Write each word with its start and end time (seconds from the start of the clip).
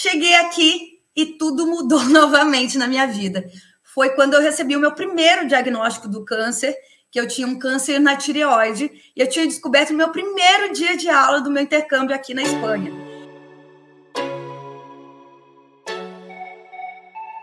cheguei 0.00 0.32
aqui 0.36 1.00
e 1.16 1.26
tudo 1.26 1.66
mudou 1.66 2.04
novamente 2.06 2.78
na 2.78 2.86
minha 2.86 3.06
vida. 3.06 3.44
Foi 3.82 4.10
quando 4.10 4.34
eu 4.34 4.40
recebi 4.40 4.76
o 4.76 4.80
meu 4.80 4.92
primeiro 4.92 5.48
diagnóstico 5.48 6.06
do 6.08 6.24
câncer, 6.24 6.76
que 7.10 7.18
eu 7.18 7.26
tinha 7.26 7.48
um 7.48 7.58
câncer 7.58 7.98
na 7.98 8.14
tireoide, 8.14 8.90
e 9.16 9.20
eu 9.20 9.28
tinha 9.28 9.46
descoberto 9.46 9.90
no 9.90 9.96
meu 9.96 10.10
primeiro 10.10 10.72
dia 10.72 10.96
de 10.96 11.08
aula 11.08 11.40
do 11.40 11.50
meu 11.50 11.62
intercâmbio 11.62 12.14
aqui 12.14 12.32
na 12.32 12.42
Espanha. 12.42 13.07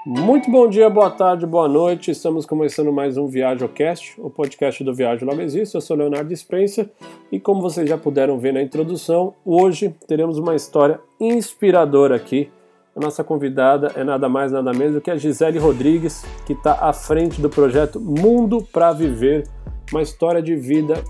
Muito 0.08 0.52
bom 0.52 0.70
dia, 0.70 0.88
boa 0.88 1.10
tarde, 1.10 1.48
boa 1.48 1.68
noite. 1.68 2.12
Estamos 2.12 2.46
começando 2.46 2.94
mais 2.94 3.18
um 3.18 3.26
ViajoCast, 3.26 4.22
o 4.22 4.30
podcast 4.30 4.84
do 4.84 4.94
Viagem 4.94 5.28
Logo 5.28 5.42
Existe. 5.42 5.74
Eu 5.74 5.82
sou 5.82 5.98
Leonardo 5.98 6.36
Spencer 6.38 6.88
e 7.32 7.40
como 7.40 7.60
vocês 7.60 7.90
já 7.90 7.98
puderam 7.98 8.38
ver 8.38 8.54
na 8.54 8.62
introdução, 8.62 9.34
hoje 9.44 9.96
teremos 10.08 10.38
uma 10.38 10.54
história 10.54 11.00
inspiradora 11.20 12.16
aqui. 12.16 12.52
A 12.96 13.00
nossa 13.00 13.24
convidada 13.24 13.94
é 13.96 14.04
nada 14.04 14.30
mais 14.30 14.52
nada 14.52 14.72
menos 14.74 14.94
do 14.94 15.02
que 15.02 15.10
a 15.10 15.18
Gisele 15.18 15.58
Rodrigues, 15.58 16.24
que 16.46 16.54
está 16.54 16.74
à 16.88 16.94
frente 16.94 17.42
do 17.42 17.50
projeto 17.50 18.00
Mundo 18.00 18.62
para 18.72 18.94
Viver, 18.94 19.48
uma 19.92 20.04
história 20.04 20.40
de 20.40 20.56
vida 20.56 21.04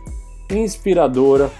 inspiradora. 0.49 1.51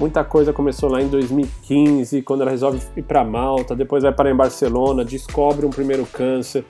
Muita 0.00 0.24
coisa 0.24 0.54
começou 0.54 0.88
lá 0.88 1.02
em 1.02 1.08
2015, 1.08 2.22
quando 2.22 2.40
ela 2.40 2.50
resolve 2.50 2.80
ir 2.96 3.02
para 3.02 3.22
Malta, 3.24 3.76
depois 3.76 4.04
vai 4.04 4.12
para 4.12 4.30
em 4.30 4.34
Barcelona, 4.34 5.04
descobre 5.04 5.66
um 5.66 5.70
primeiro 5.70 6.06
câncer, 6.06 6.64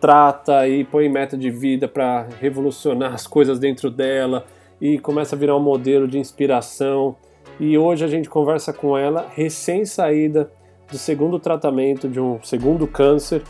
trata 0.00 0.66
e 0.66 0.84
põe 0.84 1.08
meta 1.08 1.36
de 1.36 1.50
vida 1.50 1.86
para 1.86 2.26
revolucionar 2.40 3.12
as 3.12 3.26
coisas 3.26 3.58
dentro 3.58 3.90
dela 3.90 4.44
e 4.80 4.98
começa 4.98 5.36
a 5.36 5.38
virar 5.38 5.56
um 5.56 5.60
modelo 5.60 6.08
de 6.08 6.18
inspiração. 6.18 7.16
E 7.58 7.76
hoje 7.76 8.04
a 8.04 8.08
gente 8.08 8.28
conversa 8.28 8.72
com 8.72 8.96
ela 8.96 9.28
recém-saída 9.34 10.50
do 10.90 10.96
segundo 10.96 11.38
tratamento 11.38 12.08
de 12.08 12.18
um 12.18 12.42
segundo 12.42 12.86
câncer 12.86 13.42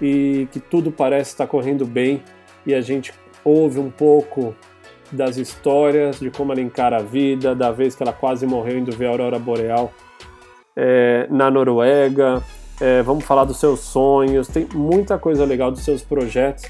e 0.00 0.48
que 0.50 0.58
tudo 0.58 0.90
parece 0.90 1.30
estar 1.30 1.46
correndo 1.46 1.86
bem 1.86 2.22
e 2.66 2.74
a 2.74 2.80
gente 2.80 3.12
ouve 3.44 3.78
um 3.78 3.90
pouco 3.90 4.54
das 5.10 5.36
histórias 5.36 6.18
de 6.18 6.30
como 6.30 6.52
ela 6.52 6.60
encara 6.60 6.96
a 6.96 7.02
vida, 7.02 7.54
da 7.54 7.70
vez 7.70 7.94
que 7.94 8.02
ela 8.02 8.12
quase 8.12 8.46
morreu 8.46 8.78
indo 8.78 8.90
ver 8.92 9.06
a 9.06 9.10
aurora 9.10 9.38
boreal 9.38 9.92
é, 10.76 11.26
na 11.30 11.50
Noruega, 11.50 12.42
é, 12.80 13.02
vamos 13.02 13.24
falar 13.24 13.44
dos 13.44 13.58
seus 13.58 13.80
sonhos, 13.80 14.48
tem 14.48 14.66
muita 14.74 15.18
coisa 15.18 15.44
legal 15.44 15.70
dos 15.70 15.84
seus 15.84 16.02
projetos. 16.02 16.64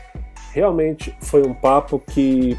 Realmente 0.52 1.14
foi 1.20 1.46
um 1.46 1.54
papo 1.54 1.98
que 1.98 2.56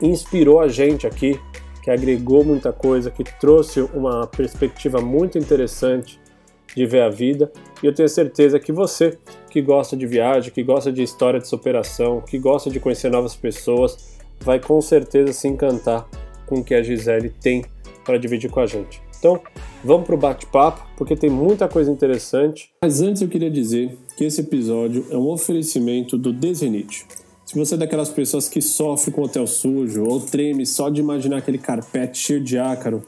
inspirou 0.00 0.60
a 0.60 0.68
gente 0.68 1.06
aqui, 1.06 1.38
que 1.82 1.90
agregou 1.90 2.44
muita 2.44 2.72
coisa, 2.72 3.10
que 3.10 3.24
trouxe 3.24 3.80
uma 3.80 4.26
perspectiva 4.26 5.00
muito 5.00 5.38
interessante 5.38 6.20
de 6.74 6.86
ver 6.86 7.02
a 7.02 7.08
vida. 7.08 7.50
E 7.82 7.86
eu 7.86 7.94
tenho 7.94 8.08
certeza 8.08 8.58
que 8.58 8.72
você 8.72 9.16
que 9.50 9.62
gosta 9.62 9.96
de 9.96 10.06
viagem, 10.06 10.52
que 10.52 10.62
gosta 10.62 10.92
de 10.92 11.02
história 11.02 11.40
de 11.40 11.48
superação, 11.48 12.20
que 12.20 12.38
gosta 12.38 12.70
de 12.70 12.78
conhecer 12.78 13.10
novas 13.10 13.34
pessoas, 13.34 14.18
vai 14.40 14.60
com 14.60 14.80
certeza 14.80 15.32
se 15.32 15.48
encantar 15.48 16.06
com 16.46 16.56
o 16.56 16.64
que 16.64 16.74
a 16.74 16.82
Gisele 16.82 17.30
tem 17.30 17.64
para 18.04 18.18
dividir 18.18 18.50
com 18.50 18.60
a 18.60 18.66
gente. 18.66 19.07
Então, 19.18 19.40
vamos 19.84 20.06
para 20.06 20.14
o 20.14 20.18
bate-papo, 20.18 20.86
porque 20.96 21.16
tem 21.16 21.28
muita 21.28 21.68
coisa 21.68 21.90
interessante. 21.90 22.70
Mas 22.80 23.00
antes 23.00 23.20
eu 23.22 23.28
queria 23.28 23.50
dizer 23.50 23.98
que 24.16 24.24
esse 24.24 24.40
episódio 24.40 25.06
é 25.10 25.16
um 25.16 25.28
oferecimento 25.28 26.16
do 26.16 26.32
Desenite. 26.32 27.06
Se 27.44 27.58
você 27.58 27.74
é 27.74 27.78
daquelas 27.78 28.10
pessoas 28.10 28.48
que 28.48 28.60
sofre 28.60 29.10
com 29.10 29.22
hotel 29.22 29.46
sujo, 29.46 30.04
ou 30.04 30.20
treme 30.20 30.66
só 30.66 30.90
de 30.90 31.00
imaginar 31.00 31.38
aquele 31.38 31.58
carpete 31.58 32.18
cheio 32.18 32.44
de 32.44 32.58
ácaro, 32.58 33.02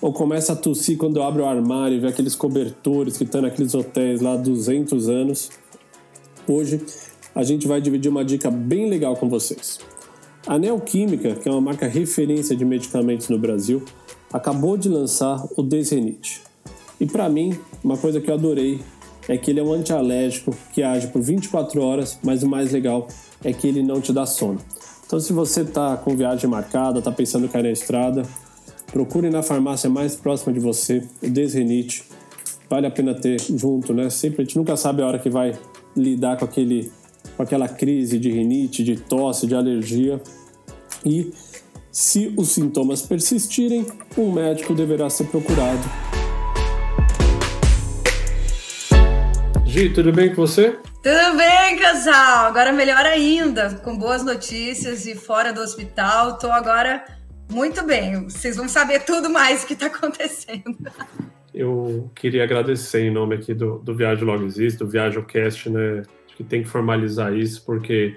ou 0.00 0.12
começa 0.12 0.52
a 0.52 0.56
tossir 0.56 0.96
quando 0.96 1.22
abre 1.22 1.42
o 1.42 1.46
armário 1.46 1.96
e 1.96 2.00
vê 2.00 2.08
aqueles 2.08 2.36
cobertores 2.36 3.16
que 3.16 3.24
estão 3.24 3.42
naqueles 3.42 3.74
hotéis 3.74 4.20
lá 4.20 4.34
há 4.34 4.36
200 4.36 5.08
anos, 5.08 5.50
hoje 6.46 6.80
a 7.34 7.42
gente 7.42 7.66
vai 7.66 7.80
dividir 7.80 8.10
uma 8.10 8.24
dica 8.24 8.50
bem 8.50 8.88
legal 8.88 9.16
com 9.16 9.28
vocês. 9.28 9.80
A 10.46 10.58
Neoquímica, 10.58 11.34
que 11.34 11.48
é 11.48 11.52
uma 11.52 11.60
marca 11.60 11.86
referência 11.86 12.54
de 12.54 12.64
medicamentos 12.64 13.28
no 13.28 13.38
Brasil, 13.38 13.82
acabou 14.32 14.76
de 14.76 14.88
lançar 14.88 15.46
o 15.56 15.62
Desenite. 15.62 16.42
E 17.00 17.06
para 17.06 17.28
mim, 17.28 17.58
uma 17.82 17.96
coisa 17.96 18.20
que 18.20 18.30
eu 18.30 18.34
adorei 18.34 18.80
é 19.28 19.36
que 19.36 19.50
ele 19.50 19.60
é 19.60 19.62
um 19.62 19.72
antialérgico 19.72 20.54
que 20.72 20.82
age 20.82 21.08
por 21.08 21.20
24 21.22 21.80
horas, 21.82 22.18
mas 22.22 22.42
o 22.42 22.48
mais 22.48 22.72
legal 22.72 23.06
é 23.44 23.52
que 23.52 23.66
ele 23.66 23.82
não 23.82 24.00
te 24.00 24.12
dá 24.12 24.26
sono. 24.26 24.58
Então, 25.06 25.20
se 25.20 25.32
você 25.32 25.62
está 25.62 25.96
com 25.96 26.16
viagem 26.16 26.48
marcada, 26.48 26.98
está 26.98 27.12
pensando 27.12 27.46
em 27.46 27.48
cair 27.48 27.62
na 27.62 27.70
estrada, 27.70 28.22
procure 28.92 29.30
na 29.30 29.42
farmácia 29.42 29.88
mais 29.88 30.16
próxima 30.16 30.52
de 30.52 30.60
você 30.60 31.02
o 31.22 31.30
Desenite. 31.30 32.04
Vale 32.68 32.86
a 32.86 32.90
pena 32.90 33.14
ter 33.14 33.40
junto, 33.40 33.94
né? 33.94 34.10
Sempre 34.10 34.42
a 34.42 34.44
gente 34.44 34.58
nunca 34.58 34.76
sabe 34.76 35.02
a 35.02 35.06
hora 35.06 35.18
que 35.18 35.30
vai 35.30 35.58
lidar 35.96 36.36
com 36.36 36.44
aquele 36.44 36.90
com 37.36 37.42
aquela 37.42 37.68
crise 37.68 38.18
de 38.18 38.30
rinite, 38.30 38.82
de 38.82 38.96
tosse, 38.96 39.46
de 39.46 39.54
alergia. 39.54 40.20
E 41.06 41.32
se 41.98 42.32
os 42.36 42.50
sintomas 42.50 43.02
persistirem, 43.02 43.84
um 44.16 44.30
médico 44.30 44.72
deverá 44.72 45.10
ser 45.10 45.24
procurado. 45.24 45.82
Gi, 49.66 49.90
tudo 49.90 50.12
bem 50.12 50.28
com 50.28 50.36
você? 50.36 50.78
Tudo 51.02 51.36
bem, 51.36 51.76
casal. 51.76 52.46
Agora 52.46 52.70
melhor 52.70 53.04
ainda, 53.04 53.74
com 53.82 53.98
boas 53.98 54.24
notícias 54.24 55.06
e 55.06 55.16
fora 55.16 55.52
do 55.52 55.60
hospital. 55.60 56.34
Estou 56.34 56.52
agora 56.52 57.04
muito 57.50 57.84
bem. 57.84 58.28
Vocês 58.28 58.54
vão 58.54 58.68
saber 58.68 59.00
tudo 59.00 59.28
mais 59.28 59.64
o 59.64 59.66
que 59.66 59.72
está 59.72 59.86
acontecendo. 59.86 60.78
Eu 61.52 62.12
queria 62.14 62.44
agradecer 62.44 63.00
em 63.00 63.10
nome 63.10 63.34
aqui 63.34 63.52
do, 63.52 63.80
do 63.80 63.92
Viagem 63.92 64.22
Logo 64.22 64.44
Existe, 64.44 64.78
do 64.78 64.86
ViajoCast, 64.86 65.68
né? 65.68 66.02
Acho 66.26 66.36
que 66.36 66.44
tem 66.44 66.62
que 66.62 66.68
formalizar 66.68 67.34
isso, 67.34 67.64
porque 67.66 68.16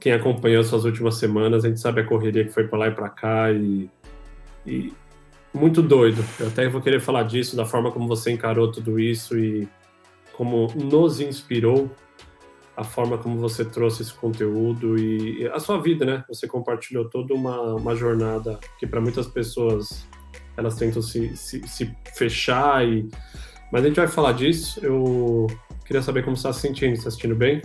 quem 0.00 0.12
acompanhou 0.12 0.62
suas 0.62 0.84
últimas 0.84 1.16
semanas, 1.16 1.64
a 1.64 1.68
gente 1.68 1.80
sabe 1.80 2.00
a 2.00 2.04
correria 2.04 2.44
que 2.44 2.50
foi 2.50 2.66
para 2.66 2.78
lá 2.78 2.88
e 2.88 2.90
para 2.92 3.08
cá 3.08 3.52
e, 3.52 3.88
e, 4.66 4.92
muito 5.52 5.82
doido. 5.82 6.24
Eu 6.38 6.48
até 6.48 6.68
vou 6.68 6.80
querer 6.80 7.00
falar 7.00 7.22
disso, 7.24 7.56
da 7.56 7.64
forma 7.64 7.90
como 7.90 8.06
você 8.06 8.30
encarou 8.30 8.70
tudo 8.70 9.00
isso 9.00 9.38
e 9.38 9.68
como 10.32 10.68
nos 10.74 11.20
inspirou, 11.20 11.90
a 12.76 12.84
forma 12.84 13.18
como 13.18 13.38
você 13.38 13.64
trouxe 13.64 14.02
esse 14.02 14.14
conteúdo 14.14 14.96
e 14.96 15.48
a 15.48 15.58
sua 15.58 15.80
vida, 15.80 16.04
né? 16.04 16.24
Você 16.28 16.46
compartilhou 16.46 17.08
toda 17.08 17.34
uma, 17.34 17.74
uma 17.74 17.96
jornada 17.96 18.60
que 18.78 18.86
para 18.86 19.00
muitas 19.00 19.26
pessoas 19.26 20.06
elas 20.56 20.76
tentam 20.76 21.02
se, 21.02 21.36
se, 21.36 21.66
se 21.66 21.96
fechar 22.14 22.86
e 22.86 23.08
mas 23.70 23.84
a 23.84 23.88
gente 23.88 23.96
vai 23.96 24.08
falar 24.08 24.32
disso. 24.32 24.80
Eu 24.82 25.46
queria 25.84 26.02
saber 26.02 26.24
como 26.24 26.36
você 26.36 26.48
está 26.48 26.52
se 26.52 26.60
sentindo, 26.60 26.92
está 26.94 27.10
se 27.10 27.16
sentindo 27.16 27.34
bem? 27.34 27.62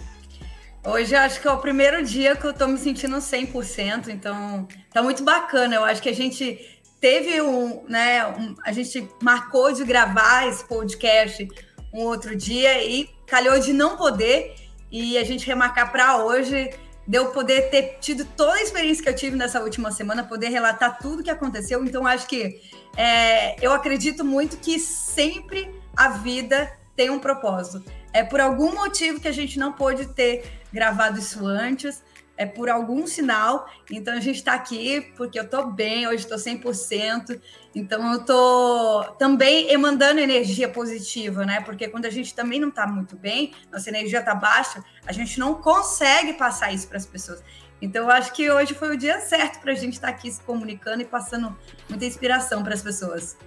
Hoje 0.86 1.16
acho 1.16 1.40
que 1.40 1.48
é 1.48 1.52
o 1.52 1.60
primeiro 1.60 2.04
dia 2.04 2.36
que 2.36 2.46
eu 2.46 2.54
tô 2.54 2.68
me 2.68 2.78
sentindo 2.78 3.16
100%, 3.16 4.10
então 4.10 4.68
tá 4.92 5.02
muito 5.02 5.24
bacana. 5.24 5.76
Eu 5.76 5.86
acho 5.86 6.02
que 6.02 6.10
a 6.10 6.14
gente 6.14 6.60
teve 7.00 7.42
um, 7.42 7.86
né, 7.88 8.28
um, 8.28 8.54
a 8.66 8.74
gente 8.74 9.08
marcou 9.22 9.72
de 9.72 9.86
gravar 9.86 10.46
esse 10.46 10.66
podcast 10.66 11.48
um 11.94 12.02
outro 12.02 12.36
dia 12.36 12.84
e 12.84 13.10
calhou 13.26 13.58
de 13.60 13.72
não 13.72 13.96
poder 13.96 14.56
e 14.92 15.18
a 15.18 15.24
gente 15.24 15.48
remarcar 15.48 15.90
para 15.90 16.18
hoje, 16.18 16.70
deu 17.08 17.28
poder 17.28 17.70
ter 17.70 18.00
tido 18.02 18.26
toda 18.26 18.56
a 18.56 18.62
experiência 18.62 19.02
que 19.02 19.10
eu 19.10 19.16
tive 19.16 19.38
nessa 19.38 19.62
última 19.62 19.90
semana, 19.90 20.22
poder 20.22 20.50
relatar 20.50 21.00
tudo 21.00 21.24
que 21.24 21.32
aconteceu. 21.32 21.82
Então 21.86 22.06
acho 22.06 22.28
que 22.28 22.60
é, 22.98 23.56
eu 23.66 23.72
acredito 23.72 24.26
muito 24.26 24.58
que 24.58 24.78
sempre 24.80 25.74
a 25.96 26.10
vida 26.10 26.70
tem 26.94 27.10
um 27.10 27.20
propósito. 27.20 27.84
É 28.14 28.24
por 28.24 28.40
algum 28.40 28.76
motivo 28.76 29.20
que 29.20 29.28
a 29.28 29.32
gente 29.32 29.58
não 29.58 29.74
pôde 29.74 30.06
ter 30.06 30.46
gravado 30.72 31.18
isso 31.18 31.46
antes, 31.46 32.04
é 32.38 32.46
por 32.46 32.70
algum 32.70 33.06
sinal. 33.06 33.68
Então 33.92 34.14
a 34.14 34.20
gente 34.20 34.38
está 34.38 34.54
aqui 34.54 35.14
porque 35.16 35.40
eu 35.40 35.44
estou 35.44 35.72
bem, 35.72 36.08
hoje 36.08 36.24
estou 36.24 36.38
100%. 36.38 37.40
Então 37.76 38.14
eu 38.14 38.22
estou 38.22 39.04
também 39.18 39.72
emandando 39.72 40.20
energia 40.20 40.70
positiva, 40.70 41.46
né? 41.46 41.62
Porque 41.62 41.88
quando 41.88 42.06
a 42.06 42.10
gente 42.10 42.34
também 42.34 42.60
não 42.60 42.70
está 42.70 42.88
muito 42.88 43.16
bem, 43.16 43.54
nossa 43.72 43.90
energia 43.90 44.20
está 44.20 44.36
baixa, 44.36 44.84
a 45.06 45.12
gente 45.12 45.40
não 45.40 45.56
consegue 45.56 46.34
passar 46.34 46.72
isso 46.72 46.88
para 46.88 46.98
as 46.98 47.06
pessoas. 47.06 47.44
Então 47.82 48.04
eu 48.04 48.12
acho 48.12 48.32
que 48.34 48.50
hoje 48.50 48.74
foi 48.74 48.96
o 48.96 48.98
dia 48.98 49.20
certo 49.20 49.60
para 49.60 49.72
a 49.72 49.76
gente 49.76 49.94
estar 49.94 50.08
tá 50.08 50.14
aqui 50.14 50.32
se 50.32 50.42
comunicando 50.42 51.02
e 51.02 51.06
passando 51.06 51.56
muita 51.90 52.06
inspiração 52.06 52.64
para 52.64 52.74
as 52.74 52.82
pessoas. 52.82 53.38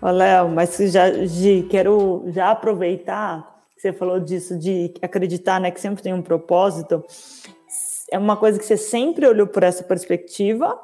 Ô, 0.00 0.10
Léo, 0.10 0.48
mas 0.48 0.76
já, 0.76 1.10
Gi, 1.24 1.66
quero 1.70 2.24
já 2.28 2.50
aproveitar 2.50 3.53
você 3.84 3.92
falou 3.92 4.18
disso, 4.18 4.58
de 4.58 4.94
acreditar 5.02 5.60
né, 5.60 5.70
que 5.70 5.80
sempre 5.80 6.02
tem 6.02 6.14
um 6.14 6.22
propósito. 6.22 7.04
É 8.10 8.18
uma 8.18 8.36
coisa 8.36 8.58
que 8.58 8.64
você 8.64 8.78
sempre 8.78 9.26
olhou 9.26 9.46
por 9.46 9.62
essa 9.62 9.84
perspectiva? 9.84 10.80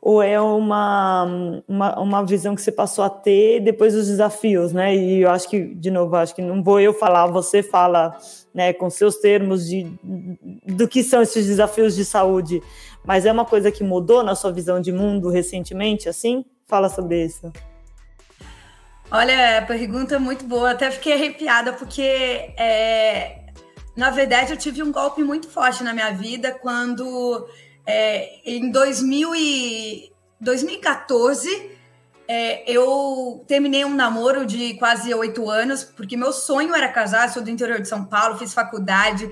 Ou 0.00 0.22
é 0.22 0.40
uma, 0.40 1.60
uma, 1.66 2.00
uma 2.00 2.24
visão 2.24 2.54
que 2.54 2.62
você 2.62 2.72
passou 2.72 3.04
a 3.04 3.10
ter 3.10 3.60
depois 3.60 3.94
dos 3.94 4.06
desafios, 4.06 4.72
né? 4.72 4.94
E 4.94 5.22
eu 5.22 5.30
acho 5.30 5.48
que, 5.48 5.74
de 5.74 5.90
novo, 5.90 6.14
acho 6.14 6.34
que 6.34 6.40
não 6.40 6.62
vou 6.62 6.80
eu 6.80 6.94
falar, 6.94 7.26
você 7.26 7.64
fala 7.64 8.16
né, 8.54 8.72
com 8.72 8.88
seus 8.88 9.16
termos 9.16 9.68
de, 9.68 9.86
do 10.64 10.86
que 10.86 11.02
são 11.02 11.20
esses 11.20 11.46
desafios 11.46 11.96
de 11.96 12.04
saúde. 12.04 12.62
Mas 13.04 13.26
é 13.26 13.32
uma 13.32 13.44
coisa 13.44 13.72
que 13.72 13.82
mudou 13.82 14.22
na 14.22 14.34
sua 14.34 14.52
visão 14.52 14.80
de 14.80 14.92
mundo 14.92 15.28
recentemente, 15.28 16.08
assim? 16.08 16.44
Fala 16.66 16.88
sobre 16.88 17.24
isso. 17.24 17.50
Olha, 19.10 19.64
pergunta 19.66 20.16
é 20.16 20.18
muito 20.18 20.44
boa. 20.44 20.72
Até 20.72 20.90
fiquei 20.90 21.14
arrepiada, 21.14 21.72
porque 21.72 22.02
é, 22.02 23.46
na 23.96 24.10
verdade 24.10 24.52
eu 24.52 24.56
tive 24.56 24.82
um 24.82 24.92
golpe 24.92 25.22
muito 25.22 25.48
forte 25.48 25.82
na 25.82 25.94
minha 25.94 26.10
vida 26.12 26.52
quando 26.52 27.48
é, 27.86 28.40
em 28.44 28.70
2000 28.70 29.34
e, 29.34 30.12
2014 30.40 31.78
é, 32.28 32.70
eu 32.70 33.42
terminei 33.48 33.86
um 33.86 33.94
namoro 33.94 34.44
de 34.44 34.74
quase 34.74 35.12
oito 35.14 35.48
anos, 35.48 35.82
porque 35.82 36.14
meu 36.14 36.30
sonho 36.30 36.74
era 36.74 36.86
casar, 36.88 37.30
sou 37.30 37.42
do 37.42 37.48
interior 37.48 37.80
de 37.80 37.88
São 37.88 38.04
Paulo, 38.04 38.36
fiz 38.36 38.52
faculdade, 38.52 39.30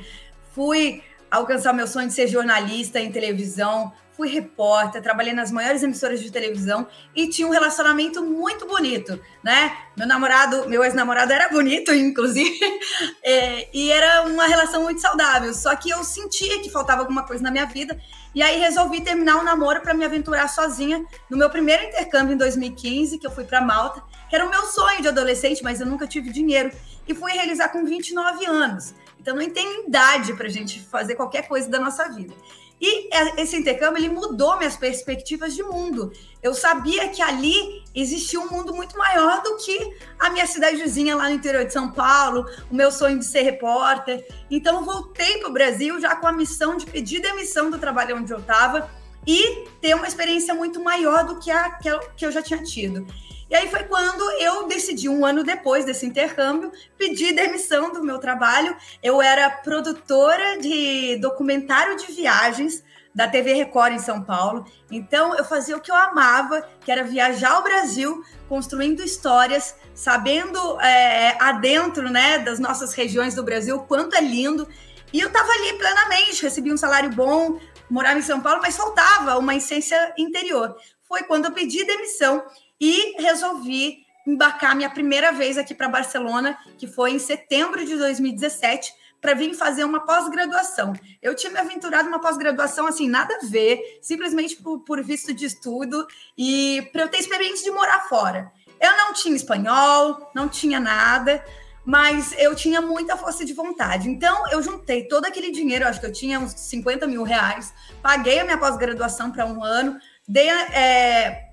fui 0.55 1.03
alcançar 1.31 1.75
meu 1.75 1.87
sonho 1.87 2.09
de 2.09 2.15
ser 2.15 2.27
jornalista 2.27 2.99
em 2.99 3.13
televisão, 3.13 3.93
fui 4.17 4.29
repórter, 4.29 5.03
trabalhei 5.03 5.35
nas 5.35 5.53
maiores 5.53 5.83
emissoras 5.83 6.21
de 6.21 6.31
televisão 6.31 6.87
e 7.15 7.29
tinha 7.29 7.47
um 7.47 7.51
relacionamento 7.51 8.25
muito 8.25 8.67
bonito, 8.67 9.21
né? 9.43 9.77
Meu 9.97 10.07
namorado, 10.07 10.69
meu 10.69 10.83
ex-namorado 10.83 11.33
era 11.33 11.49
bonito, 11.51 11.93
inclusive, 11.93 12.59
é, 13.23 13.69
e 13.77 13.93
era 13.93 14.23
uma 14.23 14.47
relação 14.47 14.83
muito 14.83 15.01
saudável. 15.01 15.53
Só 15.53 15.77
que 15.77 15.91
eu 15.91 16.03
sentia 16.03 16.61
que 16.63 16.71
faltava 16.71 17.03
alguma 17.03 17.25
coisa 17.25 17.43
na 17.43 17.51
minha 17.51 17.67
vida 17.67 18.01
e 18.35 18.43
aí 18.43 18.59
resolvi 18.59 19.03
terminar 19.03 19.37
o 19.37 19.41
um 19.41 19.45
namoro 19.45 19.83
para 19.83 19.93
me 19.93 20.05
aventurar 20.05 20.49
sozinha 20.49 21.05
no 21.29 21.37
meu 21.37 21.51
primeiro 21.51 21.85
intercâmbio 21.85 22.35
em 22.35 22.39
2015, 22.39 23.19
que 23.19 23.27
eu 23.27 23.31
fui 23.31 23.45
para 23.45 23.61
Malta, 23.61 24.03
que 24.29 24.35
era 24.35 24.47
o 24.47 24.51
meu 24.51 24.63
sonho 24.65 25.03
de 25.03 25.09
adolescente, 25.09 25.63
mas 25.63 25.81
eu 25.81 25.87
nunca 25.87 26.07
tive 26.07 26.31
dinheiro 26.31 26.71
e 27.07 27.15
fui 27.15 27.33
realizar 27.33 27.69
com 27.69 27.85
29 27.85 28.47
anos. 28.47 28.95
Então 29.21 29.37
não 29.37 29.51
tem 29.51 29.87
idade 29.87 30.35
para 30.35 30.47
a 30.47 30.51
gente 30.51 30.81
fazer 30.81 31.15
qualquer 31.17 31.49
coisa 31.49 31.69
da 31.69 31.81
nossa 31.81 32.09
vida. 32.09 32.35
E 32.81 33.09
é, 33.15 33.41
esse 33.41 33.57
intercâmbio 33.57 33.99
ele 33.99 34.09
mudou 34.09 34.59
minhas 34.59 34.77
perspectivas 34.77 35.55
de 35.55 35.63
mundo. 35.63 36.13
Eu 36.43 36.53
sabia 36.53 37.09
que 37.09 37.23
ali 37.23 37.83
existia 37.95 38.39
um 38.39 38.51
mundo 38.51 38.75
muito 38.75 38.97
maior 38.99 39.43
do 39.43 39.57
que 39.57 39.97
a 40.19 40.31
minha 40.31 40.47
cidadezinha 40.47 41.17
lá 41.17 41.29
no 41.29 41.35
interior 41.35 41.65
de 41.65 41.73
São 41.73 41.91
Paulo, 41.91 42.47
o 42.71 42.75
meu 42.75 42.93
sonho 42.93 43.19
de 43.19 43.25
ser 43.25 43.43
repórter. 43.43 44.27
Então 44.51 44.85
voltei 44.85 45.39
para 45.39 45.49
o 45.49 45.53
Brasil 45.53 46.01
já 46.01 46.15
com 46.17 46.27
a 46.27 46.33
missão 46.33 46.77
de 46.77 46.85
pedir 46.87 47.21
demissão 47.21 47.71
do 47.71 47.79
trabalho 47.79 48.17
onde 48.17 48.33
eu 48.33 48.39
estava 48.39 48.91
e 49.27 49.67
ter 49.81 49.95
uma 49.95 50.07
experiência 50.07 50.55
muito 50.55 50.83
maior 50.83 51.25
do 51.25 51.39
que 51.41 51.51
a 51.51 51.71
que 51.71 52.27
eu 52.27 52.31
já 52.31 52.43
tinha 52.43 52.63
tido. 52.63 53.07
E 53.49 53.55
aí 53.55 53.69
foi 53.71 53.85
quando 53.85 54.23
eu 54.41 54.67
decidi, 54.67 55.09
um 55.09 55.25
ano 55.25 55.45
depois 55.45 55.85
desse 55.85 56.05
intercâmbio, 56.05 56.73
pedir 56.99 57.33
demissão 57.33 57.93
do 57.93 58.03
meu 58.03 58.19
trabalho. 58.19 58.77
Eu 59.03 59.23
era 59.23 59.49
produtora 59.49 60.59
de 60.59 61.17
documentário 61.17 61.97
de 61.97 62.11
viagens 62.13 62.83
da 63.15 63.27
TV 63.27 63.55
Record 63.55 63.95
em 63.95 63.99
São 63.99 64.21
Paulo. 64.21 64.67
Então 64.91 65.35
eu 65.35 65.45
fazia 65.45 65.77
o 65.77 65.81
que 65.81 65.91
eu 65.91 65.95
amava, 65.95 66.69
que 66.85 66.93
era 66.93 67.05
viajar 67.05 67.53
ao 67.53 67.63
Brasil, 67.63 68.23
construindo 68.49 69.03
histórias, 69.03 69.75
sabendo 69.95 70.79
é, 70.81 71.35
adentro 71.41 72.11
né, 72.11 72.39
das 72.41 72.59
nossas 72.59 72.93
regiões 72.93 73.35
do 73.35 73.43
Brasil 73.45 73.79
quanto 73.89 74.17
é 74.17 74.21
lindo. 74.21 74.69
E 75.13 75.21
eu 75.21 75.29
estava 75.29 75.51
ali 75.51 75.73
plenamente, 75.79 76.43
recebi 76.43 76.73
um 76.73 76.77
salário 76.77 77.11
bom, 77.11 77.59
morava 77.89 78.19
em 78.19 78.23
São 78.23 78.41
Paulo, 78.41 78.61
mas 78.61 78.77
faltava 78.77 79.39
uma 79.39 79.55
essência 79.55 80.13
interior. 80.19 80.77
Foi 81.09 81.23
quando 81.23 81.47
eu 81.47 81.53
pedi 81.53 81.85
demissão 81.85 82.45
e 82.81 83.21
resolvi 83.21 84.05
embarcar 84.27 84.75
minha 84.75 84.91
primeira 84.91 85.33
vez 85.33 85.57
aqui 85.57 85.75
para 85.75 85.89
Barcelona, 85.89 86.59
que 86.77 86.87
foi 86.87 87.13
em 87.13 87.19
setembro 87.19 87.85
de 87.85 87.97
2017, 87.97 88.93
para 89.21 89.35
vir 89.35 89.55
fazer 89.55 89.85
uma 89.85 90.05
pós-graduação. 90.05 90.93
Eu 91.23 91.35
tinha 91.35 91.53
me 91.53 91.59
aventurado 91.59 92.09
uma 92.09 92.21
pós-graduação 92.21 92.87
assim, 92.87 93.09
nada 93.09 93.39
a 93.41 93.47
ver, 93.47 93.99
simplesmente 94.03 94.57
por, 94.57 94.81
por 94.81 95.03
visto 95.03 95.33
de 95.33 95.47
estudo 95.47 96.07
e 96.37 96.89
para 96.93 97.03
eu 97.03 97.09
ter 97.09 97.19
experiência 97.19 97.65
de 97.65 97.71
morar 97.71 98.09
fora. 98.09 98.53
Eu 98.81 98.97
não 98.97 99.13
tinha 99.13 99.35
espanhol, 99.35 100.31
não 100.35 100.49
tinha 100.49 100.79
nada, 100.79 101.43
mas 101.85 102.35
eu 102.37 102.55
tinha 102.55 102.81
muita 102.81 103.17
força 103.17 103.45
de 103.45 103.53
vontade. 103.53 104.09
Então, 104.09 104.49
eu 104.51 104.63
juntei 104.63 105.09
todo 105.09 105.25
aquele 105.25 105.51
dinheiro, 105.51 105.87
acho 105.87 106.01
que 106.01 106.07
eu 106.07 106.13
tinha 106.13 106.39
uns 106.39 106.53
50 106.53 107.07
mil 107.07 107.23
reais, 107.23 107.73
paguei 108.03 108.41
a 108.41 108.45
minha 108.45 108.59
pós-graduação 108.59 109.31
para 109.31 109.47
um 109.47 109.63
ano, 109.63 109.99
dei 110.29 110.49
é, 110.49 111.46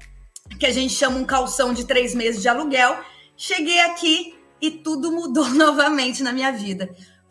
que 0.60 0.66
a 0.66 0.72
gente 0.72 0.94
chama 0.94 1.18
um 1.18 1.26
calção 1.26 1.74
de 1.74 1.86
três 1.86 2.14
meses 2.14 2.42
de 2.42 2.48
aluguel. 2.48 2.98
Cheguei 3.36 3.80
aqui 3.82 4.34
e 4.62 4.72
tudo 4.72 5.12
mudou 5.12 5.50
novamente 5.52 6.24
na 6.24 6.32
minha 6.32 6.52
vida. 6.52 6.90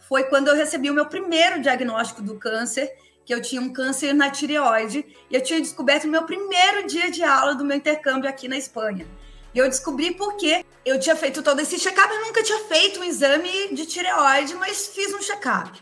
Foi 0.08 0.24
quando 0.24 0.48
eu 0.48 0.54
recebi 0.54 0.90
o 0.90 0.94
meu 0.94 1.06
primeiro 1.06 1.60
diagnóstico 1.60 2.20
do 2.20 2.38
câncer, 2.38 2.90
que 3.24 3.32
eu 3.32 3.40
tinha 3.40 3.62
um 3.62 3.72
câncer 3.72 4.12
na 4.12 4.28
tireoide, 4.28 5.06
e 5.30 5.34
eu 5.34 5.42
tinha 5.42 5.60
descoberto 5.60 6.04
no 6.04 6.10
meu 6.10 6.24
primeiro 6.24 6.86
dia 6.86 7.10
de 7.10 7.22
aula 7.22 7.54
do 7.54 7.64
meu 7.64 7.76
intercâmbio 7.76 8.28
aqui 8.28 8.48
na 8.48 8.58
Espanha. 8.58 9.06
E 9.54 9.58
eu 9.58 9.68
descobri 9.68 10.12
porque 10.12 10.64
eu 10.84 10.98
tinha 10.98 11.14
feito 11.14 11.42
todo 11.42 11.60
esse 11.60 11.78
check-up, 11.78 12.12
eu 12.12 12.20
nunca 12.20 12.42
tinha 12.42 12.58
feito 12.64 13.00
um 13.00 13.04
exame 13.04 13.74
de 13.74 13.86
tireoide, 13.86 14.54
mas 14.54 14.88
fiz 14.88 15.14
um 15.14 15.22
check-up. 15.22 15.80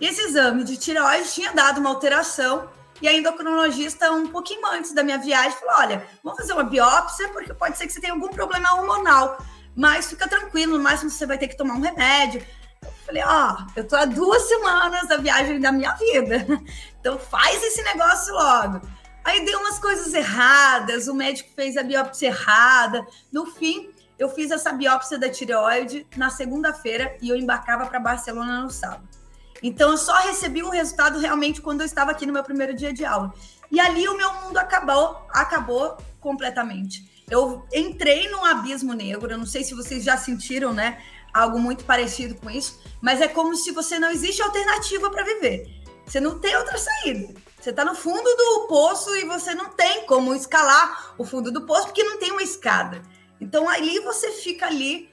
E 0.00 0.06
esse 0.06 0.22
exame 0.22 0.64
de 0.64 0.76
tireoide 0.76 1.28
tinha 1.30 1.52
dado 1.52 1.78
uma 1.78 1.90
alteração 1.90 2.70
e 3.00 3.08
a 3.08 3.12
endocrinologista, 3.12 4.10
um 4.10 4.28
pouquinho 4.28 4.66
antes 4.66 4.92
da 4.92 5.02
minha 5.02 5.18
viagem, 5.18 5.58
falou: 5.58 5.80
olha, 5.80 6.06
vamos 6.22 6.38
fazer 6.38 6.52
uma 6.52 6.64
biópsia, 6.64 7.28
porque 7.28 7.54
pode 7.54 7.76
ser 7.76 7.86
que 7.86 7.92
você 7.92 8.00
tenha 8.00 8.12
algum 8.12 8.28
problema 8.28 8.74
hormonal. 8.74 9.38
Mas 9.74 10.10
fica 10.10 10.28
tranquilo, 10.28 10.76
no 10.76 10.82
máximo 10.82 11.10
você 11.10 11.24
vai 11.24 11.38
ter 11.38 11.48
que 11.48 11.56
tomar 11.56 11.74
um 11.74 11.80
remédio. 11.80 12.44
Eu 12.82 12.92
falei, 13.06 13.22
ó, 13.24 13.54
oh, 13.54 13.66
eu 13.76 13.86
tô 13.86 13.96
há 13.96 14.04
duas 14.04 14.42
semanas 14.42 15.06
da 15.08 15.16
viagem 15.16 15.60
da 15.60 15.72
minha 15.72 15.92
vida. 15.94 16.46
Então 17.00 17.16
faz 17.16 17.62
esse 17.62 17.80
negócio 17.84 18.34
logo. 18.34 18.82
Aí 19.24 19.44
deu 19.44 19.60
umas 19.60 19.78
coisas 19.78 20.12
erradas, 20.12 21.06
o 21.06 21.14
médico 21.14 21.48
fez 21.54 21.76
a 21.76 21.82
biópsia 21.84 22.26
errada. 22.26 23.06
No 23.32 23.46
fim, 23.46 23.88
eu 24.18 24.28
fiz 24.28 24.50
essa 24.50 24.72
biópsia 24.72 25.16
da 25.16 25.30
tireoide 25.30 26.06
na 26.16 26.28
segunda-feira 26.28 27.16
e 27.22 27.28
eu 27.28 27.36
embarcava 27.36 27.86
para 27.86 28.00
Barcelona 28.00 28.62
no 28.62 28.70
sábado. 28.70 29.17
Então, 29.62 29.90
eu 29.90 29.98
só 29.98 30.14
recebi 30.22 30.62
o 30.62 30.70
resultado 30.70 31.18
realmente 31.18 31.60
quando 31.60 31.80
eu 31.80 31.86
estava 31.86 32.10
aqui 32.10 32.24
no 32.24 32.32
meu 32.32 32.42
primeiro 32.44 32.74
dia 32.74 32.92
de 32.92 33.04
aula. 33.04 33.32
E 33.70 33.80
ali 33.80 34.08
o 34.08 34.16
meu 34.16 34.32
mundo 34.34 34.56
acabou, 34.56 35.26
acabou 35.30 35.96
completamente. 36.20 37.24
Eu 37.30 37.66
entrei 37.72 38.28
num 38.30 38.44
abismo 38.44 38.94
negro, 38.94 39.30
eu 39.30 39.38
não 39.38 39.46
sei 39.46 39.62
se 39.62 39.74
vocês 39.74 40.02
já 40.02 40.16
sentiram, 40.16 40.72
né? 40.72 41.02
Algo 41.32 41.58
muito 41.58 41.84
parecido 41.84 42.34
com 42.36 42.50
isso, 42.50 42.80
mas 43.02 43.20
é 43.20 43.28
como 43.28 43.54
se 43.54 43.70
você 43.70 43.98
não 43.98 44.10
existe 44.10 44.40
alternativa 44.40 45.10
para 45.10 45.24
viver. 45.24 45.68
Você 46.06 46.20
não 46.20 46.38
tem 46.38 46.56
outra 46.56 46.78
saída. 46.78 47.34
Você 47.60 47.70
está 47.70 47.84
no 47.84 47.94
fundo 47.94 48.24
do 48.24 48.66
poço 48.66 49.14
e 49.16 49.24
você 49.24 49.54
não 49.54 49.68
tem 49.70 50.06
como 50.06 50.34
escalar 50.34 51.14
o 51.18 51.24
fundo 51.24 51.52
do 51.52 51.66
poço 51.66 51.86
porque 51.86 52.02
não 52.02 52.18
tem 52.18 52.32
uma 52.32 52.42
escada. 52.42 53.02
Então 53.38 53.68
ali 53.68 54.00
você 54.00 54.30
fica 54.30 54.66
ali 54.66 55.10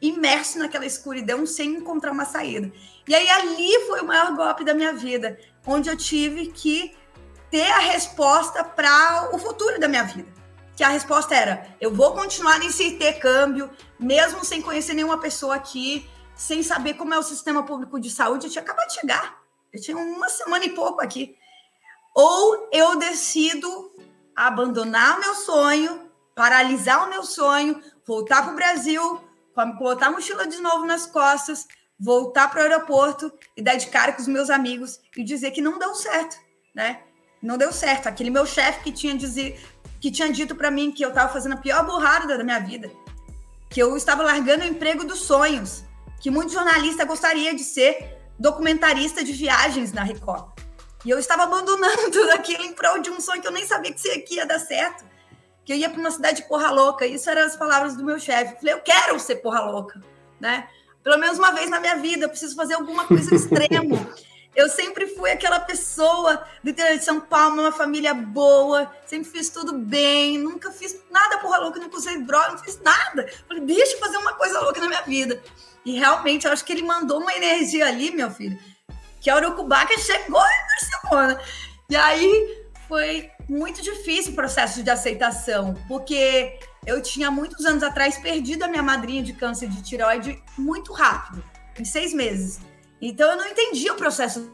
imerso 0.00 0.58
naquela 0.58 0.84
escuridão 0.84 1.46
sem 1.46 1.76
encontrar 1.76 2.10
uma 2.10 2.24
saída. 2.24 2.72
E 3.06 3.14
aí 3.14 3.28
ali 3.28 3.86
foi 3.86 4.00
o 4.00 4.06
maior 4.06 4.34
golpe 4.34 4.64
da 4.64 4.74
minha 4.74 4.92
vida, 4.92 5.38
onde 5.66 5.88
eu 5.90 5.96
tive 5.96 6.46
que 6.46 6.96
ter 7.50 7.70
a 7.70 7.78
resposta 7.78 8.64
para 8.64 9.30
o 9.34 9.38
futuro 9.38 9.78
da 9.78 9.88
minha 9.88 10.04
vida. 10.04 10.32
Que 10.76 10.84
a 10.84 10.88
resposta 10.88 11.34
era: 11.34 11.76
eu 11.80 11.92
vou 11.92 12.14
continuar 12.14 12.58
nesse 12.58 12.84
intercâmbio, 12.84 13.70
mesmo 13.98 14.44
sem 14.44 14.62
conhecer 14.62 14.94
nenhuma 14.94 15.18
pessoa 15.18 15.54
aqui, 15.54 16.08
sem 16.34 16.62
saber 16.62 16.94
como 16.94 17.12
é 17.12 17.18
o 17.18 17.22
sistema 17.22 17.62
público 17.64 18.00
de 18.00 18.10
saúde. 18.10 18.46
Eu 18.46 18.50
tinha 18.50 18.62
acabado 18.62 18.88
de 18.88 18.94
chegar, 18.94 19.42
eu 19.72 19.80
tinha 19.80 19.96
uma 19.96 20.28
semana 20.28 20.64
e 20.64 20.70
pouco 20.70 21.02
aqui. 21.02 21.36
Ou 22.14 22.68
eu 22.72 22.96
decido 22.98 23.92
abandonar 24.34 25.16
o 25.16 25.20
meu 25.20 25.34
sonho, 25.34 26.10
paralisar 26.34 27.06
o 27.06 27.10
meu 27.10 27.22
sonho, 27.22 27.82
voltar 28.06 28.42
para 28.42 28.52
o 28.52 28.56
Brasil, 28.56 29.20
botar 29.78 30.06
a 30.06 30.10
mochila 30.10 30.46
de 30.46 30.58
novo 30.60 30.86
nas 30.86 31.06
costas, 31.06 31.66
voltar 32.02 32.48
para 32.48 32.60
o 32.60 32.62
aeroporto 32.64 33.32
e 33.56 33.62
dar 33.62 33.76
de 33.76 33.86
cara 33.86 34.12
com 34.12 34.20
os 34.20 34.26
meus 34.26 34.50
amigos 34.50 35.00
e 35.16 35.22
dizer 35.22 35.52
que 35.52 35.60
não 35.60 35.78
deu 35.78 35.94
certo, 35.94 36.36
né? 36.74 37.00
Não 37.40 37.56
deu 37.56 37.72
certo. 37.72 38.08
Aquele 38.08 38.28
meu 38.28 38.44
chefe 38.44 38.82
que 38.82 38.92
tinha 38.92 39.14
dizer, 39.14 39.60
que 40.00 40.10
tinha 40.10 40.30
dito 40.32 40.56
para 40.56 40.68
mim 40.68 40.90
que 40.90 41.04
eu 41.04 41.10
estava 41.10 41.32
fazendo 41.32 41.52
a 41.52 41.58
pior 41.58 41.86
burrada 41.86 42.36
da 42.36 42.42
minha 42.42 42.58
vida, 42.58 42.90
que 43.70 43.80
eu 43.80 43.96
estava 43.96 44.24
largando 44.24 44.64
o 44.64 44.66
emprego 44.66 45.04
dos 45.04 45.20
sonhos, 45.20 45.84
que 46.20 46.28
muito 46.28 46.52
jornalista 46.52 47.04
gostaria 47.04 47.54
de 47.54 47.62
ser 47.62 48.18
documentarista 48.36 49.22
de 49.22 49.32
viagens 49.32 49.92
na 49.92 50.02
Record. 50.02 50.50
E 51.04 51.10
eu 51.10 51.20
estava 51.20 51.44
abandonando 51.44 52.10
tudo 52.10 52.32
aquilo 52.32 52.64
em 52.64 52.72
prol 52.72 53.00
de 53.00 53.10
um 53.10 53.20
sonho 53.20 53.40
que 53.40 53.46
eu 53.46 53.52
nem 53.52 53.64
sabia 53.64 53.92
que 53.92 54.34
ia 54.34 54.44
dar 54.44 54.58
certo 54.58 55.04
que 55.64 55.72
eu 55.72 55.76
ia 55.76 55.88
para 55.88 56.00
uma 56.00 56.10
cidade 56.10 56.42
porra 56.48 56.70
louca. 56.70 57.06
Isso 57.06 57.30
eram 57.30 57.42
as 57.42 57.56
palavras 57.56 57.96
do 57.96 58.04
meu 58.04 58.18
chefe. 58.18 58.56
Falei, 58.56 58.74
eu 58.74 58.80
quero 58.80 59.18
ser 59.20 59.36
porra 59.36 59.60
louca, 59.60 60.00
né? 60.40 60.68
Pelo 61.02 61.18
menos 61.18 61.38
uma 61.38 61.52
vez 61.52 61.68
na 61.68 61.80
minha 61.80 61.96
vida, 61.96 62.24
eu 62.24 62.28
preciso 62.28 62.54
fazer 62.54 62.74
alguma 62.74 63.06
coisa 63.06 63.34
extremo. 63.34 63.98
Eu 64.54 64.68
sempre 64.68 65.06
fui 65.06 65.30
aquela 65.30 65.58
pessoa 65.58 66.44
do 66.62 66.68
interior 66.68 66.98
de 66.98 67.04
São 67.04 67.18
Paulo, 67.18 67.62
uma 67.62 67.72
família 67.72 68.12
boa, 68.12 68.92
sempre 69.06 69.30
fiz 69.30 69.48
tudo 69.48 69.78
bem, 69.78 70.36
nunca 70.36 70.70
fiz 70.70 70.94
nada 71.10 71.38
porra 71.38 71.56
louca, 71.56 71.80
não 71.80 71.88
usei 71.88 72.18
droga, 72.18 72.50
não 72.50 72.58
fiz 72.58 72.78
nada. 72.82 73.26
Falei, 73.48 73.62
deixa 73.64 73.94
eu 73.94 73.98
fazer 73.98 74.18
uma 74.18 74.34
coisa 74.34 74.60
louca 74.60 74.78
na 74.78 74.88
minha 74.88 75.00
vida. 75.02 75.42
E 75.86 75.98
realmente, 75.98 76.46
eu 76.46 76.52
acho 76.52 76.66
que 76.66 76.72
ele 76.72 76.82
mandou 76.82 77.20
uma 77.20 77.34
energia 77.34 77.86
ali, 77.86 78.10
meu 78.10 78.30
filho, 78.30 78.58
que 79.22 79.30
a 79.30 79.36
Urucubaca 79.36 79.96
chegou 79.96 80.42
em 80.42 81.00
Barcelona. 81.00 81.40
E 81.88 81.96
aí 81.96 82.66
foi 82.86 83.30
muito 83.48 83.80
difícil 83.80 84.32
o 84.32 84.36
processo 84.36 84.82
de 84.82 84.90
aceitação, 84.90 85.74
porque 85.88 86.58
eu 86.86 87.00
tinha 87.02 87.30
muitos 87.30 87.64
anos 87.64 87.82
atrás 87.82 88.18
perdido 88.18 88.64
a 88.64 88.68
minha 88.68 88.82
madrinha 88.82 89.22
de 89.22 89.32
câncer 89.32 89.68
de 89.68 89.82
tireoide 89.82 90.42
muito 90.58 90.92
rápido, 90.92 91.44
em 91.78 91.84
seis 91.84 92.12
meses. 92.12 92.60
Então 93.00 93.30
eu 93.30 93.36
não 93.36 93.48
entendia 93.48 93.92
o 93.92 93.96
processo, 93.96 94.50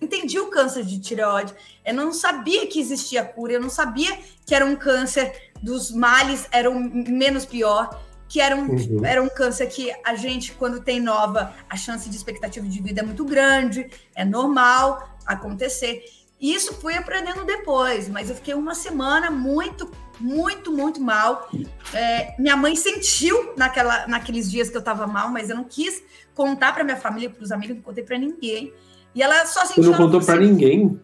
entendi 0.00 0.38
o 0.38 0.48
câncer 0.48 0.84
de 0.84 1.00
tireoide, 1.00 1.54
eu 1.84 1.94
não 1.94 2.12
sabia 2.12 2.66
que 2.66 2.80
existia 2.80 3.24
cura, 3.24 3.54
eu 3.54 3.60
não 3.60 3.70
sabia 3.70 4.18
que 4.44 4.54
era 4.54 4.64
um 4.64 4.76
câncer 4.76 5.50
dos 5.62 5.90
males, 5.90 6.48
era 6.50 6.70
um 6.70 6.80
menos 7.08 7.44
pior 7.44 8.00
que 8.32 8.40
era 8.40 8.56
um, 8.56 8.66
uhum. 8.66 9.04
era 9.04 9.22
um 9.22 9.28
câncer 9.28 9.66
que 9.66 9.92
a 10.02 10.14
gente, 10.14 10.52
quando 10.52 10.80
tem 10.80 10.98
nova, 10.98 11.54
a 11.68 11.76
chance 11.76 12.08
de 12.08 12.16
expectativa 12.16 12.66
de 12.66 12.80
vida 12.80 13.02
é 13.02 13.04
muito 13.04 13.26
grande, 13.26 13.90
é 14.14 14.24
normal 14.24 15.06
acontecer. 15.26 16.02
E 16.40 16.54
isso 16.54 16.72
fui 16.72 16.94
aprendendo 16.94 17.44
depois, 17.44 18.08
mas 18.08 18.30
eu 18.30 18.34
fiquei 18.34 18.54
uma 18.54 18.74
semana 18.74 19.30
muito, 19.30 19.92
muito, 20.22 20.72
muito 20.72 21.00
mal. 21.00 21.50
É, 21.92 22.34
minha 22.38 22.56
mãe 22.56 22.76
sentiu 22.76 23.54
naquela, 23.56 24.06
naqueles 24.06 24.50
dias 24.50 24.70
que 24.70 24.76
eu 24.76 24.80
estava 24.80 25.06
mal, 25.06 25.28
mas 25.28 25.50
eu 25.50 25.56
não 25.56 25.64
quis 25.64 26.02
contar 26.34 26.72
para 26.72 26.84
minha 26.84 26.96
família, 26.96 27.28
para 27.28 27.42
os 27.42 27.50
amigos, 27.50 27.76
não 27.76 27.82
contei 27.82 28.04
para 28.04 28.16
ninguém. 28.16 28.72
E 29.14 29.22
ela 29.22 29.44
só 29.46 29.64
sentiu. 29.66 29.82
Você 29.82 29.90
não 29.90 29.98
contou 29.98 30.20
para 30.20 30.40
ninguém? 30.40 31.00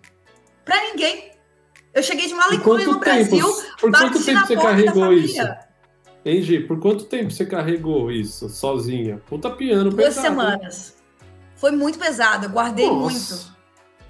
Para 0.65 0.81
ninguém. 0.83 1.33
Eu 1.93 2.03
cheguei 2.03 2.29
de 2.29 2.35
malicure 2.35 2.85
no 2.85 3.01
tempo? 3.01 3.31
Brasil. 3.31 3.47
Por 3.81 3.91
quanto 3.91 4.25
tempo 4.25 4.47
você 4.47 4.57
carregou 4.57 5.13
isso? 5.13 5.43
Gi, 6.25 6.61
por 6.61 6.79
quanto 6.79 7.05
tempo 7.05 7.31
você 7.31 7.47
carregou 7.47 8.13
isso 8.13 8.49
sozinha? 8.49 9.21
Puta 9.27 9.51
piano 9.51 9.91
Duas 9.91 10.15
pesado. 10.15 10.27
semanas. 10.27 10.97
Foi 11.57 11.73
muito 11.73 11.99
pesado, 11.99 12.47
eu 12.47 12.51
guardei 12.51 12.87
Nossa. 12.87 13.35
muito. 13.35 13.59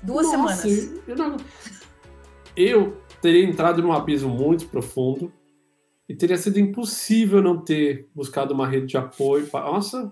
Duas 0.02 0.26
Nossa, 0.26 0.56
semanas. 0.62 0.90
Eu, 1.06 1.16
não... 1.16 1.36
eu 2.56 3.00
teria 3.20 3.44
entrado 3.44 3.82
num 3.82 3.92
abismo 3.92 4.28
muito 4.28 4.66
profundo 4.66 5.32
e 6.08 6.14
teria 6.14 6.36
sido 6.36 6.58
impossível 6.58 7.42
não 7.42 7.58
ter 7.58 8.08
buscado 8.14 8.54
uma 8.54 8.66
rede 8.66 8.86
de 8.86 8.96
apoio. 8.96 9.48
Nossa, 9.52 10.10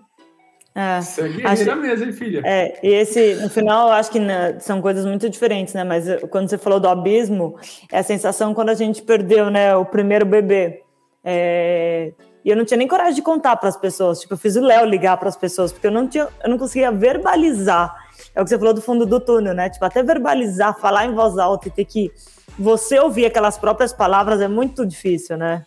é, 0.77 1.01
Você 1.01 1.21
é 1.21 1.27
guerreira 1.27 1.71
acho, 1.73 1.81
mesmo, 1.81 2.05
hein, 2.05 2.13
filha? 2.13 2.41
É, 2.45 2.79
e 2.83 2.93
esse, 2.93 3.33
no 3.41 3.49
final, 3.49 3.87
eu 3.87 3.93
acho 3.93 4.11
que 4.11 4.19
né, 4.19 4.59
são 4.59 4.79
coisas 4.79 5.05
muito 5.05 5.27
diferentes, 5.27 5.73
né? 5.73 5.83
Mas 5.83 6.07
eh, 6.07 6.19
quando 6.29 6.47
você 6.47 6.57
falou 6.57 6.79
do 6.79 6.87
abismo, 6.87 7.57
é 7.91 7.97
a 7.97 8.03
sensação 8.03 8.53
quando 8.53 8.69
a 8.69 8.75
gente 8.75 9.01
perdeu, 9.01 9.49
né, 9.49 9.75
o 9.75 9.83
primeiro 9.83 10.23
bebê. 10.23 10.83
É, 11.23 12.13
e 12.45 12.49
eu 12.51 12.55
não 12.55 12.63
tinha 12.63 12.77
nem 12.77 12.87
coragem 12.87 13.15
de 13.15 13.23
contar 13.23 13.55
para 13.55 13.69
as 13.69 13.75
pessoas. 13.75 14.19
Tipo, 14.19 14.35
eu 14.35 14.37
fiz 14.37 14.55
o 14.55 14.61
Léo 14.61 14.85
ligar 14.85 15.17
para 15.17 15.29
as 15.29 15.35
pessoas, 15.35 15.73
porque 15.73 15.87
eu 15.87 15.91
não, 15.91 16.07
tinha, 16.07 16.27
eu 16.43 16.49
não 16.49 16.59
conseguia 16.59 16.91
verbalizar. 16.91 18.06
É 18.33 18.41
o 18.41 18.43
que 18.43 18.49
você 18.49 18.57
falou 18.57 18.73
do 18.73 18.81
fundo 18.81 19.05
do 19.05 19.19
túnel, 19.19 19.53
né? 19.53 19.69
Tipo, 19.69 19.85
até 19.85 20.03
verbalizar, 20.03 20.79
falar 20.79 21.05
em 21.05 21.13
voz 21.13 21.37
alta 21.37 21.67
e 21.67 21.71
ter 21.71 21.85
que 21.85 22.11
você 22.57 22.99
ouvir 22.99 23.25
aquelas 23.25 23.57
próprias 23.57 23.93
palavras 23.93 24.41
é 24.41 24.47
muito 24.47 24.85
difícil, 24.85 25.37
né? 25.37 25.65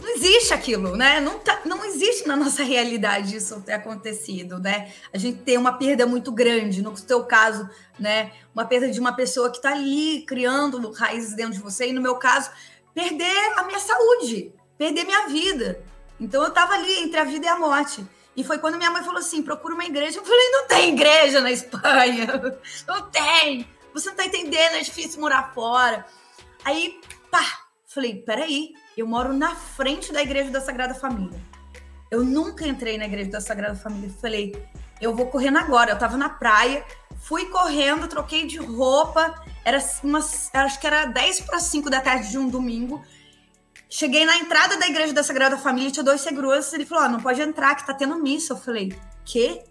Não 0.00 0.08
existe 0.10 0.52
aquilo, 0.52 0.96
né? 0.96 1.20
Não, 1.20 1.38
tá, 1.38 1.62
não 1.64 1.84
existe 1.84 2.28
na 2.28 2.36
nossa 2.36 2.62
realidade 2.62 3.36
isso 3.36 3.60
ter 3.62 3.72
acontecido, 3.72 4.58
né? 4.58 4.92
A 5.12 5.18
gente 5.18 5.38
tem 5.38 5.56
uma 5.56 5.72
perda 5.78 6.04
muito 6.04 6.30
grande, 6.30 6.82
no 6.82 6.96
seu 6.96 7.24
caso, 7.24 7.68
né? 7.98 8.32
Uma 8.54 8.66
perda 8.66 8.90
de 8.90 9.00
uma 9.00 9.14
pessoa 9.14 9.50
que 9.50 9.56
está 9.56 9.70
ali 9.70 10.22
criando 10.26 10.92
raízes 10.92 11.34
dentro 11.34 11.54
de 11.54 11.60
você, 11.60 11.88
e 11.88 11.92
no 11.92 12.02
meu 12.02 12.16
caso, 12.16 12.50
perder 12.92 13.54
a 13.56 13.64
minha 13.64 13.78
saúde, 13.78 14.52
perder 14.76 15.04
minha 15.04 15.26
vida. 15.28 15.80
Então 16.20 16.42
eu 16.42 16.48
estava 16.48 16.74
ali 16.74 17.00
entre 17.00 17.18
a 17.18 17.24
vida 17.24 17.46
e 17.46 17.48
a 17.48 17.58
morte. 17.58 18.04
E 18.36 18.42
foi 18.42 18.58
quando 18.58 18.76
minha 18.76 18.90
mãe 18.90 19.02
falou 19.02 19.20
assim: 19.20 19.42
procura 19.42 19.74
uma 19.74 19.84
igreja. 19.84 20.18
Eu 20.18 20.24
falei: 20.24 20.50
não 20.50 20.66
tem 20.66 20.92
igreja 20.94 21.40
na 21.40 21.50
Espanha. 21.50 22.26
Não 22.86 23.10
tem. 23.10 23.66
Você 23.92 24.06
não 24.06 24.14
está 24.14 24.26
entendendo, 24.26 24.74
é 24.74 24.80
difícil 24.80 25.20
morar 25.20 25.52
fora. 25.54 26.04
Aí, 26.64 27.00
pá, 27.30 27.44
falei: 27.86 28.16
peraí, 28.22 28.74
eu 28.96 29.06
moro 29.06 29.32
na 29.32 29.54
frente 29.54 30.12
da 30.12 30.20
igreja 30.20 30.50
da 30.50 30.60
Sagrada 30.60 30.94
Família. 30.94 31.40
Eu 32.10 32.24
nunca 32.24 32.66
entrei 32.66 32.98
na 32.98 33.04
igreja 33.04 33.30
da 33.30 33.40
Sagrada 33.40 33.76
Família. 33.76 34.10
Falei: 34.20 34.52
eu 35.00 35.14
vou 35.14 35.26
correndo 35.26 35.58
agora. 35.58 35.90
Eu 35.90 35.94
estava 35.94 36.16
na 36.16 36.28
praia, 36.28 36.84
fui 37.20 37.46
correndo, 37.46 38.08
troquei 38.08 38.46
de 38.46 38.58
roupa 38.58 39.44
era 39.64 39.78
umas, 40.02 40.50
acho 40.52 40.78
que 40.78 40.86
era 40.86 41.06
10 41.06 41.40
para 41.40 41.58
5 41.58 41.88
da 41.88 42.00
tarde 42.00 42.30
de 42.30 42.38
um 42.38 42.48
domingo. 42.48 43.02
Cheguei 43.96 44.24
na 44.24 44.36
entrada 44.38 44.76
da 44.76 44.88
igreja 44.88 45.12
da 45.12 45.22
Sagrada 45.22 45.56
Família, 45.56 45.88
tinha 45.88 46.02
dois 46.02 46.20
seguranças, 46.20 46.72
ele 46.72 46.84
falou: 46.84 47.04
"Ó, 47.04 47.06
oh, 47.06 47.10
não 47.10 47.20
pode 47.20 47.40
entrar, 47.40 47.76
que 47.76 47.86
tá 47.86 47.94
tendo 47.94 48.18
missa". 48.18 48.52
Eu 48.52 48.56
falei: 48.56 48.92
"Quê?" 49.24 49.62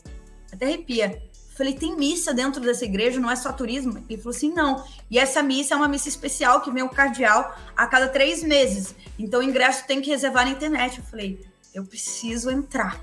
Até 0.50 0.66
arrepia. 0.66 1.22
Eu 1.50 1.58
falei: 1.58 1.74
"Tem 1.74 1.94
missa 1.94 2.34
dentro 2.34 2.62
dessa 2.62 2.86
igreja, 2.86 3.20
não 3.20 3.30
é 3.30 3.36
só 3.36 3.52
turismo?". 3.52 4.02
Ele 4.10 4.22
falou 4.22 4.34
assim: 4.34 4.54
"Não. 4.54 4.82
E 5.12 5.20
essa 5.20 5.44
missa 5.44 5.74
é 5.74 5.78
uma 5.78 5.90
missa 5.90 6.08
especial 6.08 6.62
que 6.62 6.72
vem 6.72 6.84
o 6.84 6.88
cardeal 6.88 7.54
a 7.76 7.86
cada 7.86 8.08
três 8.08 8.42
meses. 8.42 8.96
Então 9.20 9.42
o 9.42 9.44
ingresso 9.44 9.86
tem 9.86 10.00
que 10.00 10.10
reservar 10.10 10.46
na 10.46 10.52
internet". 10.52 11.00
Eu 11.00 11.04
falei: 11.04 11.46
"Eu 11.74 11.84
preciso 11.84 12.50
entrar". 12.50 12.98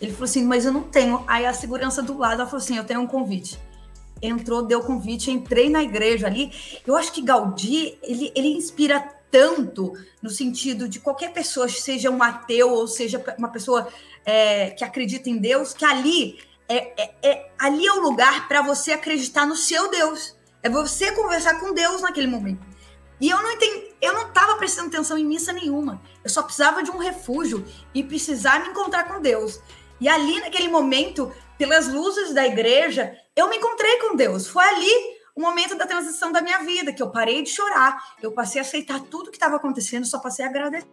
Ele 0.00 0.12
falou 0.12 0.26
assim: 0.26 0.44
"Mas 0.44 0.64
eu 0.64 0.72
não 0.72 0.84
tenho". 0.84 1.24
Aí 1.26 1.44
a 1.44 1.52
segurança 1.52 2.00
do 2.00 2.16
lado 2.16 2.42
ela 2.42 2.46
falou 2.46 2.62
assim: 2.62 2.76
"Eu 2.76 2.84
tenho 2.84 3.00
um 3.00 3.08
convite" 3.08 3.58
entrou, 4.22 4.62
deu 4.62 4.80
convite, 4.80 5.30
entrei 5.30 5.68
na 5.68 5.82
igreja 5.82 6.28
ali. 6.28 6.50
Eu 6.86 6.96
acho 6.96 7.12
que 7.12 7.20
Gaudí, 7.20 7.98
ele, 8.02 8.32
ele 8.34 8.48
inspira 8.56 9.04
tanto 9.34 9.92
no 10.22 10.30
sentido 10.30 10.88
de 10.88 11.00
qualquer 11.00 11.32
pessoa, 11.32 11.68
seja 11.68 12.08
um 12.08 12.22
ateu 12.22 12.70
ou 12.70 12.86
seja 12.86 13.20
uma 13.36 13.48
pessoa 13.48 13.88
é, 14.24 14.70
que 14.70 14.84
acredita 14.84 15.28
em 15.28 15.38
Deus, 15.38 15.74
que 15.74 15.84
ali 15.84 16.38
é, 16.68 17.02
é, 17.02 17.14
é 17.20 17.50
ali 17.58 17.84
é 17.84 17.92
o 17.92 18.00
lugar 18.00 18.46
para 18.46 18.62
você 18.62 18.92
acreditar 18.92 19.44
no 19.44 19.56
seu 19.56 19.90
Deus. 19.90 20.36
É 20.62 20.70
você 20.70 21.10
conversar 21.10 21.58
com 21.58 21.74
Deus 21.74 22.00
naquele 22.00 22.28
momento. 22.28 22.64
E 23.20 23.28
eu 23.28 23.42
não 23.42 23.50
entendi, 23.50 23.88
eu 24.00 24.12
não 24.12 24.28
estava 24.28 24.54
prestando 24.54 24.86
atenção 24.86 25.18
em 25.18 25.24
missa 25.24 25.52
nenhuma. 25.52 26.00
Eu 26.22 26.30
só 26.30 26.40
precisava 26.40 26.80
de 26.84 26.92
um 26.92 26.98
refúgio 26.98 27.66
e 27.92 28.04
precisar 28.04 28.60
me 28.60 28.68
encontrar 28.68 29.08
com 29.08 29.20
Deus. 29.20 29.60
E 30.00 30.08
ali, 30.08 30.38
naquele 30.38 30.68
momento, 30.68 31.32
pelas 31.58 31.88
luzes 31.88 32.32
da 32.32 32.46
igreja, 32.46 33.18
eu 33.34 33.48
me 33.48 33.56
encontrei 33.56 33.96
com 33.96 34.14
Deus. 34.14 34.46
Foi 34.46 34.64
ali 34.64 35.13
o 35.34 35.40
momento 35.40 35.76
da 35.76 35.86
transição 35.86 36.30
da 36.30 36.40
minha 36.40 36.60
vida, 36.60 36.92
que 36.92 37.02
eu 37.02 37.10
parei 37.10 37.42
de 37.42 37.50
chorar, 37.50 38.14
eu 38.22 38.32
passei 38.32 38.60
a 38.60 38.64
aceitar 38.64 39.00
tudo 39.00 39.30
que 39.30 39.36
estava 39.36 39.56
acontecendo, 39.56 40.06
só 40.06 40.18
passei 40.18 40.44
a 40.44 40.48
agradecer. 40.48 40.86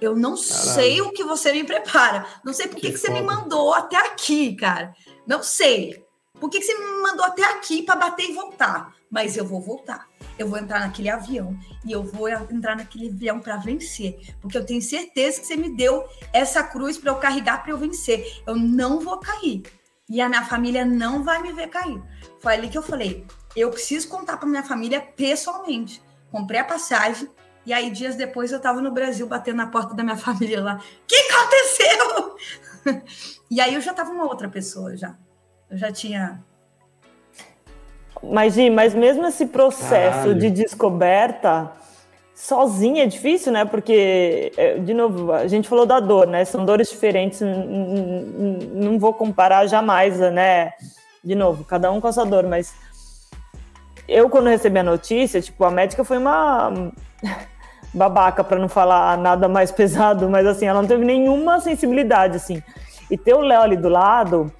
Eu 0.00 0.16
não 0.16 0.34
Caralho. 0.34 0.74
sei 0.74 1.00
o 1.02 1.12
que 1.12 1.22
você 1.22 1.52
me 1.52 1.62
prepara. 1.62 2.26
Não 2.42 2.54
sei 2.54 2.68
por 2.68 2.76
que, 2.76 2.86
que, 2.86 2.92
que 2.92 2.98
você 2.98 3.10
me 3.10 3.20
mandou 3.20 3.74
até 3.74 3.96
aqui, 3.96 4.56
cara. 4.56 4.94
Não 5.26 5.42
sei. 5.42 6.02
Por 6.40 6.48
que, 6.48 6.58
que 6.58 6.64
você 6.64 6.74
me 6.78 7.02
mandou 7.02 7.24
até 7.26 7.44
aqui 7.44 7.82
para 7.82 7.96
bater 7.96 8.30
e 8.30 8.32
voltar? 8.32 8.94
Mas 9.10 9.36
eu 9.36 9.44
vou 9.44 9.60
voltar. 9.60 10.08
Eu 10.38 10.48
vou 10.48 10.58
entrar 10.58 10.80
naquele 10.80 11.10
avião 11.10 11.54
e 11.84 11.92
eu 11.92 12.02
vou 12.02 12.28
entrar 12.28 12.74
naquele 12.74 13.10
avião 13.10 13.40
para 13.40 13.58
vencer, 13.58 14.34
porque 14.40 14.56
eu 14.56 14.64
tenho 14.64 14.80
certeza 14.80 15.38
que 15.38 15.46
você 15.46 15.56
me 15.56 15.76
deu 15.76 16.02
essa 16.32 16.62
cruz 16.62 16.96
para 16.96 17.12
eu 17.12 17.16
carregar 17.16 17.62
para 17.62 17.72
eu 17.72 17.76
vencer. 17.76 18.42
Eu 18.46 18.56
não 18.56 19.00
vou 19.00 19.18
cair 19.18 19.62
e 20.10 20.20
a 20.20 20.28
minha 20.28 20.44
família 20.44 20.84
não 20.84 21.22
vai 21.22 21.40
me 21.40 21.52
ver 21.52 21.68
cair. 21.68 22.02
Foi 22.40 22.54
ali 22.54 22.68
que 22.68 22.78
eu 22.78 22.82
falei: 22.82 23.26
eu 23.54 23.70
preciso 23.70 24.08
contar 24.08 24.36
para 24.36 24.48
minha 24.48 24.62
família 24.62 25.00
pessoalmente. 25.00 26.02
Comprei 26.30 26.60
a 26.60 26.64
passagem 26.64 27.28
e 27.64 27.72
aí 27.72 27.90
dias 27.90 28.16
depois 28.16 28.50
eu 28.50 28.58
estava 28.58 28.80
no 28.80 28.90
Brasil 28.90 29.26
batendo 29.26 29.56
na 29.56 29.66
porta 29.66 29.94
da 29.94 30.02
minha 30.02 30.16
família 30.18 30.62
lá. 30.62 30.76
O 30.76 31.06
que 31.06 31.16
aconteceu? 31.16 32.36
e 33.50 33.60
aí 33.60 33.74
eu 33.74 33.80
já 33.80 33.90
estava 33.90 34.10
uma 34.10 34.24
outra 34.24 34.48
pessoa 34.48 34.96
já. 34.96 35.16
Eu 35.70 35.76
já 35.76 35.92
tinha 35.92 36.42
mas, 38.22 38.54
Gi, 38.54 38.68
mas 38.68 38.94
mesmo 38.94 39.26
esse 39.26 39.46
processo 39.46 40.18
Caralho. 40.18 40.38
de 40.38 40.50
descoberta 40.50 41.72
sozinha 42.34 43.04
é 43.04 43.06
difícil, 43.06 43.52
né? 43.52 43.64
Porque, 43.64 44.52
é, 44.56 44.78
de 44.78 44.94
novo, 44.94 45.32
a 45.32 45.46
gente 45.46 45.68
falou 45.68 45.86
da 45.86 46.00
dor, 46.00 46.26
né? 46.26 46.44
São 46.44 46.64
dores 46.64 46.90
diferentes, 46.90 47.40
não 47.40 48.98
vou 48.98 49.14
comparar 49.14 49.66
jamais, 49.66 50.18
né? 50.18 50.72
De 51.22 51.34
novo, 51.34 51.64
cada 51.64 51.90
um 51.90 52.00
com 52.00 52.08
a 52.08 52.12
sua 52.12 52.24
dor, 52.24 52.44
mas 52.46 52.74
eu, 54.08 54.28
quando 54.28 54.48
recebi 54.48 54.78
a 54.78 54.82
notícia, 54.82 55.40
tipo, 55.40 55.62
a 55.64 55.70
médica 55.70 56.02
foi 56.02 56.18
uma 56.18 56.92
babaca, 57.94 58.42
para 58.42 58.58
não 58.58 58.68
falar 58.68 59.16
nada 59.18 59.48
mais 59.48 59.70
pesado, 59.72 60.28
mas 60.28 60.46
assim, 60.46 60.66
ela 60.66 60.80
não 60.80 60.88
teve 60.88 61.04
nenhuma 61.04 61.60
sensibilidade, 61.60 62.36
assim. 62.36 62.62
E 63.10 63.16
ter 63.16 63.34
o 63.34 63.40
Léo 63.40 63.62
ali 63.62 63.76
do 63.76 63.88
lado, 63.88 64.52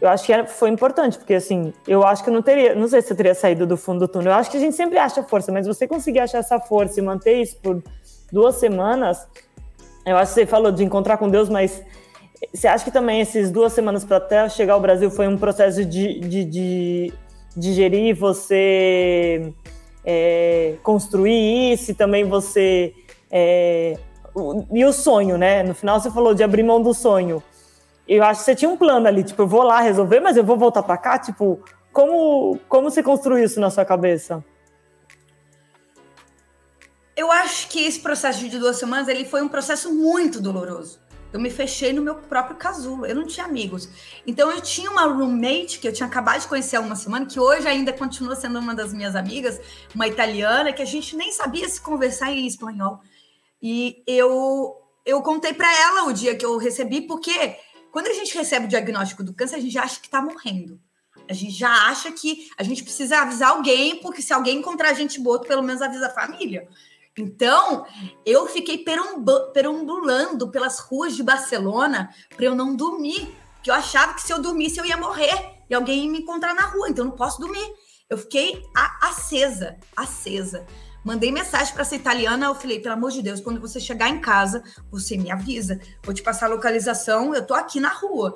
eu 0.00 0.08
acho 0.08 0.24
que 0.24 0.46
foi 0.46 0.70
importante, 0.70 1.18
porque 1.18 1.34
assim, 1.34 1.72
eu 1.86 2.04
acho 2.04 2.24
que 2.24 2.30
eu 2.30 2.34
não 2.34 2.42
teria, 2.42 2.74
não 2.74 2.88
sei 2.88 3.02
se 3.02 3.12
eu 3.12 3.16
teria 3.16 3.34
saído 3.34 3.66
do 3.66 3.76
fundo 3.76 4.00
do 4.00 4.08
túnel. 4.08 4.32
Eu 4.32 4.38
acho 4.38 4.50
que 4.50 4.56
a 4.56 4.60
gente 4.60 4.74
sempre 4.74 4.98
acha 4.98 5.22
força, 5.22 5.52
mas 5.52 5.66
você 5.66 5.86
conseguir 5.86 6.20
achar 6.20 6.38
essa 6.38 6.58
força 6.58 6.98
e 6.98 7.02
manter 7.02 7.42
isso 7.42 7.58
por 7.58 7.82
duas 8.32 8.56
semanas, 8.56 9.26
eu 10.06 10.16
acho 10.16 10.32
que 10.32 10.40
você 10.40 10.46
falou 10.46 10.72
de 10.72 10.82
encontrar 10.82 11.18
com 11.18 11.28
Deus, 11.28 11.48
mas 11.48 11.82
você 12.52 12.66
acha 12.66 12.84
que 12.84 12.90
também 12.90 13.20
essas 13.20 13.50
duas 13.50 13.72
semanas 13.72 14.04
para 14.04 14.16
até 14.16 14.48
chegar 14.48 14.74
ao 14.74 14.80
Brasil 14.80 15.10
foi 15.10 15.28
um 15.28 15.36
processo 15.36 15.84
de, 15.84 16.20
de, 16.20 16.44
de 16.44 17.12
digerir, 17.56 18.16
você 18.16 19.52
é, 20.04 20.74
construir 20.82 21.72
isso 21.72 21.90
e 21.90 21.94
também 21.94 22.24
você. 22.24 22.94
É, 23.30 23.98
e 24.72 24.84
o 24.84 24.92
sonho, 24.92 25.36
né? 25.36 25.62
No 25.62 25.74
final 25.74 26.00
você 26.00 26.10
falou 26.10 26.34
de 26.34 26.42
abrir 26.42 26.62
mão 26.62 26.80
do 26.80 26.94
sonho 26.94 27.42
eu 28.16 28.24
acho 28.24 28.40
que 28.40 28.46
você 28.46 28.56
tinha 28.56 28.68
um 28.68 28.76
plano 28.76 29.06
ali, 29.06 29.22
tipo, 29.22 29.40
eu 29.40 29.46
vou 29.46 29.62
lá 29.62 29.80
resolver, 29.80 30.18
mas 30.18 30.36
eu 30.36 30.42
vou 30.42 30.56
voltar 30.56 30.82
para 30.82 30.98
cá, 30.98 31.16
tipo, 31.16 31.62
como 31.92 32.58
como 32.68 32.90
você 32.90 33.04
construiu 33.04 33.44
isso 33.44 33.60
na 33.60 33.70
sua 33.70 33.84
cabeça? 33.84 34.44
Eu 37.16 37.30
acho 37.30 37.68
que 37.68 37.86
esse 37.86 38.00
processo 38.00 38.40
de 38.48 38.58
duas 38.58 38.78
semanas 38.78 39.06
ele 39.06 39.24
foi 39.24 39.42
um 39.42 39.48
processo 39.48 39.94
muito 39.94 40.40
doloroso. 40.40 40.98
Eu 41.32 41.40
me 41.40 41.50
fechei 41.50 41.92
no 41.92 42.02
meu 42.02 42.16
próprio 42.16 42.56
casulo. 42.56 43.06
Eu 43.06 43.14
não 43.14 43.26
tinha 43.26 43.46
amigos. 43.46 43.88
Então 44.26 44.50
eu 44.50 44.60
tinha 44.60 44.90
uma 44.90 45.04
roommate 45.04 45.78
que 45.78 45.86
eu 45.86 45.92
tinha 45.92 46.06
acabado 46.06 46.40
de 46.40 46.48
conhecer 46.48 46.76
há 46.76 46.80
uma 46.80 46.96
semana, 46.96 47.26
que 47.26 47.38
hoje 47.38 47.68
ainda 47.68 47.92
continua 47.92 48.34
sendo 48.34 48.58
uma 48.58 48.74
das 48.74 48.92
minhas 48.92 49.14
amigas, 49.14 49.60
uma 49.94 50.08
italiana, 50.08 50.72
que 50.72 50.82
a 50.82 50.86
gente 50.86 51.16
nem 51.16 51.32
sabia 51.32 51.68
se 51.68 51.80
conversar 51.80 52.32
em 52.32 52.46
espanhol. 52.46 53.00
E 53.62 54.02
eu 54.06 54.76
eu 55.04 55.22
contei 55.22 55.52
para 55.54 55.72
ela 55.80 56.04
o 56.04 56.12
dia 56.12 56.36
que 56.36 56.44
eu 56.44 56.56
recebi, 56.58 57.00
porque 57.02 57.56
quando 57.90 58.08
a 58.08 58.12
gente 58.12 58.36
recebe 58.36 58.66
o 58.66 58.68
diagnóstico 58.68 59.24
do 59.24 59.34
câncer, 59.34 59.56
a 59.56 59.60
gente 59.60 59.78
acha 59.78 59.98
que 59.98 60.06
está 60.06 60.20
morrendo. 60.20 60.80
A 61.28 61.32
gente 61.32 61.52
já 61.52 61.70
acha 61.88 62.10
que 62.12 62.48
a 62.56 62.62
gente 62.62 62.82
precisa 62.82 63.18
avisar 63.18 63.50
alguém, 63.50 64.00
porque 64.00 64.20
se 64.20 64.32
alguém 64.32 64.58
encontrar 64.58 64.92
gente 64.94 65.20
boto, 65.20 65.46
pelo 65.46 65.62
menos 65.62 65.80
avisa 65.80 66.08
a 66.08 66.10
família. 66.10 66.68
Então, 67.20 67.84
eu 68.24 68.46
fiquei 68.46 68.78
perambulando 68.78 70.50
pelas 70.50 70.78
ruas 70.78 71.14
de 71.14 71.22
Barcelona 71.22 72.08
para 72.34 72.46
eu 72.46 72.54
não 72.54 72.74
dormir, 72.74 73.36
porque 73.54 73.70
eu 73.70 73.74
achava 73.74 74.14
que 74.14 74.22
se 74.22 74.32
eu 74.32 74.40
dormisse 74.40 74.78
eu 74.78 74.86
ia 74.86 74.96
morrer 74.96 75.60
e 75.68 75.74
alguém 75.74 76.04
ia 76.04 76.10
me 76.10 76.20
encontrar 76.20 76.54
na 76.54 76.62
rua, 76.62 76.88
então 76.88 77.04
eu 77.04 77.10
não 77.10 77.16
posso 77.16 77.38
dormir. 77.38 77.74
Eu 78.08 78.16
fiquei 78.18 78.64
acesa, 79.02 79.76
acesa. 79.94 80.66
Mandei 81.04 81.30
mensagem 81.30 81.72
para 81.72 81.82
essa 81.82 81.94
italiana, 81.94 82.46
eu 82.46 82.54
falei, 82.54 82.80
pelo 82.80 82.94
amor 82.94 83.10
de 83.10 83.22
Deus, 83.22 83.40
quando 83.40 83.60
você 83.60 83.78
chegar 83.78 84.08
em 84.08 84.20
casa, 84.20 84.62
você 84.90 85.16
me 85.16 85.30
avisa. 85.30 85.80
Vou 86.02 86.14
te 86.14 86.22
passar 86.22 86.46
a 86.46 86.50
localização, 86.50 87.34
eu 87.34 87.46
tô 87.46 87.54
aqui 87.54 87.80
na 87.80 87.90
rua. 87.90 88.34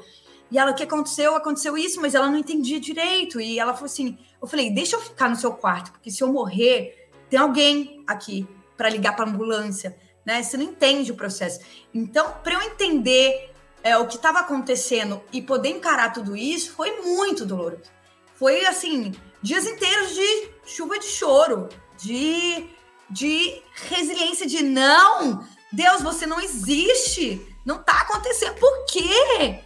E 0.51 0.59
ela, 0.59 0.71
o 0.71 0.75
que 0.75 0.83
aconteceu? 0.83 1.35
Aconteceu 1.35 1.77
isso, 1.77 2.01
mas 2.01 2.15
ela 2.15 2.29
não 2.29 2.39
entendia 2.39 2.79
direito. 2.79 3.41
E 3.41 3.59
ela 3.59 3.75
falou 3.75 3.87
assim: 3.87 4.17
eu 4.41 4.47
falei, 4.47 4.71
deixa 4.71 4.97
eu 4.97 5.01
ficar 5.01 5.29
no 5.29 5.37
seu 5.37 5.53
quarto, 5.53 5.91
porque 5.93 6.11
se 6.11 6.23
eu 6.23 6.33
morrer, 6.33 7.11
tem 7.29 7.39
alguém 7.39 8.05
aqui 8.07 8.47
para 8.77 8.89
ligar 8.89 9.15
para 9.15 9.29
ambulância, 9.29 9.97
né? 10.25 10.43
Você 10.43 10.57
não 10.57 10.65
entende 10.65 11.13
o 11.13 11.17
processo. 11.17 11.61
Então, 11.93 12.35
para 12.43 12.55
eu 12.55 12.63
entender 12.63 13.53
é, 13.83 13.97
o 13.99 14.07
que 14.07 14.17
estava 14.17 14.41
acontecendo 14.41 15.23
e 15.33 15.43
poder 15.43 15.69
encarar 15.69 16.13
tudo 16.13 16.37
isso, 16.37 16.73
foi 16.73 17.03
muito 17.03 17.45
doloroso. 17.45 17.93
Foi 18.35 18.65
assim, 18.67 19.13
dias 19.43 19.67
inteiros 19.67 20.15
de 20.15 20.49
chuva 20.65 20.99
de 20.99 21.07
choro, 21.07 21.69
de, 21.99 22.67
de 23.11 23.63
resiliência, 23.89 24.47
de 24.47 24.63
não, 24.63 25.47
Deus, 25.71 26.03
você 26.03 26.27
não 26.27 26.41
existe, 26.41 27.47
não 27.65 27.83
tá 27.83 28.01
acontecendo, 28.01 28.55
por 28.55 28.87
quê? 28.87 29.61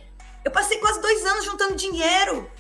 Eu 0.45 0.51
passei 0.51 0.79
quase 0.79 1.01
dois 1.01 1.25
anos 1.27 1.45
juntando 1.45 1.77
dinheiro. 1.77 2.51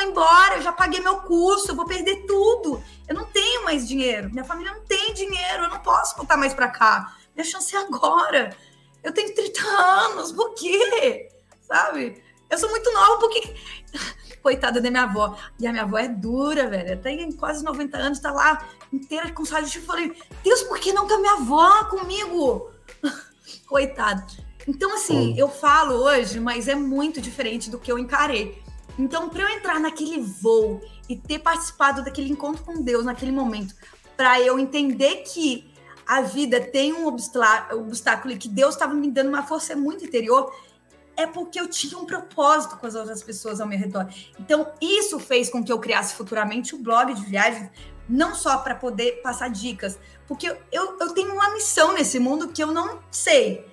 Vou 0.00 0.08
embora, 0.08 0.56
eu 0.56 0.62
já 0.62 0.72
paguei 0.72 0.98
meu 0.98 1.16
curso, 1.18 1.72
eu 1.72 1.76
vou 1.76 1.84
perder 1.84 2.24
tudo. 2.24 2.82
Eu 3.06 3.14
não 3.14 3.26
tenho 3.26 3.64
mais 3.64 3.86
dinheiro. 3.86 4.30
Minha 4.30 4.44
família 4.44 4.72
não 4.72 4.80
tem 4.80 5.12
dinheiro, 5.12 5.64
eu 5.64 5.68
não 5.68 5.78
posso 5.80 6.16
voltar 6.16 6.38
mais 6.38 6.54
para 6.54 6.68
cá. 6.68 7.14
Minha 7.36 7.44
chance 7.44 7.76
é 7.76 7.80
agora. 7.80 8.56
Eu 9.04 9.12
tenho 9.12 9.34
30 9.34 9.60
anos, 9.62 10.32
por 10.32 10.54
quê? 10.54 11.28
Sabe? 11.60 12.22
Eu 12.48 12.56
sou 12.56 12.70
muito 12.70 12.90
nova, 12.94 13.18
porque 13.18 13.54
coitada 14.42 14.80
da 14.80 14.90
minha 14.90 15.02
avó. 15.02 15.36
E 15.58 15.66
a 15.66 15.70
minha 15.70 15.84
avó 15.84 15.98
é 15.98 16.08
dura, 16.08 16.66
velho. 16.66 16.98
Tem 17.02 17.30
quase 17.32 17.62
90 17.62 17.98
anos, 17.98 18.20
tá 18.20 18.32
lá 18.32 18.66
inteira 18.90 19.30
com 19.32 19.44
saúde. 19.44 19.76
Eu 19.76 19.84
falei, 19.84 20.16
Deus, 20.42 20.62
por 20.62 20.78
que 20.78 20.94
não 20.94 21.06
tá 21.06 21.18
minha 21.18 21.34
avó 21.34 21.84
comigo? 21.90 22.70
Coitado. 23.68 24.24
Então, 24.66 24.94
assim, 24.94 25.34
eu 25.36 25.50
falo 25.50 25.94
hoje, 25.96 26.40
mas 26.40 26.68
é 26.68 26.74
muito 26.74 27.20
diferente 27.20 27.68
do 27.68 27.78
que 27.78 27.92
eu 27.92 27.98
encarei. 27.98 28.62
Então, 28.98 29.28
para 29.28 29.42
eu 29.42 29.48
entrar 29.48 29.80
naquele 29.80 30.20
voo 30.20 30.80
e 31.08 31.16
ter 31.16 31.38
participado 31.38 32.04
daquele 32.04 32.30
encontro 32.30 32.62
com 32.64 32.82
Deus 32.82 33.04
naquele 33.04 33.32
momento, 33.32 33.74
para 34.16 34.40
eu 34.40 34.58
entender 34.58 35.22
que 35.22 35.70
a 36.06 36.20
vida 36.22 36.60
tem 36.60 36.92
um 36.92 37.06
obstáculo 37.06 38.32
e 38.32 38.36
que 38.36 38.48
Deus 38.48 38.74
estava 38.74 38.92
me 38.94 39.10
dando 39.10 39.28
uma 39.28 39.44
força 39.44 39.76
muito 39.76 40.04
interior, 40.04 40.52
é 41.16 41.26
porque 41.26 41.60
eu 41.60 41.68
tinha 41.68 41.98
um 41.98 42.04
propósito 42.04 42.76
com 42.76 42.86
as 42.86 42.94
outras 42.94 43.22
pessoas 43.22 43.60
ao 43.60 43.68
meu 43.68 43.78
redor. 43.78 44.08
Então, 44.38 44.72
isso 44.80 45.18
fez 45.18 45.48
com 45.48 45.62
que 45.62 45.70
eu 45.70 45.78
criasse 45.78 46.14
futuramente 46.14 46.74
o 46.74 46.78
blog 46.78 47.14
de 47.14 47.24
viagens, 47.24 47.70
não 48.08 48.34
só 48.34 48.58
para 48.58 48.74
poder 48.74 49.22
passar 49.22 49.50
dicas, 49.50 49.98
porque 50.26 50.48
eu, 50.72 50.96
eu 50.98 51.14
tenho 51.14 51.32
uma 51.32 51.52
missão 51.54 51.92
nesse 51.92 52.18
mundo 52.18 52.48
que 52.48 52.62
eu 52.62 52.72
não 52.72 53.00
sei. 53.10 53.64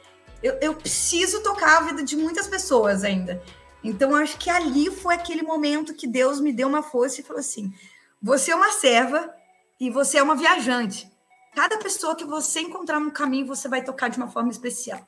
Eu, 0.44 0.58
eu 0.62 0.76
preciso 0.76 1.42
tocar 1.42 1.78
a 1.78 1.82
vida 1.82 2.04
de 2.04 2.16
muitas 2.16 2.48
pessoas 2.48 3.04
ainda. 3.04 3.42
Então, 3.88 4.14
acho 4.14 4.38
que 4.38 4.50
ali 4.50 4.92
foi 4.92 5.16
aquele 5.16 5.42
momento 5.42 5.94
que 5.94 6.06
Deus 6.06 6.42
me 6.42 6.52
deu 6.52 6.68
uma 6.68 6.84
força 6.84 7.22
e 7.22 7.24
falou 7.24 7.40
assim: 7.40 7.74
você 8.22 8.52
é 8.52 8.56
uma 8.56 8.72
serva 8.72 9.34
e 9.80 9.90
você 9.90 10.18
é 10.18 10.24
uma 10.24 10.36
viajante. 10.36 11.10
Cada 11.56 11.78
pessoa 11.78 12.16
que 12.16 12.26
você 12.26 12.60
encontrar 12.60 13.00
no 13.00 13.12
caminho, 13.12 13.48
você 13.48 13.70
vai 13.70 13.82
tocar 13.82 14.10
de 14.10 14.18
uma 14.18 14.28
forma 14.28 14.52
especial. 14.52 15.08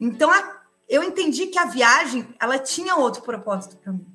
Então, 0.00 0.30
eu 0.88 1.02
entendi 1.02 1.46
que 1.46 1.58
a 1.58 1.66
viagem 1.66 2.26
ela 2.40 2.58
tinha 2.58 2.96
outro 2.96 3.22
propósito 3.22 3.76
para 3.76 3.92
mim. 3.92 4.06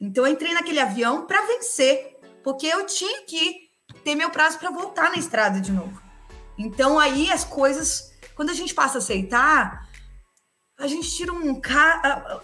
Então 0.00 0.26
eu 0.26 0.32
entrei 0.32 0.52
naquele 0.52 0.78
avião 0.78 1.26
para 1.26 1.46
vencer, 1.46 2.18
porque 2.44 2.66
eu 2.66 2.86
tinha 2.86 3.22
que 3.22 3.70
ter 4.04 4.14
meu 4.14 4.30
prazo 4.30 4.58
para 4.58 4.70
voltar 4.70 5.10
na 5.10 5.16
estrada 5.16 5.60
de 5.60 5.72
novo. 5.72 6.00
Então 6.58 6.98
aí 6.98 7.30
as 7.30 7.44
coisas, 7.44 8.12
quando 8.34 8.50
a 8.50 8.54
gente 8.54 8.74
passa 8.74 8.98
a 8.98 9.00
aceitar, 9.00 9.88
a 10.82 10.86
gente 10.88 11.08
tira 11.08 11.32
um 11.32 11.60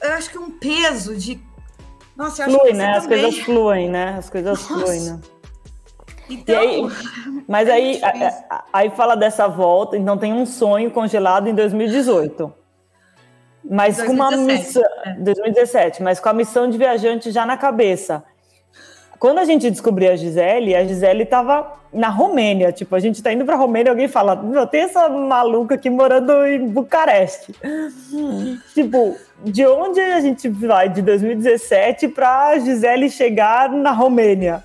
eu 0.01 0.13
acho 0.13 0.31
que 0.31 0.39
um 0.39 0.51
peso 0.51 1.17
de 1.17 1.41
nossa, 2.17 2.45
eu 2.45 2.59
Flui, 2.59 2.73
né? 2.73 2.97
As 2.97 3.03
também... 3.05 3.23
coisas 3.23 3.41
fluem, 3.41 3.89
né? 3.89 4.17
As 4.19 4.31
coisas 4.31 4.69
Nossa. 4.69 4.75
fluem, 4.75 5.01
né? 5.03 5.21
Então, 6.31 6.61
aí, 6.61 6.83
mas 7.47 7.69
é 7.69 7.73
aí, 7.73 8.01
aí 8.73 8.91
fala 8.91 9.17
dessa 9.17 9.47
volta, 9.47 9.97
então 9.97 10.19
tem 10.19 10.33
um 10.33 10.45
sonho 10.45 10.91
congelado 10.91 11.49
em 11.49 11.55
2018. 11.55 12.53
Mas 13.65 13.97
2017, 13.97 14.07
com 14.07 14.13
uma 14.13 14.31
missão. 14.37 14.83
É. 15.05 15.15
2017, 15.15 16.03
mas 16.03 16.21
com 16.21 16.29
a 16.29 16.33
missão 16.33 16.69
de 16.69 16.77
viajante 16.77 17.31
já 17.31 17.47
na 17.47 17.57
cabeça. 17.57 18.25
Quando 19.19 19.39
a 19.39 19.45
gente 19.45 19.71
descobriu 19.71 20.13
a 20.13 20.17
Gisele, 20.17 20.75
a 20.75 20.85
Gisele 20.85 21.25
estava 21.25 21.79
na 21.93 22.09
Romênia. 22.09 22.73
Tipo, 22.73 22.95
a 22.95 23.01
gente 23.01 23.17
está 23.17 23.33
indo 23.33 23.45
para 23.45 23.55
a 23.55 23.59
Romênia 23.59 23.89
e 23.89 23.91
alguém 23.91 24.09
fala: 24.09 24.37
Meu, 24.37 24.67
tem 24.67 24.83
essa 24.83 25.09
maluca 25.09 25.75
aqui 25.75 25.91
morando 25.91 26.47
em 26.47 26.69
Bucareste. 26.69 27.55
tipo, 28.75 29.17
de 29.45 29.67
onde 29.67 30.01
a 30.01 30.21
gente 30.21 30.49
vai 30.49 30.89
de 30.89 31.03
2017 31.03 32.09
para 32.09 32.49
a 32.49 32.59
Gisele 32.59 33.11
chegar 33.11 33.71
na 33.71 33.91
Romênia? 33.91 34.65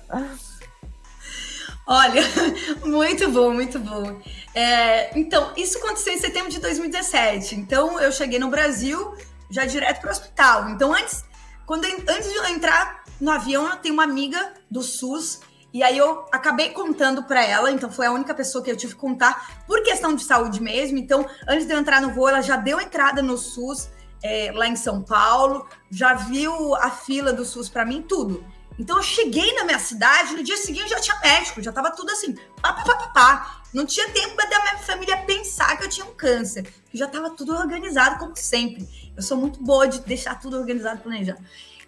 Olha, 1.86 2.22
muito 2.86 3.30
bom, 3.30 3.50
muito 3.50 3.78
bom. 3.78 4.16
É, 4.54 5.18
então, 5.18 5.52
isso 5.56 5.78
aconteceu 5.78 6.12
em 6.12 6.18
setembro 6.18 6.50
de 6.50 6.60
2017. 6.60 7.56
Então, 7.56 8.00
eu 8.00 8.10
cheguei 8.10 8.38
no 8.38 8.48
Brasil 8.48 9.14
já 9.50 9.66
direto 9.66 10.00
para 10.00 10.08
o 10.08 10.12
hospital. 10.12 10.70
Então, 10.70 10.92
antes, 10.92 11.24
quando, 11.66 11.84
antes 11.84 12.30
de 12.30 12.36
eu 12.36 12.46
entrar 12.46 13.03
no 13.24 13.30
avião, 13.30 13.66
eu 13.66 13.76
tenho 13.76 13.94
uma 13.94 14.04
amiga 14.04 14.52
do 14.70 14.82
SUS. 14.82 15.40
E 15.72 15.82
aí 15.82 15.98
eu 15.98 16.24
acabei 16.30 16.70
contando 16.70 17.24
para 17.24 17.42
ela, 17.42 17.70
então 17.72 17.90
foi 17.90 18.06
a 18.06 18.12
única 18.12 18.32
pessoa 18.32 18.62
que 18.62 18.70
eu 18.70 18.76
tive 18.76 18.94
que 18.94 19.00
contar 19.00 19.64
por 19.66 19.82
questão 19.82 20.14
de 20.14 20.22
saúde 20.22 20.62
mesmo. 20.62 20.98
Então, 20.98 21.26
antes 21.48 21.66
de 21.66 21.72
eu 21.72 21.78
entrar 21.78 22.00
no 22.00 22.12
voo, 22.12 22.28
ela 22.28 22.42
já 22.42 22.56
deu 22.56 22.80
entrada 22.80 23.22
no 23.22 23.36
SUS 23.36 23.88
é, 24.22 24.52
lá 24.54 24.68
em 24.68 24.76
São 24.76 25.02
Paulo, 25.02 25.66
já 25.90 26.14
viu 26.14 26.74
a 26.76 26.90
fila 26.90 27.32
do 27.32 27.44
SUS 27.44 27.68
para 27.68 27.84
mim, 27.84 28.02
tudo. 28.02 28.44
Então 28.78 28.96
eu 28.98 29.02
cheguei 29.02 29.54
na 29.54 29.64
minha 29.64 29.78
cidade, 29.78 30.34
no 30.34 30.42
dia 30.42 30.56
seguinte 30.56 30.90
já 30.90 31.00
tinha 31.00 31.18
médico, 31.20 31.62
já 31.62 31.72
tava 31.72 31.90
tudo 31.92 32.10
assim, 32.10 32.34
pá, 32.60 32.72
pá, 32.72 32.82
pá, 32.84 32.94
pá, 32.94 33.06
pá. 33.08 33.62
Não 33.72 33.86
tinha 33.86 34.08
tempo 34.10 34.36
da 34.36 34.46
minha 34.46 34.78
família 34.78 35.16
pensar 35.18 35.76
que 35.76 35.84
eu 35.84 35.88
tinha 35.88 36.06
um 36.06 36.14
câncer, 36.14 36.62
que 36.90 36.96
já 36.96 37.06
estava 37.06 37.30
tudo 37.30 37.54
organizado, 37.54 38.18
como 38.18 38.36
sempre. 38.36 38.86
Eu 39.16 39.22
sou 39.22 39.36
muito 39.36 39.62
boa 39.62 39.88
de 39.88 40.00
deixar 40.00 40.38
tudo 40.38 40.56
organizado, 40.56 41.00
planejado. 41.00 41.40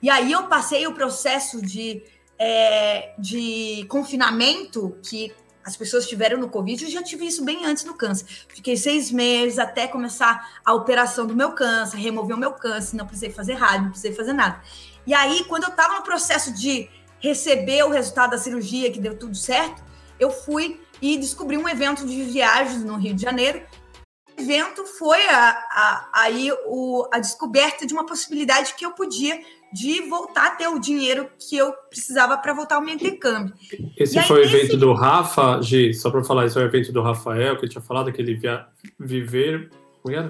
E 0.07 0.09
aí 0.09 0.31
eu 0.31 0.45
passei 0.45 0.87
o 0.87 0.93
processo 0.93 1.61
de, 1.61 2.01
é, 2.39 3.13
de 3.19 3.85
confinamento 3.89 4.97
que 5.03 5.35
as 5.65 5.77
pessoas 5.77 6.07
tiveram 6.07 6.39
no 6.39 6.49
Covid, 6.49 6.85
eu 6.85 6.89
já 6.89 7.03
tive 7.03 7.27
isso 7.27 7.45
bem 7.45 7.67
antes 7.67 7.83
do 7.83 7.93
câncer. 7.93 8.25
Fiquei 8.47 8.77
seis 8.77 9.11
meses 9.11 9.59
até 9.59 9.89
começar 9.89 10.61
a 10.65 10.73
operação 10.75 11.27
do 11.27 11.35
meu 11.35 11.51
câncer, 11.51 11.97
remover 11.97 12.37
o 12.37 12.39
meu 12.39 12.53
câncer, 12.53 12.97
não 12.97 13.05
precisei 13.05 13.33
fazer 13.33 13.55
rádio, 13.55 13.83
não 13.83 13.91
precisei 13.91 14.15
fazer 14.15 14.33
nada. 14.33 14.63
E 15.05 15.13
aí, 15.13 15.43
quando 15.43 15.65
eu 15.65 15.71
estava 15.71 15.95
no 15.95 16.03
processo 16.03 16.55
de 16.55 16.89
receber 17.19 17.83
o 17.83 17.91
resultado 17.91 18.31
da 18.31 18.39
cirurgia, 18.39 18.93
que 18.93 19.01
deu 19.01 19.19
tudo 19.19 19.35
certo, 19.35 19.83
eu 20.21 20.31
fui 20.31 20.81
e 21.03 21.19
descobri 21.19 21.59
um 21.59 21.69
evento 21.69 22.07
de 22.07 22.23
viagens 22.23 22.85
no 22.85 22.95
Rio 22.95 23.13
de 23.13 23.23
Janeiro. 23.23 23.61
O 24.39 24.41
evento 24.41 24.87
foi 24.87 25.27
a, 25.27 25.49
a, 25.51 26.09
aí 26.13 26.53
o, 26.67 27.09
a 27.13 27.19
descoberta 27.19 27.85
de 27.85 27.93
uma 27.93 28.07
possibilidade 28.07 28.75
que 28.75 28.87
eu 28.87 28.93
podia 28.93 29.37
de 29.77 30.09
voltar 30.09 30.47
a 30.47 30.51
ter 30.51 30.69
o 30.69 30.79
dinheiro 30.79 31.29
que 31.39 31.57
eu 31.57 31.73
precisava 31.91 32.37
para 32.39 32.55
voltar 32.55 32.77
ao 32.77 32.83
meu 32.83 32.95
intercâmbio. 32.95 33.53
Esse 33.97 34.23
foi 34.23 34.41
o 34.41 34.45
evento 34.45 34.77
do 34.77 34.93
Rafa, 34.93 35.61
Gi, 35.61 35.93
só 35.93 36.11
para 36.11 36.25
falar, 36.25 36.47
esse 36.47 36.59
é 36.59 36.63
o 36.63 36.65
evento 36.65 36.93
do 36.93 37.03
Rafael, 37.03 37.57
que 37.59 37.65
eu 37.67 37.69
tinha 37.69 37.83
falado, 37.83 38.09
aquele 38.09 38.35
via... 38.35 38.67
viver... 38.99 39.71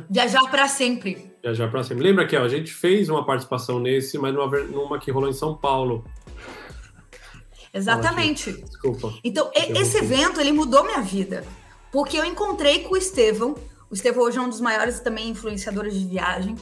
Viajar 0.08 0.50
para 0.50 0.66
sempre. 0.68 1.30
Viajar 1.42 1.70
para 1.70 1.82
sempre. 1.82 2.02
Lembra 2.02 2.26
que 2.26 2.34
ó, 2.34 2.42
a 2.42 2.48
gente 2.48 2.72
fez 2.72 3.10
uma 3.10 3.26
participação 3.26 3.78
nesse, 3.78 4.16
mas 4.16 4.32
numa, 4.32 4.48
numa 4.62 4.98
que 4.98 5.10
rolou 5.10 5.28
em 5.28 5.34
São 5.34 5.54
Paulo. 5.54 6.02
Exatamente. 7.74 8.52
Desculpa. 8.52 9.12
Então, 9.22 9.50
esse 9.54 9.98
evento, 9.98 10.40
ele 10.40 10.50
mudou 10.50 10.82
minha 10.82 11.02
vida. 11.02 11.44
porque 11.96 12.18
eu 12.18 12.26
encontrei 12.26 12.80
com 12.80 12.92
o 12.92 12.96
Estevão. 12.98 13.54
O 13.90 13.94
Estevão 13.94 14.24
hoje 14.24 14.36
é 14.36 14.40
um 14.42 14.50
dos 14.50 14.60
maiores 14.60 15.00
também 15.00 15.30
influenciadores 15.30 15.98
de 15.98 16.04
viagem. 16.04 16.54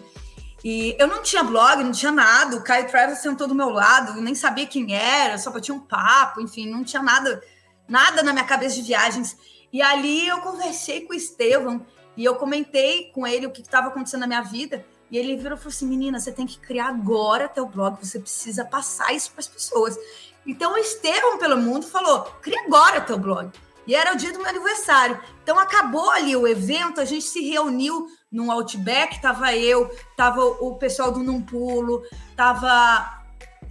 E 0.65 0.97
eu 0.99 1.07
não 1.07 1.23
tinha 1.23 1.45
blog, 1.45 1.85
não 1.85 1.93
tinha 1.93 2.11
nada. 2.11 2.57
O 2.57 2.63
Caio 2.63 2.89
Travis 2.89 3.19
sentou 3.19 3.47
do 3.47 3.55
meu 3.55 3.69
lado, 3.69 4.19
eu 4.19 4.23
nem 4.23 4.35
sabia 4.35 4.67
quem 4.67 4.97
era, 4.97 5.37
só 5.37 5.51
tinha 5.61 5.75
um 5.75 5.81
papo, 5.81 6.41
enfim, 6.41 6.67
não 6.71 6.83
tinha 6.83 7.03
nada, 7.03 7.43
nada 7.87 8.23
na 8.23 8.33
minha 8.33 8.47
cabeça 8.47 8.77
de 8.77 8.83
viagens. 8.83 9.37
E 9.71 9.83
ali 9.83 10.27
eu 10.27 10.41
conversei 10.41 11.03
com 11.03 11.13
o 11.13 11.17
Estevão 11.17 11.85
e 12.17 12.25
eu 12.25 12.37
comentei 12.37 13.11
com 13.13 13.27
ele 13.27 13.47
o 13.47 13.51
que 13.51 13.61
estava 13.61 13.89
acontecendo 13.89 14.21
na 14.21 14.27
minha 14.27 14.41
vida. 14.41 14.87
E 15.11 15.19
ele 15.19 15.37
virou 15.37 15.59
e 15.59 15.61
falou 15.61 15.71
assim: 15.75 15.87
menina, 15.87 16.19
você 16.19 16.33
tem 16.33 16.47
que 16.47 16.59
criar 16.59 16.89
agora 16.89 17.47
teu 17.47 17.67
blog, 17.67 17.99
você 18.01 18.19
precisa 18.19 18.65
passar 18.65 19.13
isso 19.13 19.33
para 19.33 19.41
as 19.41 19.49
pessoas. 19.49 19.99
Então 20.47 20.73
o 20.73 20.79
Estevão 20.79 21.37
pelo 21.39 21.59
mundo 21.59 21.87
falou: 21.87 22.23
cria 22.41 22.63
agora 22.67 23.03
teu 23.03 23.19
blog. 23.19 23.51
E 23.87 23.95
era 23.95 24.15
o 24.15 24.17
dia 24.17 24.33
do 24.33 24.39
meu 24.39 24.49
aniversário. 24.49 25.21
Então 25.43 25.59
acabou 25.59 26.11
ali 26.11 26.35
o 26.35 26.49
evento, 26.49 27.03
a 27.03 27.05
gente 27.05 27.27
se 27.27 27.47
reuniu 27.47 28.07
num 28.35 28.51
Outback, 28.51 29.23
tava 29.23 29.55
eu, 29.55 29.89
tava 30.17 30.45
o 30.45 30.75
pessoal 30.75 31.13
do 31.13 31.21
Num 31.21 31.41
Pulo, 31.41 32.03
tava 32.37 33.23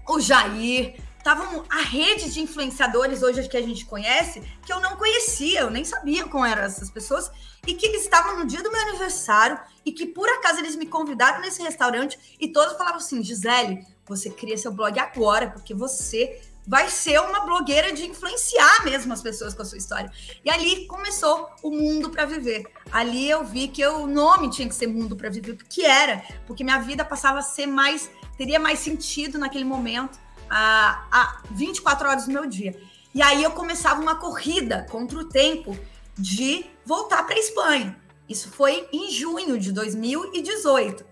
o 0.08 0.21
Jair, 0.21 0.95
tava 1.21 1.65
a 1.69 1.82
rede 1.82 2.32
de 2.32 2.39
influenciadores 2.39 3.21
hoje 3.21 3.47
que 3.49 3.58
a 3.58 3.62
gente 3.62 3.86
conhece, 3.86 4.41
que 4.65 4.71
eu 4.71 4.80
não 4.80 4.95
conhecia, 4.95 5.62
eu 5.62 5.69
nem 5.69 5.84
sabia 5.84 6.26
como 6.28 6.45
eram 6.45 6.63
essas 6.63 6.89
pessoas, 6.89 7.30
e 7.67 7.73
que 7.73 7.86
eles 7.86 8.04
estavam 8.04 8.39
no 8.39 8.45
dia 8.45 8.63
do 8.63 8.71
meu 8.71 8.82
aniversário 8.82 9.60
e 9.86 9.91
que 9.91 10.06
por 10.06 10.30
acaso 10.30 10.60
eles 10.60 10.78
me 10.78 10.86
convidaram 10.86 11.41
nesse 11.41 11.62
restaurante 11.62 12.17
e 12.39 12.47
todos 12.47 12.78
falavam 12.78 12.97
assim: 12.97 13.21
Gisele, 13.21 13.86
você 14.06 14.30
cria 14.30 14.58
seu 14.58 14.71
blog 14.71 14.97
agora, 14.97 15.49
porque 15.49 15.73
você 15.73 16.41
vai 16.65 16.89
ser 16.89 17.19
uma 17.19 17.41
blogueira 17.41 17.91
de 17.91 18.06
influenciar 18.06 18.84
mesmo 18.86 19.12
as 19.13 19.21
pessoas 19.21 19.54
com 19.54 19.62
a 19.62 19.65
sua 19.65 19.78
história. 19.78 20.12
E 20.43 20.49
ali 20.49 20.88
começou 20.88 21.49
o 21.62 21.69
Mundo 21.69 22.10
para 22.10 22.26
Viver. 22.26 22.65
Ali 22.91 23.30
eu 23.30 23.43
vi 23.43 23.67
que 23.67 23.86
o 23.86 24.08
nome 24.08 24.49
tinha 24.49 24.67
que 24.67 24.76
ser 24.76 24.88
Mundo 24.88 25.15
para 25.15 25.30
Viver, 25.30 25.56
porque 25.56 25.84
era, 25.84 26.23
porque 26.47 26.63
minha 26.63 26.80
vida 26.80 27.04
passava 27.04 27.39
a 27.39 27.41
ser 27.41 27.65
mais, 27.65 28.10
teria 28.38 28.60
mais 28.60 28.80
sentido 28.80 29.38
naquele 29.38 29.65
momento, 29.65 30.19
a, 30.49 31.06
a 31.12 31.41
24 31.52 32.08
horas 32.08 32.26
do 32.26 32.32
meu 32.32 32.45
dia. 32.45 32.80
E 33.13 33.21
aí 33.21 33.43
eu 33.43 33.52
começava 33.52 34.02
uma 34.02 34.15
corrida 34.15 34.88
contra 34.89 35.19
o 35.19 35.26
tempo 35.26 35.78
de 36.17 36.65
voltar 36.86 37.23
para 37.23 37.36
a 37.36 37.39
Espanha. 37.39 37.97
Isso 38.28 38.49
foi 38.49 38.88
em 38.91 39.12
junho 39.12 39.60
de 39.60 39.71
2018. 39.71 41.06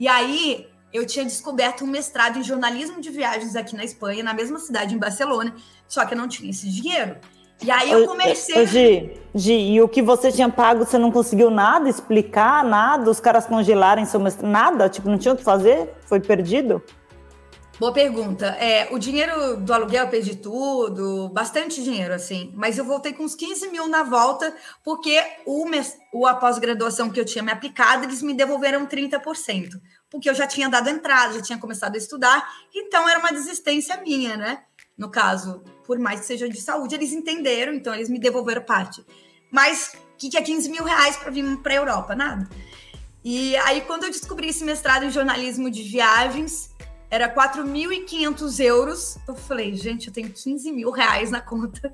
E 0.00 0.08
aí 0.08 0.68
eu 0.94 1.04
tinha 1.04 1.24
descoberto 1.24 1.82
um 1.82 1.88
mestrado 1.88 2.38
em 2.38 2.42
jornalismo 2.44 3.00
de 3.00 3.10
viagens 3.10 3.56
aqui 3.56 3.74
na 3.74 3.82
Espanha, 3.82 4.22
na 4.22 4.32
mesma 4.32 4.60
cidade, 4.60 4.94
em 4.94 4.98
Barcelona, 4.98 5.52
só 5.88 6.06
que 6.06 6.14
eu 6.14 6.18
não 6.18 6.28
tinha 6.28 6.48
esse 6.48 6.70
dinheiro. 6.70 7.16
E 7.60 7.68
aí 7.68 7.90
eu 7.90 8.06
comecei. 8.06 8.62
Ô, 8.62 8.64
Gi, 8.64 9.20
Gi, 9.34 9.72
e 9.72 9.82
o 9.82 9.88
que 9.88 10.00
você 10.00 10.30
tinha 10.30 10.48
pago, 10.48 10.84
você 10.84 10.96
não 10.96 11.10
conseguiu 11.10 11.50
nada, 11.50 11.88
explicar 11.88 12.64
nada? 12.64 13.10
Os 13.10 13.18
caras 13.18 13.44
congelarem 13.44 14.04
seu 14.04 14.20
mestrado? 14.20 14.48
Nada? 14.48 14.88
Tipo, 14.88 15.08
não 15.08 15.18
tinha 15.18 15.34
o 15.34 15.36
que 15.36 15.42
fazer? 15.42 15.92
Foi 16.06 16.20
perdido? 16.20 16.80
Boa 17.78 17.92
pergunta. 17.92 18.46
É, 18.46 18.88
o 18.92 18.98
dinheiro 18.98 19.56
do 19.56 19.72
aluguel 19.74 20.04
eu 20.04 20.10
perdi 20.10 20.36
tudo, 20.36 21.28
bastante 21.30 21.82
dinheiro, 21.82 22.14
assim. 22.14 22.52
Mas 22.54 22.78
eu 22.78 22.84
voltei 22.84 23.12
com 23.12 23.24
uns 23.24 23.34
15 23.34 23.68
mil 23.68 23.88
na 23.88 24.04
volta, 24.04 24.54
porque 24.84 25.20
o, 25.44 25.66
o 26.12 26.26
a 26.26 26.34
pós-graduação 26.34 27.10
que 27.10 27.18
eu 27.18 27.24
tinha 27.24 27.42
me 27.42 27.50
aplicado, 27.50 28.04
eles 28.04 28.22
me 28.22 28.32
devolveram 28.32 28.86
30%. 28.86 29.70
Porque 30.14 30.30
eu 30.30 30.34
já 30.34 30.46
tinha 30.46 30.68
dado 30.68 30.88
entrada, 30.88 31.34
já 31.34 31.42
tinha 31.42 31.58
começado 31.58 31.96
a 31.96 31.98
estudar, 31.98 32.48
então 32.72 33.08
era 33.08 33.18
uma 33.18 33.32
desistência 33.32 34.00
minha, 34.00 34.36
né? 34.36 34.62
No 34.96 35.10
caso, 35.10 35.60
por 35.84 35.98
mais 35.98 36.20
que 36.20 36.26
seja 36.26 36.48
de 36.48 36.60
saúde, 36.60 36.94
eles 36.94 37.12
entenderam, 37.12 37.74
então 37.74 37.92
eles 37.92 38.08
me 38.08 38.20
devolveram 38.20 38.62
parte. 38.62 39.04
Mas 39.50 39.92
o 40.14 40.16
que, 40.16 40.30
que 40.30 40.36
é 40.36 40.42
15 40.42 40.70
mil 40.70 40.84
reais 40.84 41.16
para 41.16 41.32
vir 41.32 41.44
para 41.58 41.72
a 41.72 41.76
Europa? 41.76 42.14
Nada. 42.14 42.48
E 43.24 43.56
aí, 43.56 43.80
quando 43.80 44.04
eu 44.04 44.10
descobri 44.10 44.50
esse 44.50 44.62
mestrado 44.64 45.04
em 45.04 45.10
jornalismo 45.10 45.68
de 45.68 45.82
viagens, 45.82 46.70
era 47.10 47.28
4.500 47.34 48.60
euros. 48.60 49.18
Eu 49.26 49.34
falei, 49.34 49.74
gente, 49.74 50.06
eu 50.06 50.12
tenho 50.12 50.30
15 50.30 50.70
mil 50.70 50.92
reais 50.92 51.32
na 51.32 51.40
conta. 51.40 51.92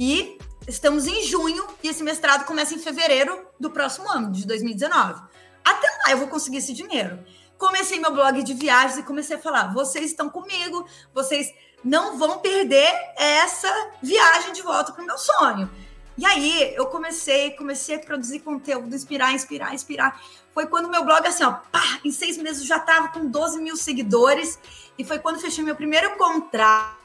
E 0.00 0.38
estamos 0.66 1.06
em 1.06 1.22
junho 1.26 1.66
e 1.82 1.88
esse 1.88 2.02
mestrado 2.02 2.46
começa 2.46 2.74
em 2.74 2.78
fevereiro 2.78 3.46
do 3.60 3.70
próximo 3.70 4.10
ano, 4.10 4.32
de 4.32 4.46
2019. 4.46 5.22
Até 5.64 5.86
lá 6.04 6.12
eu 6.12 6.18
vou 6.18 6.28
conseguir 6.28 6.58
esse 6.58 6.72
dinheiro. 6.72 7.18
Comecei 7.62 8.00
meu 8.00 8.12
blog 8.12 8.42
de 8.42 8.54
viagens 8.54 8.98
e 8.98 9.04
comecei 9.04 9.36
a 9.36 9.38
falar: 9.38 9.72
vocês 9.72 10.06
estão 10.06 10.28
comigo, 10.28 10.84
vocês 11.14 11.54
não 11.84 12.18
vão 12.18 12.40
perder 12.40 12.92
essa 13.16 13.72
viagem 14.02 14.52
de 14.52 14.60
volta 14.62 14.90
para 14.90 15.00
o 15.00 15.06
meu 15.06 15.16
sonho. 15.16 15.70
E 16.18 16.26
aí 16.26 16.74
eu 16.74 16.86
comecei, 16.86 17.52
comecei 17.52 17.94
a 17.94 17.98
produzir 18.00 18.40
conteúdo, 18.40 18.92
inspirar, 18.92 19.32
inspirar, 19.32 19.72
inspirar. 19.72 20.20
Foi 20.52 20.66
quando 20.66 20.88
meu 20.88 21.04
blog, 21.04 21.24
assim, 21.24 21.44
ó, 21.44 21.52
pá, 21.52 22.00
em 22.04 22.10
seis 22.10 22.36
meses 22.36 22.66
já 22.66 22.78
estava 22.78 23.10
com 23.10 23.30
12 23.30 23.60
mil 23.60 23.76
seguidores. 23.76 24.58
E 24.98 25.04
foi 25.04 25.20
quando 25.20 25.38
fechei 25.38 25.62
meu 25.62 25.76
primeiro 25.76 26.16
contrato, 26.16 26.98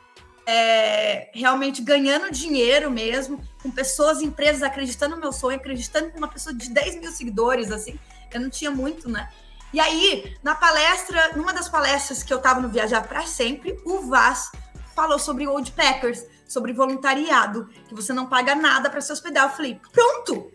é, 0.44 1.30
realmente 1.36 1.84
ganhando 1.84 2.32
dinheiro 2.32 2.90
mesmo, 2.90 3.48
com 3.62 3.70
pessoas, 3.70 4.24
empresas 4.24 4.64
acreditando 4.64 5.14
no 5.18 5.22
meu 5.22 5.32
sonho, 5.32 5.58
acreditando 5.58 6.10
em 6.16 6.18
uma 6.18 6.28
pessoa 6.28 6.56
de 6.56 6.72
10 6.72 6.96
mil 7.00 7.12
seguidores, 7.12 7.72
assim. 7.72 8.00
Eu 8.34 8.42
não 8.42 8.50
tinha 8.50 8.72
muito, 8.72 9.08
né? 9.08 9.30
E 9.74 9.80
aí, 9.80 10.36
na 10.42 10.56
palestra, 10.56 11.34
numa 11.36 11.54
das 11.54 11.68
palestras 11.68 12.24
que 12.24 12.34
eu 12.34 12.38
estava 12.38 12.60
no 12.60 12.70
Viajar 12.70 13.06
para 13.08 13.26
Sempre, 13.26 13.80
o 13.86 14.02
Vaz 14.02 14.52
falou 14.96 15.20
sobre 15.20 15.48
Old 15.48 15.72
Packers, 15.74 16.26
sobre 16.48 16.74
voluntariado, 16.74 17.70
que 17.88 17.94
você 17.94 18.14
não 18.14 18.26
paga 18.26 18.56
nada 18.56 18.90
para 18.90 19.02
se 19.02 19.12
hospedar. 19.12 19.46
Eu 19.46 19.56
falei, 19.56 19.80
pronto! 19.92 20.52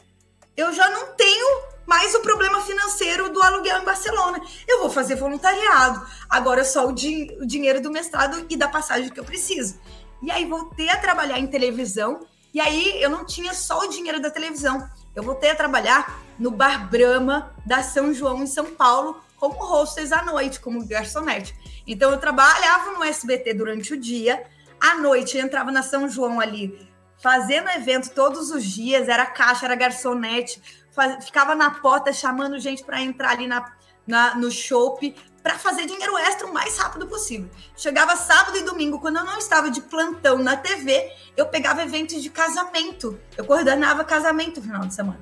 Eu 0.57 0.73
já 0.73 0.91
não 0.91 1.15
tenho 1.15 1.63
mais 1.87 2.15
o 2.15 2.21
problema 2.21 2.61
financeiro 2.63 3.33
do 3.33 3.43
aluguel 3.43 3.81
em 3.81 3.85
Barcelona. 3.85 4.41
Eu 4.67 4.81
vou 4.81 4.91
fazer 4.91 5.15
voluntariado. 5.17 6.07
Agora 6.29 6.63
é 6.63 6.65
só 6.65 6.87
o, 6.87 6.93
din 6.93 7.31
o 7.41 7.47
dinheiro 7.47 7.81
do 7.81 7.91
mestrado 7.91 8.47
e 8.49 8.57
da 8.57 8.69
passagem 8.69 9.11
que 9.11 9.21
eu 9.21 9.25
preciso. 9.25 9.79
E 10.23 10.31
aí 10.31 10.45
voltei 10.45 10.89
a 10.89 10.97
trabalhar 10.97 11.39
em 11.39 11.47
televisão. 11.47 12.27
E 12.55 12.61
aí 12.61 13.03
eu 13.03 13.11
não 13.11 13.25
tinha 13.25 13.55
só 13.55 13.81
o 13.81 13.89
dinheiro 13.89 14.21
da 14.21 14.31
televisão. 14.31 14.89
Eu 15.15 15.23
voltei 15.23 15.51
a 15.51 15.55
trabalhar 15.55 16.21
no 16.39 16.51
Bar 16.51 16.89
Brahma 16.91 17.55
da 17.67 17.83
São 17.83 18.15
João, 18.15 18.43
em 18.43 18.47
São 18.47 18.75
Paulo, 18.75 19.23
como 19.37 19.63
hostess 19.63 20.13
à 20.13 20.25
noite, 20.25 20.61
como 20.61 20.87
garçonete. 20.87 21.55
Então 21.87 22.11
eu 22.11 22.19
trabalhava 22.19 22.93
no 22.93 23.05
SBT 23.05 23.55
durante 23.55 23.93
o 23.93 24.01
dia, 24.01 24.45
à 24.81 24.97
noite 24.97 25.39
entrava 25.39 25.71
na 25.71 25.83
São 25.83 26.09
João 26.09 26.41
ali, 26.41 26.89
fazendo 27.19 27.69
evento 27.71 28.11
todos 28.15 28.51
os 28.51 28.65
dias, 28.65 29.09
era 29.09 29.27
caixa, 29.27 29.67
era 29.67 29.75
garçonete, 29.75 30.63
faz, 30.93 31.25
ficava 31.25 31.55
na 31.55 31.71
porta 31.71 32.13
chamando 32.13 32.59
gente 32.59 32.83
para 32.83 33.01
entrar 33.01 33.31
ali 33.31 33.47
na, 33.47 33.73
na 34.07 34.35
no 34.35 34.51
shopping 34.51 35.15
para 35.43 35.59
fazer 35.59 35.87
dinheiro 35.87 36.17
extra 36.19 36.47
o 36.47 36.53
mais 36.53 36.79
rápido 36.79 37.07
possível. 37.07 37.51
Chegava 37.77 38.17
sábado 38.17 38.57
e 38.57 38.63
domingo, 38.63 39.01
quando 39.01 39.17
eu 39.17 39.25
não 39.25 39.39
estava 39.39 39.71
de 39.71 39.81
plantão 39.81 40.39
na 40.39 40.57
TV, 40.57 41.11
eu 41.37 41.47
pegava 41.47 41.83
eventos 41.83 42.23
de 42.23 42.31
casamento. 42.31 43.19
Eu 43.37 43.45
coordenava 43.45 44.05
casamento 44.05 44.61
no 44.61 44.67
final 44.67 44.87
de 44.87 44.95
semana. 44.95 45.21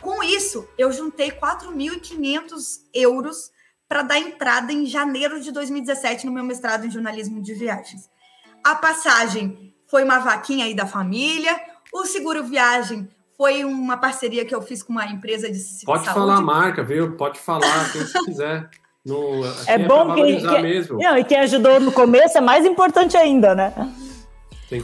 Com 0.00 0.22
isso, 0.22 0.66
eu 0.76 0.92
juntei 0.92 1.30
4.500 1.30 2.80
euros 2.92 3.50
para 3.88 4.02
dar 4.02 4.18
entrada 4.18 4.72
em 4.72 4.86
janeiro 4.86 5.40
de 5.40 5.52
2017 5.52 6.26
no 6.26 6.32
meu 6.32 6.44
mestrado 6.44 6.86
em 6.86 6.90
jornalismo 6.90 7.42
de 7.42 7.54
viagens. 7.54 8.08
A 8.64 8.74
passagem 8.74 9.74
foi 9.88 10.04
uma 10.04 10.18
vaquinha 10.18 10.64
aí 10.64 10.74
da 10.74 10.86
família, 10.86 11.60
o 11.92 12.04
seguro 12.06 12.44
viagem 12.44 13.08
foi 13.36 13.64
uma 13.64 13.96
parceria 13.96 14.44
que 14.44 14.54
eu 14.54 14.62
fiz 14.62 14.82
com 14.82 14.92
uma 14.92 15.06
empresa 15.06 15.50
de 15.50 15.58
Pode 15.84 16.04
saúde. 16.04 16.20
falar 16.20 16.36
a 16.36 16.40
marca, 16.40 16.84
viu? 16.84 17.16
Pode 17.16 17.40
falar 17.40 17.90
quem 17.90 18.02
você 18.02 18.18
quiser. 18.24 18.70
No, 19.04 19.46
é, 19.66 19.74
é 19.74 19.78
bom 19.78 20.14
que, 20.14 20.36
que 20.36 20.58
mesmo. 20.60 20.98
Não, 20.98 21.16
e 21.16 21.24
quem 21.24 21.38
ajudou 21.38 21.80
no 21.80 21.90
começo 21.90 22.36
é 22.36 22.40
mais 22.40 22.66
importante 22.66 23.16
ainda, 23.16 23.54
né? 23.54 23.72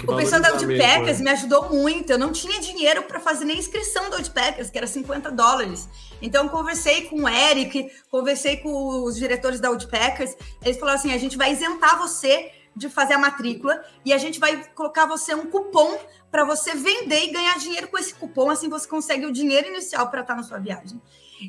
o 0.09 0.17
pessoal 0.17 0.41
da 0.41 0.49
Outpackers 0.51 1.21
é. 1.21 1.23
me 1.23 1.31
ajudou 1.31 1.71
muito. 1.71 2.11
Eu 2.11 2.19
não 2.19 2.33
tinha 2.33 2.61
dinheiro 2.61 3.05
para 3.05 3.21
fazer 3.21 3.45
nem 3.45 3.59
inscrição 3.59 4.11
da 4.11 4.17
Outpackers, 4.17 4.71
que 4.71 4.79
era 4.79 4.87
50 4.87 5.31
dólares. 5.31 5.89
Então, 6.21 6.45
eu 6.45 6.51
conversei 6.51 7.03
com 7.03 7.23
o 7.23 7.29
Eric, 7.29 7.89
conversei 8.11 8.57
com 8.57 9.05
os 9.05 9.17
diretores 9.17 9.61
da 9.61 9.69
Outpackers. 9.69 10.35
Eles 10.65 10.79
falaram 10.79 10.99
assim: 10.99 11.13
a 11.13 11.19
gente 11.19 11.37
vai 11.37 11.53
isentar 11.53 11.99
você 11.99 12.51
de 12.75 12.89
fazer 12.89 13.15
a 13.15 13.19
matrícula 13.19 13.83
e 14.05 14.13
a 14.13 14.19
gente 14.19 14.41
vai 14.41 14.63
colocar 14.75 15.07
você 15.07 15.35
um 15.35 15.47
cupom 15.47 15.99
para 16.31 16.45
você 16.45 16.75
vender 16.75 17.25
e 17.25 17.31
ganhar 17.31 17.59
dinheiro 17.59 17.89
com 17.89 17.97
esse 17.97 18.15
cupom. 18.15 18.51
Assim 18.51 18.69
você 18.69 18.89
consegue 18.89 19.25
o 19.25 19.33
dinheiro 19.33 19.69
inicial 19.69 20.11
para 20.11 20.23
estar 20.23 20.35
na 20.35 20.43
sua 20.43 20.59
viagem. 20.59 21.01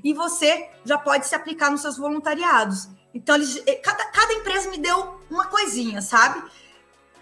E 0.03 0.13
você 0.13 0.69
já 0.85 0.97
pode 0.97 1.27
se 1.27 1.35
aplicar 1.35 1.71
nos 1.71 1.81
seus 1.81 1.97
voluntariados. 1.97 2.89
Então, 3.13 3.35
eles, 3.35 3.61
eh, 3.65 3.75
cada, 3.75 4.05
cada 4.05 4.33
empresa 4.33 4.69
me 4.69 4.77
deu 4.77 5.19
uma 5.29 5.45
coisinha, 5.45 6.01
sabe? 6.01 6.43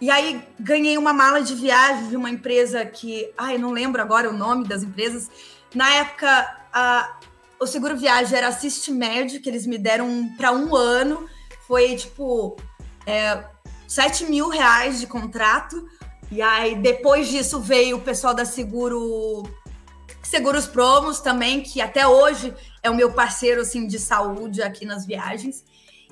E 0.01 0.10
aí 0.10 0.45
ganhei 0.60 0.97
uma 0.97 1.13
mala 1.13 1.41
de 1.41 1.56
viagem 1.56 2.10
de 2.10 2.17
uma 2.17 2.30
empresa 2.30 2.86
que, 2.86 3.32
ai, 3.38 3.58
não 3.58 3.71
lembro 3.71 4.01
agora 4.01 4.30
o 4.30 4.34
nome 4.34 4.67
das 4.67 4.84
empresas. 4.84 5.30
Na 5.73 5.89
época, 5.95 6.28
a, 6.73 7.17
o 7.60 7.65
seguro 7.65 7.95
viagem 7.95 8.38
era 8.38 8.47
Assist 8.47 8.91
Med, 8.91 9.39
que 9.39 9.49
eles 9.49 9.65
me 9.65 9.78
deram 9.78 10.30
para 10.36 10.51
um 10.51 10.75
ano. 10.75 11.30
Foi 11.67 11.95
tipo 11.95 12.58
é, 13.06 13.45
7 13.88 14.25
mil 14.25 14.49
reais 14.49 14.99
de 14.99 15.08
contrato. 15.08 15.88
E 16.32 16.41
aí, 16.41 16.75
depois 16.75 17.28
disso, 17.28 17.60
veio 17.60 17.97
o 17.97 18.01
pessoal 18.01 18.34
da 18.34 18.45
Seguro 18.45 19.43
Seguros 20.25 20.65
Promos 20.65 21.19
também, 21.19 21.61
que 21.61 21.79
até 21.79 22.07
hoje 22.07 22.51
é 22.81 22.89
o 22.89 22.95
meu 22.95 23.11
parceiro 23.11 23.61
assim 23.61 23.85
de 23.85 23.99
saúde 23.99 24.61
aqui 24.61 24.83
nas 24.83 25.05
viagens. 25.05 25.63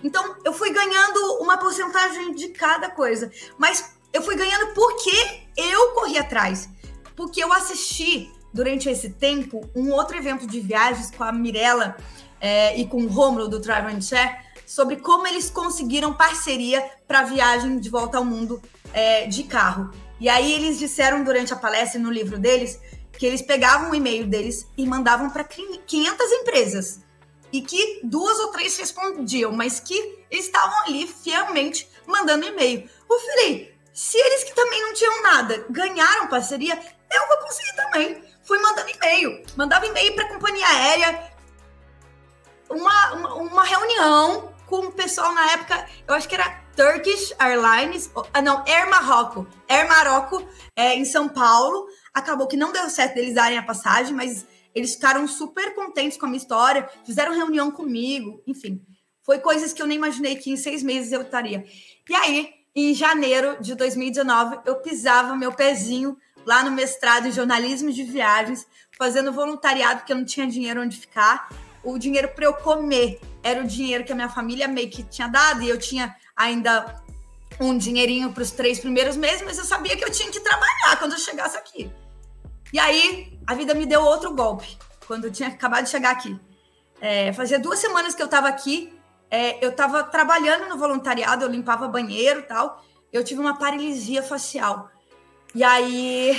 Então, 0.04 0.36
eu 0.46 0.54
fui 0.54 0.72
ganhando 0.72 1.42
uma 1.42 1.58
porcentagem 1.58 2.36
de 2.36 2.50
cada 2.50 2.92
coisa, 2.92 3.32
mas 3.58 3.96
eu 4.14 4.22
fui 4.22 4.36
ganhando 4.36 4.74
porque 4.76 5.12
eu 5.58 5.94
corri 5.94 6.20
atrás. 6.20 6.70
Porque 7.16 7.44
eu 7.44 7.52
assisti 7.52 8.32
durante 8.54 8.88
esse 8.88 9.10
tempo 9.10 9.68
um 9.76 9.92
outro 9.92 10.16
evento 10.16 10.46
de 10.46 10.60
viagens 10.60 11.10
com 11.10 11.24
a 11.24 11.32
Mirella 11.32 11.98
é, 12.40 12.78
e 12.78 12.86
com 12.86 12.98
o 12.98 13.08
Romulo 13.08 13.48
do 13.48 13.60
Travel 13.60 13.96
and 13.96 14.02
Share 14.02 14.38
sobre 14.66 14.98
como 14.98 15.26
eles 15.26 15.50
conseguiram 15.50 16.14
parceria 16.14 16.88
para 17.08 17.20
a 17.20 17.24
viagem 17.24 17.80
de 17.80 17.90
volta 17.90 18.20
ao 18.20 18.26
mundo 18.26 18.62
é, 18.94 19.26
de 19.26 19.44
carro. 19.44 19.92
E 20.20 20.30
aí 20.30 20.54
eles 20.54 20.78
disseram 20.78 21.24
durante 21.24 21.52
a 21.52 21.56
palestra 21.56 22.00
no 22.00 22.12
livro 22.12 22.38
deles 22.38 22.80
que 23.18 23.26
eles 23.26 23.42
pegavam 23.42 23.92
o 23.92 23.96
e-mail 23.96 24.28
deles 24.28 24.68
e 24.78 24.86
mandavam 24.86 25.30
para 25.30 25.44
500 25.44 26.32
empresas 26.32 27.00
e 27.52 27.62
que 27.62 28.02
duas 28.04 28.40
ou 28.40 28.48
três 28.48 28.76
respondiam, 28.78 29.52
mas 29.52 29.80
que 29.80 30.26
estavam 30.32 30.76
ali 30.86 31.08
fielmente 31.08 31.88
mandando 32.08 32.46
e-mail. 32.46 32.90
Eu 33.10 33.20
falei, 33.20 33.78
se 33.94 34.18
eles 34.18 34.44
que 34.44 34.56
também 34.56 34.82
não 34.82 34.94
tinham 34.94 35.22
nada 35.22 35.66
ganharam 35.70 36.28
parceria, 36.28 36.80
eu 37.12 37.28
vou 37.28 37.38
conseguir 37.38 37.76
também. 37.76 38.24
Fui 38.44 38.60
mandando 38.60 38.90
e-mail, 38.90 39.46
mandava 39.56 39.86
e-mail 39.86 40.16
para 40.16 40.26
a 40.26 40.30
companhia 40.30 40.68
aérea, 40.68 41.34
uma, 42.70 43.14
uma, 43.14 43.34
uma 43.36 43.64
reunião 43.64 44.54
com 44.66 44.88
o 44.88 44.92
pessoal 44.92 45.32
na 45.34 45.52
época, 45.52 45.88
eu 46.08 46.16
acho 46.16 46.28
que 46.28 46.36
era 46.36 46.64
Turkish 46.76 47.34
Airlines, 47.40 48.10
ah, 48.34 48.42
não, 48.42 48.64
Air 48.66 48.90
Marocco, 48.90 49.48
Air 49.70 49.88
Marocco, 49.88 50.48
é, 50.76 50.96
em 50.96 51.06
São 51.06 51.30
Paulo. 51.30 51.88
Acabou 52.14 52.48
que 52.48 52.58
não 52.58 52.72
deu 52.72 52.90
certo 52.90 53.16
deles 53.16 53.34
darem 53.34 53.58
a 53.58 53.64
passagem, 53.64 54.14
mas 54.14 54.46
eles 54.76 54.94
ficaram 54.94 55.28
super 55.28 55.74
contentes 55.76 56.18
com 56.18 56.26
a 56.26 56.30
minha 56.30 56.42
história, 56.42 56.90
fizeram 57.06 57.34
reunião 57.34 57.72
comigo, 57.72 58.42
enfim. 58.48 58.82
Foi 59.22 59.40
coisas 59.40 59.72
que 59.72 59.82
eu 59.82 59.88
nem 59.88 59.98
imaginei 59.98 60.36
que 60.36 60.52
em 60.52 60.58
seis 60.58 60.84
meses 60.84 61.12
eu 61.12 61.22
estaria. 61.22 61.66
E 62.10 62.16
aí, 62.16 62.54
em 62.76 62.94
janeiro 62.94 63.58
de 63.62 63.76
2019, 63.76 64.60
eu 64.66 64.76
pisava 64.78 65.36
meu 65.36 65.54
pezinho 65.54 66.18
lá 66.46 66.64
no 66.64 66.72
mestrado 66.72 67.28
em 67.28 67.32
jornalismo 67.32 67.92
de 67.92 68.04
viagens, 68.04 68.68
fazendo 68.98 69.32
voluntariado, 69.32 70.00
porque 70.00 70.12
eu 70.12 70.18
não 70.18 70.26
tinha 70.26 70.48
dinheiro 70.48 70.82
onde 70.82 70.98
ficar. 70.98 71.50
O 71.84 71.98
dinheiro 71.98 72.30
para 72.30 72.46
eu 72.46 72.54
comer 72.54 73.20
era 73.42 73.62
o 73.62 73.68
dinheiro 73.68 74.04
que 74.04 74.12
a 74.12 74.16
minha 74.16 74.30
família 74.30 74.68
meio 74.68 74.90
que 74.90 75.04
tinha 75.04 75.28
dado, 75.28 75.62
e 75.62 75.70
eu 75.70 75.80
tinha 75.80 76.16
ainda 76.36 77.02
um 77.60 77.78
dinheirinho 77.78 78.34
para 78.34 78.44
os 78.44 78.52
três 78.52 78.80
primeiros 78.80 79.16
meses, 79.16 79.42
mas 79.44 79.58
eu 79.58 79.64
sabia 79.64 79.96
que 79.96 80.04
eu 80.04 80.12
tinha 80.12 80.32
que 80.32 80.40
trabalhar 80.40 80.98
quando 80.98 81.14
eu 81.14 81.20
chegasse 81.20 81.56
aqui. 81.56 81.92
E 82.74 82.80
aí, 82.80 83.40
a 83.46 83.54
vida 83.54 83.76
me 83.76 83.86
deu 83.86 84.02
outro 84.02 84.34
golpe, 84.34 84.76
quando 85.06 85.26
eu 85.26 85.32
tinha 85.32 85.48
acabado 85.48 85.84
de 85.84 85.92
chegar 85.92 86.10
aqui. 86.10 86.36
É, 87.00 87.32
fazia 87.32 87.60
duas 87.60 87.78
semanas 87.78 88.16
que 88.16 88.22
eu 88.22 88.26
estava 88.26 88.48
aqui, 88.48 88.92
é, 89.30 89.64
eu 89.64 89.70
estava 89.70 90.04
trabalhando 90.04 90.68
no 90.68 90.76
voluntariado, 90.76 91.46
eu 91.46 91.50
limpava 91.50 91.88
banheiro 91.88 92.40
e 92.40 92.44
tal, 92.44 92.84
eu 93.12 93.24
tive 93.24 93.40
uma 93.40 93.60
paralisia 93.60 94.24
facial. 94.24 94.90
E 95.54 95.64
aí, 95.64 96.36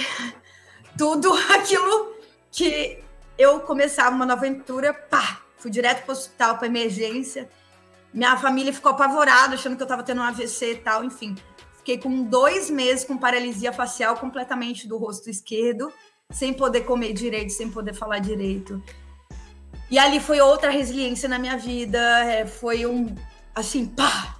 tudo 0.98 1.32
aquilo 1.54 2.16
que 2.50 2.98
eu 3.38 3.60
começava 3.60 4.10
uma 4.10 4.26
nova 4.26 4.44
aventura, 4.44 4.92
pá, 4.92 5.40
fui 5.56 5.70
direto 5.70 6.02
para 6.02 6.14
o 6.14 6.16
hospital, 6.16 6.58
para 6.58 6.66
emergência. 6.66 7.48
Minha 8.12 8.36
família 8.36 8.72
ficou 8.72 8.90
apavorada, 8.90 9.54
achando 9.54 9.76
que 9.76 9.82
eu 9.82 9.86
estava 9.86 10.02
tendo 10.02 10.20
um 10.20 10.24
AVC 10.24 10.72
e 10.72 10.76
tal, 10.78 11.04
enfim. 11.04 11.36
Fiquei 11.76 11.96
com 11.96 12.24
dois 12.24 12.70
meses 12.70 13.04
com 13.04 13.16
paralisia 13.16 13.72
facial 13.72 14.16
completamente 14.16 14.88
do 14.88 14.96
rosto 14.98 15.30
esquerdo 15.30 15.92
sem 16.34 16.52
poder 16.52 16.80
comer 16.80 17.12
direito, 17.12 17.52
sem 17.52 17.70
poder 17.70 17.94
falar 17.94 18.18
direito. 18.18 18.82
E 19.88 19.98
ali 19.98 20.18
foi 20.18 20.40
outra 20.40 20.70
resiliência 20.70 21.28
na 21.28 21.38
minha 21.38 21.56
vida. 21.56 21.98
É, 22.24 22.44
foi 22.44 22.84
um 22.84 23.14
assim, 23.54 23.86
pá! 23.86 24.36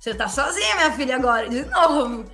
Você 0.00 0.14
tá 0.14 0.28
sozinha, 0.28 0.76
minha 0.76 0.92
filha, 0.92 1.16
agora, 1.16 1.48
de 1.48 1.64
novo. 1.66 2.24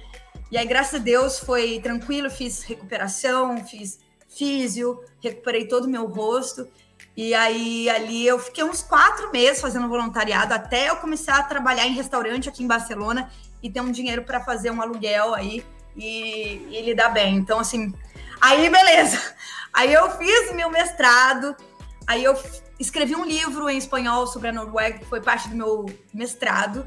E 0.50 0.56
aí, 0.56 0.66
graças 0.66 1.00
a 1.00 1.02
Deus, 1.02 1.38
foi 1.38 1.80
tranquilo, 1.80 2.30
fiz 2.30 2.62
recuperação, 2.62 3.56
fiz 3.64 3.98
físio, 4.28 5.00
recuperei 5.20 5.66
todo 5.66 5.86
o 5.86 5.88
meu 5.88 6.06
rosto. 6.06 6.68
E 7.16 7.34
aí, 7.34 7.90
ali, 7.90 8.24
eu 8.24 8.38
fiquei 8.38 8.62
uns 8.62 8.82
quatro 8.82 9.32
meses 9.32 9.60
fazendo 9.60 9.88
voluntariado 9.88 10.54
até 10.54 10.90
eu 10.90 10.96
começar 10.96 11.38
a 11.38 11.42
trabalhar 11.42 11.86
em 11.86 11.94
restaurante 11.94 12.48
aqui 12.48 12.62
em 12.62 12.66
Barcelona 12.68 13.30
e 13.62 13.70
ter 13.70 13.80
um 13.80 13.90
dinheiro 13.90 14.22
para 14.22 14.40
fazer 14.40 14.70
um 14.70 14.80
aluguel 14.80 15.34
aí 15.34 15.64
e, 15.96 16.68
e 16.70 16.82
lidar 16.82 17.08
bem. 17.08 17.36
Então, 17.36 17.58
assim, 17.58 17.92
Aí, 18.42 18.68
beleza. 18.68 19.20
Aí 19.72 19.92
eu 19.92 20.10
fiz 20.18 20.52
meu 20.52 20.68
mestrado, 20.68 21.56
aí 22.08 22.24
eu 22.24 22.36
escrevi 22.76 23.14
um 23.14 23.24
livro 23.24 23.70
em 23.70 23.78
espanhol 23.78 24.26
sobre 24.26 24.48
a 24.48 24.52
Noruega, 24.52 24.98
que 24.98 25.04
foi 25.04 25.20
parte 25.20 25.48
do 25.48 25.54
meu 25.54 25.86
mestrado. 26.12 26.86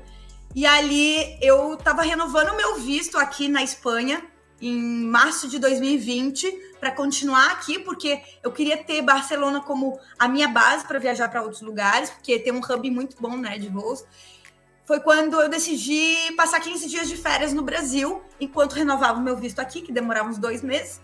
E 0.54 0.66
ali 0.66 1.40
eu 1.42 1.76
estava 1.76 2.02
renovando 2.02 2.50
o 2.50 2.58
meu 2.58 2.76
visto 2.76 3.18
aqui 3.18 3.48
na 3.48 3.64
Espanha 3.64 4.22
em 4.62 5.06
março 5.06 5.48
de 5.48 5.58
2020 5.58 6.76
para 6.78 6.92
continuar 6.92 7.52
aqui, 7.52 7.80
porque 7.80 8.22
eu 8.44 8.52
queria 8.52 8.76
ter 8.84 9.02
Barcelona 9.02 9.62
como 9.62 9.98
a 10.20 10.28
minha 10.28 10.50
base 10.50 10.86
para 10.86 11.00
viajar 11.00 11.30
para 11.30 11.42
outros 11.42 11.62
lugares, 11.62 12.10
porque 12.10 12.38
tem 12.38 12.52
um 12.52 12.60
hub 12.60 12.92
muito 12.92 13.16
bom, 13.18 13.38
né, 13.38 13.58
de 13.58 13.70
voos. 13.70 14.04
Foi 14.86 15.00
quando 15.00 15.42
eu 15.42 15.48
decidi 15.48 16.16
passar 16.36 16.60
15 16.60 16.90
dias 16.90 17.08
de 17.08 17.16
férias 17.16 17.54
no 17.54 17.64
Brasil, 17.64 18.22
enquanto 18.42 18.74
renovava 18.74 19.18
o 19.20 19.24
meu 19.24 19.38
visto 19.38 19.60
aqui, 19.60 19.82
que 19.82 19.92
demorava 19.94 20.30
uns 20.30 20.38
dois 20.38 20.62
meses. 20.62 21.02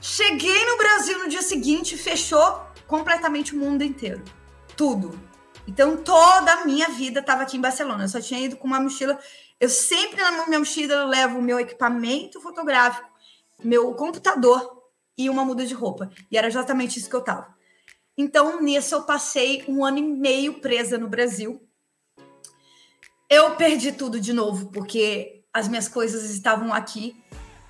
Cheguei 0.00 0.64
no 0.64 0.76
Brasil 0.76 1.18
no 1.18 1.28
dia 1.28 1.42
seguinte, 1.42 1.96
fechou 1.96 2.62
completamente 2.86 3.54
o 3.54 3.58
mundo 3.58 3.82
inteiro. 3.82 4.22
Tudo. 4.76 5.18
Então, 5.66 5.96
toda 5.96 6.52
a 6.52 6.64
minha 6.64 6.88
vida 6.88 7.20
estava 7.20 7.42
aqui 7.42 7.56
em 7.56 7.60
Barcelona. 7.60 8.04
Eu 8.04 8.08
só 8.08 8.20
tinha 8.20 8.40
ido 8.40 8.56
com 8.56 8.66
uma 8.66 8.80
mochila. 8.80 9.18
Eu 9.60 9.68
sempre 9.68 10.20
na 10.20 10.46
minha 10.46 10.58
mochila 10.58 11.04
levo 11.04 11.38
o 11.38 11.42
meu 11.42 11.58
equipamento 11.58 12.40
fotográfico, 12.40 13.08
meu 13.62 13.92
computador 13.94 14.82
e 15.16 15.28
uma 15.28 15.44
muda 15.44 15.66
de 15.66 15.74
roupa. 15.74 16.10
E 16.30 16.38
era 16.38 16.46
exatamente 16.46 16.98
isso 16.98 17.10
que 17.10 17.16
eu 17.16 17.20
tava. 17.20 17.54
Então, 18.16 18.62
nisso, 18.62 18.94
eu 18.94 19.02
passei 19.02 19.64
um 19.68 19.84
ano 19.84 19.98
e 19.98 20.02
meio 20.02 20.60
presa 20.60 20.96
no 20.96 21.08
Brasil. 21.08 21.60
Eu 23.28 23.56
perdi 23.56 23.92
tudo 23.92 24.20
de 24.20 24.32
novo, 24.32 24.70
porque 24.70 25.44
as 25.52 25.68
minhas 25.68 25.88
coisas 25.88 26.30
estavam 26.30 26.72
aqui 26.72 27.16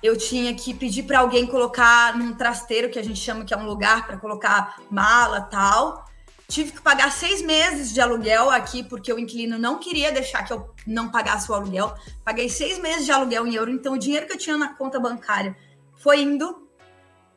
eu 0.01 0.17
tinha 0.17 0.53
que 0.53 0.73
pedir 0.73 1.03
para 1.03 1.19
alguém 1.19 1.45
colocar 1.45 2.17
num 2.17 2.33
trasteiro, 2.33 2.89
que 2.89 2.97
a 2.97 3.03
gente 3.03 3.19
chama 3.19 3.43
que 3.43 3.53
é 3.53 3.57
um 3.57 3.65
lugar 3.65 4.07
para 4.07 4.17
colocar 4.17 4.79
mala 4.89 5.41
tal. 5.41 6.05
Tive 6.47 6.71
que 6.71 6.81
pagar 6.81 7.11
seis 7.11 7.41
meses 7.41 7.93
de 7.93 8.01
aluguel 8.01 8.49
aqui, 8.49 8.83
porque 8.83 9.13
o 9.13 9.19
inquilino 9.19 9.59
não 9.59 9.77
queria 9.77 10.11
deixar 10.11 10.43
que 10.43 10.51
eu 10.51 10.73
não 10.87 11.09
pagasse 11.09 11.51
o 11.51 11.53
aluguel. 11.53 11.93
Paguei 12.23 12.49
seis 12.49 12.79
meses 12.79 13.05
de 13.05 13.11
aluguel 13.11 13.45
em 13.45 13.53
euro, 13.53 13.69
então 13.69 13.93
o 13.93 13.99
dinheiro 13.99 14.25
que 14.25 14.33
eu 14.33 14.37
tinha 14.37 14.57
na 14.57 14.73
conta 14.73 14.99
bancária 14.99 15.55
foi 15.97 16.21
indo. 16.21 16.67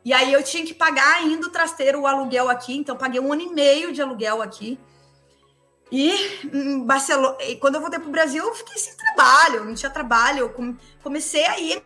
E 0.05 0.13
aí 0.13 0.33
eu 0.33 0.43
tinha 0.43 0.65
que 0.65 0.73
pagar 0.73 1.17
ainda 1.17 1.47
o 1.47 1.51
trasteiro, 1.51 2.01
o 2.01 2.07
aluguel 2.07 2.49
aqui, 2.49 2.77
então 2.77 2.97
paguei 2.97 3.21
um 3.21 3.33
ano 3.33 3.43
e 3.43 3.53
meio 3.53 3.93
de 3.93 4.01
aluguel 4.01 4.41
aqui. 4.41 4.79
E 5.91 6.11
em 6.51 6.83
Barcelona, 6.83 7.37
quando 7.61 7.75
eu 7.75 7.81
voltei 7.83 7.99
para 7.99 8.09
o 8.09 8.13
Brasil, 8.13 8.43
eu 8.43 8.55
fiquei 8.55 8.79
sem 8.79 8.97
trabalho, 8.97 9.65
não 9.65 9.75
tinha 9.75 9.91
trabalho. 9.91 10.39
Eu 10.39 10.77
comecei 11.03 11.45
a 11.45 11.61
ir 11.61 11.83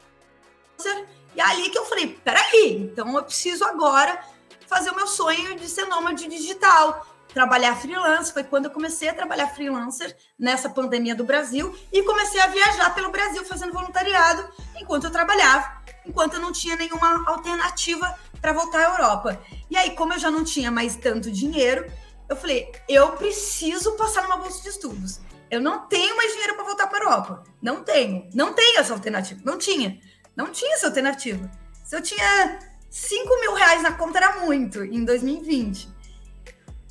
e 1.34 1.40
é 1.40 1.44
ali 1.44 1.68
que 1.68 1.78
eu 1.78 1.84
falei, 1.84 2.18
peraí, 2.24 2.78
então 2.82 3.14
eu 3.16 3.22
preciso 3.22 3.64
agora 3.64 4.18
fazer 4.66 4.90
o 4.90 4.96
meu 4.96 5.06
sonho 5.06 5.54
de 5.56 5.68
ser 5.68 5.86
nômade 5.86 6.26
digital, 6.28 7.06
trabalhar 7.32 7.76
freelance. 7.76 8.32
Foi 8.32 8.42
quando 8.42 8.64
eu 8.64 8.70
comecei 8.70 9.08
a 9.08 9.14
trabalhar 9.14 9.48
freelancer 9.48 10.16
nessa 10.38 10.68
pandemia 10.70 11.14
do 11.14 11.24
Brasil 11.24 11.76
e 11.92 12.02
comecei 12.02 12.40
a 12.40 12.46
viajar 12.46 12.94
pelo 12.94 13.10
Brasil 13.10 13.44
fazendo 13.44 13.72
voluntariado 13.72 14.48
enquanto 14.80 15.04
eu 15.04 15.10
trabalhava, 15.10 15.82
enquanto 16.06 16.34
eu 16.34 16.40
não 16.40 16.52
tinha 16.52 16.76
nenhuma 16.76 17.28
alternativa 17.28 18.18
para 18.40 18.52
voltar 18.52 18.78
à 18.78 18.90
Europa. 18.92 19.40
E 19.70 19.76
aí, 19.76 19.90
como 19.90 20.14
eu 20.14 20.18
já 20.18 20.30
não 20.30 20.44
tinha 20.44 20.70
mais 20.70 20.96
tanto 20.96 21.30
dinheiro, 21.30 21.90
eu 22.28 22.36
falei, 22.36 22.72
eu 22.88 23.12
preciso 23.12 23.96
passar 23.96 24.22
numa 24.22 24.38
bolsa 24.38 24.62
de 24.62 24.68
estudos. 24.70 25.20
Eu 25.50 25.60
não 25.60 25.86
tenho 25.86 26.16
mais 26.16 26.32
dinheiro 26.32 26.54
para 26.54 26.64
voltar 26.64 26.86
para 26.88 26.98
a 26.98 27.02
Europa. 27.02 27.44
Não 27.62 27.84
tenho. 27.84 28.28
Não 28.34 28.52
tenho 28.52 28.80
essa 28.80 28.92
alternativa. 28.92 29.40
Não 29.44 29.58
tinha. 29.58 30.00
Não 30.36 30.52
tinha 30.52 30.74
essa 30.74 30.86
alternativa. 30.86 31.50
Se 31.82 31.96
eu 31.96 32.02
tinha 32.02 32.58
5 32.90 33.40
mil 33.40 33.54
reais 33.54 33.82
na 33.82 33.92
conta, 33.92 34.18
era 34.18 34.40
muito, 34.40 34.84
em 34.84 35.04
2020. 35.04 35.88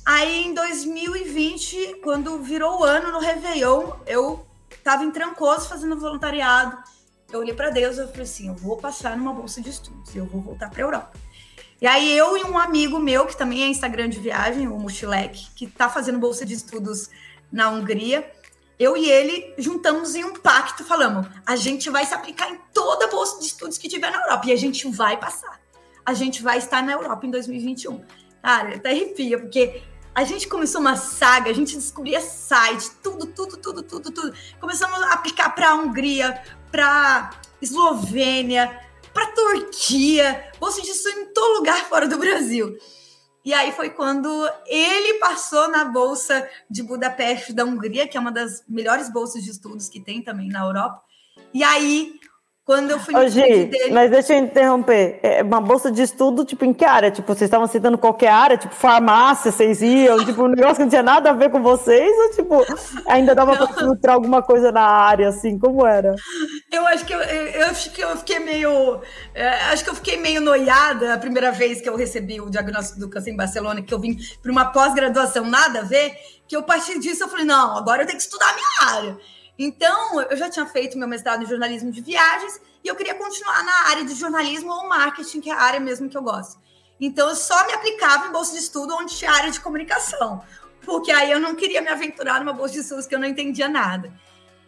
Aí, 0.04 0.46
em 0.46 0.54
2020, 0.54 2.00
quando 2.02 2.38
virou 2.40 2.80
o 2.80 2.84
ano 2.84 3.12
no 3.12 3.18
Réveillon, 3.18 3.92
eu 4.06 4.46
estava 4.70 5.04
em 5.04 5.10
Trancoso 5.10 5.68
fazendo 5.68 5.98
voluntariado. 5.98 6.76
Eu 7.32 7.40
olhei 7.40 7.54
para 7.54 7.70
Deus 7.70 7.98
e 7.98 8.06
falei 8.06 8.22
assim: 8.22 8.48
eu 8.48 8.54
vou 8.54 8.76
passar 8.76 9.16
numa 9.16 9.32
bolsa 9.32 9.60
de 9.60 9.70
estudos 9.70 10.14
e 10.14 10.18
eu 10.18 10.26
vou 10.26 10.40
voltar 10.40 10.70
para 10.70 10.80
a 10.82 10.86
Europa. 10.86 11.18
E 11.80 11.86
aí, 11.86 12.16
eu 12.16 12.36
e 12.36 12.44
um 12.44 12.56
amigo 12.56 12.98
meu, 12.98 13.26
que 13.26 13.36
também 13.36 13.64
é 13.64 13.68
Instagram 13.68 14.08
de 14.08 14.18
viagem, 14.18 14.66
o 14.66 14.78
Mochilek, 14.78 15.50
que 15.54 15.66
está 15.66 15.88
fazendo 15.88 16.18
bolsa 16.18 16.46
de 16.46 16.54
estudos 16.54 17.10
na 17.52 17.68
Hungria, 17.68 18.30
eu 18.78 18.96
e 18.96 19.10
ele 19.10 19.54
juntamos 19.58 20.14
em 20.14 20.24
um 20.24 20.34
pacto, 20.34 20.84
falamos: 20.84 21.26
a 21.44 21.56
gente 21.56 21.88
vai 21.90 22.04
se 22.04 22.14
aplicar 22.14 22.50
em 22.50 22.58
toda 22.72 23.06
a 23.06 23.08
bolsa 23.08 23.38
de 23.40 23.46
estudos 23.46 23.78
que 23.78 23.88
tiver 23.88 24.10
na 24.10 24.22
Europa 24.22 24.48
e 24.48 24.52
a 24.52 24.56
gente 24.56 24.88
vai 24.88 25.16
passar. 25.16 25.60
a 26.04 26.14
gente 26.14 26.40
vai 26.40 26.58
estar 26.58 26.82
na 26.82 26.92
Europa 26.92 27.26
em 27.26 27.30
2021. 27.30 28.04
Cara, 28.40 28.76
até 28.76 28.90
arrepia, 28.90 29.40
porque 29.40 29.82
a 30.14 30.22
gente 30.22 30.46
começou 30.46 30.80
uma 30.80 30.96
saga, 30.96 31.50
a 31.50 31.52
gente 31.52 31.74
descobria 31.74 32.20
site, 32.20 32.90
tudo, 33.02 33.26
tudo, 33.26 33.56
tudo, 33.56 33.82
tudo, 33.82 34.10
tudo. 34.12 34.32
Começamos 34.60 35.02
a 35.02 35.14
aplicar 35.14 35.50
para 35.50 35.70
a 35.70 35.74
Hungria, 35.74 36.40
para 36.70 37.30
Eslovênia, 37.60 38.80
para 39.12 39.26
Turquia, 39.32 40.50
bolsa 40.60 40.80
disso 40.80 41.08
em 41.08 41.26
todo 41.34 41.58
lugar 41.58 41.84
fora 41.86 42.06
do 42.06 42.18
Brasil. 42.18 42.78
E 43.46 43.54
aí 43.54 43.70
foi 43.70 43.90
quando 43.90 44.28
ele 44.66 45.20
passou 45.20 45.68
na 45.68 45.84
bolsa 45.84 46.50
de 46.68 46.82
Budapeste 46.82 47.52
da 47.52 47.64
Hungria, 47.64 48.08
que 48.08 48.16
é 48.16 48.20
uma 48.20 48.32
das 48.32 48.64
melhores 48.68 49.08
bolsas 49.08 49.44
de 49.44 49.52
estudos 49.52 49.88
que 49.88 50.00
tem 50.00 50.20
também 50.20 50.48
na 50.48 50.64
Europa. 50.64 51.00
E 51.54 51.62
aí 51.62 52.18
quando 52.66 52.90
eu 52.90 52.98
fui 52.98 53.14
Ô, 53.14 53.28
Gi, 53.28 53.66
dele... 53.66 53.92
Mas 53.92 54.10
deixa 54.10 54.34
eu 54.34 54.40
interromper. 54.40 55.20
É 55.22 55.40
uma 55.40 55.60
bolsa 55.60 55.88
de 55.88 56.02
estudo, 56.02 56.44
tipo, 56.44 56.64
em 56.64 56.74
que 56.74 56.84
área? 56.84 57.12
Tipo, 57.12 57.28
vocês 57.28 57.42
estavam 57.42 57.68
citando 57.68 57.96
qualquer 57.96 58.30
área? 58.30 58.58
Tipo, 58.58 58.74
farmácia, 58.74 59.52
vocês 59.52 59.80
iam? 59.80 60.24
Tipo, 60.24 60.42
um 60.42 60.48
negócio 60.48 60.74
que 60.74 60.82
não 60.82 60.88
tinha 60.88 61.02
nada 61.02 61.30
a 61.30 61.32
ver 61.32 61.48
com 61.48 61.62
vocês? 61.62 62.10
Ou, 62.18 62.30
tipo, 62.32 62.66
ainda 63.06 63.36
dava 63.36 63.56
para 63.56 63.68
filtrar 63.68 64.16
alguma 64.16 64.42
coisa 64.42 64.72
na 64.72 64.82
área, 64.82 65.28
assim? 65.28 65.56
Como 65.56 65.86
era? 65.86 66.16
Eu 66.72 66.84
acho 66.88 67.04
que 67.04 67.14
eu, 67.14 67.20
eu, 67.20 67.72
fiquei, 67.72 68.02
eu 68.02 68.16
fiquei 68.16 68.40
meio... 68.40 69.00
É, 69.32 69.48
acho 69.70 69.84
que 69.84 69.90
eu 69.90 69.94
fiquei 69.94 70.16
meio 70.16 70.40
noiada 70.40 71.14
a 71.14 71.18
primeira 71.18 71.52
vez 71.52 71.80
que 71.80 71.88
eu 71.88 71.96
recebi 71.96 72.40
o 72.40 72.50
diagnóstico 72.50 72.98
do 72.98 73.08
câncer 73.08 73.30
em 73.30 73.36
Barcelona, 73.36 73.80
que 73.80 73.94
eu 73.94 74.00
vim 74.00 74.18
para 74.42 74.50
uma 74.50 74.64
pós-graduação, 74.72 75.44
nada 75.44 75.78
a 75.78 75.84
ver, 75.84 76.16
que 76.48 76.56
eu, 76.56 76.60
a 76.60 76.64
partir 76.64 76.98
disso, 76.98 77.22
eu 77.22 77.28
falei, 77.28 77.44
não, 77.44 77.76
agora 77.76 78.02
eu 78.02 78.06
tenho 78.06 78.18
que 78.18 78.24
estudar 78.24 78.50
a 78.50 78.54
minha 78.54 78.96
área. 78.98 79.35
Então, 79.58 80.20
eu 80.22 80.36
já 80.36 80.50
tinha 80.50 80.66
feito 80.66 80.98
meu 80.98 81.08
mestrado 81.08 81.42
em 81.42 81.46
jornalismo 81.46 81.90
de 81.90 82.00
viagens 82.00 82.60
e 82.84 82.88
eu 82.88 82.94
queria 82.94 83.14
continuar 83.14 83.64
na 83.64 83.88
área 83.88 84.04
de 84.04 84.14
jornalismo 84.14 84.70
ou 84.70 84.88
marketing, 84.88 85.40
que 85.40 85.50
é 85.50 85.54
a 85.54 85.60
área 85.60 85.80
mesmo 85.80 86.08
que 86.08 86.16
eu 86.16 86.22
gosto. 86.22 86.60
Então, 87.00 87.28
eu 87.28 87.36
só 87.36 87.66
me 87.66 87.72
aplicava 87.72 88.26
em 88.26 88.32
bolsa 88.32 88.52
de 88.52 88.58
estudo 88.58 88.94
onde 88.94 89.16
tinha 89.16 89.30
área 89.30 89.50
de 89.50 89.60
comunicação, 89.60 90.42
porque 90.84 91.10
aí 91.10 91.30
eu 91.30 91.40
não 91.40 91.54
queria 91.54 91.80
me 91.80 91.88
aventurar 91.88 92.38
numa 92.40 92.52
bolsa 92.52 92.74
de 92.74 92.80
estudos 92.80 93.06
que 93.06 93.14
eu 93.14 93.18
não 93.18 93.26
entendia 93.26 93.68
nada. 93.68 94.12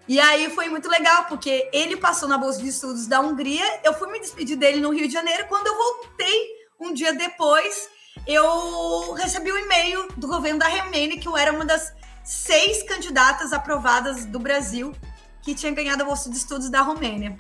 E 0.07 0.19
aí 0.19 0.49
foi 0.51 0.71
muito 0.71 0.89
legal, 0.89 1.27
porque 1.27 1.69
ele 1.71 1.95
passou 1.97 2.27
na 2.29 2.39
bolsa 2.39 2.61
de 2.63 2.69
estudos 2.69 3.07
da 3.07 3.21
Hungria, 3.21 3.81
eu 3.85 3.93
fui 3.93 4.11
me 4.11 4.19
despedir 4.19 4.57
dele 4.57 4.81
no 4.81 4.91
Rio 4.91 5.07
de 5.07 5.13
Janeiro. 5.13 5.47
Quando 5.49 5.67
eu 5.67 5.77
voltei 5.77 6.49
um 6.81 6.95
dia 6.95 7.13
depois, 7.13 7.91
eu 8.27 9.13
recebi 9.13 9.53
um 9.53 9.59
e-mail 9.59 10.09
do 10.17 10.27
governo 10.27 10.59
da 10.59 10.69
Romênia 10.69 11.21
que 11.21 11.29
eu 11.29 11.37
era 11.37 11.53
uma 11.53 11.65
das 11.65 11.93
seis 12.29 12.83
candidatas 12.83 13.55
aprovadas 13.55 14.27
do 14.27 14.39
Brasil 14.39 14.93
que 15.41 15.55
tinha 15.55 15.73
ganhado 15.73 16.03
a 16.03 16.05
bolsa 16.05 16.29
de 16.29 16.37
estudos 16.37 16.69
da 16.69 16.83
Romênia. 16.83 17.39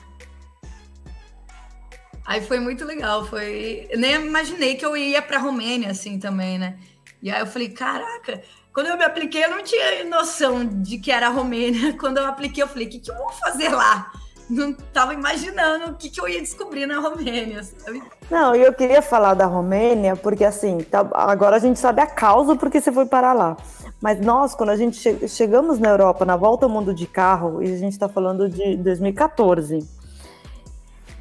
Aí 2.24 2.40
foi 2.40 2.58
muito 2.58 2.86
legal, 2.86 3.26
foi. 3.26 3.86
Eu 3.90 3.98
nem 3.98 4.14
imaginei 4.14 4.76
que 4.76 4.86
eu 4.86 4.96
ia 4.96 5.20
para 5.20 5.36
a 5.36 5.40
Romênia 5.40 5.90
assim 5.90 6.18
também, 6.18 6.58
né? 6.58 6.78
E 7.20 7.30
aí 7.30 7.38
eu 7.38 7.46
falei, 7.46 7.68
caraca, 7.68 8.42
quando 8.72 8.86
eu 8.86 8.96
me 8.96 9.04
apliquei, 9.04 9.44
eu 9.44 9.50
não 9.50 9.62
tinha 9.62 10.04
noção 10.04 10.64
de 10.64 10.96
que 10.96 11.12
era 11.12 11.26
a 11.26 11.30
Romênia. 11.30 11.92
Quando 11.98 12.18
eu 12.18 12.26
apliquei, 12.26 12.62
eu 12.62 12.68
falei, 12.68 12.86
o 12.86 12.90
que, 12.90 13.00
que 13.00 13.10
eu 13.10 13.16
vou 13.16 13.30
fazer 13.32 13.70
lá? 13.70 14.10
Não 14.48 14.70
estava 14.70 15.12
imaginando 15.12 15.90
o 15.90 15.94
que, 15.96 16.08
que 16.08 16.20
eu 16.20 16.28
ia 16.28 16.40
descobrir 16.40 16.86
na 16.86 17.00
Romênia, 17.00 17.62
sabe? 17.62 18.02
Não, 18.30 18.54
e 18.54 18.62
eu 18.62 18.72
queria 18.72 19.02
falar 19.02 19.34
da 19.34 19.44
Romênia, 19.44 20.16
porque 20.16 20.44
assim, 20.44 20.78
tá, 20.78 21.06
agora 21.12 21.56
a 21.56 21.58
gente 21.58 21.78
sabe 21.78 22.00
a 22.00 22.06
causa 22.06 22.56
porque 22.56 22.80
você 22.80 22.90
foi 22.90 23.04
parar 23.04 23.34
lá. 23.34 23.56
Mas 24.00 24.20
nós, 24.20 24.54
quando 24.54 24.70
a 24.70 24.76
gente 24.76 24.98
che 25.00 25.28
chegamos 25.28 25.78
na 25.78 25.90
Europa, 25.90 26.24
na 26.24 26.36
volta 26.36 26.66
ao 26.66 26.70
mundo 26.70 26.94
de 26.94 27.06
carro, 27.06 27.62
e 27.62 27.72
a 27.72 27.76
gente 27.76 27.92
está 27.92 28.08
falando 28.08 28.48
de 28.48 28.76
2014, 28.76 29.80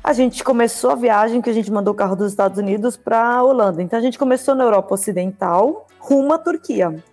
a 0.04 0.14
gente 0.14 0.44
começou 0.44 0.92
a 0.92 0.96
viagem 0.96 1.42
que 1.42 1.50
a 1.50 1.54
gente 1.54 1.72
mandou 1.72 1.94
o 1.94 1.98
carro 1.98 2.16
dos 2.16 2.32
Estados 2.32 2.58
Unidos 2.60 2.96
para 2.96 3.20
a 3.20 3.44
Holanda. 3.44 3.82
Então 3.82 3.98
a 3.98 4.02
gente 4.02 4.18
começou 4.18 4.54
na 4.54 4.64
Europa 4.64 4.94
Ocidental, 4.94 5.88
rumo 6.00 6.34
à 6.34 6.38
Turquia. 6.38 7.04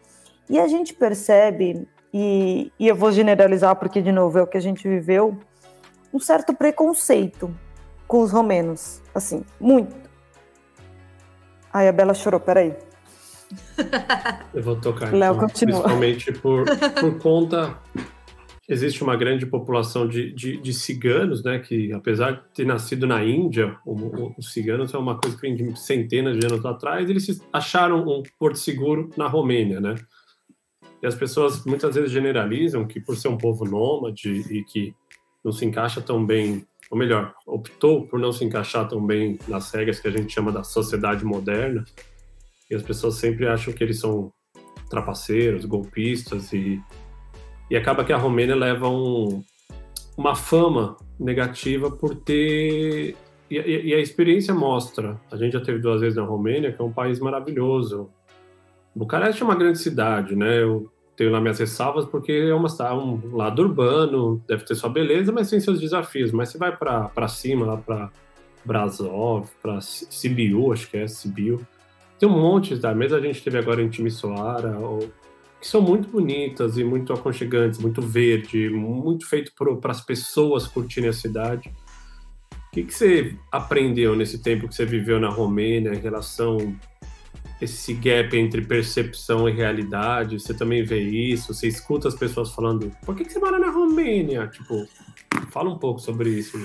E 0.48 0.60
a 0.60 0.68
gente 0.68 0.92
percebe, 0.92 1.88
e, 2.12 2.70
e 2.78 2.86
eu 2.86 2.94
vou 2.94 3.10
generalizar 3.10 3.74
porque, 3.76 4.02
de 4.02 4.12
novo, 4.12 4.38
é 4.38 4.42
o 4.42 4.46
que 4.46 4.58
a 4.58 4.60
gente 4.60 4.86
viveu, 4.86 5.36
um 6.12 6.20
certo 6.20 6.54
preconceito 6.54 7.52
com 8.06 8.20
os 8.20 8.30
romenos. 8.30 9.00
Assim, 9.14 9.42
muito. 9.58 9.96
Aí 11.72 11.88
a 11.88 11.92
Bela 11.92 12.14
chorou, 12.14 12.38
peraí. 12.38 12.76
Eu 14.52 14.62
vou 14.62 14.76
tocar. 14.76 15.12
Léo 15.12 15.34
então, 15.34 15.48
continua. 15.48 15.82
Principalmente 15.82 16.32
por, 16.32 16.64
por 17.00 17.18
conta. 17.18 17.78
Existe 18.66 19.02
uma 19.02 19.14
grande 19.14 19.44
população 19.44 20.08
de, 20.08 20.32
de, 20.32 20.56
de, 20.56 20.72
ciganos, 20.72 21.44
né? 21.44 21.58
Que 21.58 21.92
apesar 21.92 22.30
de 22.32 22.40
ter 22.54 22.64
nascido 22.64 23.06
na 23.06 23.22
Índia, 23.22 23.76
os 24.38 24.52
ciganos 24.52 24.94
é 24.94 24.96
uma 24.96 25.18
coisa 25.18 25.36
que 25.36 25.42
vem 25.42 25.54
de 25.54 25.78
centenas 25.78 26.38
de 26.38 26.46
anos 26.46 26.64
atrás, 26.64 27.08
eles 27.10 27.42
acharam 27.52 28.08
um 28.08 28.22
porto 28.38 28.58
seguro 28.58 29.10
na 29.18 29.28
Romênia, 29.28 29.80
né? 29.80 29.96
E 31.02 31.06
as 31.06 31.14
pessoas 31.14 31.62
muitas 31.66 31.94
vezes 31.94 32.10
generalizam 32.10 32.86
que 32.86 32.98
por 32.98 33.14
ser 33.14 33.28
um 33.28 33.36
povo 33.36 33.66
nômade 33.66 34.30
e 34.50 34.64
que 34.64 34.94
não 35.44 35.52
se 35.52 35.66
encaixa 35.66 36.00
tão 36.00 36.24
bem, 36.24 36.66
ou 36.90 36.96
melhor, 36.96 37.34
optou 37.46 38.06
por 38.06 38.18
não 38.18 38.32
se 38.32 38.42
encaixar 38.42 38.88
tão 38.88 39.04
bem 39.04 39.38
nas 39.46 39.70
regras 39.70 40.00
que 40.00 40.08
a 40.08 40.10
gente 40.10 40.32
chama 40.32 40.50
da 40.50 40.64
sociedade 40.64 41.22
moderna, 41.22 41.84
e 42.70 42.74
as 42.74 42.82
pessoas 42.82 43.16
sempre 43.16 43.46
acham 43.46 43.72
que 43.72 43.82
eles 43.82 43.98
são 44.00 44.32
trapaceiros, 44.88 45.64
golpistas 45.64 46.52
e, 46.52 46.80
e 47.70 47.76
acaba 47.76 48.04
que 48.04 48.12
a 48.12 48.16
Romênia 48.16 48.54
leva 48.54 48.88
um, 48.88 49.42
uma 50.16 50.34
fama 50.34 50.96
negativa 51.18 51.90
por 51.90 52.14
ter 52.14 53.16
e, 53.50 53.56
e, 53.90 53.94
a 53.94 54.00
experiência 54.00 54.54
mostra. 54.54 55.20
A 55.30 55.36
gente 55.36 55.52
já 55.52 55.60
teve 55.60 55.78
duas 55.78 56.00
vezes 56.00 56.16
na 56.16 56.24
Romênia, 56.24 56.72
que 56.72 56.80
é 56.80 56.84
um 56.84 56.92
país 56.92 57.20
maravilhoso. 57.20 58.10
Bucareste 58.94 59.42
é 59.42 59.44
uma 59.44 59.54
grande 59.54 59.78
cidade, 59.78 60.34
né? 60.34 60.62
Eu 60.62 60.90
tenho 61.16 61.30
lá 61.30 61.40
minhas 61.40 61.58
ressalvas 61.58 62.04
porque 62.06 62.32
é 62.32 62.54
uma 62.54 62.68
um 62.94 63.36
lado 63.36 63.62
urbano, 63.62 64.42
deve 64.48 64.64
ter 64.64 64.74
sua 64.74 64.90
beleza, 64.90 65.30
mas 65.30 65.50
tem 65.50 65.60
seus 65.60 65.80
desafios. 65.80 66.32
Mas 66.32 66.48
você 66.48 66.58
vai 66.58 66.76
para 66.76 67.28
cima, 67.28 67.66
lá 67.66 67.76
para 67.76 68.10
Brasov, 68.64 69.48
para 69.62 69.80
Sibiu, 69.80 70.72
acho 70.72 70.90
que 70.90 70.96
é 70.96 71.06
Sibiu, 71.06 71.60
tem 72.24 72.26
um 72.26 72.40
monte, 72.40 72.78
tá? 72.78 72.94
Mesmo 72.94 73.18
a 73.18 73.20
gente 73.20 73.42
teve 73.42 73.58
agora 73.58 73.82
em 73.82 73.88
Timisoara, 73.88 74.78
ou, 74.78 75.12
que 75.60 75.66
são 75.66 75.82
muito 75.82 76.08
bonitas 76.08 76.78
e 76.78 76.84
muito 76.84 77.12
aconchegantes, 77.12 77.78
muito 77.78 78.00
verde, 78.00 78.70
muito 78.70 79.28
feito 79.28 79.52
para 79.80 79.92
as 79.92 80.00
pessoas 80.00 80.66
curtirem 80.66 81.10
a 81.10 81.12
cidade. 81.12 81.70
O 82.50 82.70
que, 82.72 82.84
que 82.84 82.94
você 82.94 83.36
aprendeu 83.52 84.16
nesse 84.16 84.42
tempo 84.42 84.66
que 84.66 84.74
você 84.74 84.86
viveu 84.86 85.20
na 85.20 85.28
Romênia 85.28 85.94
em 85.94 86.00
relação 86.00 86.74
esse 87.60 87.94
gap 87.94 88.36
entre 88.36 88.62
percepção 88.62 89.48
e 89.48 89.52
realidade? 89.52 90.40
Você 90.40 90.54
também 90.54 90.82
vê 90.82 91.00
isso? 91.00 91.52
Você 91.52 91.68
escuta 91.68 92.08
as 92.08 92.14
pessoas 92.14 92.52
falando, 92.52 92.90
por 93.04 93.14
que, 93.14 93.24
que 93.24 93.32
você 93.32 93.38
mora 93.38 93.58
na 93.58 93.70
Romênia? 93.70 94.48
Tipo, 94.48 94.86
fala 95.50 95.70
um 95.70 95.78
pouco 95.78 96.00
sobre 96.00 96.30
isso. 96.30 96.58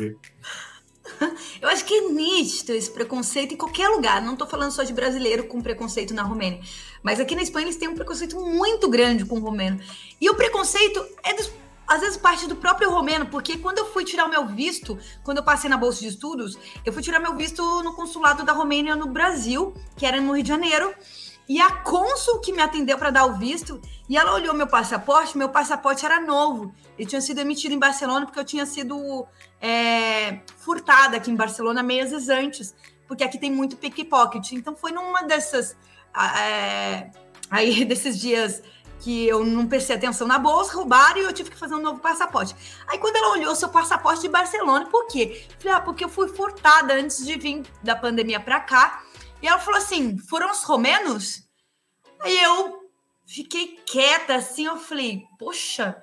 Eu 1.61 1.69
acho 1.69 1.85
que 1.85 1.93
é 1.93 2.09
nítido 2.09 2.73
esse 2.73 2.89
preconceito 2.89 3.53
em 3.53 3.57
qualquer 3.57 3.89
lugar. 3.89 4.21
Não 4.21 4.33
estou 4.33 4.47
falando 4.47 4.71
só 4.71 4.83
de 4.83 4.93
brasileiro 4.93 5.45
com 5.45 5.61
preconceito 5.61 6.13
na 6.13 6.23
Romênia. 6.23 6.61
Mas 7.01 7.19
aqui 7.19 7.35
na 7.35 7.41
Espanha 7.41 7.65
eles 7.65 7.77
têm 7.77 7.87
um 7.87 7.95
preconceito 7.95 8.39
muito 8.39 8.89
grande 8.89 9.25
com 9.25 9.37
o 9.37 9.39
romeno. 9.39 9.79
E 10.19 10.29
o 10.29 10.35
preconceito 10.35 11.05
é 11.23 11.33
dos, 11.33 11.51
às 11.87 12.01
vezes 12.01 12.17
parte 12.17 12.47
do 12.47 12.55
próprio 12.55 12.91
romeno, 12.91 13.25
porque 13.25 13.57
quando 13.57 13.79
eu 13.79 13.85
fui 13.87 14.05
tirar 14.05 14.25
o 14.25 14.29
meu 14.29 14.45
visto, 14.47 14.97
quando 15.23 15.37
eu 15.37 15.43
passei 15.43 15.69
na 15.69 15.77
bolsa 15.77 16.01
de 16.01 16.07
estudos, 16.07 16.57
eu 16.85 16.93
fui 16.93 17.01
tirar 17.01 17.19
meu 17.19 17.35
visto 17.35 17.63
no 17.81 17.93
consulado 17.93 18.43
da 18.43 18.53
Romênia 18.53 18.95
no 18.95 19.07
Brasil, 19.07 19.73
que 19.95 20.05
era 20.05 20.21
no 20.21 20.33
Rio 20.33 20.43
de 20.43 20.49
Janeiro. 20.49 20.93
E 21.49 21.59
a 21.59 21.71
cônsul 21.71 22.39
que 22.41 22.53
me 22.53 22.61
atendeu 22.61 22.95
para 22.95 23.09
dar 23.09 23.25
o 23.25 23.33
visto, 23.33 23.81
e 24.07 24.15
ela 24.15 24.35
olhou 24.35 24.53
meu 24.53 24.67
passaporte, 24.67 25.35
meu 25.35 25.49
passaporte 25.49 26.05
era 26.05 26.21
novo. 26.21 26.71
Ele 26.95 27.09
tinha 27.09 27.19
sido 27.19 27.39
emitido 27.39 27.73
em 27.73 27.79
Barcelona 27.79 28.27
porque 28.27 28.39
eu 28.39 28.45
tinha 28.45 28.67
sido 28.67 29.25
é, 29.59 30.41
furtada 30.57 31.17
aqui 31.17 31.31
em 31.31 31.35
Barcelona 31.35 31.81
meses 31.81 32.29
antes, 32.29 32.75
porque 33.07 33.23
aqui 33.23 33.39
tem 33.39 33.51
muito 33.51 33.77
pickpocket. 33.77 34.51
Então 34.51 34.75
foi 34.75 34.91
numa 34.91 35.23
dessas 35.23 35.75
é, 36.37 37.09
aí 37.49 37.83
desses 37.85 38.19
dias 38.19 38.61
que 38.99 39.25
eu 39.27 39.43
não 39.43 39.65
prestei 39.65 39.95
atenção 39.95 40.27
na 40.27 40.37
bolsa, 40.37 40.75
roubaram 40.75 41.17
e 41.17 41.23
eu 41.23 41.33
tive 41.33 41.49
que 41.49 41.57
fazer 41.57 41.73
um 41.73 41.81
novo 41.81 41.99
passaporte. 41.99 42.55
Aí 42.85 42.99
quando 42.99 43.15
ela 43.15 43.31
olhou 43.31 43.55
seu 43.55 43.69
passaporte 43.69 44.21
de 44.21 44.29
Barcelona, 44.29 44.85
por 44.85 45.07
quê? 45.07 45.47
Falei, 45.57 45.77
ah, 45.77 45.81
porque 45.81 46.03
eu 46.03 46.09
fui 46.09 46.27
furtada 46.27 46.93
antes 46.93 47.25
de 47.25 47.39
vir 47.39 47.63
da 47.81 47.95
pandemia 47.95 48.39
para 48.39 48.59
cá 48.59 49.01
e 49.41 49.47
ela 49.47 49.59
falou 49.59 49.79
assim: 49.79 50.17
foram 50.17 50.51
os 50.51 50.63
romenos? 50.63 51.43
Aí 52.19 52.37
eu 52.41 52.79
fiquei 53.25 53.77
quieta 53.85 54.35
assim, 54.35 54.65
eu 54.65 54.77
falei, 54.77 55.23
poxa. 55.37 56.01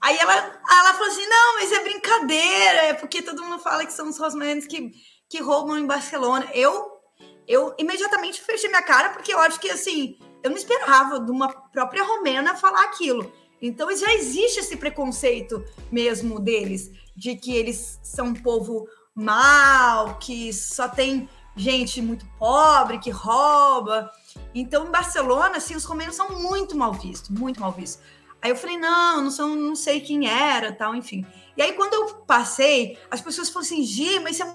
Aí 0.00 0.16
ela, 0.18 0.34
ela 0.34 0.94
falou 0.94 1.08
assim: 1.08 1.26
não, 1.26 1.54
mas 1.54 1.72
é 1.72 1.82
brincadeira, 1.82 2.82
é 2.82 2.94
porque 2.94 3.22
todo 3.22 3.42
mundo 3.42 3.58
fala 3.58 3.86
que 3.86 3.92
são 3.92 4.08
os 4.08 4.18
romenos 4.18 4.66
que, 4.66 4.92
que 5.28 5.40
roubam 5.40 5.78
em 5.78 5.86
Barcelona. 5.86 6.48
Eu, 6.52 7.00
eu 7.48 7.74
imediatamente 7.78 8.42
fechei 8.42 8.68
minha 8.68 8.82
cara, 8.82 9.10
porque 9.10 9.32
eu 9.32 9.38
acho 9.38 9.58
que 9.58 9.70
assim, 9.70 10.18
eu 10.42 10.50
não 10.50 10.56
esperava 10.56 11.18
de 11.20 11.30
uma 11.30 11.48
própria 11.48 12.04
romena 12.04 12.54
falar 12.54 12.82
aquilo. 12.82 13.32
Então 13.62 13.94
já 13.96 14.12
existe 14.12 14.60
esse 14.60 14.76
preconceito 14.76 15.64
mesmo 15.90 16.38
deles, 16.38 16.90
de 17.16 17.34
que 17.34 17.56
eles 17.56 17.98
são 18.02 18.26
um 18.26 18.34
povo 18.34 18.86
mal, 19.14 20.18
que 20.18 20.52
só 20.52 20.86
tem 20.86 21.28
gente 21.56 22.02
muito 22.02 22.26
pobre, 22.38 22.98
que 22.98 23.10
rouba. 23.10 24.10
Então, 24.54 24.86
em 24.86 24.90
Barcelona, 24.90 25.56
assim, 25.56 25.74
os 25.74 25.84
romenos 25.84 26.16
são 26.16 26.30
muito 26.30 26.76
mal 26.76 26.92
vistos, 26.92 27.30
muito 27.30 27.60
mal 27.60 27.72
vistos. 27.72 28.02
Aí 28.42 28.50
eu 28.50 28.56
falei, 28.56 28.76
não, 28.76 29.22
não, 29.22 29.30
são, 29.30 29.54
não 29.54 29.74
sei 29.74 30.00
quem 30.00 30.28
era, 30.28 30.72
tal, 30.72 30.94
enfim. 30.94 31.24
E 31.56 31.62
aí, 31.62 31.72
quando 31.72 31.94
eu 31.94 32.14
passei, 32.26 32.98
as 33.10 33.20
pessoas 33.20 33.48
falaram 33.48 33.72
assim, 33.72 33.82
Gi, 33.82 34.20
mas 34.20 34.36
você... 34.36 34.54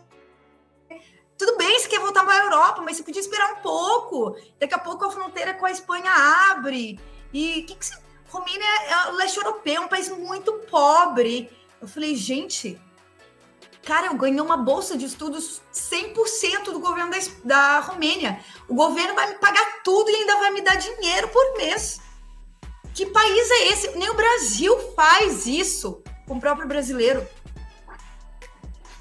Tudo 1.37 1.57
bem, 1.57 1.79
você 1.79 1.87
quer 1.87 1.99
voltar 1.99 2.25
para 2.25 2.33
a 2.33 2.43
Europa, 2.43 2.81
mas 2.81 2.97
você 2.97 3.03
podia 3.03 3.21
esperar 3.21 3.53
um 3.53 3.61
pouco. 3.61 4.35
Daqui 4.59 4.73
a 4.73 4.79
pouco 4.79 5.05
a 5.05 5.09
fronteira 5.11 5.53
com 5.53 5.65
a 5.65 5.71
Espanha 5.71 6.11
abre. 6.51 6.99
E 7.33 7.63
que, 7.63 7.75
que 7.75 7.85
você... 7.85 7.97
Romênia 8.27 8.67
é 8.89 9.11
o 9.11 9.15
leste 9.15 9.37
europeu, 9.37 9.75
é 9.75 9.79
um 9.79 9.87
país 9.87 10.09
muito 10.09 10.53
pobre. 10.69 11.49
Eu 11.81 11.87
falei, 11.87 12.15
gente, 12.15 12.79
cara, 13.83 14.07
eu 14.07 14.15
ganhei 14.15 14.41
uma 14.41 14.57
bolsa 14.57 14.97
de 14.97 15.05
estudos 15.05 15.61
100% 15.73 16.65
do 16.65 16.79
governo 16.79 17.11
da, 17.11 17.19
da 17.43 17.79
Romênia. 17.79 18.39
O 18.67 18.75
governo 18.75 19.15
vai 19.15 19.27
me 19.27 19.35
pagar 19.35 19.81
tudo 19.83 20.09
e 20.09 20.15
ainda 20.15 20.37
vai 20.37 20.51
me 20.51 20.61
dar 20.61 20.75
dinheiro 20.75 21.27
por 21.29 21.57
mês. 21.57 22.01
Que 22.93 23.05
país 23.05 23.51
é 23.51 23.67
esse? 23.69 23.97
Nem 23.97 24.09
o 24.09 24.15
Brasil 24.15 24.77
faz 24.95 25.45
isso 25.45 26.03
com 26.27 26.35
o 26.35 26.39
próprio 26.39 26.67
brasileiro. 26.67 27.25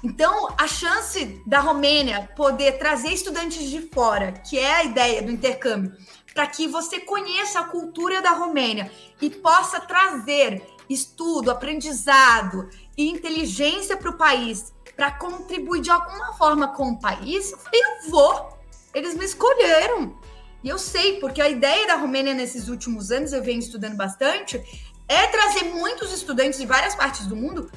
Então, 0.03 0.53
a 0.57 0.65
chance 0.65 1.41
da 1.45 1.59
Romênia 1.59 2.29
poder 2.35 2.77
trazer 2.77 3.09
estudantes 3.09 3.69
de 3.69 3.81
fora, 3.93 4.31
que 4.31 4.57
é 4.57 4.75
a 4.75 4.83
ideia 4.85 5.21
do 5.21 5.31
intercâmbio, 5.31 5.91
para 6.33 6.47
que 6.47 6.67
você 6.67 7.01
conheça 7.01 7.59
a 7.59 7.65
cultura 7.65 8.21
da 8.21 8.31
Romênia 8.31 8.89
e 9.21 9.29
possa 9.29 9.81
trazer 9.81 10.65
estudo, 10.89 11.51
aprendizado 11.51 12.69
e 12.99 13.07
inteligência 13.07 13.95
para 13.95 14.09
o 14.09 14.17
país, 14.17 14.73
para 14.93 15.09
contribuir 15.09 15.79
de 15.79 15.89
alguma 15.89 16.33
forma 16.33 16.67
com 16.75 16.89
o 16.89 16.99
país, 16.99 17.53
eu 17.71 18.11
vou. 18.11 18.59
Eles 18.93 19.13
me 19.13 19.23
escolheram. 19.23 20.19
E 20.61 20.67
eu 20.67 20.77
sei, 20.77 21.17
porque 21.17 21.41
a 21.41 21.47
ideia 21.47 21.87
da 21.87 21.95
Romênia 21.95 22.33
nesses 22.33 22.67
últimos 22.67 23.09
anos, 23.09 23.31
eu 23.31 23.41
venho 23.41 23.59
estudando 23.59 23.95
bastante, 23.95 24.61
é 25.07 25.27
trazer 25.27 25.63
muitos 25.73 26.11
estudantes 26.11 26.59
de 26.59 26.65
várias 26.65 26.93
partes 26.93 27.25
do 27.25 27.37
mundo 27.37 27.71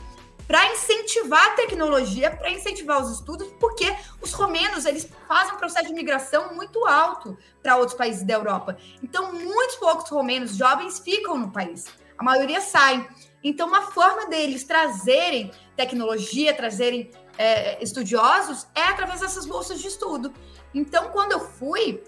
para 0.48 0.72
incentivar 0.72 1.52
a 1.52 1.54
tecnologia, 1.54 2.28
para 2.28 2.50
incentivar 2.50 3.00
os 3.00 3.12
estudos, 3.12 3.46
porque 3.60 3.94
os 4.20 4.32
romenos 4.32 4.86
eles 4.86 5.08
fazem 5.28 5.54
um 5.54 5.56
processo 5.56 5.86
de 5.86 5.94
migração 5.94 6.52
muito 6.56 6.84
alto 6.84 7.38
para 7.62 7.76
outros 7.76 7.96
países 7.96 8.24
da 8.24 8.34
Europa. 8.34 8.76
Então, 9.00 9.32
muitos 9.32 9.76
poucos 9.76 10.10
romenos 10.10 10.56
jovens 10.56 10.98
ficam 10.98 11.38
no 11.38 11.52
país, 11.52 11.86
a 12.18 12.24
maioria 12.24 12.60
sai. 12.60 13.08
Então, 13.44 13.66
uma 13.66 13.82
forma 13.82 14.26
deles 14.26 14.64
trazerem 14.64 15.50
tecnologia, 15.76 16.54
trazerem 16.54 17.10
é, 17.36 17.82
estudiosos, 17.82 18.66
é 18.74 18.82
através 18.82 19.20
dessas 19.20 19.46
bolsas 19.46 19.80
de 19.80 19.88
estudo. 19.88 20.32
Então, 20.74 21.10
quando 21.10 21.32
eu 21.32 21.40
fui, 21.40 22.02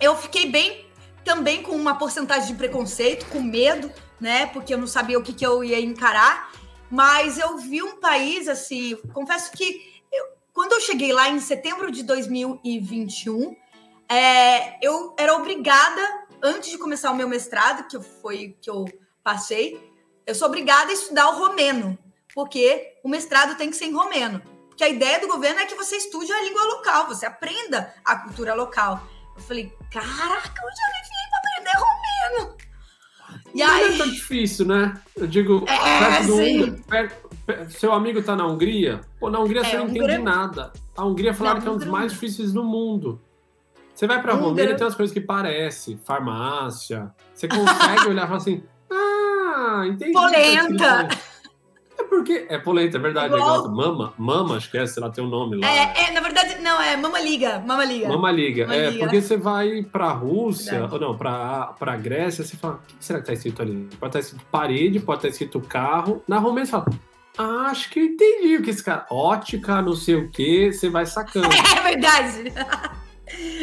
eu 0.00 0.16
fiquei 0.16 0.50
bem 0.50 0.86
também 1.24 1.62
com 1.62 1.72
uma 1.72 1.96
porcentagem 1.96 2.48
de 2.48 2.54
preconceito, 2.54 3.26
com 3.26 3.40
medo, 3.40 3.92
né? 4.20 4.46
Porque 4.46 4.74
eu 4.74 4.78
não 4.78 4.86
sabia 4.86 5.18
o 5.18 5.22
que, 5.22 5.32
que 5.32 5.46
eu 5.46 5.62
ia 5.62 5.80
encarar. 5.80 6.52
Mas 6.90 7.38
eu 7.38 7.56
vi 7.58 7.82
um 7.82 7.98
país 8.00 8.48
assim, 8.48 8.96
confesso 9.14 9.50
que 9.52 10.02
eu, 10.12 10.26
quando 10.52 10.72
eu 10.72 10.80
cheguei 10.80 11.12
lá 11.12 11.28
em 11.28 11.40
setembro 11.40 11.90
de 11.90 12.02
2021, 12.02 13.56
é, 14.08 14.84
eu 14.86 15.14
era 15.18 15.34
obrigada, 15.34 16.26
antes 16.42 16.70
de 16.70 16.76
começar 16.76 17.10
o 17.10 17.16
meu 17.16 17.28
mestrado, 17.28 17.86
que 17.88 17.98
foi 18.20 18.56
que 18.60 18.68
eu 18.68 18.84
passei, 19.22 19.91
eu 20.26 20.34
sou 20.34 20.48
obrigada 20.48 20.90
a 20.90 20.94
estudar 20.94 21.28
o 21.30 21.38
romeno, 21.38 21.98
porque 22.34 22.94
o 23.02 23.08
mestrado 23.08 23.56
tem 23.56 23.70
que 23.70 23.76
ser 23.76 23.86
em 23.86 23.94
romeno. 23.94 24.40
Porque 24.68 24.84
a 24.84 24.88
ideia 24.88 25.20
do 25.20 25.28
governo 25.28 25.60
é 25.60 25.66
que 25.66 25.74
você 25.74 25.96
estude 25.96 26.32
a 26.32 26.42
língua 26.42 26.64
local, 26.64 27.06
você 27.06 27.26
aprenda 27.26 27.92
a 28.04 28.16
cultura 28.16 28.54
local. 28.54 29.06
Eu 29.36 29.42
falei, 29.42 29.72
caraca, 29.90 30.62
onde 30.64 30.80
eu 30.80 30.92
me 30.92 31.30
para 31.30 31.38
aprender 31.38 31.78
romeno? 31.78 32.56
E 33.54 33.58
não 33.58 33.70
aí... 33.70 33.94
é 33.94 33.98
tão 33.98 34.10
difícil, 34.10 34.66
né? 34.66 35.00
Eu 35.16 35.26
digo, 35.26 35.64
é, 35.68 36.80
perto 36.88 37.32
seu 37.70 37.92
amigo 37.92 38.22
tá 38.22 38.36
na 38.36 38.46
Hungria, 38.46 39.00
pô, 39.18 39.28
na 39.30 39.40
Hungria 39.40 39.62
é, 39.62 39.64
você 39.64 39.76
não 39.76 39.86
Hungria... 39.86 40.04
entende 40.04 40.22
nada. 40.22 40.72
A 40.96 41.04
Hungria 41.04 41.34
falaram 41.34 41.60
que 41.60 41.68
é 41.68 41.70
um 41.70 41.76
dos 41.76 41.86
mais 41.86 42.12
difíceis 42.12 42.52
do 42.52 42.62
mundo. 42.62 43.20
Você 43.94 44.06
vai 44.06 44.22
pra 44.22 44.34
Romênia 44.34 44.72
e 44.72 44.76
tem 44.76 44.86
umas 44.86 44.94
coisas 44.94 45.12
que 45.12 45.20
parecem, 45.20 45.98
farmácia. 45.98 47.12
Você 47.34 47.46
consegue 47.48 48.06
olhar 48.08 48.24
e 48.24 48.26
falar 48.26 48.36
assim, 48.36 48.64
ah, 48.90 49.31
entendi. 49.86 50.12
Polenta! 50.12 51.08
É 51.98 52.02
porque. 52.04 52.46
É 52.48 52.58
polenta, 52.58 52.96
é 52.96 53.00
verdade. 53.00 53.34
Igual... 53.34 53.70
Mama, 53.70 54.14
mama, 54.18 54.56
acho 54.56 54.70
que 54.70 54.78
é, 54.78 54.86
sei 54.86 55.02
lá, 55.02 55.10
tem 55.10 55.22
um 55.22 55.28
nome 55.28 55.56
lá. 55.56 55.68
É, 55.68 56.06
é, 56.06 56.10
na 56.12 56.20
verdade, 56.20 56.58
não, 56.60 56.80
é 56.80 56.96
Mama 56.96 57.20
Liga. 57.20 57.60
Mama 57.60 57.84
Liga. 57.84 58.08
Mama 58.08 58.30
Liga. 58.30 58.66
Mama 58.66 58.76
é, 58.76 58.90
Liga. 58.90 59.04
porque 59.04 59.20
você 59.20 59.36
vai 59.36 59.82
pra 59.82 60.10
Rússia, 60.12 60.72
verdade. 60.72 60.94
ou 60.94 61.00
não, 61.00 61.16
pra, 61.16 61.74
pra 61.78 61.96
Grécia, 61.96 62.44
você 62.44 62.56
fala, 62.56 62.74
o 62.74 62.78
que 62.86 63.04
será 63.04 63.20
que 63.20 63.26
tá 63.26 63.32
escrito 63.32 63.62
ali? 63.62 63.74
Pode 63.74 63.94
estar 63.94 64.10
tá 64.10 64.18
escrito 64.18 64.44
parede, 64.50 65.00
pode 65.00 65.18
estar 65.18 65.28
tá 65.28 65.32
escrito 65.32 65.60
carro. 65.60 66.22
Na 66.26 66.38
Romênia 66.38 66.66
você 66.66 66.72
fala. 66.72 66.86
Ah, 67.38 67.68
acho 67.70 67.88
que 67.90 67.98
eu 67.98 68.04
entendi 68.04 68.56
o 68.56 68.62
que 68.62 68.70
esse 68.70 68.84
cara. 68.84 69.06
Ótica, 69.10 69.80
não 69.80 69.94
sei 69.94 70.16
o 70.16 70.30
que, 70.30 70.72
você 70.72 70.88
vai 70.88 71.06
sacando. 71.06 71.48
É 71.76 71.82
verdade. 71.82 72.52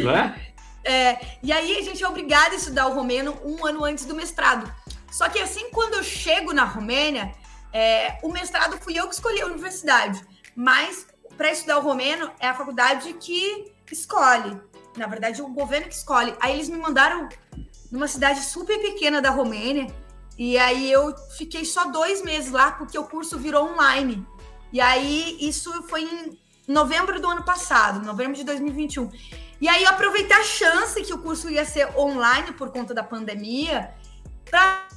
Não 0.01 0.11
é? 0.11 0.35
é? 0.83 1.19
E 1.43 1.51
aí 1.51 1.77
a 1.77 1.81
gente 1.81 2.03
é 2.03 2.07
obrigado 2.07 2.53
a 2.53 2.55
estudar 2.55 2.87
o 2.87 2.93
romeno 2.93 3.35
um 3.45 3.65
ano 3.65 3.83
antes 3.85 4.05
do 4.05 4.15
mestrado. 4.15 4.71
Só 5.12 5.30
que 5.30 5.39
assim, 5.39 5.70
quando 5.72 5.95
eu 5.95 6.03
chego 6.03 6.53
na 6.53 6.64
Romênia, 6.64 7.34
é, 7.72 8.18
o 8.24 8.32
mestrado 8.32 8.78
fui 8.80 8.99
eu 8.99 9.07
que 9.07 9.14
escolhi 9.14 9.41
a 9.41 9.45
universidade, 9.45 10.26
mas 10.55 11.07
para 11.38 11.51
estudar 11.51 11.78
o 11.78 11.82
romeno 11.82 12.32
é 12.39 12.47
a 12.47 12.53
faculdade 12.53 13.14
que 13.14 13.72
escolhe. 13.91 14.60
Na 14.97 15.07
verdade, 15.07 15.41
o 15.41 15.47
governo 15.47 15.88
que 15.88 15.95
escolhe. 15.95 16.36
Aí 16.39 16.53
eles 16.53 16.70
me 16.70 16.78
mandaram 16.78 17.30
numa 17.91 18.07
cidade 18.07 18.41
super 18.41 18.80
pequena 18.80 19.22
da 19.22 19.30
Romênia, 19.30 19.88
e 20.38 20.57
aí 20.57 20.91
eu 20.91 21.16
fiquei 21.38 21.66
só 21.66 21.86
dois 21.86 22.24
meses 22.24 22.51
lá, 22.51 22.72
porque 22.72 22.97
o 22.97 23.03
curso 23.03 23.38
virou 23.38 23.72
online. 23.72 24.26
E 24.72 24.80
aí 24.80 25.38
isso 25.39 25.72
foi 25.84 26.03
em 26.03 26.39
novembro 26.68 27.20
do 27.20 27.28
ano 27.28 27.43
passado, 27.43 28.05
novembro 28.05 28.36
de 28.36 28.43
2021. 28.43 29.12
E 29.60 29.68
aí 29.68 29.84
eu 29.84 29.89
aproveitei 29.89 30.38
a 30.38 30.43
chance 30.43 31.01
que 31.01 31.14
o 31.14 31.18
curso 31.18 31.49
ia 31.49 31.66
ser 31.66 31.93
online 31.97 32.53
por 32.53 32.72
conta 32.72 32.93
da 32.93 33.03
pandemia 33.03 33.93
para 34.49 34.88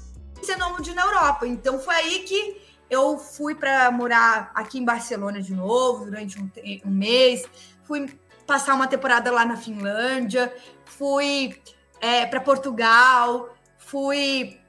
nômade 0.57 0.95
na 0.95 1.03
Europa. 1.03 1.47
Então 1.47 1.79
foi 1.79 1.95
aí 1.95 2.19
que 2.21 2.61
eu 2.91 3.17
fui 3.19 3.55
para 3.55 3.91
morar 3.91 4.51
aqui 4.55 4.79
em 4.79 4.85
Barcelona 4.85 5.41
de 5.41 5.55
novo 5.55 6.05
durante 6.05 6.39
um, 6.39 6.51
um, 6.85 6.91
mês, 6.91 7.43
fui 7.85 8.07
passar 8.47 8.75
uma 8.75 8.87
temporada 8.87 9.31
lá 9.31 9.45
na 9.47 9.57
Finlândia, 9.57 10.55
fui 10.85 11.59
é, 12.01 12.27
para 12.27 12.41
Portugal, 12.41 13.57
fui 13.79 14.61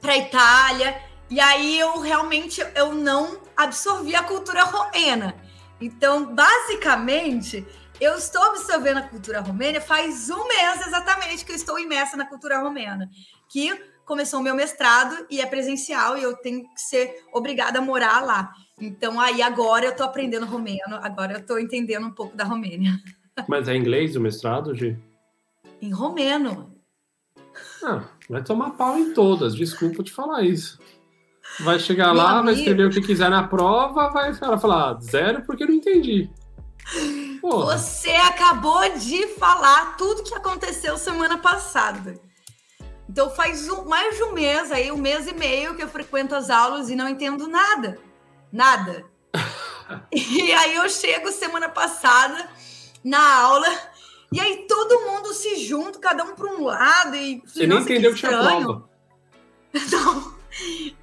para 0.00 0.16
Itália 0.16 1.00
e 1.30 1.40
aí 1.40 1.78
eu 1.78 1.98
realmente 2.00 2.60
eu 2.74 2.94
não 2.94 3.40
absorvi 3.56 4.14
a 4.14 4.22
cultura 4.22 4.64
romena. 4.64 5.34
Então, 5.80 6.34
basicamente, 6.34 7.66
eu 8.00 8.14
estou 8.16 8.42
absorvendo 8.42 8.98
a 8.98 9.02
cultura 9.02 9.40
romena 9.40 9.80
faz 9.80 10.30
um 10.30 10.46
mês 10.46 10.86
exatamente 10.86 11.44
que 11.44 11.52
eu 11.52 11.56
estou 11.56 11.78
imersa 11.78 12.16
na 12.16 12.26
cultura 12.26 12.58
romena, 12.58 13.10
que 13.48 13.72
começou 14.06 14.40
o 14.40 14.42
meu 14.42 14.54
mestrado 14.54 15.26
e 15.28 15.40
é 15.40 15.46
presencial 15.46 16.16
e 16.16 16.22
eu 16.22 16.34
tenho 16.36 16.62
que 16.62 16.80
ser 16.80 17.24
obrigada 17.32 17.80
a 17.80 17.82
morar 17.82 18.24
lá. 18.24 18.52
Então 18.80 19.20
aí 19.20 19.42
agora 19.42 19.84
eu 19.84 19.90
estou 19.90 20.06
aprendendo 20.06 20.46
romeno, 20.46 20.96
agora 21.02 21.34
eu 21.34 21.38
estou 21.40 21.58
entendendo 21.58 22.06
um 22.06 22.12
pouco 22.12 22.36
da 22.36 22.44
Romênia. 22.44 22.98
Mas 23.48 23.68
é 23.68 23.76
inglês 23.76 24.16
o 24.16 24.20
mestrado, 24.20 24.74
Gi? 24.74 24.96
Em 25.82 25.92
romeno. 25.92 26.72
Ah, 27.84 28.04
vai 28.30 28.42
tomar 28.42 28.70
pau 28.70 28.96
em 28.96 29.12
todas, 29.12 29.54
desculpa 29.54 30.02
te 30.02 30.12
falar 30.12 30.42
isso. 30.42 30.78
Vai 31.60 31.78
chegar 31.78 32.14
Meu 32.14 32.22
lá, 32.22 32.30
amigo. 32.38 32.44
vai 32.44 32.54
escrever 32.54 32.86
o 32.86 32.90
que 32.90 33.00
quiser 33.00 33.30
na 33.30 33.46
prova, 33.46 34.08
vai 34.10 34.32
falar 34.34 34.90
ah, 34.90 34.98
zero 35.00 35.42
porque 35.44 35.66
não 35.66 35.74
entendi. 35.74 36.30
Porra. 37.40 37.78
Você 37.78 38.10
acabou 38.10 38.82
de 38.98 39.26
falar 39.34 39.96
tudo 39.96 40.22
que 40.22 40.34
aconteceu 40.34 40.96
semana 40.96 41.38
passada. 41.38 42.25
Então 43.08 43.30
faz 43.30 43.68
um, 43.68 43.84
mais 43.84 44.16
de 44.16 44.22
um 44.24 44.32
mês 44.32 44.72
aí, 44.72 44.90
um 44.90 44.96
mês 44.96 45.26
e 45.26 45.32
meio 45.32 45.74
que 45.74 45.82
eu 45.82 45.88
frequento 45.88 46.34
as 46.34 46.50
aulas 46.50 46.90
e 46.90 46.96
não 46.96 47.08
entendo 47.08 47.46
nada. 47.46 47.98
Nada. 48.52 49.04
e 50.12 50.52
aí 50.52 50.74
eu 50.74 50.88
chego 50.88 51.30
semana 51.30 51.68
passada 51.68 52.48
na 53.04 53.40
aula 53.40 53.68
e 54.32 54.40
aí 54.40 54.66
todo 54.66 55.02
mundo 55.02 55.32
se 55.32 55.64
junta, 55.64 55.98
cada 55.98 56.24
um 56.24 56.34
para 56.34 56.46
um 56.46 56.64
lado 56.64 57.14
e 57.14 57.42
Você 57.46 57.66
nem 57.66 57.78
entendeu 57.78 58.12
que, 58.12 58.20
que 58.20 58.26
tinha 58.26 58.38
prova. 58.38 58.88
Não. 59.90 60.36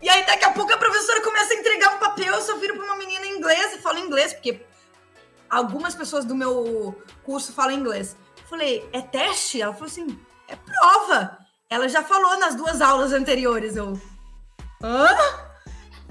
E 0.02 0.10
aí 0.10 0.26
daqui 0.26 0.46
a 0.46 0.52
pouco 0.52 0.74
a 0.74 0.78
professora 0.78 1.22
começa 1.22 1.54
a 1.54 1.58
entregar 1.58 1.96
um 1.96 2.00
papel, 2.00 2.34
eu 2.34 2.42
só 2.42 2.58
viro 2.58 2.76
para 2.76 2.86
uma 2.86 2.98
menina 2.98 3.26
em 3.26 3.38
inglês 3.38 3.74
e 3.74 3.78
falo 3.78 4.00
inglês, 4.00 4.34
porque 4.34 4.66
algumas 5.50 5.96
pessoas 5.96 6.26
do 6.26 6.36
meu 6.36 7.02
curso 7.24 7.54
falam 7.54 7.72
inglês. 7.72 8.18
Eu 8.38 8.48
falei, 8.48 8.90
é 8.92 9.02
teste? 9.02 9.62
Ela 9.62 9.74
falou 9.74 9.88
assim, 9.88 10.20
é 10.48 10.56
prova. 10.56 11.43
Ela 11.74 11.90
já 11.90 12.04
falou 12.04 12.40
nas 12.40 12.54
duas 12.54 12.82
aulas 12.82 13.12
anteriores, 13.14 13.76
eu. 13.76 14.00
Hã? 14.84 15.08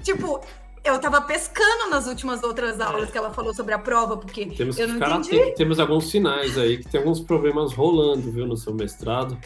Tipo, 0.03 0.41
eu 0.83 0.99
tava 0.99 1.21
pescando 1.21 1.89
nas 1.89 2.05
últimas 2.05 2.43
outras 2.43 2.81
aulas 2.81 3.09
que 3.09 3.17
ela 3.17 3.31
falou 3.33 3.53
sobre 3.53 3.73
a 3.73 3.79
prova, 3.79 4.17
porque 4.17 4.45
temos 4.47 4.77
eu 4.77 4.89
não 4.89 4.95
ficar 4.95 5.11
entendi. 5.11 5.39
Atento. 5.39 5.55
Temos 5.55 5.79
alguns 5.79 6.09
sinais 6.09 6.57
aí 6.57 6.79
que 6.79 6.89
tem 6.89 6.99
alguns 6.99 7.21
problemas 7.21 7.71
rolando, 7.71 8.29
viu, 8.29 8.45
no 8.45 8.57
seu 8.57 8.73
mestrado. 8.73 9.39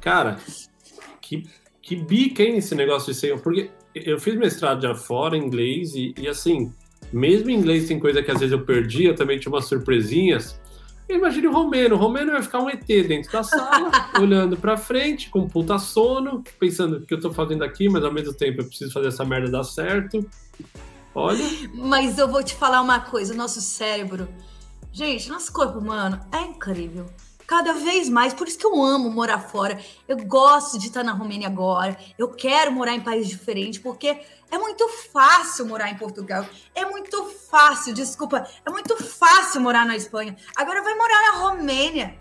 Cara, 0.00 0.38
que, 1.20 1.50
que 1.82 1.96
bica, 1.96 2.44
hein, 2.44 2.58
esse 2.58 2.76
negócio 2.76 3.12
de 3.12 3.18
ser. 3.18 3.40
Porque 3.40 3.72
eu 3.92 4.20
fiz 4.20 4.36
mestrado 4.36 4.80
já 4.80 4.94
fora, 4.94 5.36
em 5.36 5.44
inglês, 5.44 5.96
e, 5.96 6.14
e 6.16 6.28
assim, 6.28 6.72
mesmo 7.12 7.50
em 7.50 7.54
inglês 7.54 7.88
tem 7.88 7.98
coisa 7.98 8.22
que 8.22 8.30
às 8.30 8.38
vezes 8.38 8.52
eu 8.52 8.64
perdi, 8.64 9.06
eu 9.06 9.16
também 9.16 9.36
tinha 9.36 9.52
umas 9.52 9.64
surpresinhas. 9.64 10.60
Imagine 11.10 11.48
o 11.48 11.52
Romeno. 11.52 11.96
O 11.96 11.98
Romeno 11.98 12.32
vai 12.32 12.42
ficar 12.42 12.60
um 12.60 12.68
ET 12.68 12.86
dentro 12.86 13.30
da 13.32 13.42
sala, 13.42 13.90
olhando 14.18 14.56
pra 14.56 14.76
frente, 14.76 15.28
com 15.28 15.48
puta 15.48 15.78
sono, 15.78 16.42
pensando 16.58 16.98
o 16.98 17.06
que 17.06 17.14
eu 17.14 17.20
tô 17.20 17.32
fazendo 17.32 17.64
aqui, 17.64 17.88
mas 17.88 18.04
ao 18.04 18.12
mesmo 18.12 18.32
tempo 18.32 18.60
eu 18.60 18.66
preciso 18.66 18.92
fazer 18.92 19.08
essa 19.08 19.24
merda 19.24 19.50
dar 19.50 19.64
certo. 19.64 20.24
Olha. 21.14 21.44
Mas 21.74 22.18
eu 22.18 22.28
vou 22.28 22.42
te 22.42 22.54
falar 22.54 22.80
uma 22.80 23.00
coisa: 23.00 23.34
o 23.34 23.36
nosso 23.36 23.60
cérebro. 23.60 24.28
Gente, 24.92 25.28
nosso 25.28 25.52
corpo 25.52 25.78
humano 25.78 26.20
é 26.32 26.42
incrível 26.42 27.06
cada 27.50 27.72
vez 27.72 28.08
mais. 28.08 28.32
Por 28.32 28.46
isso 28.46 28.56
que 28.56 28.64
eu 28.64 28.80
amo 28.80 29.10
morar 29.10 29.40
fora. 29.40 29.76
Eu 30.06 30.16
gosto 30.18 30.78
de 30.78 30.86
estar 30.86 31.02
na 31.02 31.10
Romênia 31.10 31.48
agora. 31.48 31.98
Eu 32.16 32.28
quero 32.28 32.70
morar 32.70 32.94
em 32.94 33.00
país 33.00 33.28
diferente, 33.28 33.80
porque 33.80 34.20
é 34.52 34.56
muito 34.56 34.88
fácil 35.12 35.66
morar 35.66 35.90
em 35.90 35.96
Portugal. 35.96 36.46
É 36.76 36.84
muito 36.84 37.24
fácil, 37.50 37.92
desculpa, 37.92 38.46
é 38.64 38.70
muito 38.70 38.96
fácil 39.02 39.60
morar 39.60 39.84
na 39.84 39.96
Espanha. 39.96 40.36
Agora 40.56 40.80
vai 40.80 40.94
morar 40.94 41.20
na 41.22 41.38
Romênia. 41.40 42.16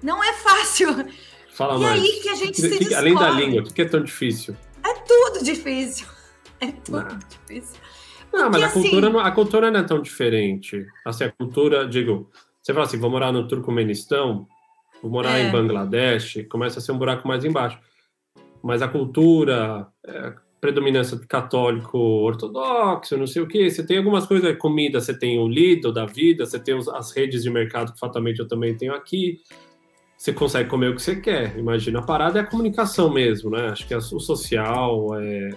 Não 0.00 0.22
é 0.22 0.32
fácil. 0.34 0.94
Fala 1.52 1.74
e 1.74 1.82
mais. 1.82 2.00
aí 2.00 2.20
que 2.20 2.28
a 2.28 2.34
gente 2.36 2.52
que, 2.52 2.60
se 2.62 2.68
descobre. 2.68 2.94
Além 2.94 3.14
da 3.16 3.30
língua, 3.30 3.62
o 3.62 3.74
que 3.74 3.82
é 3.82 3.84
tão 3.84 4.00
difícil? 4.04 4.56
É 4.84 4.94
tudo 4.94 5.42
difícil. 5.42 6.06
É 6.58 6.72
tudo 6.72 7.02
Não. 7.02 7.18
difícil. 7.18 7.78
Não, 8.32 8.48
mas 8.50 8.62
Porque, 8.62 8.64
a 8.64 8.70
cultura, 8.70 9.06
assim- 9.06 9.12
não, 9.12 9.20
a 9.20 9.30
cultura 9.30 9.70
não 9.70 9.80
é 9.80 9.82
tão 9.82 10.00
diferente. 10.00 10.86
Assim, 11.04 11.24
a 11.24 11.30
cultura, 11.30 11.86
digo, 11.86 12.30
você 12.66 12.74
fala 12.74 12.84
assim, 12.84 12.98
vou 12.98 13.08
morar 13.08 13.30
no 13.30 13.46
Turcomenistão, 13.46 14.44
vou 15.00 15.08
morar 15.08 15.38
É. 15.38 15.46
em 15.46 15.52
Bangladesh, 15.52 16.44
começa 16.50 16.80
a 16.80 16.82
ser 16.82 16.90
um 16.90 16.98
buraco 16.98 17.28
mais 17.28 17.44
embaixo. 17.44 17.78
Mas 18.60 18.82
a 18.82 18.88
cultura, 18.88 19.86
é, 20.04 20.34
predominância 20.60 21.16
católico 21.28 21.96
ortodoxo, 21.96 23.16
não 23.16 23.26
sei 23.28 23.40
o 23.42 23.46
quê, 23.46 23.70
você 23.70 23.86
tem 23.86 23.98
algumas 23.98 24.26
coisas, 24.26 24.58
comida, 24.58 25.00
você 25.00 25.16
tem 25.16 25.38
o 25.38 25.46
Lidl 25.46 25.92
da 25.92 26.06
vida, 26.06 26.44
você 26.44 26.58
tem 26.58 26.74
os- 26.74 26.88
as 26.88 27.12
redes 27.16 27.44
de 27.44 27.50
mercado 27.50 27.92
que 27.92 28.00
fatalmente 28.00 28.40
eu 28.40 28.48
também 28.48 28.76
tenho 28.76 28.94
aqui. 28.94 29.38
Você 30.18 30.32
consegue 30.32 30.68
comer 30.68 30.88
o 30.90 30.96
que 30.96 31.02
você 31.02 31.14
quer. 31.14 31.56
Imagina, 31.56 32.00
a 32.00 32.02
parada 32.02 32.40
é 32.40 32.42
a 32.42 32.46
comunicação 32.46 33.12
mesmo, 33.12 33.48
né? 33.48 33.68
Acho 33.68 33.86
que 33.86 33.94
é 33.94 33.96
o 33.96 34.00
social, 34.00 35.14
é 35.20 35.50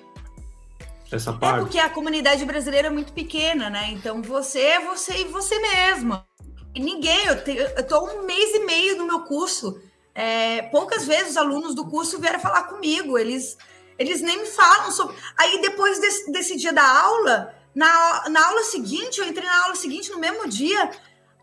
essa 1.12 1.32
É 1.32 1.34
parte. 1.34 1.62
porque 1.62 1.80
a 1.80 1.90
comunidade 1.90 2.46
brasileira 2.46 2.90
é 2.90 2.92
muito 2.92 3.14
pequena, 3.14 3.68
né? 3.68 3.90
Então 3.94 4.22
você 4.22 4.60
é 4.60 4.80
você 4.86 5.22
e 5.22 5.24
você 5.26 5.60
mesma. 5.60 6.24
Ninguém, 6.80 7.26
eu, 7.26 7.44
te, 7.44 7.56
eu 7.56 7.88
tô 7.88 8.06
um 8.06 8.24
mês 8.24 8.56
e 8.56 8.60
meio 8.60 8.98
no 8.98 9.06
meu 9.06 9.22
curso. 9.22 9.82
É, 10.16 10.64
poucas 10.64 11.06
vezes 11.06 11.32
os 11.32 11.38
alunos 11.38 11.76
do 11.76 11.86
curso 11.86 12.20
vieram 12.20 12.40
falar 12.40 12.64
comigo. 12.64 13.18
Eles, 13.18 13.58
eles 13.98 14.22
nem 14.22 14.40
me 14.40 14.46
falam 14.46 14.92
sobre. 14.92 15.16
Aí 15.38 15.62
depois 15.62 16.00
desse, 16.00 16.32
desse 16.32 16.56
dia 16.58 16.74
da 16.74 16.88
aula, 17.02 17.56
na, 17.74 18.30
na 18.30 18.48
aula 18.48 18.64
seguinte, 18.64 19.20
eu 19.20 19.28
entrei 19.28 19.48
na 19.48 19.64
aula 19.64 19.76
seguinte 19.76 20.12
no 20.12 20.20
mesmo 20.20 20.48
dia. 20.48 20.90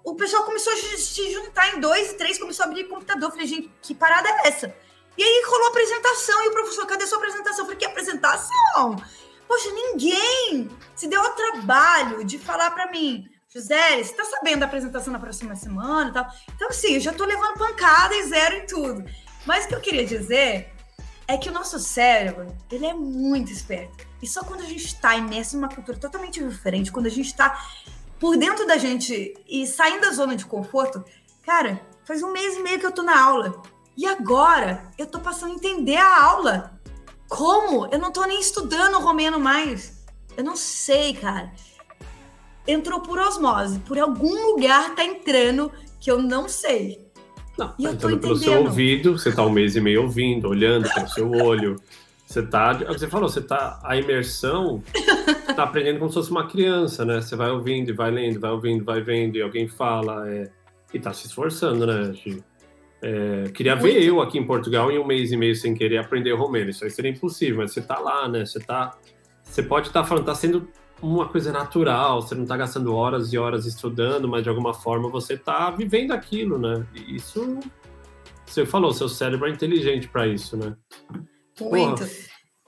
O 0.04 0.14
pessoal 0.14 0.44
começou 0.44 0.72
a 0.72 0.76
se 0.76 1.32
juntar 1.32 1.74
em 1.74 1.80
dois 1.80 2.12
e 2.12 2.14
três, 2.14 2.38
começou 2.38 2.64
a 2.64 2.68
abrir 2.68 2.84
computador. 2.84 3.30
Falei, 3.30 3.46
gente, 3.46 3.70
que 3.82 3.94
parada 3.94 4.28
é 4.28 4.48
essa? 4.48 4.74
E 5.18 5.22
aí 5.22 5.44
rolou 5.46 5.68
apresentação, 5.68 6.44
e 6.44 6.48
o 6.48 6.52
professor, 6.52 6.86
cadê 6.86 7.06
sua 7.06 7.18
apresentação? 7.18 7.60
Eu 7.60 7.64
falei, 7.64 7.78
que 7.78 7.86
apresentação? 7.86 9.02
Poxa, 9.48 9.70
ninguém 9.70 10.68
se 10.94 11.08
deu 11.08 11.20
ao 11.22 11.30
trabalho 11.30 12.24
de 12.24 12.38
falar 12.38 12.70
para 12.72 12.90
mim, 12.90 13.26
José, 13.48 14.02
você 14.02 14.12
tá 14.12 14.24
sabendo 14.24 14.60
da 14.60 14.66
apresentação 14.66 15.12
na 15.12 15.20
próxima 15.20 15.54
semana 15.54 16.10
e 16.10 16.12
tal? 16.12 16.26
Então, 16.54 16.72
sim, 16.72 16.94
eu 16.94 17.00
já 17.00 17.12
tô 17.12 17.24
levando 17.24 17.56
pancada 17.56 18.14
e 18.14 18.28
zero 18.28 18.56
em 18.56 18.66
tudo. 18.66 19.04
Mas 19.46 19.64
o 19.64 19.68
que 19.68 19.74
eu 19.74 19.80
queria 19.80 20.04
dizer 20.04 20.72
é 21.28 21.38
que 21.38 21.48
o 21.48 21.52
nosso 21.52 21.78
cérebro, 21.78 22.48
ele 22.70 22.86
é 22.86 22.92
muito 22.92 23.52
esperto. 23.52 24.06
E 24.20 24.26
só 24.26 24.42
quando 24.42 24.62
a 24.62 24.66
gente 24.66 24.86
está 24.86 25.16
imerso 25.16 25.56
numa 25.56 25.68
cultura 25.68 25.96
totalmente 25.96 26.42
diferente, 26.42 26.90
quando 26.90 27.06
a 27.06 27.10
gente 27.10 27.26
está 27.26 27.64
por 28.18 28.36
dentro 28.36 28.66
da 28.66 28.78
gente 28.78 29.34
e 29.48 29.66
saindo 29.66 30.00
da 30.00 30.12
zona 30.12 30.34
de 30.34 30.44
conforto, 30.44 31.04
cara, 31.44 31.80
faz 32.04 32.22
um 32.22 32.32
mês 32.32 32.56
e 32.56 32.62
meio 32.62 32.80
que 32.80 32.86
eu 32.86 32.92
tô 32.92 33.02
na 33.02 33.20
aula. 33.20 33.62
E 33.96 34.06
agora 34.06 34.92
eu 34.98 35.06
tô 35.06 35.20
passando 35.20 35.52
a 35.52 35.54
entender 35.54 35.96
a 35.96 36.24
aula. 36.24 36.78
Como? 37.28 37.86
Eu 37.86 37.98
não 37.98 38.10
tô 38.10 38.24
nem 38.24 38.40
estudando 38.40 38.98
romeno 38.98 39.38
mais. 39.38 40.04
Eu 40.36 40.42
não 40.42 40.56
sei, 40.56 41.14
cara. 41.14 41.52
Entrou 42.66 43.00
por 43.00 43.18
osmose. 43.18 43.78
Por 43.80 43.98
algum 43.98 44.52
lugar 44.52 44.94
tá 44.94 45.04
entrando 45.04 45.70
que 46.00 46.10
eu 46.10 46.20
não 46.20 46.48
sei. 46.48 47.06
Não, 47.58 47.72
E 47.78 47.84
tá 47.84 47.92
entrando 47.92 48.18
pelo 48.18 48.36
seu 48.36 48.60
ouvido, 48.64 49.18
você 49.18 49.32
tá 49.32 49.44
um 49.44 49.50
mês 49.50 49.76
e 49.76 49.80
meio 49.80 50.02
ouvindo, 50.02 50.48
olhando 50.48 50.92
pelo 50.92 51.08
seu 51.08 51.30
olho. 51.30 51.76
Você 52.26 52.42
tá. 52.42 52.78
é 52.82 52.86
Você 52.86 53.06
falou, 53.08 53.28
você 53.28 53.40
tá. 53.40 53.80
A 53.82 53.96
imersão 53.96 54.82
tá 55.54 55.62
aprendendo 55.62 55.98
como 55.98 56.10
se 56.10 56.14
fosse 56.14 56.30
uma 56.30 56.46
criança, 56.46 57.04
né? 57.04 57.20
Você 57.20 57.36
vai 57.36 57.50
ouvindo 57.50 57.90
e 57.90 57.92
vai 57.92 58.10
lendo, 58.10 58.40
vai 58.40 58.50
ouvindo, 58.50 58.84
vai 58.84 59.00
vendo, 59.00 59.36
e 59.36 59.42
alguém 59.42 59.68
fala. 59.68 60.28
é, 60.28 60.50
e 60.92 60.98
tá 60.98 61.12
se 61.12 61.26
esforçando, 61.26 61.86
né, 61.86 62.12
Gi? 62.12 62.42
É, 63.02 63.50
queria 63.54 63.74
ver 63.76 63.92
Muito. 63.92 64.04
eu 64.06 64.20
aqui 64.20 64.38
em 64.38 64.46
Portugal 64.46 64.90
em 64.90 64.98
um 64.98 65.06
mês 65.06 65.30
e 65.30 65.36
meio 65.36 65.54
sem 65.54 65.74
querer 65.74 65.98
aprender 65.98 66.32
romeno. 66.32 66.70
Isso 66.70 66.84
aí 66.84 66.90
seria 66.90 67.10
impossível, 67.10 67.58
mas 67.58 67.72
você 67.72 67.82
tá 67.82 67.98
lá, 67.98 68.28
né? 68.28 68.44
Você 68.44 68.58
tá. 68.58 68.96
Você 69.42 69.62
pode 69.62 69.88
estar 69.88 70.04
falando, 70.04 70.24
tá 70.24 70.34
sendo 70.34 70.68
uma 71.02 71.28
coisa 71.28 71.52
natural, 71.52 72.22
você 72.22 72.34
não 72.34 72.46
tá 72.46 72.56
gastando 72.56 72.94
horas 72.94 73.32
e 73.32 73.38
horas 73.38 73.66
estudando, 73.66 74.26
mas 74.28 74.42
de 74.42 74.48
alguma 74.48 74.72
forma 74.74 75.08
você 75.08 75.36
tá 75.36 75.70
vivendo 75.70 76.12
aquilo, 76.12 76.58
né? 76.58 76.86
E 76.94 77.16
isso. 77.16 77.58
Você 78.46 78.64
falou, 78.64 78.92
seu 78.92 79.08
cérebro 79.08 79.48
é 79.48 79.50
inteligente 79.50 80.08
para 80.08 80.26
isso, 80.26 80.56
né? 80.56 80.76
Muito. 81.60 81.98
Porra, 81.98 82.10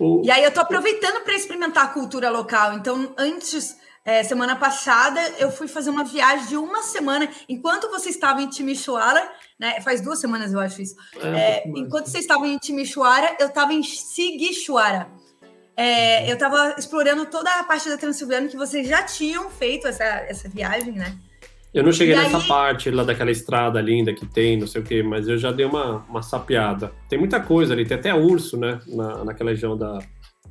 o- 0.01 0.22
E 0.24 0.31
aí 0.31 0.43
eu 0.45 0.53
tô 0.53 0.61
aproveitando 0.61 1.22
para 1.24 1.35
experimentar 1.35 1.85
a 1.85 1.89
cultura 1.89 2.31
local. 2.31 2.74
Então, 2.74 3.14
antes, 3.16 3.76
é, 4.05 4.22
semana 4.24 4.57
passada, 4.57 5.20
eu 5.39 5.51
fui 5.51 5.68
fazer 5.68 5.91
uma 5.91 6.05
viagem 6.05 6.49
de 6.49 6.57
uma 6.57 6.83
semana. 6.83 7.29
Enquanto 7.49 7.89
você 7.91 8.09
estava 8.11 8.43
em 8.43 8.49
Timisoara, 8.49 9.31
né? 9.59 9.81
Faz 9.81 10.01
duas 10.01 10.18
semanas 10.18 10.53
eu 10.53 10.59
acho 10.61 10.83
isso. 10.83 10.95
é, 11.20 11.29
É, 11.29 11.68
enquanto 11.68 12.07
vocês 12.07 12.24
estavam 12.24 12.47
em 12.47 12.59
Timisoara, 12.59 13.37
eu 13.39 13.49
estava 13.49 13.72
em 13.72 13.83
Sigixuara. 13.83 15.09
É, 15.81 16.29
eu 16.29 16.35
estava 16.35 16.74
explorando 16.76 17.24
toda 17.26 17.49
a 17.61 17.62
parte 17.62 17.89
da 17.89 17.97
Transilvânia 17.97 18.49
que 18.49 18.57
vocês 18.57 18.89
já 18.89 19.03
tinham 19.05 19.49
feito 19.49 19.87
essa, 19.87 20.03
essa 20.05 20.49
viagem, 20.49 20.93
né? 20.95 21.16
Eu 21.72 21.85
não 21.85 21.93
cheguei 21.93 22.14
E 22.14 22.18
nessa 22.18 22.39
aí- 22.39 22.49
parte 22.49 22.91
lá 22.91 23.05
daquela 23.05 23.31
estrada 23.31 23.81
linda 23.81 24.12
que 24.12 24.26
tem, 24.26 24.57
não 24.59 24.66
sei 24.66 24.81
o 24.81 24.85
quê, 24.85 25.03
mas 25.05 25.29
eu 25.29 25.39
já 25.39 25.53
dei 25.53 25.64
uma, 25.66 26.05
uma 26.09 26.20
sapeada. 26.22 26.93
Tem 27.09 27.16
muita 27.18 27.39
coisa 27.41 27.74
ali, 27.74 27.87
tem 27.87 27.97
até 27.97 28.12
urso, 28.12 28.57
né? 28.57 28.81
Na, 28.89 29.24
naquela 29.24 29.51
região 29.51 29.76
da, 29.76 29.99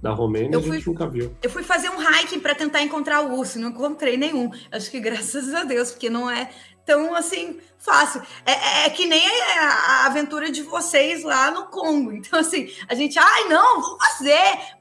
da 0.01 0.11
Romênia, 0.11 0.55
Eu 0.55 0.59
a 0.59 0.63
gente 0.63 0.83
fui- 0.83 0.93
nunca 0.93 1.07
viu. 1.09 1.35
Eu 1.43 1.49
fui 1.49 1.63
fazer 1.63 1.89
um 1.89 2.01
hiking 2.01 2.39
para 2.39 2.55
tentar 2.55 2.81
encontrar 2.81 3.21
o 3.21 3.37
urso, 3.37 3.59
não 3.59 3.69
encontrei 3.69 4.15
nenhum. 4.15 4.49
Acho 4.71 4.89
que 4.89 4.99
graças 5.01 5.53
a 5.53 5.63
Deus, 5.65 5.91
porque 5.91 6.09
não 6.09 6.29
é 6.31 6.49
tão 6.87 7.13
assim 7.13 7.59
fácil. 7.77 8.21
É, 8.45 8.51
é- 8.53 8.85
é 8.85 8.89
que 8.89 9.05
nem 9.05 9.23
a, 9.59 9.69
a 9.69 10.05
aventura 10.07 10.49
de 10.49 10.63
vocês 10.63 11.23
lá 11.23 11.51
no 11.51 11.65
Congo. 11.67 12.11
Então, 12.17 12.39
assim, 12.39 12.73
a 12.89 12.95
gente, 12.95 13.19
ai, 13.19 13.43
não, 13.49 13.81
vamos 13.81 14.07
fazer 14.07 14.33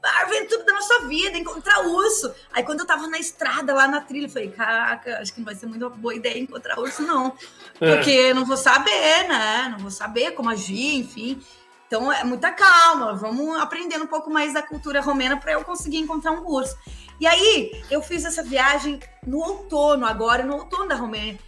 a 0.03 0.21
aventura 0.23 0.63
da 0.63 0.73
nossa 0.73 1.07
vida, 1.07 1.37
encontrar 1.37 1.85
urso. 1.85 2.33
Aí, 2.51 2.63
quando 2.63 2.79
eu 2.79 2.85
tava 2.87 3.07
na 3.07 3.19
estrada, 3.19 3.73
lá 3.73 3.87
na 3.87 4.01
trilha, 4.01 4.25
eu 4.25 4.29
falei, 4.31 4.49
caraca, 4.49 5.19
acho 5.19 5.33
que 5.33 5.39
não 5.39 5.45
vai 5.45 5.55
ser 5.55 5.67
muito 5.67 5.89
boa 5.91 6.15
ideia 6.15 6.39
encontrar 6.39 6.79
urso, 6.79 7.03
não. 7.03 7.33
É. 7.79 7.95
Porque 7.95 8.09
eu 8.09 8.35
não 8.35 8.45
vou 8.45 8.57
saber, 8.57 9.27
né? 9.27 9.67
Não 9.71 9.79
vou 9.79 9.91
saber 9.91 10.31
como 10.31 10.49
agir, 10.49 10.95
enfim. 10.95 11.39
Então 11.87 12.11
é 12.11 12.23
muita 12.23 12.51
calma, 12.51 13.13
vamos 13.15 13.57
aprendendo 13.61 14.03
um 14.03 14.07
pouco 14.07 14.29
mais 14.29 14.53
da 14.53 14.61
cultura 14.61 14.99
romena 14.99 15.37
para 15.37 15.53
eu 15.53 15.63
conseguir 15.63 15.99
encontrar 15.99 16.31
um 16.33 16.45
urso. 16.45 16.75
E 17.19 17.25
aí 17.25 17.71
eu 17.89 18.01
fiz 18.01 18.25
essa 18.25 18.43
viagem 18.43 18.99
no 19.25 19.37
outono, 19.39 20.05
agora 20.05 20.43
no 20.43 20.55
outono 20.55 20.87
da 20.89 20.95
Romênia. 20.95 21.39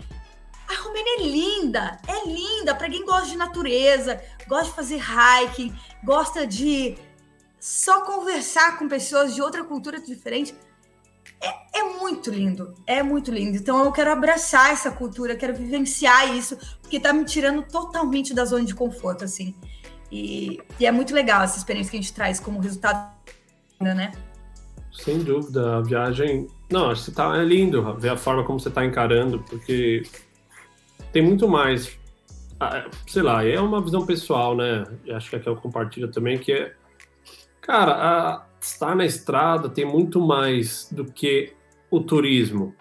A 0.70 0.84
Romênia 0.84 1.17
é 1.17 1.24
linda, 1.24 1.97
é 2.07 2.28
linda 2.30 2.76
para 2.76 2.88
quem 2.88 3.03
gosta 3.03 3.28
de 3.28 3.36
natureza, 3.36 4.22
gosta 4.47 4.65
de 4.65 4.76
fazer 4.76 5.01
hiking, 5.01 5.74
gosta 6.03 6.45
de 6.45 6.95
só 7.59 8.01
conversar 8.05 8.78
com 8.78 8.88
pessoas 8.88 9.34
de 9.34 9.41
outra 9.41 9.63
cultura 9.63 9.99
diferente. 9.99 10.53
É, 11.41 11.80
é 11.80 11.84
muito 11.84 12.30
lindo, 12.30 12.76
é 12.86 13.01
muito 13.01 13.32
lindo. 13.32 13.57
Então 13.57 13.84
eu 13.84 13.91
quero 13.91 14.11
abraçar 14.11 14.72
essa 14.72 14.91
cultura, 14.91 15.36
quero 15.36 15.55
vivenciar 15.55 16.36
isso, 16.38 16.55
porque 16.84 16.99
tá 16.99 17.11
me 17.11 17.26
tirando 17.26 17.63
totalmente 17.63 18.32
da 18.32 18.45
zona 18.45 18.63
de 18.63 18.76
conforto, 18.76 19.24
assim. 19.24 19.55
E, 20.11 20.61
e 20.80 20.86
é 20.86 20.91
muito 20.91 21.15
legal 21.15 21.41
essa 21.41 21.57
experiência 21.57 21.89
que 21.89 21.97
a 21.97 22.01
gente 22.01 22.13
traz 22.13 22.39
como 22.39 22.59
resultado, 22.59 23.11
né? 23.82 24.11
Sem 24.91 25.20
dúvida, 25.20 25.78
a 25.78 25.82
viagem. 25.82 26.47
Não, 26.70 26.91
acho 26.91 27.05
que 27.05 27.11
tá, 27.11 27.36
é 27.38 27.43
lindo 27.43 27.97
ver 27.97 28.09
a 28.09 28.17
forma 28.17 28.43
como 28.43 28.59
você 28.59 28.70
tá 28.70 28.86
encarando, 28.86 29.39
porque 29.49 30.03
tem 31.12 31.22
muito 31.22 31.47
mais. 31.47 31.99
ah, 32.60 32.86
Sei 33.07 33.22
lá, 33.22 33.45
é 33.45 33.60
uma 33.60 33.82
visão 33.82 34.05
pessoal, 34.05 34.55
né? 34.55 34.86
Acho 35.12 35.30
que 35.30 35.36
aqui 35.36 35.47
eu 35.47 35.55
compartilho 35.55 36.10
também, 36.10 36.38
que 36.38 36.51
é. 36.51 36.74
Cara, 37.62 37.93
a, 37.93 38.45
estar 38.62 38.95
na 38.95 39.05
estrada 39.05 39.70
tem 39.70 39.86
muito 39.86 40.20
mais 40.20 40.89
do 40.91 41.05
que 41.05 41.53
o 41.89 41.99
turismo. 41.99 42.76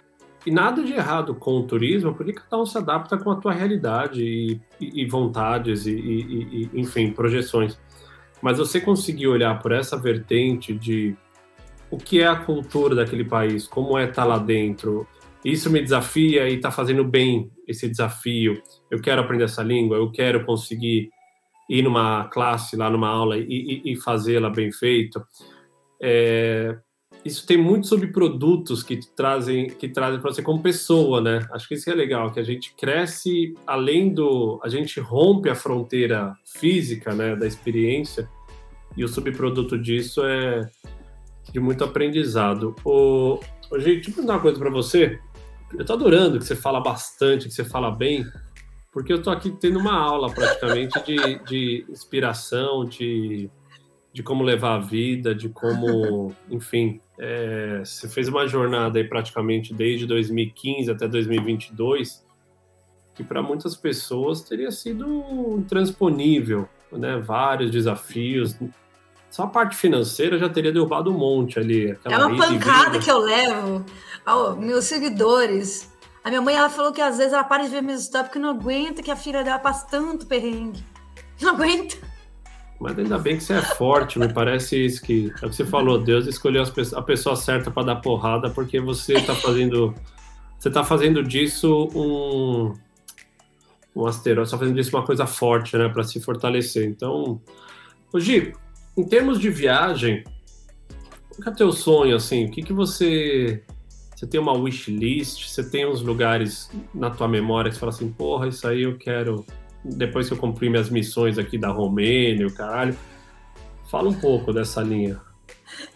E 0.47 0.51
nada 0.51 0.83
de 0.83 0.93
errado 0.93 1.35
com 1.35 1.59
o 1.59 1.63
turismo, 1.65 2.15
porque 2.15 2.33
cada 2.33 2.59
um 2.59 2.65
se 2.65 2.79
adapta 2.79 3.19
com 3.19 3.31
a 3.31 3.37
tua 3.37 3.53
realidade 3.53 4.23
e, 4.23 4.61
e, 4.81 5.03
e 5.03 5.07
vontades 5.07 5.87
e, 5.87 5.93
e, 5.93 6.71
enfim, 6.75 7.11
projeções. 7.11 7.79
Mas 8.41 8.59
você 8.59 8.81
conseguir 8.81 9.27
olhar 9.27 9.59
por 9.61 9.73
essa 9.73 9.97
vertente 9.97 10.73
de 10.73 11.17
o 11.91 11.97
que 11.97 12.21
é 12.21 12.27
a 12.27 12.37
cultura 12.37 12.95
daquele 12.95 13.25
país, 13.25 13.67
como 13.67 13.99
é 13.99 14.05
estar 14.05 14.25
lá 14.25 14.39
dentro, 14.39 15.07
isso 15.45 15.71
me 15.71 15.81
desafia 15.81 16.49
e 16.49 16.57
está 16.57 16.71
fazendo 16.71 17.05
bem 17.05 17.51
esse 17.67 17.89
desafio. 17.89 18.61
Eu 18.91 19.01
quero 19.01 19.21
aprender 19.21 19.45
essa 19.45 19.63
língua, 19.63 19.97
eu 19.97 20.11
quero 20.11 20.45
conseguir 20.45 21.11
ir 21.69 21.83
numa 21.83 22.25
classe, 22.29 22.77
lá 22.77 22.91
numa 22.91 23.09
aula 23.09 23.37
e, 23.39 23.45
e, 23.85 23.93
e 23.93 23.97
fazê-la 23.97 24.51
bem 24.51 24.73
feito. 24.73 25.23
É, 26.01 26.79
isso 27.25 27.47
tem 27.47 27.57
muitos 27.57 27.89
subprodutos 27.89 28.83
que 28.83 28.99
trazem 29.15 29.67
que 29.69 29.89
trazem 29.89 30.21
para 30.21 30.33
você 30.33 30.43
como 30.43 30.63
pessoa, 30.63 31.21
né? 31.21 31.47
Acho 31.53 31.69
que 31.69 31.75
isso 31.75 31.91
é 31.91 31.95
legal, 31.95 32.33
que 32.33 32.41
a 32.41 32.45
gente 32.45 32.75
cresce 32.75 33.55
além 33.67 34.13
do, 34.13 34.61
a 34.63 34.69
gente 34.69 35.01
rompe 35.01 35.51
a 35.51 35.55
fronteira 35.55 36.35
física, 36.45 37.15
né, 37.15 37.37
da 37.37 37.47
experiência. 37.47 38.29
E 38.97 39.05
o 39.05 39.09
subproduto 39.09 39.79
disso 39.79 40.25
é 40.25 40.69
de 41.53 41.61
muito 41.61 41.85
aprendizado. 41.85 42.75
O, 42.85 43.41
o 43.71 43.79
gente, 43.79 43.97
deixa 43.97 44.11
eu 44.11 44.15
perguntar 44.15 44.35
uma 44.35 44.41
coisa 44.41 44.59
para 44.59 44.71
você. 44.71 45.21
Eu 45.77 45.85
tô 45.85 45.93
adorando 45.93 46.39
que 46.39 46.45
você 46.45 46.57
fala 46.57 46.81
bastante, 46.81 47.49
que 47.49 47.55
você 47.55 47.65
fala 47.65 47.91
bem, 47.91 48.25
porque 48.93 49.13
eu 49.13 49.23
tô 49.23 49.31
aqui 49.31 49.51
tendo 49.51 49.79
uma 49.79 49.95
aula 49.95 50.33
praticamente 50.33 51.01
de, 51.05 51.39
de 51.45 51.87
inspiração, 51.89 52.85
de, 52.85 53.51
de 54.13 54.23
como 54.23 54.43
levar 54.43 54.77
a 54.77 54.79
vida, 54.79 55.35
de 55.35 55.49
como, 55.49 56.35
enfim, 56.51 57.01
é, 57.19 57.81
você 57.85 58.09
fez 58.09 58.29
uma 58.29 58.47
jornada 58.47 58.99
aí 58.99 59.05
praticamente 59.05 59.75
desde 59.75 60.07
2015 60.07 60.91
até 60.91 61.07
2022, 61.07 62.27
que 63.15 63.23
para 63.23 63.43
muitas 63.43 63.77
pessoas 63.77 64.43
teria 64.43 64.71
sido 64.71 65.57
intransponível, 65.59 66.69
né? 66.93 67.19
Vários 67.19 67.71
desafios. 67.71 68.57
Só 69.31 69.45
a 69.45 69.47
parte 69.47 69.77
financeira 69.77 70.39
já 70.39 70.49
teria 70.49 70.73
derrubado 70.73 71.11
um 71.11 71.19
monte 71.19 71.59
ali. 71.59 71.97
é 72.05 72.17
uma 72.17 72.37
pancada 72.37 72.99
que 72.99 73.11
eu 73.11 73.19
levo 73.19 73.85
aos 74.25 74.59
meus 74.59 74.85
seguidores. 74.85 75.93
A 76.25 76.29
minha 76.29 76.43
mãe 76.43 76.55
ela 76.55 76.69
falou 76.69 76.93
que 76.93 77.01
às 77.01 77.19
vezes 77.19 77.33
ela 77.33 77.45
para 77.45 77.65
de 77.65 77.71
ver 77.71 77.83
meus 77.83 78.05
stories 78.05 78.29
porque 78.29 78.39
não 78.39 78.51
aguenta 78.51 79.03
que 79.03 79.11
a 79.11 79.17
filha 79.17 79.45
dela 79.45 79.59
passa 79.59 79.87
tanto 79.91 80.27
perrengue. 80.27 80.85
Não 81.41 81.51
aguenta. 81.51 81.97
Mas 82.81 82.99
ainda 82.99 83.19
bem 83.19 83.37
que 83.37 83.43
você 83.43 83.55
é 83.55 83.63
forte, 83.63 84.19
me 84.19 84.33
parece 84.33 84.85
isso 84.85 85.03
que, 85.03 85.33
é 85.43 85.47
o 85.47 85.51
que 85.51 85.57
você 85.57 85.65
falou, 85.65 85.99
Deus 85.99 86.27
escolheu 86.27 86.63
a 86.95 87.03
pessoa 87.03 87.35
certa 87.35 87.71
para 87.71 87.83
dar 87.83 87.97
porrada 87.97 88.51
porque 88.51 88.81
você 88.81 89.15
está 89.15 89.35
fazendo 89.35 89.95
você 90.59 90.71
tá 90.71 90.85
fazendo 90.85 91.23
disso 91.23 91.89
um 91.95 92.73
um 93.95 94.07
asteroide, 94.07 94.47
está 94.47 94.59
fazendo 94.59 94.77
disso 94.77 94.97
uma 94.97 95.05
coisa 95.05 95.27
forte, 95.27 95.77
né, 95.77 95.89
para 95.89 96.05
se 96.05 96.21
fortalecer. 96.21 96.87
Então, 96.87 97.41
Gi, 98.15 98.53
em 98.99 99.05
termos 99.05 99.39
de 99.39 99.49
viagem, 99.49 100.25
qual 101.37 101.47
é 101.47 101.51
o 101.51 101.55
teu 101.55 101.73
sonho 101.73 102.17
assim? 102.17 102.47
O 102.47 102.51
que 102.51 102.63
que 102.63 102.73
você 102.73 103.63
você 104.15 104.27
tem 104.27 104.41
uma 104.41 104.53
wish 104.53 104.91
list? 104.91 105.49
Você 105.49 105.71
tem 105.71 105.87
uns 105.87 106.03
lugares 106.03 106.69
na 106.93 107.09
tua 107.09 107.29
memória 107.29 107.71
que 107.71 107.77
você 107.77 107.81
fala 107.81 107.93
assim, 107.93 108.11
porra, 108.11 108.49
isso 108.49 108.67
aí 108.67 108.83
eu 108.83 108.99
quero 108.99 109.47
depois 109.85 110.27
que 110.27 110.35
eu 110.35 110.39
cumpri 110.39 110.69
minhas 110.69 110.91
missões 110.91 111.39
aqui 111.39 111.57
da 111.57 111.69
Romênia, 111.69 112.45
o 112.45 112.53
caralho. 112.53 112.99
Fala 113.89 114.09
um 114.09 114.15
pouco 114.15 114.53
dessa 114.53 114.83
linha. 114.83 115.21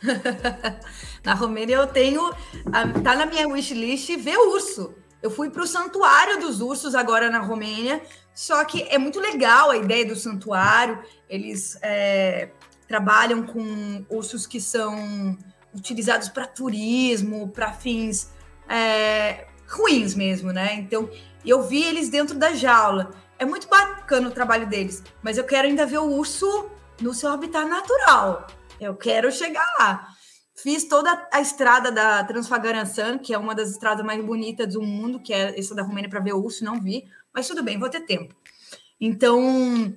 na 1.24 1.34
Romênia 1.34 1.74
eu 1.74 1.88
tenho, 1.88 2.32
tá 3.02 3.16
na 3.16 3.26
minha 3.26 3.48
wishlist 3.48 4.16
ver 4.16 4.36
urso. 4.36 4.94
Eu 5.20 5.30
fui 5.30 5.50
para 5.50 5.62
o 5.62 5.66
santuário 5.66 6.38
dos 6.38 6.60
ursos 6.60 6.94
agora 6.94 7.28
na 7.28 7.40
Romênia, 7.40 8.00
só 8.32 8.64
que 8.64 8.82
é 8.82 8.98
muito 8.98 9.18
legal 9.18 9.70
a 9.70 9.76
ideia 9.76 10.06
do 10.06 10.14
santuário. 10.14 11.00
Eles 11.28 11.76
é, 11.82 12.50
trabalham 12.92 13.42
com 13.42 14.04
ursos 14.10 14.46
que 14.46 14.60
são 14.60 15.34
utilizados 15.74 16.28
para 16.28 16.46
turismo, 16.46 17.48
para 17.48 17.72
fins 17.72 18.30
é, 18.68 19.46
ruins 19.66 20.14
mesmo, 20.14 20.52
né? 20.52 20.74
Então, 20.74 21.08
eu 21.42 21.62
vi 21.62 21.82
eles 21.84 22.10
dentro 22.10 22.36
da 22.38 22.52
jaula. 22.52 23.10
É 23.38 23.46
muito 23.46 23.66
bacana 23.66 24.28
o 24.28 24.30
trabalho 24.30 24.66
deles, 24.66 25.02
mas 25.22 25.38
eu 25.38 25.44
quero 25.44 25.66
ainda 25.66 25.86
ver 25.86 26.00
o 26.00 26.12
urso 26.12 26.70
no 27.00 27.14
seu 27.14 27.30
habitat 27.30 27.66
natural. 27.66 28.46
Eu 28.78 28.94
quero 28.94 29.32
chegar 29.32 29.64
lá. 29.78 30.06
Fiz 30.54 30.84
toda 30.84 31.28
a 31.32 31.40
estrada 31.40 31.90
da 31.90 32.22
Transfagaranssan, 32.24 33.16
que 33.16 33.32
é 33.32 33.38
uma 33.38 33.54
das 33.54 33.70
estradas 33.70 34.04
mais 34.04 34.22
bonitas 34.22 34.74
do 34.74 34.82
mundo, 34.82 35.18
que 35.18 35.32
é 35.32 35.58
essa 35.58 35.74
da 35.74 35.82
Romênia 35.82 36.10
para 36.10 36.20
ver 36.20 36.34
o 36.34 36.44
urso, 36.44 36.62
não 36.62 36.78
vi, 36.78 37.08
mas 37.32 37.48
tudo 37.48 37.62
bem, 37.62 37.78
vou 37.78 37.88
ter 37.88 38.02
tempo. 38.02 38.36
Então, 39.00 39.96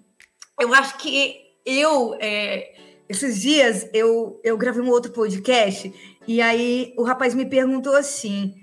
eu 0.57 0.73
acho 0.73 0.97
que 0.97 1.45
eu, 1.65 2.15
é, 2.21 2.74
esses 3.07 3.41
dias, 3.41 3.87
eu, 3.93 4.39
eu 4.43 4.57
gravei 4.57 4.81
um 4.81 4.89
outro 4.89 5.11
podcast, 5.11 5.93
e 6.27 6.41
aí 6.41 6.93
o 6.97 7.03
rapaz 7.03 7.33
me 7.33 7.45
perguntou 7.45 7.95
assim: 7.95 8.53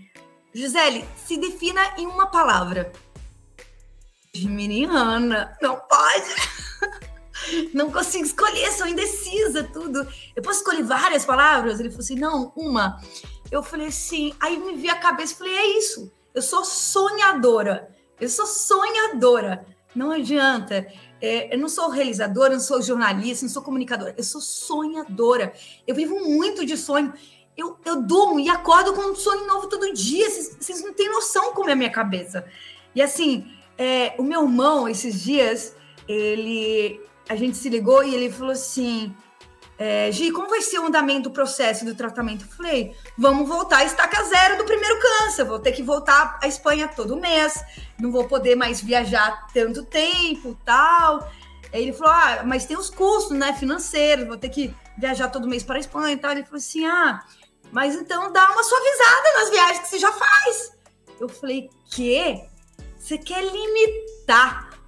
Gisele, 0.53 1.05
se 1.16 1.36
defina 1.36 1.80
em 1.99 2.07
uma 2.07 2.26
palavra 2.26 2.93
geminiana, 4.34 5.57
não 5.61 5.76
pode. 5.76 6.62
Não 7.74 7.90
consigo 7.90 8.24
escolher, 8.24 8.70
sou 8.70 8.86
indecisa, 8.86 9.64
tudo. 9.64 10.07
Eu 10.36 10.43
posso 10.43 10.59
escolher 10.59 10.84
várias 10.84 11.24
palavras? 11.24 11.80
Ele 11.80 11.90
falou 11.90 12.05
assim, 12.05 12.14
não, 12.14 12.53
uma. 12.55 13.03
Eu 13.51 13.64
falei 13.64 13.88
assim, 13.88 14.32
aí 14.38 14.57
me 14.57 14.76
vi 14.76 14.88
a 14.88 14.95
cabeça 14.95 15.34
falei, 15.34 15.53
é 15.53 15.78
isso. 15.78 16.12
Eu 16.32 16.40
sou 16.40 16.64
sonhadora. 16.64 17.90
Eu 18.20 18.28
sou 18.28 18.47
sonhadora. 18.47 19.66
Não 19.95 20.11
adianta. 20.11 20.86
É, 21.20 21.55
eu 21.55 21.59
não 21.59 21.68
sou 21.68 21.88
realizadora, 21.90 22.55
não 22.55 22.61
sou 22.61 22.82
jornalista, 22.82 23.45
não 23.45 23.53
sou 23.53 23.62
comunicadora. 23.62 24.14
Eu 24.16 24.24
sou 24.24 24.40
sonhadora. 24.40 25.53
Eu 25.86 25.95
vivo 25.95 26.18
muito 26.20 26.64
de 26.64 26.76
sonho. 26.76 27.12
Eu, 27.57 27.76
eu 27.84 28.03
durmo 28.03 28.40
e 28.40 28.49
acordo 28.49 28.95
com 28.95 29.12
um 29.12 29.14
sonho 29.14 29.47
novo 29.47 29.68
todo 29.68 29.93
dia. 29.93 30.28
Vocês, 30.28 30.57
vocês 30.59 30.82
não 30.82 30.93
têm 30.93 31.11
noção 31.11 31.53
como 31.53 31.68
é 31.68 31.72
a 31.72 31.76
minha 31.76 31.90
cabeça. 31.90 32.45
E 32.95 33.03
assim, 33.03 33.47
é, 33.78 34.14
o 34.18 34.22
meu 34.22 34.43
irmão, 34.43 34.88
esses 34.88 35.22
dias, 35.22 35.76
ele, 36.09 37.01
a 37.28 37.36
gente 37.36 37.57
se 37.57 37.68
ligou 37.68 38.03
e 38.03 38.14
ele 38.14 38.30
falou 38.30 38.53
assim: 38.53 39.14
é, 39.85 40.12
Gi, 40.12 40.30
como 40.30 40.49
vai 40.49 40.62
ser 40.62 40.78
o 40.78 40.87
andamento 40.87 41.28
do 41.28 41.33
processo 41.33 41.85
do 41.85 41.93
tratamento? 41.93 42.45
Eu 42.45 42.57
falei: 42.57 42.97
vamos 43.18 43.49
voltar 43.49 43.78
a 43.78 43.85
estaca 43.85 44.22
zero 44.22 44.57
do 44.57 44.64
primeiro 44.64 44.97
câncer, 45.01 45.43
vou 45.43 45.59
ter 45.59 45.72
que 45.72 45.83
voltar 45.83 46.39
à 46.41 46.47
Espanha 46.47 46.87
todo 46.87 47.16
mês, 47.16 47.61
não 47.99 48.12
vou 48.12 48.28
poder 48.28 48.55
mais 48.55 48.80
viajar 48.80 49.49
tanto 49.53 49.85
tempo 49.85 50.57
tal. 50.64 51.28
Aí 51.72 51.83
ele 51.83 51.93
falou: 51.93 52.12
ah, 52.12 52.43
mas 52.47 52.64
tem 52.64 52.76
os 52.76 52.91
custos 52.91 53.37
né, 53.37 53.55
financeiros, 53.55 54.24
vou 54.24 54.37
ter 54.37 54.51
que 54.51 54.72
viajar 54.97 55.26
todo 55.30 55.49
mês 55.49 55.64
para 55.64 55.78
a 55.78 55.80
Espanha 55.80 56.12
e 56.12 56.16
tal. 56.16 56.30
Ele 56.30 56.45
falou 56.45 56.59
assim: 56.59 56.87
ah, 56.87 57.20
mas 57.72 57.97
então 57.97 58.30
dá 58.30 58.53
uma 58.53 58.62
suavizada 58.62 59.33
nas 59.41 59.51
viagens 59.51 59.78
que 59.80 59.89
você 59.89 59.99
já 59.99 60.12
faz. 60.12 60.72
Eu 61.18 61.28
falei: 61.28 61.68
que? 61.91 62.41
Você 63.01 63.18
quer 63.18 63.43
limitar 63.43 64.78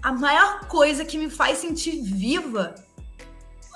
a 0.00 0.12
maior 0.12 0.68
coisa 0.68 1.04
que 1.04 1.18
me 1.18 1.28
faz 1.28 1.58
sentir 1.58 2.00
viva. 2.00 2.76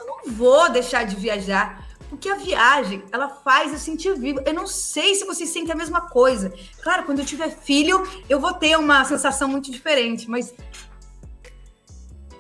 Eu 0.07 0.23
não 0.25 0.33
vou 0.33 0.71
deixar 0.71 1.05
de 1.05 1.17
viajar, 1.17 1.85
porque 2.09 2.29
a 2.29 2.37
viagem, 2.37 3.03
ela 3.11 3.29
faz 3.29 3.73
eu 3.73 3.79
sentir 3.79 4.15
viva. 4.15 4.43
Eu 4.47 4.55
não 4.55 4.67
sei 4.67 5.15
se 5.15 5.25
vocês 5.25 5.49
sentem 5.49 5.73
a 5.73 5.77
mesma 5.77 6.03
coisa. 6.03 6.53
Claro, 6.81 7.05
quando 7.05 7.19
eu 7.19 7.25
tiver 7.25 7.51
filho, 7.51 8.03
eu 8.29 8.39
vou 8.39 8.55
ter 8.55 8.79
uma 8.79 9.05
sensação 9.05 9.49
muito 9.49 9.71
diferente, 9.71 10.31
mas 10.31 10.55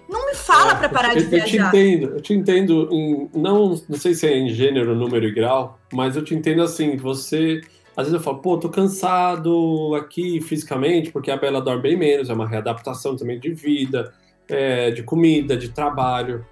não 0.08 0.26
me 0.26 0.34
fala 0.36 0.72
é, 0.72 0.74
para 0.76 0.88
parar 0.88 1.16
eu, 1.16 1.22
de 1.22 1.24
viajar. 1.24 1.46
Eu 1.46 1.50
te 1.50 1.76
entendo, 1.76 2.14
eu 2.14 2.20
te 2.20 2.34
entendo 2.34 2.88
em, 2.92 3.28
não, 3.34 3.82
não 3.88 3.98
sei 3.98 4.14
se 4.14 4.26
é 4.26 4.38
em 4.38 4.48
gênero, 4.50 4.94
número 4.94 5.26
e 5.26 5.32
grau, 5.32 5.80
mas 5.92 6.14
eu 6.14 6.22
te 6.22 6.34
entendo 6.34 6.62
assim, 6.62 6.96
você 6.96 7.60
às 7.96 8.04
vezes 8.04 8.12
eu 8.12 8.20
falo, 8.20 8.38
pô, 8.38 8.58
tô 8.58 8.68
cansado 8.68 9.94
aqui 9.94 10.38
fisicamente, 10.42 11.10
porque 11.10 11.30
a 11.30 11.36
Bela 11.36 11.62
dorme 11.62 11.82
bem 11.82 11.96
menos, 11.96 12.28
é 12.28 12.34
uma 12.34 12.46
readaptação 12.46 13.16
também 13.16 13.40
de 13.40 13.54
vida, 13.54 14.12
é, 14.46 14.90
de 14.90 15.02
comida, 15.02 15.56
de 15.56 15.70
trabalho. 15.70 16.44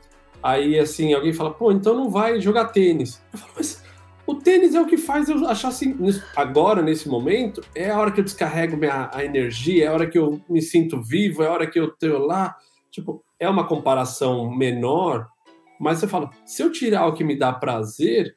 Aí, 0.44 0.78
assim, 0.78 1.14
alguém 1.14 1.32
fala, 1.32 1.54
pô, 1.54 1.72
então 1.72 1.94
não 1.94 2.10
vai 2.10 2.38
jogar 2.38 2.66
tênis. 2.66 3.22
Eu 3.32 3.38
falo, 3.38 3.52
mas 3.56 3.82
o 4.26 4.34
tênis 4.34 4.74
é 4.74 4.80
o 4.80 4.86
que 4.86 4.98
faz 4.98 5.30
eu 5.30 5.48
achar 5.48 5.68
assim, 5.68 5.96
agora, 6.36 6.82
nesse 6.82 7.08
momento, 7.08 7.62
é 7.74 7.90
a 7.90 7.98
hora 7.98 8.10
que 8.10 8.20
eu 8.20 8.24
descarrego 8.24 8.76
minha, 8.76 9.08
a 9.10 9.24
energia, 9.24 9.86
é 9.86 9.88
a 9.88 9.92
hora 9.94 10.06
que 10.06 10.18
eu 10.18 10.42
me 10.46 10.60
sinto 10.60 11.00
vivo, 11.00 11.42
é 11.42 11.46
a 11.46 11.50
hora 11.50 11.66
que 11.66 11.80
eu 11.80 11.96
tô 11.96 12.18
lá. 12.18 12.54
Tipo, 12.90 13.24
é 13.40 13.48
uma 13.48 13.66
comparação 13.66 14.54
menor, 14.54 15.26
mas 15.80 15.98
você 15.98 16.06
fala, 16.06 16.28
se 16.44 16.62
eu 16.62 16.70
tirar 16.70 17.06
o 17.06 17.14
que 17.14 17.24
me 17.24 17.38
dá 17.38 17.50
prazer, 17.50 18.36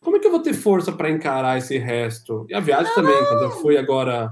como 0.00 0.16
é 0.16 0.20
que 0.20 0.28
eu 0.28 0.30
vou 0.30 0.40
ter 0.40 0.54
força 0.54 0.92
para 0.92 1.10
encarar 1.10 1.58
esse 1.58 1.76
resto? 1.76 2.46
E 2.48 2.54
a 2.54 2.60
viagem 2.60 2.94
também, 2.94 3.18
quando 3.26 3.42
eu 3.42 3.50
fui 3.50 3.76
agora 3.76 4.28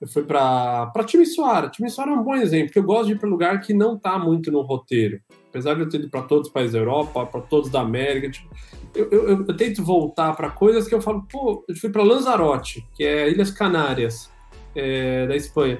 eu 0.00 0.06
fui 0.08 0.24
para 0.24 0.92
Timisoara. 1.06 1.70
Timisoara 1.70 2.10
é 2.10 2.14
um 2.14 2.22
bom 2.22 2.34
exemplo, 2.34 2.66
porque 2.66 2.78
eu 2.78 2.84
gosto 2.84 3.06
de 3.06 3.12
ir 3.12 3.18
para 3.18 3.28
um 3.28 3.32
lugar 3.32 3.60
que 3.60 3.72
não 3.72 3.96
está 3.96 4.18
muito 4.18 4.50
no 4.50 4.60
roteiro. 4.60 5.20
Apesar 5.56 5.74
de 5.74 5.80
eu 5.80 5.88
ter 5.88 5.96
ido 5.96 6.10
para 6.10 6.20
todos 6.20 6.48
os 6.48 6.52
países 6.52 6.74
da 6.74 6.80
Europa, 6.80 7.24
para 7.24 7.40
todos 7.40 7.70
da 7.70 7.80
América, 7.80 8.30
tipo, 8.30 8.54
eu, 8.94 9.08
eu, 9.10 9.28
eu, 9.46 9.56
tento 9.56 9.82
voltar 9.82 10.36
para 10.36 10.50
coisas 10.50 10.86
que 10.86 10.94
eu 10.94 11.00
falo, 11.00 11.26
pô, 11.30 11.64
eu 11.66 11.74
fui 11.74 11.88
para 11.88 12.02
Lanzarote, 12.02 12.86
que 12.94 13.02
é 13.02 13.30
Ilhas 13.30 13.50
Canárias, 13.50 14.30
é, 14.74 15.26
da 15.26 15.34
Espanha. 15.34 15.78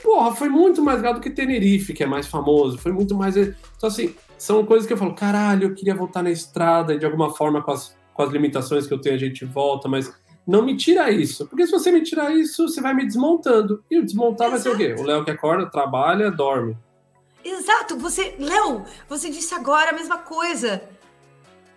Porra, 0.00 0.32
foi 0.32 0.48
muito 0.48 0.80
mais 0.80 0.98
legal 0.98 1.14
do 1.14 1.20
que 1.20 1.28
Tenerife, 1.28 1.92
que 1.92 2.04
é 2.04 2.06
mais 2.06 2.28
famoso. 2.28 2.78
Foi 2.78 2.92
muito 2.92 3.16
mais. 3.16 3.36
Então, 3.36 3.56
assim, 3.82 4.14
são 4.38 4.64
coisas 4.64 4.86
que 4.86 4.92
eu 4.92 4.96
falo, 4.96 5.12
caralho, 5.12 5.64
eu 5.64 5.74
queria 5.74 5.94
voltar 5.94 6.22
na 6.22 6.30
estrada 6.30 6.94
e 6.94 6.98
de 6.98 7.04
alguma 7.04 7.30
forma 7.30 7.60
com 7.62 7.72
as, 7.72 7.96
com 8.14 8.22
as 8.22 8.30
limitações 8.30 8.86
que 8.86 8.94
eu 8.94 9.00
tenho 9.00 9.16
a 9.16 9.18
gente 9.18 9.44
volta, 9.44 9.88
mas 9.88 10.14
não 10.46 10.64
me 10.64 10.76
tira 10.76 11.10
isso. 11.10 11.46
Porque 11.48 11.66
se 11.66 11.72
você 11.72 11.90
me 11.90 12.02
tirar 12.02 12.32
isso, 12.32 12.68
você 12.68 12.80
vai 12.80 12.94
me 12.94 13.04
desmontando. 13.04 13.82
E 13.90 13.98
o 13.98 14.04
desmontar 14.04 14.48
Exato. 14.48 14.50
vai 14.50 14.60
ser 14.60 14.70
o 14.70 14.94
quê? 14.96 15.02
O 15.02 15.04
Léo 15.04 15.24
que 15.24 15.32
acorda, 15.32 15.66
trabalha, 15.66 16.30
dorme. 16.30 16.76
Exato. 17.44 17.96
Você, 17.98 18.34
Léo, 18.38 18.84
você 19.08 19.30
disse 19.30 19.54
agora 19.54 19.90
a 19.90 19.94
mesma 19.94 20.18
coisa. 20.18 20.82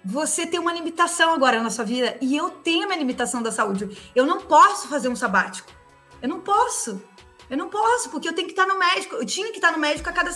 Você 0.05 0.45
tem 0.45 0.59
uma 0.59 0.74
limitação 0.74 1.34
agora 1.34 1.64
na 1.64 1.70
sua 1.70 1.86
vida 1.86 2.18
e 2.20 2.36
eu 2.36 2.49
tenho 2.49 2.86
uma 2.86 2.95
limitação 2.95 3.41
da 3.41 3.51
saúde. 3.51 4.11
Eu 4.14 4.26
não 4.26 4.41
posso 4.41 4.88
fazer 4.89 5.07
um 5.07 5.16
sabático. 5.16 5.72
Eu 6.22 6.28
não 6.28 6.41
posso. 6.41 7.01
Eu 7.49 7.57
não 7.57 7.70
posso, 7.70 8.09
porque 8.09 8.28
eu 8.28 8.34
tenho 8.34 8.47
que 8.47 8.53
estar 8.53 8.66
no 8.66 8.78
médico. 8.78 9.16
Eu 9.16 9.26
tinha 9.26 9.49
que 9.51 9.57
estar 9.57 9.72
no 9.72 9.78
médico 9.78 10.09
a 10.09 10.14
cada. 10.14 10.32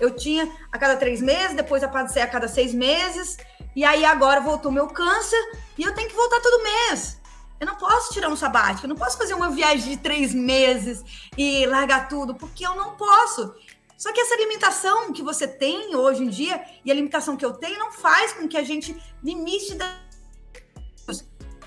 Eu 0.00 0.10
tinha 0.14 0.50
a 0.70 0.78
cada 0.78 0.96
três 0.96 1.22
meses, 1.22 1.56
depois 1.56 1.82
a 1.82 1.86
a 1.86 2.26
cada 2.26 2.48
seis 2.48 2.74
meses. 2.74 3.38
E 3.74 3.84
aí 3.84 4.04
agora 4.04 4.40
voltou 4.40 4.72
meu 4.72 4.86
câncer 4.88 5.40
e 5.78 5.82
eu 5.82 5.94
tenho 5.94 6.08
que 6.08 6.14
voltar 6.14 6.40
todo 6.40 6.62
mês. 6.62 7.20
Eu 7.58 7.66
não 7.66 7.76
posso 7.76 8.12
tirar 8.12 8.28
um 8.28 8.36
sabático, 8.36 8.84
eu 8.84 8.88
não 8.88 8.96
posso 8.96 9.16
fazer 9.16 9.32
uma 9.32 9.50
viagem 9.50 9.90
de 9.90 9.96
três 9.96 10.34
meses 10.34 11.02
e 11.38 11.64
largar 11.66 12.06
tudo, 12.08 12.34
porque 12.34 12.66
eu 12.66 12.74
não 12.74 12.96
posso. 12.96 13.54
Só 13.96 14.12
que 14.12 14.20
essa 14.20 14.36
limitação 14.36 15.12
que 15.12 15.22
você 15.22 15.48
tem 15.48 15.96
hoje 15.96 16.22
em 16.22 16.28
dia 16.28 16.62
e 16.84 16.90
a 16.90 16.94
limitação 16.94 17.36
que 17.36 17.44
eu 17.44 17.54
tenho 17.54 17.78
não 17.78 17.92
faz 17.92 18.32
com 18.32 18.46
que 18.46 18.56
a 18.56 18.62
gente 18.62 18.96
limite 19.22 19.74
da... 19.74 19.90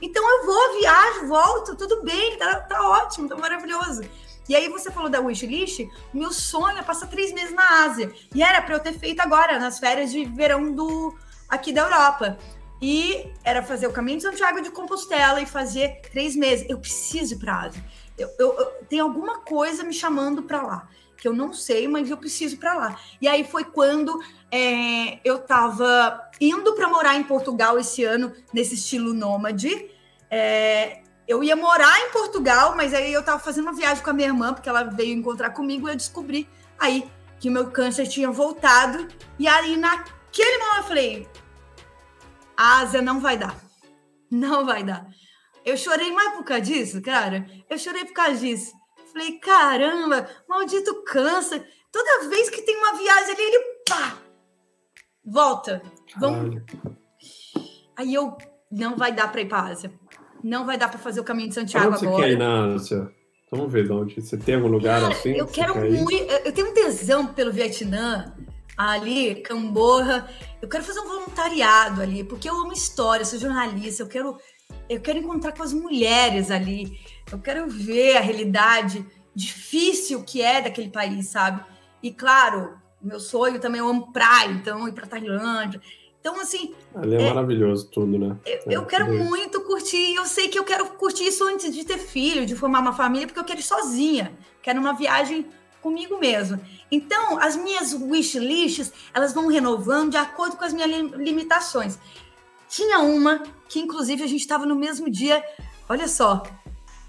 Então 0.01 0.23
eu 0.29 0.45
vou, 0.45 0.79
viajo, 0.79 1.27
volto, 1.27 1.75
tudo 1.75 2.01
bem, 2.03 2.37
tá, 2.37 2.61
tá 2.61 2.87
ótimo, 2.87 3.27
tá 3.27 3.35
maravilhoso. 3.35 4.01
E 4.47 4.55
aí 4.55 4.69
você 4.69 4.89
falou 4.89 5.09
da 5.09 5.19
wishlist, 5.19 5.85
meu 6.13 6.31
sonho 6.31 6.77
é 6.77 6.81
passar 6.81 7.07
três 7.07 7.33
meses 7.33 7.53
na 7.53 7.83
Ásia. 7.83 8.13
E 8.33 8.41
era 8.41 8.61
para 8.61 8.75
eu 8.75 8.79
ter 8.79 8.93
feito 8.93 9.19
agora, 9.19 9.59
nas 9.59 9.77
férias 9.77 10.11
de 10.11 10.23
verão 10.23 10.71
do 10.71 11.15
aqui 11.49 11.73
da 11.73 11.81
Europa. 11.81 12.37
E 12.81 13.29
era 13.43 13.61
fazer 13.61 13.87
o 13.87 13.91
caminho 13.91 14.17
de 14.17 14.23
Santiago 14.23 14.61
de 14.61 14.71
Compostela 14.71 15.41
e 15.41 15.45
fazer 15.45 15.99
três 16.13 16.35
meses. 16.35 16.65
Eu 16.69 16.79
preciso 16.79 17.33
ir 17.33 17.37
para 17.37 17.53
a 17.53 17.61
Ásia. 17.63 17.83
Eu, 18.17 18.29
eu, 18.39 18.53
eu, 18.53 18.65
tem 18.87 18.99
alguma 18.99 19.39
coisa 19.39 19.83
me 19.83 19.93
chamando 19.93 20.43
para 20.43 20.61
lá 20.61 20.89
que 21.19 21.27
eu 21.27 21.33
não 21.33 21.53
sei, 21.53 21.87
mas 21.87 22.09
eu 22.09 22.17
preciso 22.17 22.57
para 22.57 22.73
lá. 22.73 22.99
E 23.21 23.27
aí 23.27 23.43
foi 23.43 23.63
quando 23.63 24.19
é, 24.51 25.19
eu 25.23 25.37
estava 25.37 26.29
indo 26.39 26.73
para 26.73 26.87
morar 26.87 27.15
em 27.15 27.23
Portugal 27.23 27.77
esse 27.77 28.03
ano 28.03 28.33
nesse 28.53 28.75
estilo 28.75 29.13
nômade. 29.13 29.89
É, 30.31 31.01
eu 31.27 31.43
ia 31.43 31.55
morar 31.55 31.99
em 31.99 32.11
Portugal, 32.11 32.75
mas 32.75 32.93
aí 32.93 33.13
eu 33.13 33.19
estava 33.19 33.39
fazendo 33.39 33.65
uma 33.65 33.73
viagem 33.73 34.03
com 34.03 34.09
a 34.09 34.13
minha 34.13 34.29
irmã, 34.29 34.53
porque 34.53 34.69
ela 34.69 34.83
veio 34.83 35.15
encontrar 35.15 35.51
comigo 35.51 35.87
e 35.87 35.91
eu 35.91 35.95
descobri 35.95 36.47
aí 36.79 37.09
que 37.39 37.49
o 37.49 37.51
meu 37.51 37.69
câncer 37.69 38.07
tinha 38.07 38.31
voltado. 38.31 39.07
E 39.37 39.47
aí, 39.47 39.77
naquele 39.77 40.57
momento, 40.57 40.77
eu 40.77 40.83
falei: 40.83 41.27
a 42.55 42.79
Ásia 42.79 43.01
não 43.01 43.19
vai 43.19 43.37
dar. 43.37 43.55
Não 44.31 44.65
vai 44.65 44.83
dar. 44.83 45.07
Eu 45.65 45.77
chorei 45.77 46.11
mais 46.11 46.33
por 46.33 46.43
causa 46.43 46.61
disso, 46.61 47.01
cara. 47.01 47.45
Eu 47.69 47.77
chorei 47.77 48.05
por 48.05 48.13
causa 48.13 48.37
disso. 48.37 48.78
Falei: 49.19 49.39
caramba, 49.39 50.29
maldito 50.47 51.03
câncer. 51.03 51.65
Toda 51.91 52.29
vez 52.29 52.49
que 52.49 52.61
tem 52.61 52.77
uma 52.77 52.97
viagem 52.97 53.33
ali, 53.33 53.43
ele 53.43 53.63
pá! 53.87 54.17
Volta. 55.25 55.81
Vamos. 56.17 56.61
Aí 57.97 58.13
eu. 58.13 58.37
Não 58.71 58.95
vai 58.95 59.11
dar 59.11 59.31
para 59.31 59.41
ir 59.41 59.47
para 59.47 59.63
Ásia 59.63 59.91
não 60.43 60.65
vai 60.65 60.77
dar 60.77 60.89
para 60.89 60.99
fazer 60.99 61.19
o 61.19 61.23
caminho 61.23 61.49
de 61.49 61.55
Santiago 61.55 61.93
onde 61.93 62.05
agora. 62.05 62.23
Você 62.23 62.29
quer 62.29 62.33
ir 62.33 62.37
na 62.37 62.73
Ásia? 62.73 63.11
Vamos 63.51 63.71
ver 63.71 63.85
de 63.85 63.91
onde. 63.91 64.21
Você 64.21 64.37
tem 64.37 64.55
algum 64.55 64.67
lugar 64.67 65.01
Cara, 65.01 65.13
assim? 65.13 65.31
Eu 65.31 65.47
quero 65.47 65.75
muito. 65.75 66.31
Eu 66.45 66.51
tenho 66.51 66.69
um 66.69 66.73
tesão 66.73 67.27
pelo 67.27 67.51
Vietnã, 67.51 68.33
ali, 68.77 69.35
Camborra. 69.35 70.29
Eu 70.61 70.69
quero 70.69 70.83
fazer 70.83 70.99
um 70.99 71.07
voluntariado 71.07 72.01
ali, 72.01 72.23
porque 72.23 72.49
eu 72.49 72.55
amo 72.55 72.73
história, 72.73 73.25
sou 73.25 73.39
jornalista, 73.39 74.03
eu 74.03 74.07
quero, 74.07 74.37
eu 74.89 74.99
quero 74.99 75.19
encontrar 75.19 75.51
com 75.51 75.63
as 75.63 75.71
mulheres 75.71 76.49
ali. 76.49 76.99
Eu 77.31 77.39
quero 77.39 77.69
ver 77.69 78.17
a 78.17 78.21
realidade 78.21 79.05
difícil 79.35 80.23
que 80.23 80.41
é 80.41 80.61
daquele 80.61 80.89
país, 80.89 81.27
sabe? 81.27 81.63
E 82.01 82.11
claro, 82.11 82.77
meu 83.01 83.19
sonho 83.19 83.59
também 83.59 83.79
eu 83.79 83.87
amo 83.87 84.11
praia, 84.11 84.51
então 84.51 84.87
ir 84.87 84.93
para 84.93 85.05
Tailândia. 85.05 85.79
Então, 86.19 86.39
assim. 86.41 86.73
Ali 86.93 87.15
é, 87.15 87.21
é 87.21 87.33
maravilhoso 87.33 87.89
tudo, 87.89 88.17
né? 88.17 88.35
Eu, 88.45 88.53
é, 88.53 88.63
eu 88.67 88.85
quero 88.85 89.05
é. 89.05 89.23
muito 89.23 89.61
curtir. 89.61 90.15
Eu 90.15 90.25
sei 90.25 90.49
que 90.49 90.59
eu 90.59 90.65
quero 90.65 90.85
curtir 90.91 91.27
isso 91.27 91.47
antes 91.47 91.73
de 91.73 91.85
ter 91.85 91.97
filho, 91.97 92.45
de 92.45 92.55
formar 92.55 92.79
uma 92.79 92.93
família, 92.93 93.25
porque 93.25 93.39
eu 93.39 93.45
quero 93.45 93.59
ir 93.59 93.63
sozinha. 93.63 94.33
Quero 94.61 94.79
uma 94.79 94.93
viagem 94.93 95.45
comigo 95.81 96.19
mesma. 96.19 96.59
Então, 96.91 97.39
as 97.39 97.55
minhas 97.55 97.93
wishlists, 97.93 98.91
elas 99.13 99.33
vão 99.33 99.47
renovando 99.47 100.11
de 100.11 100.17
acordo 100.17 100.57
com 100.57 100.65
as 100.65 100.73
minhas 100.73 100.89
limitações. 101.13 101.97
Tinha 102.69 102.99
uma 102.99 103.43
que, 103.67 103.79
inclusive, 103.79 104.23
a 104.23 104.27
gente 104.27 104.41
estava 104.41 104.65
no 104.65 104.75
mesmo 104.75 105.09
dia. 105.09 105.43
Olha 105.89 106.07
só, 106.07 106.43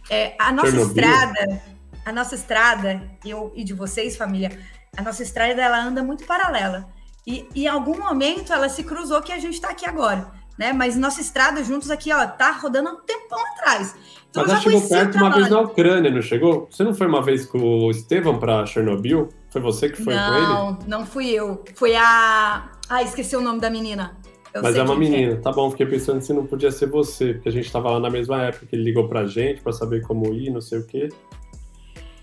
é, 0.09 0.35
a 0.39 0.51
nossa 0.51 0.71
Chernobyl. 0.71 1.05
estrada, 1.05 1.63
a 2.05 2.13
nossa 2.13 2.35
estrada, 2.35 3.11
eu 3.25 3.53
e 3.55 3.63
de 3.63 3.75
vocês, 3.75 4.17
família, 4.17 4.59
a 4.97 5.03
nossa 5.03 5.23
estrada 5.23 5.61
ela 5.61 5.79
anda 5.79 6.03
muito 6.03 6.25
paralela. 6.25 6.89
E, 7.27 7.47
e 7.55 7.65
em 7.65 7.69
algum 7.69 7.99
momento 7.99 8.53
ela 8.53 8.69
se 8.69 8.83
cruzou 8.83 9.21
que 9.21 9.33
a 9.33 9.39
gente 9.39 9.55
está 9.55 9.71
aqui 9.71 9.87
agora. 9.87 10.33
Né? 10.59 10.73
Mas 10.73 10.97
nossa 10.97 11.21
estrada 11.21 11.63
juntos 11.63 11.91
aqui, 11.91 12.13
ó, 12.13 12.27
tá 12.27 12.51
rodando 12.51 12.91
um 12.91 12.97
tempão 12.97 13.39
atrás. 13.53 13.95
Então, 14.29 14.43
Mas 14.43 14.53
ela 14.53 14.61
chegou 14.61 14.89
perto 14.89 15.17
uma 15.17 15.31
vez 15.31 15.49
na 15.49 15.61
Ucrânia, 15.61 16.11
não 16.11 16.23
chegou? 16.23 16.69
Você 16.71 16.85
não 16.85 16.95
foi 16.95 17.07
uma 17.07 17.23
vez 17.23 17.47
com 17.47 17.59
o 17.59 17.91
Estevam 17.91 18.39
para 18.39 18.67
Chernobyl? 18.67 19.29
Foi 19.51 19.61
você 19.61 19.89
que 19.89 20.03
foi 20.03 20.15
não, 20.15 20.29
com 20.29 20.37
ele? 20.37 20.47
Não, 20.47 20.79
não 20.87 21.07
fui 21.07 21.31
eu. 21.31 21.65
Foi 21.75 21.97
a. 21.97 22.71
Ah, 22.89 23.03
esqueci 23.03 23.35
o 23.37 23.41
nome 23.41 23.61
da 23.61 23.71
menina. 23.71 24.17
Eu 24.53 24.63
Mas 24.63 24.77
é 24.77 24.83
uma 24.83 24.97
menina, 24.97 25.35
é. 25.35 25.37
tá 25.37 25.53
bom. 25.53 25.71
Fiquei 25.71 25.87
pensando 25.87 26.21
se 26.21 26.33
não 26.33 26.47
podia 26.47 26.71
ser 26.73 26.87
você, 26.89 27.35
porque 27.35 27.49
a 27.49 27.53
gente 27.53 27.71
tava 27.71 27.91
lá 27.91 28.01
na 28.01 28.11
mesma 28.11 28.43
época 28.43 28.67
que 28.67 28.75
ele 28.75 28.83
ligou 28.83 29.09
pra 29.09 29.27
gente 29.27 29.61
para 29.61 29.73
saber 29.73 30.03
como 30.03 30.33
ir, 30.35 30.51
não 30.51 30.61
sei 30.61 30.79
o 30.79 30.87
quê. 30.87 31.09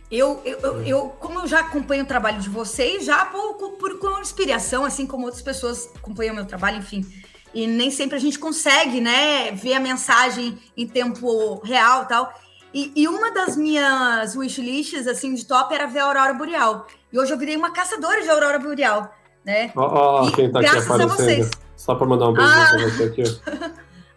Eu, 0.09 0.41
eu, 0.45 0.59
eu, 0.59 0.81
eu, 0.83 1.09
como 1.19 1.39
eu 1.39 1.47
já 1.47 1.59
acompanho 1.59 2.03
o 2.03 2.07
trabalho 2.07 2.39
de 2.39 2.49
vocês, 2.49 3.05
já 3.05 3.25
por, 3.25 3.55
por, 3.55 3.95
por 3.95 4.21
inspiração, 4.21 4.85
assim 4.85 5.05
como 5.05 5.25
outras 5.25 5.41
pessoas 5.41 5.89
acompanham 5.95 6.33
o 6.33 6.35
meu 6.35 6.45
trabalho, 6.45 6.77
enfim. 6.77 7.05
E 7.53 7.67
nem 7.67 7.91
sempre 7.91 8.15
a 8.15 8.19
gente 8.19 8.39
consegue, 8.39 9.01
né, 9.01 9.51
ver 9.51 9.73
a 9.73 9.79
mensagem 9.79 10.57
em 10.75 10.87
tempo 10.87 11.61
real 11.63 12.05
tal. 12.05 12.33
E, 12.73 12.91
e 12.95 13.07
uma 13.07 13.31
das 13.31 13.57
minhas 13.57 14.35
wishlists, 14.35 15.07
assim, 15.07 15.33
de 15.33 15.45
top 15.45 15.73
era 15.73 15.87
ver 15.87 15.99
a 15.99 16.05
Aurora 16.05 16.33
Boreal. 16.33 16.87
E 17.11 17.17
hoje 17.17 17.31
eu 17.31 17.37
virei 17.37 17.55
uma 17.55 17.71
caçadora 17.71 18.21
de 18.21 18.29
Aurora 18.29 18.59
Boreal, 18.59 19.13
né? 19.43 19.71
Ó, 19.75 20.21
oh, 20.21 20.27
oh, 20.27 20.31
quem 20.31 20.51
tá 20.51 20.59
aqui 20.59 20.77
aparecendo. 20.77 21.66
Só 21.77 21.95
para 21.95 22.07
mandar 22.07 22.29
um 22.29 22.33
beijo 22.33 22.49
ah, 22.49 22.67
pra 22.71 22.89
você 22.89 23.03
aqui. 23.03 23.23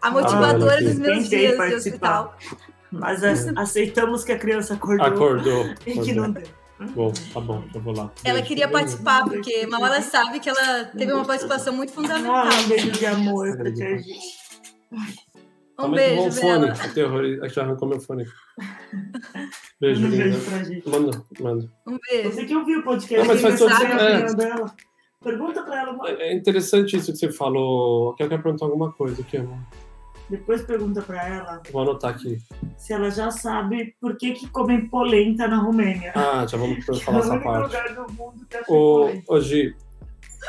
a 0.03 0.11
motivadora 0.11 0.79
ah, 0.79 0.83
dos 0.83 0.99
meus 0.99 1.29
dias 1.29 1.57
de 1.57 1.75
hospital. 1.75 2.37
Mas 2.91 3.23
aceitamos 3.57 4.25
que 4.25 4.33
a 4.33 4.39
criança 4.39 4.75
acordou. 4.75 5.07
Acordou. 5.07 5.75
e 5.87 6.01
que 6.01 6.13
não 6.13 6.33
deu. 6.33 6.43
Bom, 6.95 7.13
tá 7.35 7.41
bom, 7.41 7.63
eu 7.75 7.81
vou 7.83 7.95
lá. 7.95 8.11
Ela 8.25 8.41
queria 8.41 8.67
participar, 8.67 9.25
porque 9.25 9.67
mal 9.67 9.85
ela 9.85 10.01
sabe 10.01 10.41
que 10.41 10.49
ela 10.49 10.87
teve 10.87 11.13
uma 11.13 11.27
participação 11.27 11.75
muito 11.75 11.93
fundamental. 11.93 12.35
Ah, 12.35 12.49
um 12.65 12.69
beijo 12.69 12.91
de 12.91 13.05
amor 13.07 13.55
pra 13.55 13.69
gente. 13.69 14.19
Um 15.79 15.91
beijo, 15.91 16.23
um 16.23 16.33
fone, 16.33 17.49
que 17.51 17.61
arrancou 17.61 17.89
meu 17.89 18.01
fone. 18.01 18.27
Beijo, 19.79 20.07
um 20.07 20.11
beijo 20.11 20.41
pra 20.41 20.63
gente. 20.63 20.89
Manda, 20.89 21.23
manda. 21.39 21.69
Um 21.87 21.99
beijo. 22.11 22.33
Você 22.33 22.45
que 22.47 22.57
ouviu 22.57 22.81
o 22.81 22.83
podcast, 22.83 23.27
não, 23.27 23.35
mas 23.35 23.43
faz 23.43 23.59
todo 23.59 23.73
é. 23.73 24.35
dela. 24.35 24.75
Pergunta 25.23 25.63
pra 25.63 25.81
ela. 25.81 26.11
É 26.19 26.33
interessante 26.33 26.97
isso 26.97 27.13
que 27.13 27.19
você 27.19 27.31
falou. 27.31 28.17
Eu 28.19 28.29
quero 28.29 28.43
perguntar 28.43 28.65
alguma 28.65 28.91
coisa 28.91 29.21
aqui, 29.21 29.37
amor. 29.37 29.59
Depois 30.31 30.63
pergunta 30.63 31.03
para 31.03 31.29
ela. 31.29 31.63
Vou 31.71 31.83
anotar 31.83 32.13
aqui. 32.13 32.39
Se 32.77 32.93
ela 32.93 33.11
já 33.11 33.31
sabe 33.31 33.95
por 34.01 34.17
que, 34.17 34.33
que 34.33 34.49
comem 34.49 34.87
polenta 34.89 35.47
na 35.47 35.57
Romênia. 35.57 36.13
Ah, 36.15 36.47
já 36.47 36.57
vamos 36.57 36.85
falar 37.05 37.19
essa 37.19 37.39
parte. 37.39 37.65
Lugar 37.65 37.95
do 37.95 38.13
mundo 38.13 38.47
que 38.49 38.73
o, 38.73 39.11
hoje, 39.29 39.77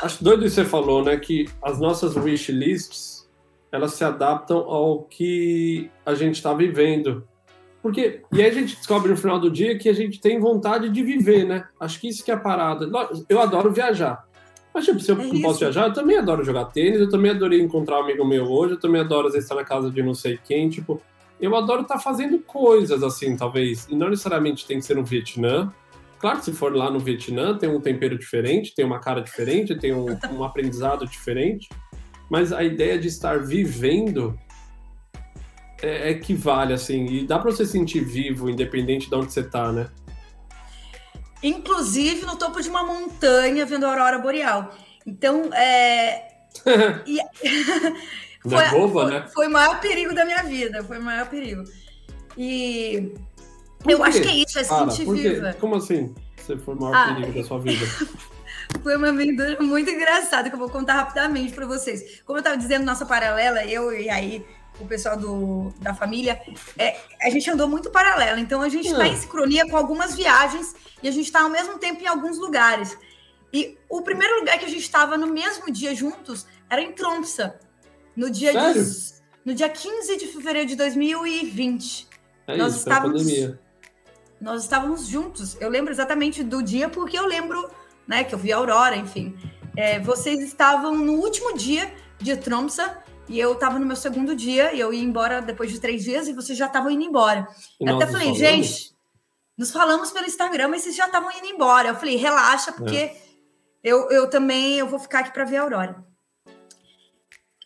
acho 0.02 0.24
doido 0.24 0.44
que 0.44 0.50
você 0.50 0.64
falou, 0.64 1.04
né? 1.04 1.18
Que 1.18 1.46
as 1.60 1.78
nossas 1.78 2.16
wish 2.16 2.50
lists 2.50 3.28
elas 3.70 3.94
se 3.94 4.04
adaptam 4.04 4.58
ao 4.58 5.02
que 5.02 5.90
a 6.06 6.14
gente 6.14 6.36
está 6.36 6.54
vivendo. 6.54 7.26
Porque, 7.82 8.22
e 8.32 8.40
aí 8.40 8.48
a 8.48 8.54
gente 8.54 8.76
descobre 8.76 9.10
no 9.10 9.16
final 9.16 9.40
do 9.40 9.50
dia 9.50 9.76
que 9.78 9.88
a 9.88 9.92
gente 9.92 10.20
tem 10.20 10.38
vontade 10.38 10.88
de 10.88 11.02
viver, 11.02 11.44
né? 11.44 11.66
Acho 11.80 12.00
que 12.00 12.08
isso 12.08 12.24
que 12.24 12.30
é 12.30 12.34
a 12.34 12.38
parada. 12.38 12.88
Eu 13.28 13.40
adoro 13.40 13.72
viajar. 13.72 14.24
Mas, 14.74 14.84
tipo, 14.84 15.00
se 15.00 15.10
eu 15.10 15.20
é 15.20 15.26
não 15.26 15.40
posso 15.40 15.60
viajar, 15.60 15.88
eu 15.88 15.92
também 15.92 16.16
adoro 16.16 16.44
jogar 16.44 16.66
tênis, 16.66 17.00
eu 17.00 17.08
também 17.08 17.30
adorei 17.30 17.60
encontrar 17.60 17.98
um 17.98 18.04
amigo 18.04 18.24
meu 18.24 18.50
hoje, 18.50 18.74
eu 18.74 18.80
também 18.80 19.00
adoro 19.00 19.26
às 19.26 19.34
vezes 19.34 19.44
estar 19.44 19.54
na 19.54 19.64
casa 19.64 19.90
de 19.90 20.02
não 20.02 20.14
sei 20.14 20.38
quem, 20.42 20.68
tipo. 20.70 21.00
eu 21.40 21.54
adoro 21.54 21.82
estar 21.82 21.96
tá 21.96 22.00
fazendo 22.00 22.38
coisas 22.38 23.02
assim, 23.02 23.36
talvez. 23.36 23.86
E 23.90 23.94
não 23.94 24.08
necessariamente 24.08 24.66
tem 24.66 24.78
que 24.78 24.84
ser 24.84 24.96
no 24.96 25.04
Vietnã. 25.04 25.72
Claro 26.18 26.38
que 26.38 26.46
se 26.46 26.52
for 26.52 26.74
lá 26.74 26.90
no 26.90 27.00
Vietnã, 27.00 27.56
tem 27.58 27.68
um 27.68 27.80
tempero 27.80 28.16
diferente, 28.16 28.74
tem 28.74 28.84
uma 28.84 29.00
cara 29.00 29.20
diferente, 29.20 29.74
tem 29.74 29.92
um, 29.92 30.06
um 30.32 30.44
aprendizado 30.44 31.06
diferente. 31.06 31.68
Mas 32.30 32.52
a 32.52 32.62
ideia 32.62 32.98
de 32.98 33.08
estar 33.08 33.40
vivendo 33.40 34.38
é, 35.82 36.12
é 36.12 36.14
que 36.14 36.32
vale, 36.32 36.72
assim. 36.72 37.04
E 37.06 37.26
dá 37.26 37.38
para 37.38 37.50
você 37.50 37.66
sentir 37.66 38.00
vivo, 38.00 38.48
independente 38.48 39.10
de 39.10 39.14
onde 39.14 39.32
você 39.32 39.42
tá, 39.42 39.70
né? 39.70 39.88
Inclusive 41.42 42.24
no 42.24 42.36
topo 42.36 42.60
de 42.60 42.68
uma 42.68 42.84
montanha 42.84 43.66
vendo 43.66 43.84
a 43.84 43.90
aurora 43.90 44.18
boreal. 44.18 44.74
Então, 45.06 45.52
é. 45.52 46.28
e... 47.06 47.18
Foi, 48.42 48.68
boba, 48.70 49.10
né? 49.10 49.28
Foi 49.32 49.46
o 49.46 49.50
maior 49.50 49.80
perigo 49.80 50.14
da 50.14 50.24
minha 50.24 50.42
vida, 50.42 50.82
foi 50.82 50.98
o 50.98 51.02
maior 51.02 51.28
perigo. 51.28 51.62
E 52.36 53.12
eu 53.86 54.02
acho 54.02 54.20
que 54.20 54.28
é 54.28 54.34
isso, 54.34 54.58
é 54.58 54.64
sentir 54.64 55.08
viva. 55.10 55.54
Como 55.60 55.76
assim? 55.76 56.14
Você 56.36 56.56
foi 56.56 56.74
o 56.74 56.80
maior 56.80 56.94
ah, 56.94 57.14
perigo 57.14 57.32
da 57.32 57.44
sua 57.44 57.60
vida? 57.60 57.86
foi 58.82 58.96
uma 58.96 59.10
aventura 59.10 59.58
muito 59.60 59.90
engraçada 59.90 60.48
que 60.48 60.54
eu 60.54 60.58
vou 60.58 60.68
contar 60.68 60.94
rapidamente 60.94 61.52
para 61.52 61.66
vocês. 61.66 62.20
Como 62.24 62.38
eu 62.38 62.40
estava 62.40 62.56
dizendo, 62.56 62.84
nossa 62.84 63.06
paralela, 63.06 63.64
eu 63.64 63.92
e 63.92 64.08
aí 64.10 64.44
o 64.80 64.86
pessoal 64.86 65.16
do, 65.16 65.72
da 65.80 65.94
família, 65.94 66.40
é, 66.78 66.96
a 67.20 67.30
gente 67.30 67.50
andou 67.50 67.68
muito 67.68 67.90
paralela. 67.90 68.40
Então 68.40 68.62
a 68.62 68.68
gente 68.68 68.88
está 68.88 69.06
em 69.06 69.16
sincronia 69.16 69.68
com 69.68 69.76
algumas 69.76 70.14
viagens 70.14 70.74
e 71.02 71.08
a 71.08 71.10
gente 71.10 71.26
está 71.26 71.42
ao 71.42 71.50
mesmo 71.50 71.78
tempo 71.78 72.02
em 72.02 72.06
alguns 72.06 72.38
lugares. 72.38 72.96
E 73.52 73.78
o 73.88 74.00
primeiro 74.02 74.40
lugar 74.40 74.58
que 74.58 74.64
a 74.64 74.68
gente 74.68 74.82
estava 74.82 75.16
no 75.16 75.26
mesmo 75.26 75.70
dia 75.70 75.94
juntos 75.94 76.46
era 76.70 76.80
em 76.80 76.92
Tromsø. 76.92 77.52
No 78.16 78.30
dia, 78.30 78.52
Sério? 78.52 78.82
De, 78.82 78.90
no 79.44 79.54
dia 79.54 79.68
15 79.68 80.16
de 80.16 80.26
fevereiro 80.28 80.68
de 80.68 80.76
2020. 80.76 82.08
É 82.46 82.56
nós 82.56 82.72
isso, 82.72 82.78
estávamos, 82.80 83.22
pandemia. 83.22 83.60
Nós 84.40 84.62
estávamos 84.62 85.06
juntos. 85.06 85.56
Eu 85.60 85.68
lembro 85.68 85.92
exatamente 85.92 86.42
do 86.42 86.62
dia, 86.62 86.88
porque 86.88 87.18
eu 87.18 87.26
lembro 87.26 87.70
né, 88.06 88.24
que 88.24 88.34
eu 88.34 88.38
vi 88.38 88.52
a 88.52 88.56
Aurora, 88.56 88.96
enfim. 88.96 89.36
É, 89.76 90.00
vocês 90.00 90.40
estavam 90.40 90.96
no 90.96 91.14
último 91.14 91.56
dia 91.56 91.92
de 92.18 92.36
Tromsø 92.36 92.82
e 93.32 93.40
eu 93.40 93.54
estava 93.54 93.78
no 93.78 93.86
meu 93.86 93.96
segundo 93.96 94.36
dia 94.36 94.74
e 94.74 94.80
eu 94.80 94.92
ia 94.92 95.02
embora 95.02 95.40
depois 95.40 95.72
de 95.72 95.80
três 95.80 96.04
dias 96.04 96.28
e 96.28 96.34
vocês 96.34 96.58
já 96.58 96.66
estavam 96.66 96.90
indo 96.90 97.02
embora. 97.02 97.48
Eu 97.80 97.96
até 97.96 98.06
falei, 98.06 98.26
falamos? 98.26 98.38
gente, 98.38 98.94
nos 99.56 99.70
falamos 99.70 100.10
pelo 100.10 100.26
Instagram, 100.26 100.68
mas 100.68 100.82
vocês 100.82 100.94
já 100.94 101.06
estavam 101.06 101.30
indo 101.30 101.46
embora. 101.46 101.88
Eu 101.88 101.94
falei, 101.94 102.16
relaxa, 102.16 102.72
porque 102.72 102.94
é. 102.94 103.16
eu, 103.82 104.10
eu 104.10 104.28
também 104.28 104.74
eu 104.74 104.86
vou 104.86 104.98
ficar 104.98 105.20
aqui 105.20 105.32
para 105.32 105.46
ver 105.46 105.56
a 105.56 105.62
Aurora. 105.62 106.04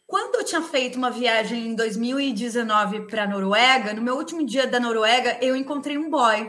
Quando 0.06 0.36
eu 0.36 0.44
tinha 0.44 0.62
feito 0.62 0.94
uma 0.98 1.10
viagem 1.10 1.66
em 1.66 1.74
2019 1.74 3.08
para 3.08 3.24
a 3.24 3.26
Noruega, 3.26 3.92
no 3.92 4.02
meu 4.02 4.14
último 4.14 4.46
dia 4.46 4.68
da 4.68 4.78
Noruega, 4.78 5.36
eu 5.42 5.56
encontrei 5.56 5.98
um 5.98 6.08
boy. 6.08 6.48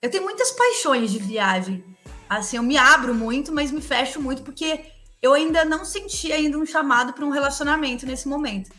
Eu 0.00 0.08
tenho 0.08 0.22
muitas 0.22 0.52
paixões 0.52 1.10
de 1.10 1.18
viagem. 1.18 1.84
Assim, 2.30 2.58
eu 2.58 2.62
me 2.62 2.76
abro 2.76 3.12
muito, 3.12 3.52
mas 3.52 3.72
me 3.72 3.82
fecho 3.82 4.22
muito 4.22 4.42
porque 4.42 4.91
eu 5.22 5.32
ainda 5.32 5.64
não 5.64 5.84
senti 5.84 6.32
ainda 6.32 6.58
um 6.58 6.66
chamado 6.66 7.12
para 7.12 7.24
um 7.24 7.30
relacionamento 7.30 8.04
nesse 8.04 8.26
momento. 8.26 8.70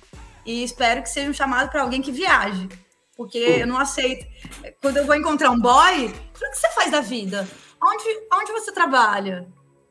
E 0.46 0.64
espero 0.64 1.02
que 1.02 1.10
seja 1.10 1.30
um 1.30 1.34
chamado 1.34 1.70
para 1.70 1.82
alguém 1.82 2.02
que 2.02 2.12
viaje, 2.12 2.68
porque 3.16 3.38
eu 3.38 3.66
não 3.66 3.78
aceito. 3.78 4.26
Quando 4.82 4.98
eu 4.98 5.06
vou 5.06 5.16
encontrar 5.16 5.50
um 5.52 5.60
boy, 5.60 6.08
o 6.08 6.34
que 6.34 6.56
você 6.56 6.70
faz 6.72 6.92
da 6.92 7.00
vida? 7.00 7.48
Onde, 7.82 8.04
onde 8.34 8.52
você 8.52 8.74
trabalha? 8.74 9.48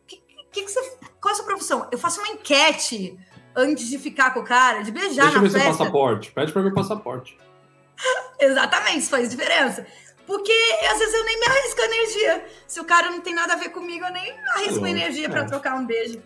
Que, 0.06 0.16
que, 0.52 0.62
que 0.62 0.70
você, 0.70 0.98
qual 1.18 1.30
é 1.30 1.32
a 1.32 1.36
sua 1.36 1.46
profissão? 1.46 1.88
Eu 1.90 1.98
faço 1.98 2.20
uma 2.20 2.28
enquete 2.28 3.18
antes 3.56 3.88
de 3.88 3.98
ficar 3.98 4.34
com 4.34 4.40
o 4.40 4.44
cara, 4.44 4.82
de 4.82 4.90
beijar 4.90 5.24
Deixa 5.24 5.38
na 5.38 5.46
eu 5.46 5.50
ver 5.50 5.58
seu 5.58 5.70
passaporte. 5.70 6.32
Pede 6.32 6.52
para 6.52 6.62
ver 6.62 6.68
o 6.68 6.74
passaporte. 6.74 7.38
Exatamente, 8.38 8.98
isso 8.98 9.10
faz 9.10 9.30
diferença. 9.30 9.86
Porque 10.32 10.50
às 10.90 10.98
vezes 10.98 11.14
eu 11.14 11.24
nem 11.26 11.38
me 11.38 11.44
arrisco 11.44 11.80
energia. 11.82 12.46
Se 12.66 12.80
o 12.80 12.84
cara 12.86 13.10
não 13.10 13.20
tem 13.20 13.34
nada 13.34 13.52
a 13.52 13.56
ver 13.56 13.68
comigo, 13.68 14.02
eu 14.02 14.12
nem 14.12 14.34
arrisco 14.54 14.86
energia 14.86 15.28
para 15.28 15.42
é. 15.42 15.44
trocar 15.44 15.76
um 15.76 15.84
beijo. 15.84 16.22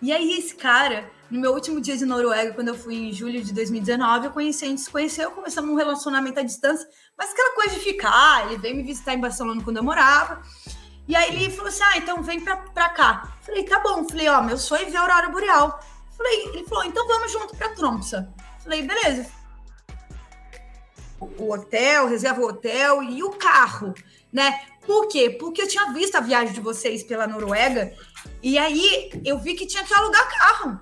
E 0.00 0.10
aí, 0.10 0.38
esse 0.38 0.54
cara, 0.54 1.10
no 1.30 1.38
meu 1.38 1.52
último 1.52 1.78
dia 1.78 1.94
de 1.94 2.06
Noruega, 2.06 2.54
quando 2.54 2.68
eu 2.68 2.74
fui 2.74 2.94
em 2.94 3.12
julho 3.12 3.44
de 3.44 3.52
2019, 3.52 4.28
eu 4.28 4.32
conheci, 4.32 4.64
a 4.64 4.68
gente 4.68 4.80
se 4.80 4.88
conheceu, 4.88 5.30
começamos 5.30 5.70
um 5.70 5.74
relacionamento 5.74 6.40
à 6.40 6.42
distância, 6.42 6.88
mas 7.18 7.32
aquela 7.32 7.54
coisa 7.54 7.74
de 7.74 7.80
ficar, 7.80 8.46
ele 8.46 8.56
veio 8.56 8.76
me 8.76 8.82
visitar 8.82 9.12
em 9.12 9.20
Barcelona 9.20 9.62
quando 9.62 9.76
eu 9.76 9.84
morava. 9.84 10.40
E 11.06 11.14
aí 11.14 11.36
ele 11.36 11.50
falou 11.50 11.68
assim: 11.68 11.84
ah, 11.84 11.98
então 11.98 12.22
vem 12.22 12.40
pra, 12.40 12.56
pra 12.56 12.88
cá. 12.88 13.36
Falei, 13.42 13.62
tá 13.64 13.78
bom. 13.80 14.08
Falei, 14.08 14.26
ó, 14.26 14.40
meu 14.40 14.56
sonho 14.56 14.86
é 14.86 14.90
ver 14.90 14.96
a 14.96 15.02
Aurora 15.02 15.28
Boreal. 15.28 15.78
Falei, 16.16 16.46
ele 16.46 16.66
falou, 16.66 16.84
então 16.84 17.06
vamos 17.06 17.30
junto 17.30 17.54
pra 17.54 17.74
Tromsø. 17.74 18.24
Falei, 18.62 18.80
beleza. 18.80 19.26
O 21.38 21.52
hotel, 21.52 22.08
reserva 22.08 22.40
o 22.40 22.48
hotel 22.48 23.02
e 23.02 23.22
o 23.22 23.30
carro, 23.30 23.94
né? 24.32 24.60
Por 24.86 25.08
quê? 25.08 25.30
Porque 25.30 25.62
eu 25.62 25.68
tinha 25.68 25.92
visto 25.92 26.16
a 26.16 26.20
viagem 26.20 26.52
de 26.52 26.60
vocês 26.60 27.02
pela 27.02 27.26
Noruega 27.26 27.94
e 28.42 28.58
aí 28.58 29.10
eu 29.24 29.38
vi 29.38 29.54
que 29.54 29.66
tinha 29.66 29.84
que 29.84 29.94
alugar 29.94 30.28
carro. 30.28 30.78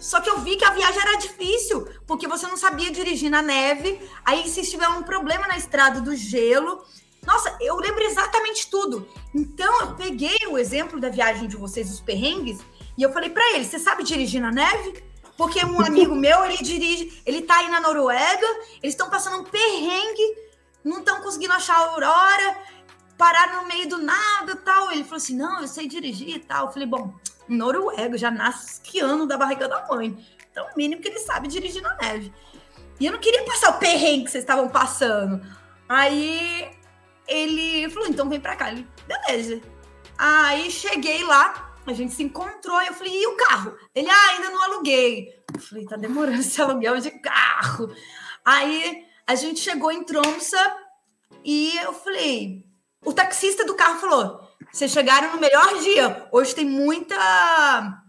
Só 0.00 0.20
que 0.20 0.28
eu 0.28 0.40
vi 0.40 0.56
que 0.56 0.64
a 0.64 0.70
viagem 0.70 1.00
era 1.00 1.16
difícil, 1.16 1.86
porque 2.06 2.26
você 2.26 2.46
não 2.46 2.56
sabia 2.56 2.90
dirigir 2.90 3.30
na 3.30 3.40
neve. 3.40 4.00
Aí, 4.24 4.48
se 4.48 4.68
tiver 4.68 4.88
um 4.88 5.02
problema 5.02 5.46
na 5.46 5.56
estrada 5.56 6.00
do 6.00 6.16
gelo. 6.16 6.84
Nossa, 7.24 7.56
eu 7.60 7.76
lembro 7.76 8.02
exatamente 8.02 8.68
tudo. 8.68 9.06
Então, 9.32 9.80
eu 9.80 9.94
peguei 9.94 10.38
o 10.48 10.58
exemplo 10.58 10.98
da 10.98 11.08
viagem 11.08 11.46
de 11.46 11.56
vocês, 11.56 11.88
os 11.88 12.00
perrengues, 12.00 12.58
e 12.98 13.02
eu 13.02 13.12
falei 13.12 13.30
para 13.30 13.48
ele: 13.54 13.64
você 13.64 13.78
sabe 13.78 14.02
dirigir 14.02 14.40
na 14.40 14.50
neve? 14.50 15.04
Porque 15.36 15.64
um 15.64 15.80
amigo 15.80 16.14
meu, 16.14 16.44
ele 16.44 16.58
dirige, 16.58 17.22
ele 17.24 17.42
tá 17.42 17.58
aí 17.58 17.68
na 17.68 17.80
Noruega, 17.80 18.46
eles 18.82 18.94
estão 18.94 19.08
passando 19.08 19.38
um 19.40 19.44
perrengue, 19.44 20.36
não 20.84 20.98
estão 20.98 21.22
conseguindo 21.22 21.52
achar 21.54 21.74
a 21.74 21.90
aurora, 21.90 22.58
pararam 23.16 23.62
no 23.62 23.68
meio 23.68 23.88
do 23.88 23.98
nada 23.98 24.56
tal. 24.56 24.90
Ele 24.90 25.04
falou 25.04 25.16
assim: 25.16 25.36
não, 25.36 25.60
eu 25.60 25.68
sei 25.68 25.86
dirigir 25.86 26.36
e 26.36 26.38
tal. 26.38 26.66
Eu 26.66 26.72
falei, 26.72 26.86
bom, 26.86 27.14
noruego 27.48 28.16
já 28.16 28.30
nasce 28.30 28.74
esquiando 28.74 29.26
da 29.26 29.38
barriga 29.38 29.68
da 29.68 29.86
mãe. 29.86 30.16
Então, 30.50 30.66
o 30.66 30.76
mínimo 30.76 31.00
que 31.00 31.08
ele 31.08 31.18
sabe 31.18 31.48
dirigir 31.48 31.82
na 31.82 31.94
neve. 31.96 32.32
E 33.00 33.06
eu 33.06 33.12
não 33.12 33.18
queria 33.18 33.44
passar 33.44 33.70
o 33.70 33.78
perrengue 33.78 34.24
que 34.24 34.30
vocês 34.30 34.44
estavam 34.44 34.68
passando. 34.68 35.44
Aí 35.88 36.70
ele 37.26 37.88
falou: 37.90 38.08
então 38.08 38.28
vem 38.28 38.40
pra 38.40 38.56
cá. 38.56 38.70
Ele, 38.70 38.86
beleza. 39.06 39.60
Aí 40.18 40.70
cheguei 40.70 41.24
lá, 41.24 41.71
a 41.90 41.92
gente 41.92 42.12
se 42.12 42.22
encontrou, 42.22 42.80
eu 42.82 42.94
falei, 42.94 43.12
e 43.12 43.26
o 43.26 43.36
carro? 43.36 43.76
Ele, 43.94 44.08
ah, 44.08 44.30
ainda 44.30 44.50
não 44.50 44.62
aluguei. 44.62 45.28
Eu 45.52 45.60
falei, 45.60 45.84
tá 45.84 45.96
demorando 45.96 46.40
esse 46.40 46.60
aluguel 46.62 46.98
de 46.98 47.10
carro. 47.10 47.94
Aí 48.44 49.04
a 49.26 49.34
gente 49.34 49.60
chegou 49.60 49.90
em 49.90 50.04
Tromsø 50.04 50.56
e 51.44 51.76
eu 51.78 51.92
falei, 51.92 52.64
o 53.04 53.12
taxista 53.12 53.64
do 53.64 53.74
carro 53.74 53.98
falou, 53.98 54.40
vocês 54.72 54.90
chegaram 54.90 55.32
no 55.32 55.40
melhor 55.40 55.78
dia. 55.80 56.28
Hoje 56.30 56.54
tem 56.54 56.64
muita 56.64 58.02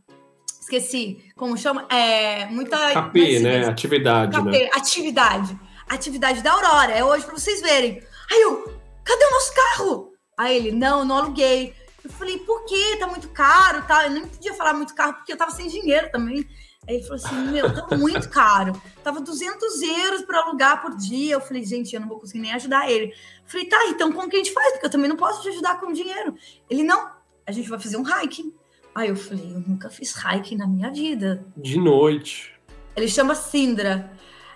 esqueci 0.61 1.23
como 1.35 1.57
chama, 1.57 1.85
é 1.89 2.45
muita 2.45 2.77
KP, 2.93 3.39
né? 3.39 3.65
Atividade, 3.67 4.37
KP, 4.37 4.49
né? 4.49 4.69
atividade. 4.73 5.59
Atividade 5.87 6.41
da 6.41 6.53
Aurora, 6.53 6.91
é 6.93 7.03
hoje 7.03 7.25
para 7.25 7.37
vocês 7.37 7.61
verem. 7.61 8.01
Aí 8.31 8.41
eu, 8.41 8.73
cadê 9.03 9.25
o 9.25 9.31
nosso 9.31 9.53
carro? 9.53 10.13
Aí 10.37 10.55
ele, 10.55 10.71
não, 10.71 11.03
não 11.05 11.17
aluguei. 11.17 11.75
Eu 12.03 12.09
falei, 12.09 12.37
por 12.39 12.65
quê? 12.65 12.97
Tá 12.99 13.07
muito 13.07 13.29
caro, 13.29 13.81
tá? 13.87 14.05
Eu 14.05 14.11
nem 14.11 14.27
podia 14.27 14.53
falar 14.53 14.73
muito 14.73 14.93
caro 14.93 15.13
porque 15.13 15.31
eu 15.31 15.37
tava 15.37 15.51
sem 15.51 15.67
dinheiro 15.67 16.11
também. 16.11 16.45
Aí 16.87 16.95
ele 16.95 17.03
falou 17.03 17.15
assim: 17.15 17.35
Meu, 17.51 17.73
tá 17.73 17.87
muito 17.95 18.29
caro. 18.29 18.73
Tava 19.03 19.21
200 19.21 19.81
euros 19.81 20.21
para 20.23 20.39
alugar 20.39 20.81
por 20.81 20.95
dia. 20.95 21.35
Eu 21.35 21.41
falei: 21.41 21.63
Gente, 21.63 21.93
eu 21.93 22.01
não 22.01 22.07
vou 22.07 22.19
conseguir 22.19 22.41
nem 22.41 22.53
ajudar 22.53 22.89
ele. 22.89 23.05
Eu 23.05 23.13
falei: 23.45 23.67
Tá, 23.67 23.77
então 23.87 24.11
como 24.11 24.29
que 24.29 24.35
a 24.35 24.39
gente 24.39 24.53
faz? 24.53 24.73
Porque 24.73 24.85
eu 24.85 24.89
também 24.89 25.09
não 25.09 25.15
posso 25.15 25.41
te 25.41 25.49
ajudar 25.49 25.79
com 25.79 25.91
dinheiro. 25.91 26.35
Ele: 26.69 26.83
Não, 26.83 27.11
a 27.45 27.51
gente 27.51 27.69
vai 27.69 27.79
fazer 27.79 27.97
um 27.97 28.03
hiking. 28.03 28.53
Aí 28.93 29.09
eu 29.09 29.15
falei: 29.15 29.53
Eu 29.53 29.59
nunca 29.61 29.89
fiz 29.89 30.13
hiking 30.15 30.57
na 30.57 30.67
minha 30.67 30.91
vida. 30.91 31.45
De 31.55 31.79
noite. 31.79 32.53
Ele 32.95 33.07
chama 33.07 33.33
Sindra. 33.33 34.11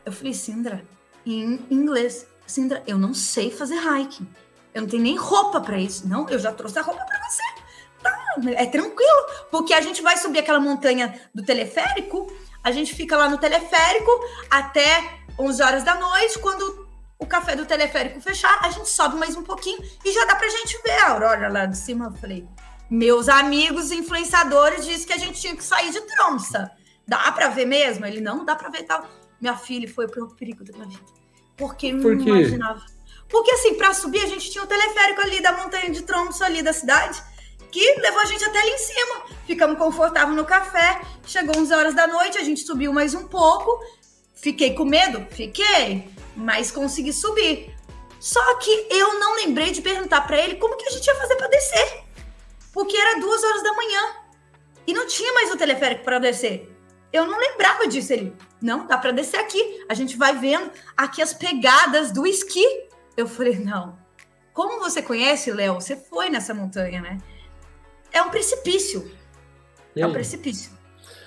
Eu 0.06 0.12
falei: 0.12 0.34
Sindra, 0.34 0.84
em 1.26 1.60
inglês. 1.70 2.28
Sindra, 2.46 2.82
eu 2.88 2.98
não 2.98 3.14
sei 3.14 3.52
fazer 3.52 3.76
hiking. 3.76 4.28
Eu 4.78 4.84
não 4.84 4.90
tenho 4.90 5.02
nem 5.02 5.18
roupa 5.18 5.60
para 5.60 5.80
isso. 5.80 6.08
Não, 6.08 6.30
eu 6.30 6.38
já 6.38 6.52
trouxe 6.52 6.78
a 6.78 6.84
roupa 6.84 7.04
para 7.04 7.20
você. 7.28 7.42
Tá, 8.04 8.36
é 8.56 8.68
tranquilo, 8.68 9.26
porque 9.50 9.74
a 9.74 9.82
gente 9.82 10.04
vai 10.04 10.16
subir 10.18 10.38
aquela 10.38 10.60
montanha 10.60 11.20
do 11.34 11.44
teleférico, 11.44 12.32
a 12.64 12.72
gente 12.72 12.94
fica 12.94 13.18
lá 13.18 13.28
no 13.28 13.40
teleférico 13.40 14.12
até 14.52 15.22
11 15.40 15.64
horas 15.64 15.84
da 15.84 15.96
noite, 15.96 16.38
quando 16.38 16.88
o 17.18 17.26
café 17.26 17.56
do 17.56 17.66
teleférico 17.66 18.22
fechar, 18.22 18.60
a 18.62 18.70
gente 18.70 18.88
sobe 18.88 19.16
mais 19.16 19.36
um 19.36 19.42
pouquinho 19.42 19.80
e 20.06 20.12
já 20.12 20.26
dá 20.26 20.36
pra 20.36 20.48
gente 20.48 20.80
ver 20.84 21.00
a 21.00 21.10
aurora 21.10 21.50
lá 21.50 21.66
de 21.66 21.76
cima. 21.76 22.06
Eu 22.06 22.22
falei, 22.22 22.48
meus 22.88 23.28
amigos 23.28 23.92
influenciadores 23.92 24.86
disseram 24.86 25.08
que 25.08 25.14
a 25.14 25.18
gente 25.18 25.42
tinha 25.42 25.56
que 25.56 25.64
sair 25.64 25.92
de 25.92 26.02
Tromsa. 26.02 26.70
Dá 27.08 27.32
pra 27.32 27.50
ver 27.50 27.66
mesmo? 27.66 28.06
Ele, 28.06 28.22
não, 28.22 28.38
não 28.38 28.46
dá 28.46 28.56
pra 28.56 28.70
ver 28.70 28.84
tal. 28.84 29.08
Minha 29.42 29.58
filha 29.58 29.92
foi 29.92 30.06
o 30.06 30.36
perigo 30.36 30.64
da 30.64 30.74
minha 30.74 30.88
vida. 30.88 31.02
Porque 31.56 31.92
Por 31.96 32.16
não 32.16 32.28
imaginava 32.28 32.97
porque, 33.30 33.52
assim, 33.52 33.76
para 33.76 33.94
subir, 33.94 34.24
a 34.24 34.28
gente 34.28 34.50
tinha 34.50 34.64
o 34.64 34.68
teleférico 34.68 35.22
ali 35.22 35.42
da 35.42 35.52
montanha 35.52 35.90
de 35.90 36.02
troncos 36.04 36.42
ali 36.42 36.62
da 36.62 36.72
cidade, 36.74 37.22
que 37.72 37.96
levou 38.00 38.22
a 38.22 38.26
gente 38.26 38.44
até 38.44 38.60
ali 38.60 38.72
em 38.72 38.78
cima. 38.78 39.26
Ficamos 39.46 39.78
confortáveis 39.78 40.36
no 40.36 40.46
café. 40.46 41.02
Chegou 41.26 41.58
11 41.58 41.74
horas 41.74 41.96
da 41.96 42.08
noite, 42.08 42.38
a 42.38 42.44
gente 42.44 42.62
subiu 42.62 42.94
mais 42.94 43.14
um 43.14 43.28
pouco. 43.28 43.84
Fiquei 44.36 44.74
com 44.74 44.86
medo? 44.86 45.26
Fiquei. 45.32 46.10
mas 46.36 46.72
consegui 46.72 47.12
subir. 47.12 47.76
Só 48.20 48.56
que 48.56 48.88
eu 48.90 49.20
não 49.20 49.36
lembrei 49.36 49.72
de 49.72 49.82
perguntar 49.82 50.22
para 50.22 50.38
ele 50.38 50.56
como 50.56 50.78
que 50.78 50.88
a 50.88 50.92
gente 50.92 51.06
ia 51.06 51.16
fazer 51.16 51.36
para 51.36 51.48
descer. 51.48 52.04
Porque 52.72 52.96
era 52.96 53.20
duas 53.20 53.44
horas 53.44 53.64
da 53.64 53.74
manhã. 53.74 54.02
E 54.86 54.94
não 54.94 55.08
tinha 55.08 55.34
mais 55.34 55.52
o 55.52 55.58
teleférico 55.58 56.04
para 56.04 56.20
descer. 56.20 56.72
Eu 57.12 57.26
não 57.26 57.38
lembrava 57.38 57.88
disso. 57.88 58.14
Ele, 58.14 58.36
não, 58.62 58.86
dá 58.86 58.98
para 58.98 59.12
descer 59.12 59.40
aqui. 59.40 59.84
A 59.90 59.94
gente 59.94 60.16
vai 60.16 60.36
vendo 60.36 60.72
aqui 60.96 61.22
as 61.22 61.34
pegadas 61.34 62.12
do 62.12 62.26
esqui. 62.26 62.87
Eu 63.18 63.28
falei, 63.28 63.58
não. 63.58 63.98
Como 64.54 64.80
você 64.80 65.02
conhece, 65.02 65.52
Léo? 65.52 65.76
Você 65.76 65.96
foi 65.96 66.30
nessa 66.30 66.54
montanha, 66.54 67.02
né? 67.02 67.18
É 68.12 68.22
um 68.22 68.30
precipício. 68.30 69.12
É 69.96 70.06
um 70.06 70.14
precipício. 70.14 70.72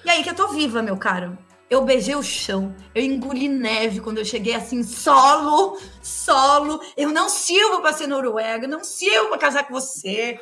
E 0.05 0.09
aí 0.09 0.23
que 0.23 0.31
eu 0.31 0.35
tô 0.35 0.49
viva, 0.49 0.81
meu 0.83 0.97
caro. 0.97 1.37
Eu 1.69 1.85
beijei 1.85 2.17
o 2.17 2.23
chão, 2.23 2.75
eu 2.93 3.05
engoli 3.05 3.49
neve 3.49 4.01
quando 4.01 4.19
eu 4.19 4.25
cheguei 4.25 4.55
assim, 4.55 4.83
solo, 4.83 5.79
solo. 6.03 6.81
Eu 6.97 7.11
não 7.11 7.29
sirvo 7.29 7.81
para 7.81 7.93
ser 7.93 8.09
Noruega, 8.09 8.67
não 8.67 8.83
sirvo 8.83 9.29
para 9.29 9.39
casar 9.39 9.69
com 9.69 9.75
você. 9.75 10.41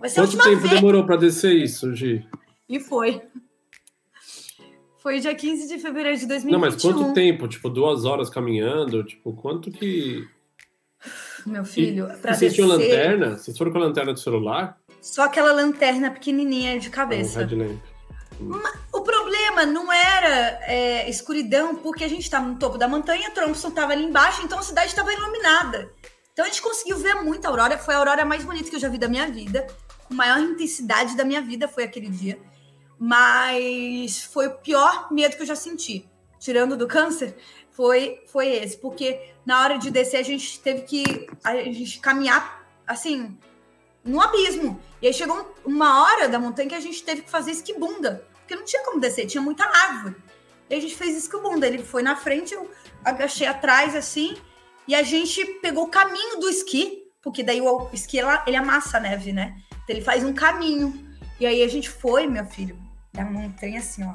Vai 0.00 0.08
ser 0.08 0.20
Quanto 0.20 0.36
tempo 0.36 0.60
vez. 0.62 0.74
demorou 0.74 1.04
para 1.06 1.16
descer 1.16 1.54
isso, 1.54 1.94
Gi? 1.94 2.26
E 2.68 2.80
foi. 2.80 3.22
Foi 4.98 5.20
dia 5.20 5.34
15 5.34 5.68
de 5.68 5.78
fevereiro 5.78 6.18
de 6.18 6.26
2021. 6.26 6.50
Não, 6.50 6.58
mas 6.58 6.80
quanto 6.80 7.12
tempo? 7.12 7.46
Tipo, 7.46 7.68
duas 7.68 8.04
horas 8.04 8.28
caminhando? 8.28 9.04
Tipo, 9.04 9.32
quanto 9.32 9.70
que. 9.70 10.26
Meu 11.46 11.64
filho, 11.64 12.08
e, 12.10 12.16
pra 12.16 12.34
Vocês 12.34 12.54
tinham 12.54 12.68
lanterna? 12.68 13.36
Vocês 13.36 13.56
foram 13.56 13.72
com 13.72 13.78
a 13.78 13.82
lanterna 13.82 14.12
do 14.12 14.18
celular? 14.18 14.78
Só 15.00 15.24
aquela 15.24 15.52
lanterna 15.52 16.10
pequenininha 16.10 16.78
de 16.78 16.88
cabeça. 16.90 17.46
Um. 18.40 18.60
O 18.92 19.00
problema 19.02 19.64
não 19.64 19.92
era 19.92 20.58
é, 20.62 21.08
escuridão, 21.08 21.76
porque 21.76 22.04
a 22.04 22.08
gente 22.08 22.22
estava 22.22 22.46
no 22.46 22.58
topo 22.58 22.76
da 22.76 22.88
montanha, 22.88 23.30
Thompson 23.30 23.68
estava 23.68 23.92
ali 23.92 24.04
embaixo, 24.04 24.42
então 24.42 24.58
a 24.58 24.62
cidade 24.62 24.88
estava 24.88 25.12
iluminada. 25.12 25.90
Então 26.32 26.44
a 26.44 26.48
gente 26.48 26.62
conseguiu 26.62 26.96
ver 26.98 27.14
muita 27.16 27.48
aurora. 27.48 27.78
Foi 27.78 27.94
a 27.94 27.98
aurora 27.98 28.24
mais 28.24 28.42
bonita 28.42 28.68
que 28.68 28.74
eu 28.74 28.80
já 28.80 28.88
vi 28.88 28.98
da 28.98 29.08
minha 29.08 29.30
vida. 29.30 29.66
Com 30.08 30.14
maior 30.14 30.40
intensidade 30.40 31.16
da 31.16 31.24
minha 31.24 31.40
vida 31.40 31.68
foi 31.68 31.84
aquele 31.84 32.08
dia. 32.08 32.38
Mas 32.98 34.22
foi 34.24 34.48
o 34.48 34.54
pior 34.54 35.12
medo 35.12 35.36
que 35.36 35.42
eu 35.42 35.46
já 35.46 35.54
senti. 35.54 36.08
Tirando 36.40 36.76
do 36.76 36.88
câncer, 36.88 37.36
foi, 37.74 38.22
foi 38.26 38.48
esse. 38.48 38.78
Porque 38.78 39.20
na 39.44 39.60
hora 39.62 39.78
de 39.78 39.90
descer, 39.90 40.16
a 40.16 40.22
gente 40.22 40.58
teve 40.60 40.82
que 40.82 41.26
a 41.44 41.54
gente 41.56 42.00
caminhar 42.00 42.66
assim 42.86 43.36
no 44.02 44.20
abismo. 44.20 44.80
E 45.02 45.06
aí 45.06 45.12
chegou 45.12 45.54
uma 45.64 46.02
hora 46.02 46.28
da 46.28 46.38
montanha 46.38 46.68
que 46.68 46.74
a 46.74 46.80
gente 46.80 47.02
teve 47.02 47.22
que 47.22 47.30
fazer 47.30 47.50
esquibunda, 47.50 48.26
porque 48.40 48.54
não 48.54 48.64
tinha 48.64 48.82
como 48.84 49.00
descer, 49.00 49.26
tinha 49.26 49.42
muita 49.42 49.64
árvore. 49.64 50.16
E 50.70 50.74
a 50.74 50.80
gente 50.80 50.94
fez 50.94 51.16
esquibunda. 51.16 51.66
Ele 51.66 51.82
foi 51.82 52.02
na 52.02 52.16
frente, 52.16 52.54
eu 52.54 52.70
agachei 53.04 53.46
atrás 53.46 53.94
assim, 53.94 54.36
e 54.86 54.94
a 54.94 55.02
gente 55.02 55.44
pegou 55.60 55.84
o 55.84 55.90
caminho 55.90 56.38
do 56.38 56.48
esqui, 56.48 57.04
porque 57.22 57.42
daí 57.42 57.60
o 57.60 57.88
esqui 57.92 58.18
ele 58.46 58.56
amassa 58.56 58.98
a 58.98 59.00
neve, 59.00 59.32
né? 59.32 59.56
Então 59.82 59.96
ele 59.96 60.02
faz 60.02 60.22
um 60.24 60.32
caminho. 60.32 61.02
E 61.40 61.46
aí 61.46 61.62
a 61.62 61.68
gente 61.68 61.90
foi, 61.90 62.26
meu 62.26 62.46
filho, 62.46 62.78
da 63.12 63.24
montanha 63.24 63.80
assim, 63.80 64.04
ó. 64.04 64.14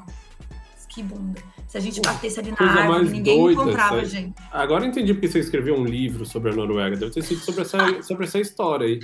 Esquibunda. 0.76 1.42
Se 1.70 1.78
a 1.78 1.80
gente 1.80 2.00
batesse 2.00 2.40
ali 2.40 2.50
na 2.50 2.66
árvore, 2.66 3.10
ninguém 3.10 3.38
doida, 3.38 3.62
encontrava, 3.62 4.04
gente. 4.04 4.34
Agora 4.50 4.84
eu 4.84 4.88
entendi 4.88 5.14
porque 5.14 5.28
você 5.28 5.38
escreveu 5.38 5.76
um 5.76 5.84
livro 5.84 6.26
sobre 6.26 6.50
a 6.50 6.52
Noruega. 6.52 6.96
Deve 6.96 7.12
ter 7.12 7.22
sido 7.22 7.40
sobre 7.42 7.62
essa, 7.62 8.02
sobre 8.02 8.26
essa 8.26 8.40
história 8.40 8.88
aí. 8.88 8.98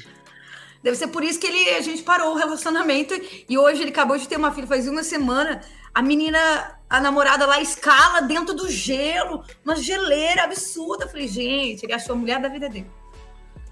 Deve 0.83 0.97
ser 0.97 1.07
por 1.07 1.23
isso 1.23 1.39
que 1.39 1.47
ele, 1.47 1.71
a 1.77 1.81
gente 1.81 2.03
parou 2.03 2.35
o 2.35 2.37
relacionamento 2.37 3.15
e 3.49 3.57
hoje 3.57 3.83
ele 3.83 3.91
acabou 3.91 4.19
de 4.19 4.27
ter 4.27 4.37
uma 4.37 4.51
filha, 4.51 4.67
faz 4.67 4.89
uma 4.89 5.05
semana. 5.05 5.61
A 5.95 6.03
menina, 6.03 6.77
a 6.91 7.01
namorada 7.01 7.47
lá 7.47 7.61
escala 7.61 8.23
dentro 8.23 8.53
do 8.53 8.69
gelo, 8.69 9.45
uma 9.65 9.77
geleira 9.77 10.43
absurda. 10.43 11.05
Eu 11.05 11.09
falei, 11.09 11.29
gente, 11.29 11.85
ele 11.85 11.93
achou 11.93 12.17
a 12.17 12.19
mulher 12.19 12.43
da 12.43 12.49
vida 12.49 12.69
dele. 12.69 12.91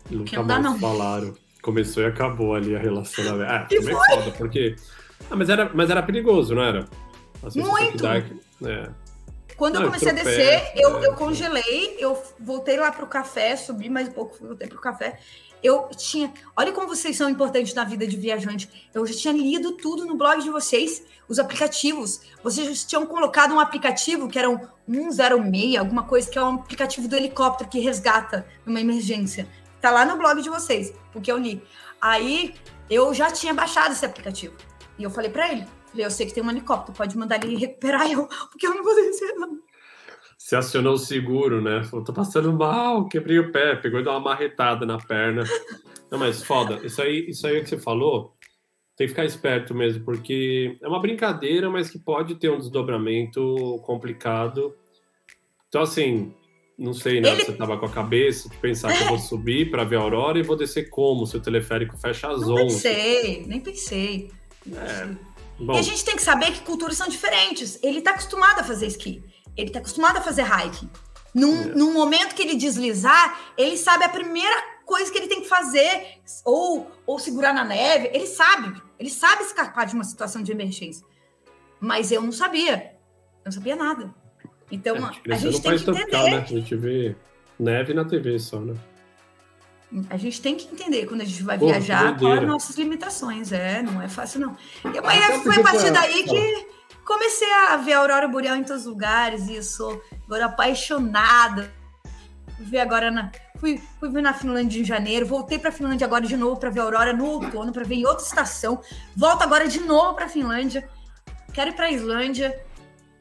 Nunca 0.09 0.37
não 0.37 0.45
mais 0.45 0.63
dá, 0.63 0.71
não. 0.71 0.79
falaram. 0.79 1.35
Começou 1.61 2.05
e 2.05 2.07
acabou 2.07 2.55
ali 2.55 2.77
a 2.77 2.79
relacionamento. 2.79 3.51
Ah, 3.51 3.67
e 3.69 3.83
foi 3.83 3.93
foda, 3.93 4.31
porque. 4.39 4.77
Ah, 5.29 5.35
mas 5.35 5.49
era, 5.49 5.69
mas 5.75 5.91
era 5.91 6.01
perigoso, 6.01 6.55
não 6.55 6.63
era? 6.63 6.89
Assim, 7.43 7.61
Muito! 7.61 8.05
É. 8.63 8.91
Quando 9.57 9.75
não, 9.75 9.83
eu 9.83 9.87
comecei 9.87 10.11
a 10.11 10.13
descer, 10.13 10.73
eu, 10.75 10.99
é, 10.99 11.07
eu 11.07 11.15
congelei, 11.15 11.97
eu 11.99 12.21
voltei 12.41 12.77
lá 12.77 12.91
pro 12.91 13.07
café, 13.07 13.55
subi 13.55 13.89
mais 13.89 14.09
um 14.09 14.13
pouco, 14.13 14.37
voltei 14.45 14.67
pro 14.67 14.81
café 14.81 15.19
eu 15.65 15.89
tinha. 15.97 16.31
Olha 16.55 16.73
como 16.73 16.87
vocês 16.87 17.17
são 17.17 17.29
importantes 17.29 17.73
na 17.73 17.85
vida 17.85 18.07
de 18.07 18.19
viajante. 18.19 18.69
Eu 18.93 19.07
já 19.07 19.15
tinha 19.15 19.33
lido 19.33 19.73
tudo 19.73 20.05
no 20.05 20.15
blog 20.15 20.43
de 20.43 20.51
vocês, 20.51 21.03
os 21.27 21.39
aplicativos. 21.39 22.21
Vocês 22.43 22.85
tinham 22.85 23.07
colocado 23.07 23.55
um 23.55 23.59
aplicativo 23.59 24.29
que 24.29 24.39
era 24.39 24.51
um 24.51 24.59
106, 24.87 25.77
alguma 25.77 26.03
coisa, 26.03 26.31
que 26.31 26.39
é 26.39 26.43
um 26.43 26.57
aplicativo 26.57 27.09
do 27.09 27.17
helicóptero 27.17 27.71
que 27.71 27.81
resgata 27.81 28.47
numa 28.67 28.79
emergência. 28.79 29.49
Tá 29.81 29.91
lá 29.91 30.05
no 30.05 30.19
blog 30.19 30.43
de 30.43 30.51
vocês, 30.51 30.93
porque 31.11 31.33
eu 31.33 31.39
li. 31.39 31.63
Aí 31.99 32.55
eu 32.91 33.15
já 33.15 33.31
tinha 33.31 33.55
baixado 33.55 33.93
esse 33.93 34.05
aplicativo. 34.05 34.55
E 34.99 35.03
eu 35.03 35.11
falei 35.11 35.31
para 35.31 35.51
ele: 35.51 35.67
falei, 35.95 36.07
eu 36.07 36.11
sei 36.11 36.27
que 36.27 36.35
tem 36.35 36.43
um 36.43 36.51
helicóptero, 36.51 36.97
pode 36.97 37.17
mandar 37.17 37.43
ele 37.45 37.57
recuperar 37.57 38.11
eu, 38.11 38.27
porque 38.51 38.67
eu 38.67 38.75
não 38.75 38.85
vou 38.85 38.95
descer, 38.95 39.35
não 39.35 39.59
se 40.45 40.55
acionou 40.55 40.93
o 40.93 40.99
seguro, 40.99 41.63
né? 41.63 41.83
Falou, 41.85 42.05
tô 42.05 42.13
passando 42.13 42.53
mal, 42.53 43.09
quebrei 43.09 43.39
o 43.39 43.51
pé, 43.51 43.77
pegou 43.77 43.99
e 43.99 44.03
deu 44.03 44.13
uma 44.13 44.21
marretada 44.21 44.85
na 44.85 44.99
perna. 44.99 45.43
Não, 46.11 46.19
mas 46.19 46.43
foda, 46.43 46.85
isso 46.85 47.01
aí, 47.01 47.31
isso 47.31 47.47
aí 47.47 47.63
que 47.63 47.71
você 47.71 47.79
falou, 47.79 48.35
tem 48.95 49.07
que 49.07 49.15
ficar 49.15 49.25
esperto 49.25 49.75
mesmo, 49.75 50.05
porque 50.05 50.77
é 50.83 50.87
uma 50.87 51.01
brincadeira, 51.01 51.71
mas 51.71 51.89
que 51.89 51.99
pode 51.99 52.35
ter 52.35 52.51
um 52.51 52.59
desdobramento 52.59 53.81
complicado. 53.87 54.75
Então, 55.67 55.81
assim, 55.81 56.35
não 56.79 56.93
sei, 56.93 57.23
né? 57.23 57.31
Ele... 57.31 57.45
Você 57.45 57.53
tava 57.53 57.79
com 57.79 57.87
a 57.87 57.91
cabeça 57.91 58.47
de 58.51 58.57
pensar 58.59 58.95
que 58.95 59.03
eu 59.03 59.09
vou 59.09 59.19
subir 59.19 59.71
para 59.71 59.83
ver 59.83 59.97
a 59.97 60.01
aurora 60.01 60.39
e 60.39 60.43
vou 60.43 60.57
descer 60.57 60.91
como? 60.91 61.27
Se 61.27 61.39
o 61.39 61.41
teleférico 61.41 61.97
fecha 61.97 62.29
às 62.29 62.43
não 62.43 62.55
11. 62.55 62.59
Nem 62.59 62.69
pensei, 62.69 63.47
nem 63.47 63.61
pensei. 63.61 64.31
É, 64.73 65.34
e 65.59 65.79
a 65.79 65.83
gente 65.83 66.05
tem 66.05 66.17
que 66.17 66.23
saber 66.23 66.53
que 66.53 66.61
culturas 66.61 66.97
são 66.97 67.09
diferentes. 67.09 67.79
Ele 67.83 68.01
tá 68.01 68.11
acostumado 68.11 68.61
a 68.61 68.65
fazer 68.65 68.87
esqui. 68.87 69.23
Ele 69.57 69.69
está 69.69 69.79
acostumado 69.79 70.17
a 70.17 70.21
fazer 70.21 70.45
hiking. 70.45 70.91
Num, 71.35 71.63
é. 71.63 71.65
num 71.67 71.93
momento 71.93 72.35
que 72.35 72.43
ele 72.43 72.57
deslizar, 72.57 73.41
ele 73.57 73.77
sabe 73.77 74.05
a 74.05 74.09
primeira 74.09 74.55
coisa 74.85 75.11
que 75.11 75.19
ele 75.19 75.29
tem 75.29 75.41
que 75.41 75.49
fazer, 75.49 76.19
ou, 76.45 76.91
ou 77.07 77.19
segurar 77.19 77.53
na 77.53 77.65
neve. 77.65 78.11
Ele 78.13 78.27
sabe, 78.27 78.81
ele 78.99 79.11
sabe 79.11 79.43
escapar 79.43 79.87
de 79.87 79.95
uma 79.95 80.05
situação 80.05 80.43
de 80.43 80.53
emergência. 80.53 81.05
Mas 81.81 82.11
eu 82.13 82.23
não 82.23 82.33
sabia. 82.33 82.95
Eu 83.39 83.47
não 83.47 83.53
sabia 83.53 83.77
nada. 83.77 84.15
Então, 84.71 84.97
é, 84.97 85.35
a 85.35 85.37
gente 85.37 85.61
tem 85.61 85.77
que 85.77 85.91
entender. 85.91 86.31
né? 86.31 86.39
A 86.39 86.41
gente 86.41 86.75
vê 86.77 87.15
neve 87.59 87.95
na 87.95 88.05
TV 88.05 88.39
só, 88.39 88.61
né? 88.61 88.75
A 90.11 90.17
gente 90.17 90.41
tem 90.41 90.57
que 90.57 90.67
entender 90.67 91.07
quando 91.07 91.21
a 91.21 91.25
gente 91.25 91.43
vai 91.43 91.59
Pô, 91.59 91.67
viajar 91.67 92.19
quais 92.19 92.41
as 92.41 92.49
nossas 92.49 92.77
limitações. 92.77 93.53
É, 93.53 93.83
não 93.83 94.03
é 94.03 94.09
fácil, 94.09 94.41
não. 94.41 94.57
E 94.85 94.99
aí 94.99 95.41
foi 95.41 95.57
a 95.57 95.63
partir 95.63 95.93
daí 95.93 96.25
que 96.25 96.67
comecei 97.05 97.53
a 97.53 97.77
ver 97.77 97.93
a 97.93 97.99
Aurora 97.99 98.27
Boreal 98.27 98.57
em 98.57 98.65
todos 98.65 98.83
os 98.83 98.89
lugares 98.89 99.49
e 99.49 99.57
eu 99.57 99.63
sou 99.63 100.03
agora 100.27 100.47
apaixonada. 100.47 101.73
Fui 102.57 102.67
ver 102.67 102.81
agora 102.81 103.11
na. 103.11 103.31
Fui, 103.59 103.81
fui 104.01 104.11
ver 104.11 104.23
na 104.23 104.35
Finlândia 104.35 104.81
em 104.81 104.85
janeiro, 104.85 105.27
voltei 105.27 105.59
para 105.59 105.71
a 105.71 105.73
Finlândia 105.73 106.07
agora 106.07 106.27
de 106.27 106.37
novo 106.37 106.59
para 106.59 106.71
ver 106.71 106.81
a 106.81 106.83
Aurora 106.83 107.13
no 107.13 107.25
outono, 107.27 107.73
para 107.73 107.85
ver 107.85 107.95
em 107.95 108.07
outra 108.07 108.25
estação. 108.25 108.81
Volto 109.17 109.43
agora 109.43 109.69
de 109.69 109.81
novo 109.81 110.15
para 110.15 110.27
a 110.27 110.29
Finlândia. 110.29 110.89
Quero 111.53 111.71
ir 111.71 111.75
para 111.75 111.87
a 111.87 111.91
Islândia. 111.91 112.61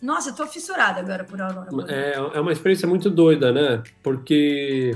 Nossa, 0.02 0.32
eu 0.32 0.36
tô 0.36 0.46
fissurada 0.48 1.00
agora 1.00 1.24
por 1.24 1.40
Aurora. 1.40 1.70
É, 1.88 2.16
é 2.16 2.40
uma 2.40 2.52
experiência 2.52 2.88
muito 2.88 3.10
doida, 3.10 3.52
né? 3.52 3.82
Porque 4.02 4.92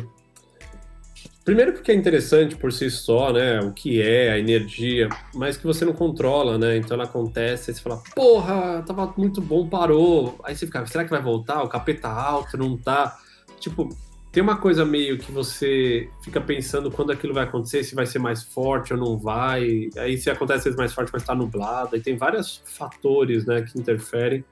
Primeiro 1.47 1.71
porque 1.71 1.93
é 1.93 1.95
interessante 1.95 2.57
por 2.57 2.73
si 2.73 2.91
só, 2.91 3.31
né? 3.31 3.61
O 3.61 3.71
que 3.71 4.01
é 4.01 4.33
a 4.33 4.37
energia, 4.37 5.07
mas 5.33 5.55
que 5.55 5.65
você 5.65 5.85
não 5.85 5.93
controla, 5.93 6.57
né? 6.57 6.75
Então 6.75 6.95
ela 6.95 7.05
acontece, 7.05 7.71
aí 7.71 7.77
você 7.77 7.81
fala, 7.81 8.03
porra, 8.13 8.83
tava 8.85 9.13
muito 9.15 9.39
bom, 9.39 9.65
parou. 9.65 10.37
Aí 10.43 10.53
você 10.53 10.65
fica, 10.65 10.85
será 10.85 11.05
que 11.05 11.09
vai 11.09 11.21
voltar? 11.21 11.63
O 11.63 11.69
capeta 11.69 12.09
alto, 12.09 12.57
não 12.57 12.75
tá? 12.75 13.17
Tipo, 13.61 13.87
tem 14.29 14.43
uma 14.43 14.57
coisa 14.57 14.83
meio 14.83 15.17
que 15.17 15.31
você 15.31 16.09
fica 16.21 16.41
pensando 16.41 16.91
quando 16.91 17.13
aquilo 17.13 17.33
vai 17.33 17.45
acontecer, 17.45 17.81
se 17.85 17.95
vai 17.95 18.05
ser 18.05 18.19
mais 18.19 18.43
forte 18.43 18.93
ou 18.93 18.99
não 18.99 19.17
vai. 19.17 19.87
Aí 19.95 20.17
se 20.17 20.29
acontece 20.29 20.69
mais 20.71 20.93
forte, 20.93 21.11
mas 21.13 21.23
tá 21.23 21.33
nublado. 21.33 21.95
Aí 21.95 22.01
tem 22.01 22.17
vários 22.17 22.61
fatores, 22.65 23.45
né, 23.45 23.61
que 23.61 23.79
interferem. 23.79 24.43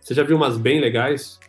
Você 0.00 0.14
já 0.14 0.22
viu 0.22 0.36
umas 0.36 0.56
bem 0.56 0.80
legais? 0.80 1.40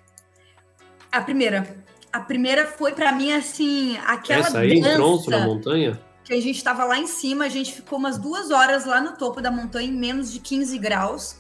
A 1.12 1.22
primeira, 1.22 1.85
a 2.16 2.22
primeira 2.22 2.66
foi 2.66 2.94
para 2.94 3.12
mim 3.12 3.34
assim, 3.34 3.98
aquela 4.06 4.48
Essa 4.48 4.60
aí, 4.60 4.80
dança 4.80 4.96
Tronço, 4.96 5.30
na 5.30 5.46
montanha? 5.46 6.00
Que 6.24 6.34
a 6.34 6.42
gente 6.42 6.56
estava 6.56 6.86
lá 6.86 6.98
em 6.98 7.08
cima, 7.08 7.44
a 7.44 7.50
gente 7.50 7.74
ficou 7.74 8.00
umas 8.00 8.18
duas 8.18 8.52
horas 8.52 8.86
lá 8.86 9.02
no 9.02 9.18
topo 9.18 9.42
da 9.42 9.52
montanha, 9.52 9.90
em 9.90 9.92
menos 9.92 10.32
de 10.32 10.40
15 10.40 10.78
graus. 10.78 11.38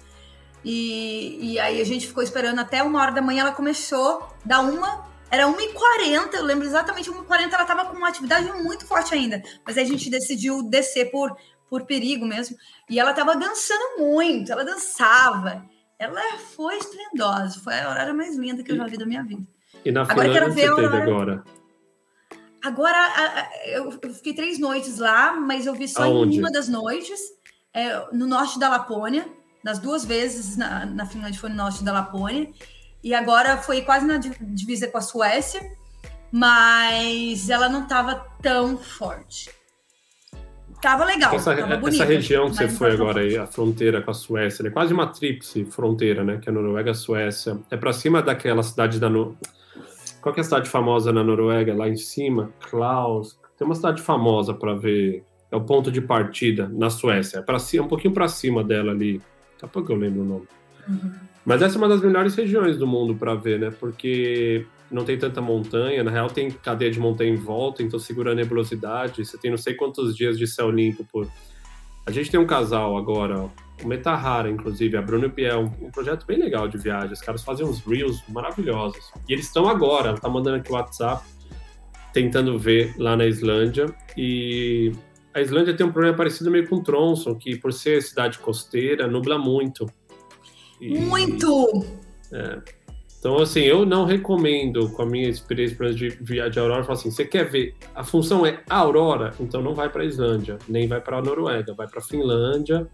E, 0.66 1.54
e 1.54 1.60
aí 1.60 1.80
a 1.80 1.86
gente 1.86 2.06
ficou 2.06 2.22
esperando 2.22 2.60
até 2.60 2.84
uma 2.84 3.02
hora 3.02 3.14
da 3.14 3.22
manhã, 3.22 3.44
ela 3.44 3.54
começou, 3.54 4.28
da 4.44 4.60
uma, 4.60 5.06
era 5.32 5.48
1h40, 5.48 6.34
eu 6.34 6.44
lembro 6.44 6.66
exatamente, 6.68 7.10
1h40 7.10 7.54
ela 7.54 7.62
estava 7.62 7.86
com 7.86 7.96
uma 7.96 8.10
atividade 8.10 8.52
muito 8.62 8.86
forte 8.86 9.16
ainda. 9.16 9.42
Mas 9.66 9.78
aí 9.78 9.86
a 9.86 9.88
gente 9.88 10.10
decidiu 10.10 10.62
descer 10.62 11.10
por, 11.10 11.38
por 11.70 11.86
perigo 11.86 12.26
mesmo. 12.26 12.58
E 12.90 13.00
ela 13.00 13.12
estava 13.12 13.34
dançando 13.38 14.00
muito, 14.00 14.52
ela 14.52 14.66
dançava. 14.66 15.66
Ela 15.98 16.22
foi 16.54 16.76
estrendosa, 16.76 17.62
foi 17.62 17.80
a 17.80 17.90
hora 17.90 18.14
mais 18.14 18.36
linda 18.36 18.62
que 18.62 18.74
eu 18.74 18.76
já 18.76 18.86
vi 18.86 18.98
da 18.98 19.06
minha 19.06 19.24
vida. 19.24 19.55
E 19.86 19.92
na 19.92 20.02
agora 20.02 20.16
Finlândia 20.34 20.52
você 20.52 20.76
teve 20.76 20.98
agora? 20.98 21.44
Agora, 22.64 23.48
eu 23.68 23.92
fiquei 24.12 24.34
três 24.34 24.58
noites 24.58 24.98
lá, 24.98 25.34
mas 25.40 25.68
eu 25.68 25.76
vi 25.76 25.88
só 25.88 26.04
Aonde? 26.04 26.36
em 26.36 26.40
uma 26.40 26.52
das 26.52 26.68
noites, 26.68 27.20
é, 27.72 28.08
no 28.12 28.26
norte 28.26 28.60
da 28.60 28.68
Lapônia. 28.68 29.28
Nas 29.64 29.78
duas 29.78 30.04
vezes 30.04 30.58
na, 30.58 30.86
na 30.86 31.06
Finlândia 31.06 31.40
foi 31.40 31.50
no 31.50 31.56
norte 31.56 31.84
da 31.84 31.94
Lapônia. 31.94 32.50
E 33.04 33.14
agora 33.14 33.58
foi 33.58 33.82
quase 33.82 34.08
na 34.08 34.18
divisa 34.18 34.88
com 34.88 34.98
a 34.98 35.02
Suécia, 35.02 35.62
mas 36.32 37.52
ela 37.52 37.70
não 37.70 37.84
estava 37.84 38.16
tão 38.42 38.78
forte. 38.78 39.52
Tava 40.82 41.06
legal, 41.06 41.36
essa, 41.36 41.56
tava 41.56 41.78
bonita, 41.78 42.04
essa 42.04 42.14
região 42.14 42.50
que 42.50 42.58
você 42.58 42.68
foi 42.68 42.92
agora 42.92 43.22
aí, 43.22 43.38
a 43.38 43.48
fronteira 43.48 44.02
com 44.02 44.12
a 44.12 44.14
Suécia, 44.14 44.68
é 44.68 44.70
quase 44.70 44.94
uma 44.94 45.08
tríplice 45.08 45.66
fronteira, 45.66 46.24
né? 46.24 46.38
Que 46.42 46.50
é 46.50 46.52
a 46.52 46.54
Noruega, 46.54 46.94
Suécia. 46.94 47.60
É 47.72 47.78
para 47.78 47.94
cima 47.94 48.22
daquela 48.22 48.64
cidade 48.64 49.00
da 49.00 49.10
no... 49.10 49.38
Qual 50.26 50.34
que 50.34 50.40
é 50.40 50.42
a 50.42 50.44
cidade 50.44 50.68
famosa 50.68 51.14
na 51.14 51.24
Noruega? 51.24 51.76
Lá 51.76 51.88
em 51.88 51.96
cima, 51.96 52.52
Klaus. 52.68 53.40
Tem 53.56 53.64
uma 53.64 53.76
cidade 53.76 54.02
famosa 54.02 54.56
para 54.56 54.74
ver. 54.74 55.24
É 55.52 55.56
o 55.56 55.62
ponto 55.62 55.92
de 55.92 56.02
partida 56.02 56.68
na 56.68 56.90
Suécia. 56.90 57.38
É 57.38 57.42
para 57.44 57.60
cima, 57.60 57.86
um 57.86 57.88
pouquinho 57.88 58.12
para 58.12 58.28
cima 58.28 58.64
dela 58.64 58.92
ali. 58.92 59.20
Daqui 59.20 59.66
a 59.66 59.68
pouco 59.68 59.92
eu 59.92 59.96
lembro 59.96 60.24
o 60.24 60.26
nome. 60.26 60.48
Uhum. 60.90 61.12
Mas 61.46 61.62
essa 61.62 61.76
é 61.76 61.78
uma 61.78 61.88
das 61.88 62.02
melhores 62.02 62.34
regiões 62.34 62.76
do 62.76 62.88
mundo 62.88 63.14
para 63.14 63.36
ver, 63.36 63.60
né? 63.60 63.70
Porque 63.80 64.66
não 64.90 65.06
tem 65.06 65.16
tanta 65.16 65.42
montanha. 65.42 66.04
Na 66.04 66.10
real, 66.10 66.28
tem 66.28 66.50
cadeia 66.50 66.90
de 66.90 67.00
montanha 67.00 67.30
em 67.30 67.36
volta, 67.36 67.84
então 67.84 68.00
segura 68.00 68.32
a 68.32 68.36
nebulosidade. 68.36 69.24
Você 69.24 69.38
tem 69.38 69.52
não 69.52 69.60
sei 69.60 69.76
quantos 69.76 70.18
dias 70.18 70.40
de 70.40 70.48
céu 70.48 70.72
limpo 70.72 71.06
por. 71.06 71.28
A 72.04 72.10
gente 72.10 72.32
tem 72.32 72.40
um 72.40 72.48
casal 72.48 72.98
agora, 72.98 73.42
ó, 73.42 73.50
o 73.84 73.88
Metahara, 73.88 74.50
inclusive, 74.50 74.96
a 74.98 75.02
Bruno 75.02 75.26
e 75.26 75.28
o 75.28 75.32
Piel, 75.32 75.72
um 75.82 75.92
projeto 75.92 76.26
bem 76.26 76.38
legal 76.38 76.68
de 76.68 76.78
viagem. 76.78 77.12
Os 77.12 77.22
caras 77.22 77.44
fazem 77.44 77.66
uns 77.66 77.80
reels 77.86 78.24
maravilhosos. 78.30 79.12
E 79.28 79.34
eles 79.34 79.46
estão 79.46 79.68
agora, 79.68 80.10
ela 80.10 80.18
tá 80.18 80.30
mandando 80.30 80.58
aqui 80.58 80.72
o 80.72 80.76
WhatsApp, 80.76 81.26
tentando 82.14 82.58
ver 82.58 82.96
lá 82.98 83.18
na 83.18 83.26
Islândia. 83.26 83.88
E 84.16 84.92
a 85.34 85.42
Islândia 85.42 85.76
tem 85.76 85.86
um 85.86 85.92
problema 85.92 86.16
parecido 86.16 86.50
meio 86.50 86.68
com 86.68 86.82
Tronson, 86.82 87.36
que 87.36 87.58
por 87.58 87.74
ser 87.74 88.02
cidade 88.02 88.40
costeira, 88.40 89.08
nubla 89.08 89.38
muito. 89.38 89.86
E, 90.80 90.98
muito! 90.98 91.86
É. 92.32 92.62
Então, 93.20 93.40
assim, 93.40 93.62
eu 93.62 93.86
não 93.86 94.06
recomendo, 94.06 94.90
com 94.92 95.02
a 95.02 95.06
minha 95.06 95.28
experiência 95.28 95.94
de 95.94 96.10
viagem 96.22 96.52
de 96.52 96.60
aurora, 96.60 96.84
falar 96.84 97.00
assim: 97.00 97.10
você 97.10 97.26
quer 97.26 97.50
ver, 97.50 97.74
a 97.96 98.04
função 98.04 98.46
é 98.46 98.62
a 98.70 98.78
aurora, 98.78 99.34
então 99.40 99.62
não 99.62 99.74
vai 99.74 99.90
para 99.90 100.04
a 100.04 100.06
Islândia, 100.06 100.60
nem 100.70 100.88
vai 100.88 101.02
para 101.02 101.18
a 101.18 101.22
Noruega, 101.22 101.74
vai 101.74 101.88
para 101.88 102.00
a 102.00 102.04
Finlândia 102.04 102.88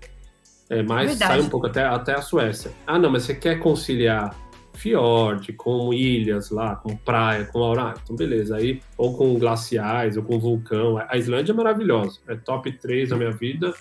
é, 0.72 0.82
mas 0.82 1.09
Verdade. 1.09 1.34
sai 1.34 1.41
um 1.41 1.49
pouco 1.49 1.67
até, 1.67 1.84
até 1.84 2.13
a 2.13 2.22
Suécia. 2.22 2.72
Ah, 2.88 2.97
não, 2.97 3.11
mas 3.11 3.24
você 3.24 3.36
quer 3.36 3.59
conciliar 3.59 4.34
fiord 4.74 5.51
com 5.51 5.93
ilhas 5.93 6.49
lá, 6.49 6.78
com 6.78 6.95
praia, 6.95 7.43
com 7.43 7.59
aurora, 7.59 7.89
ah, 7.89 7.99
então 8.01 8.15
beleza. 8.15 8.55
Aí, 8.55 8.80
ou 8.97 9.17
com 9.17 9.38
glaciais, 9.38 10.15
ou 10.15 10.24
com 10.24 10.39
vulcão. 10.39 10.97
A 11.09 11.17
Islândia 11.17 11.51
é 11.51 11.55
maravilhosa, 11.55 12.22
é 12.26 12.36
top 12.36 12.72
3 12.72 13.09
da 13.09 13.17
minha 13.17 13.32
vida, 13.32 13.74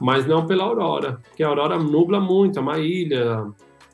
mas 0.00 0.26
não 0.26 0.44
pela 0.44 0.64
aurora, 0.64 1.20
porque 1.28 1.44
a 1.44 1.46
aurora 1.46 1.78
nubla 1.78 2.18
muito, 2.18 2.58
é 2.58 2.62
uma 2.62 2.78
ilha, 2.80 3.46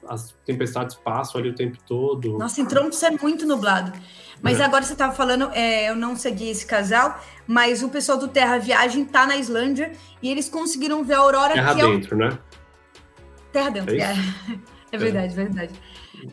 as 0.08 0.34
tempestades 0.44 0.96
passam 0.96 1.40
ali 1.40 1.50
o 1.50 1.54
tempo 1.54 1.78
todo. 1.86 2.38
Nossa, 2.38 2.60
em 2.60 2.66
Tromsø 2.66 3.06
é 3.06 3.10
muito 3.10 3.46
nublado. 3.46 3.92
Mas 4.40 4.58
é. 4.58 4.64
agora 4.64 4.82
você 4.82 4.92
estava 4.92 5.14
falando, 5.14 5.50
é, 5.52 5.88
eu 5.88 5.94
não 5.94 6.16
segui 6.16 6.50
esse 6.50 6.66
casal, 6.66 7.20
mas 7.46 7.82
o 7.82 7.88
pessoal 7.88 8.18
do 8.18 8.28
Terra 8.28 8.58
Viagem 8.58 9.04
tá 9.04 9.26
na 9.26 9.36
Islândia 9.36 9.92
e 10.20 10.30
eles 10.30 10.48
conseguiram 10.48 11.04
ver 11.04 11.14
a 11.14 11.18
aurora 11.18 11.54
Terra 11.54 11.74
dentro, 11.74 12.14
é 12.14 12.16
o... 12.16 12.30
né? 12.30 12.38
Terra 13.52 13.70
dentro, 13.70 13.94
é, 13.94 14.14
é 14.90 14.98
verdade, 14.98 15.32
é. 15.32 15.36
verdade. 15.36 15.72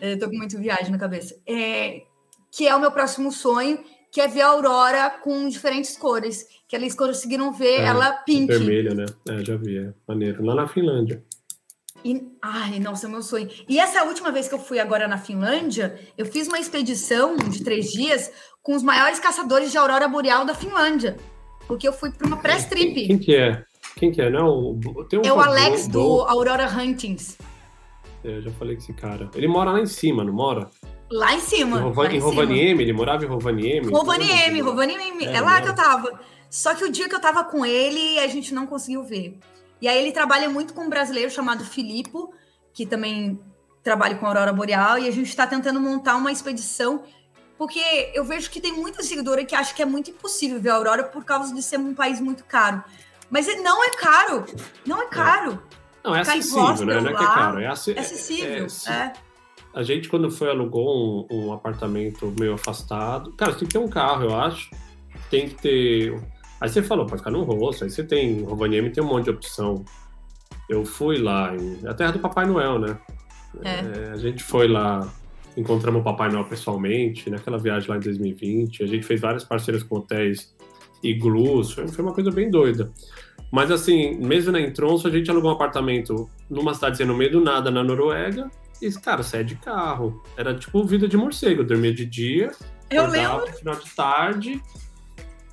Eu 0.01 0.20
tô 0.20 0.30
com 0.30 0.38
muito 0.38 0.57
viagem 0.57 0.91
na 0.91 0.97
cabeça. 0.97 1.36
É, 1.47 2.03
que 2.51 2.67
é 2.67 2.76
o 2.76 2.80
meu 2.80 2.91
próximo 2.91 3.32
sonho, 3.32 3.80
que 4.11 4.20
é 4.20 4.28
ver 4.28 4.41
a 4.41 4.47
aurora 4.47 5.09
com 5.22 5.47
diferentes 5.47 5.95
cores. 5.95 6.47
Que 6.67 6.76
eles 6.76 6.95
conseguiram 6.95 7.51
ver 7.51 7.82
é, 7.82 7.86
ela 7.86 8.13
pink. 8.13 8.47
Vermelha, 8.47 8.93
né? 8.93 9.05
É, 9.28 9.43
já 9.43 9.55
vi, 9.55 9.78
é 9.78 9.93
maneiro. 10.07 10.43
Lá 10.43 10.55
na 10.55 10.67
Finlândia. 10.67 11.24
E, 12.03 12.27
ai, 12.41 12.79
nossa, 12.79 13.07
meu 13.07 13.21
sonho. 13.21 13.49
E 13.67 13.79
essa 13.79 14.03
última 14.03 14.31
vez 14.31 14.47
que 14.47 14.55
eu 14.55 14.59
fui 14.59 14.79
agora 14.79 15.07
na 15.07 15.17
Finlândia, 15.17 15.99
eu 16.17 16.25
fiz 16.25 16.47
uma 16.47 16.59
expedição 16.59 17.35
de 17.35 17.63
três 17.63 17.91
dias 17.91 18.31
com 18.61 18.75
os 18.75 18.83
maiores 18.83 19.19
caçadores 19.19 19.71
de 19.71 19.77
aurora 19.77 20.07
boreal 20.07 20.45
da 20.45 20.53
Finlândia. 20.53 21.17
Porque 21.67 21.87
eu 21.87 21.93
fui 21.93 22.11
para 22.11 22.25
uma 22.27 22.37
press 22.37 22.65
trip. 22.65 22.93
Quem, 22.93 23.07
quem, 23.07 23.19
que 23.19 23.35
é? 23.35 23.63
Quem 23.95 24.11
que 24.11 24.21
é? 24.21 24.29
Não, 24.29 24.79
tem 25.09 25.19
um 25.19 25.23
é 25.23 25.33
o 25.33 25.39
Alex 25.39 25.87
do, 25.87 26.01
do 26.01 26.21
Aurora 26.21 26.67
Huntings. 26.67 27.37
É, 28.23 28.37
eu 28.37 28.41
já 28.41 28.51
falei 28.51 28.75
com 28.75 28.81
esse 28.81 28.93
cara. 28.93 29.29
Ele 29.35 29.47
mora 29.47 29.71
lá 29.71 29.79
em 29.79 29.85
cima, 29.85 30.23
não 30.23 30.33
mora? 30.33 30.69
Lá 31.11 31.33
em 31.33 31.39
cima. 31.39 31.79
Em, 31.79 31.81
Rova, 31.81 32.13
em 32.13 32.19
Rovaniemi, 32.19 32.83
ele 32.83 32.93
morava 32.93 33.23
em 33.23 33.27
Rovaniemi. 33.27 33.91
Rovaniemi, 33.91 34.61
Rovaniemi. 34.61 35.25
É, 35.25 35.35
é 35.35 35.41
lá 35.41 35.61
que 35.61 35.69
eu 35.69 35.75
tava. 35.75 36.19
Só 36.49 36.73
que 36.73 36.83
o 36.83 36.91
dia 36.91 37.07
que 37.07 37.15
eu 37.15 37.21
tava 37.21 37.43
com 37.43 37.65
ele, 37.65 38.19
a 38.19 38.27
gente 38.27 38.53
não 38.53 38.65
conseguiu 38.65 39.03
ver. 39.03 39.37
E 39.82 39.88
aí 39.88 39.97
ele 39.97 40.11
trabalha 40.11 40.49
muito 40.49 40.73
com 40.73 40.82
um 40.82 40.89
brasileiro 40.89 41.32
chamado 41.32 41.63
Filipe, 41.63 42.17
que 42.73 42.86
também 42.86 43.39
trabalha 43.84 44.15
com 44.15 44.25
a 44.25 44.30
Aurora 44.30 44.53
Boreal, 44.53 44.99
e 44.99 45.07
a 45.07 45.11
gente 45.11 45.30
está 45.30 45.47
tentando 45.47 45.80
montar 45.80 46.15
uma 46.15 46.32
expedição, 46.32 47.03
porque 47.57 47.80
eu 48.13 48.23
vejo 48.23 48.49
que 48.49 48.59
tem 48.59 48.73
muita 48.73 49.01
seguidora 49.03 49.43
que 49.45 49.55
acha 49.55 49.73
que 49.73 49.82
é 49.82 49.86
muito 49.86 50.11
impossível 50.11 50.59
ver 50.59 50.69
a 50.69 50.75
Aurora 50.75 51.03
por 51.03 51.23
causa 51.23 51.53
de 51.53 51.61
ser 51.61 51.80
um 51.80 51.93
país 51.93 52.19
muito 52.19 52.43
caro. 52.43 52.84
Mas 53.30 53.47
não 53.61 53.84
é 53.84 53.91
caro, 53.91 54.45
não 54.86 55.01
é 55.01 55.05
caro. 55.07 55.61
Não, 56.03 56.15
é 56.15 56.21
acessível, 56.21 56.86
né? 56.86 57.01
Não 57.01 57.11
é 57.11 57.15
que 57.15 57.23
é 57.23 57.27
caro, 57.27 57.59
é, 57.59 57.67
ac... 57.67 57.91
é 57.91 57.99
acessível. 57.99 58.67
É, 58.88 58.91
é. 58.91 59.13
A 59.73 59.84
gente, 59.84 60.09
quando 60.09 60.32
foi, 60.32 60.49
alugou 60.49 61.27
um, 61.30 61.47
um 61.47 61.53
apartamento 61.53 62.34
meio 62.39 62.53
afastado. 62.53 63.32
Cara, 63.34 63.53
tem 63.53 63.67
que 63.67 63.73
ter 63.73 63.77
um 63.77 63.88
carro, 63.88 64.23
eu 64.23 64.36
acho. 64.36 64.71
Tem 65.30 65.47
que 65.47 65.55
ter 65.55 66.21
Aí 66.60 66.70
você 66.70 66.82
falou, 66.82 67.05
pode 67.05 67.22
ficar 67.22 67.32
no 67.32 67.43
rosto, 67.43 67.84
aí 67.84 67.89
você 67.89 68.03
tem, 68.03 68.43
Rovaniemi 68.43 68.89
tem 68.89 69.03
um 69.03 69.07
monte 69.07 69.26
de 69.26 69.30
opção. 69.32 69.84
Eu 70.70 70.86
fui 70.86 71.18
lá, 71.18 71.55
em, 71.55 71.80
é 71.84 71.89
a 71.89 71.93
terra 71.93 72.12
do 72.12 72.20
Papai 72.20 72.45
Noel, 72.45 72.80
né? 72.80 72.97
É. 73.64 73.70
É, 73.70 74.12
a 74.12 74.18
gente 74.18 74.43
foi 74.43 74.68
lá, 74.68 75.12
encontramos 75.55 76.01
o 76.01 76.03
Papai 76.03 76.30
Noel 76.30 76.45
pessoalmente, 76.45 77.30
naquela 77.30 77.57
viagem 77.57 77.89
lá 77.89 77.97
em 77.97 78.01
2020. 78.01 78.84
A 78.84 78.88
gente 78.88 79.05
fez 79.05 79.20
várias 79.22 79.43
parcerias 79.43 79.84
com 79.84 79.97
hotéis 79.97 80.53
iglus, 81.01 81.72
foi, 81.72 81.88
foi 81.88 82.03
uma 82.03 82.14
coisa 82.14 82.30
bem 82.30 82.51
doida. 82.51 82.91
Mas 83.51 83.72
assim, 83.72 84.18
mesmo 84.18 84.51
na 84.51 84.62
Entronso, 84.62 85.07
a 85.07 85.12
gente 85.12 85.30
alugou 85.32 85.49
um 85.49 85.53
apartamento 85.53 86.30
numa 86.49 86.74
cidadezinha 86.74 87.07
no 87.07 87.16
meio 87.16 87.32
do 87.32 87.41
nada, 87.41 87.72
na 87.72 87.84
Noruega, 87.84 88.49
e, 88.82 88.91
cara, 88.91 89.24
saia 89.24 89.43
de 89.43 89.55
carro. 89.55 90.24
Era 90.38 90.53
tipo 90.53 90.84
vida 90.84 91.07
de 91.07 91.18
morcego, 91.18 91.62
eu 91.62 91.66
dormia 91.66 91.93
de 91.93 92.05
dia, 92.05 92.51
eu 92.89 93.07
lembro. 93.07 93.45
no 93.47 93.53
final 93.53 93.76
de 93.76 93.89
tarde, 93.91 94.62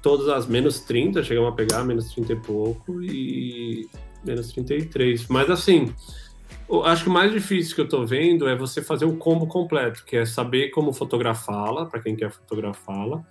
todas 0.03 0.29
as 0.29 0.47
menos 0.47 0.81
30, 0.81 1.23
chegamos 1.23 1.51
a 1.51 1.53
pegar 1.53 1.85
menos 1.85 2.13
30 2.13 2.33
e 2.33 2.37
pouco 2.37 3.03
e 3.03 3.89
menos 4.25 4.53
33. 4.53 5.27
Mas 5.29 5.51
assim, 5.51 5.93
acho 6.85 7.05
que 7.05 7.09
o 7.09 7.13
mais 7.13 7.33
difícil 7.33 7.75
que 7.75 7.81
eu 7.81 7.89
tô 7.89 8.05
vendo 8.05 8.49
é 8.49 8.57
você 8.57 8.83
fazer 8.83 9.05
o 9.05 9.17
combo 9.17 9.47
completo, 9.47 10.05
que 10.05 10.17
é 10.17 10.25
saber 10.25 10.71
como 10.71 10.93
fotografá-la, 10.93 11.87
para 11.87 12.01
quem 12.01 12.17
quer 12.17 12.31
fotografá-la, 12.31 13.25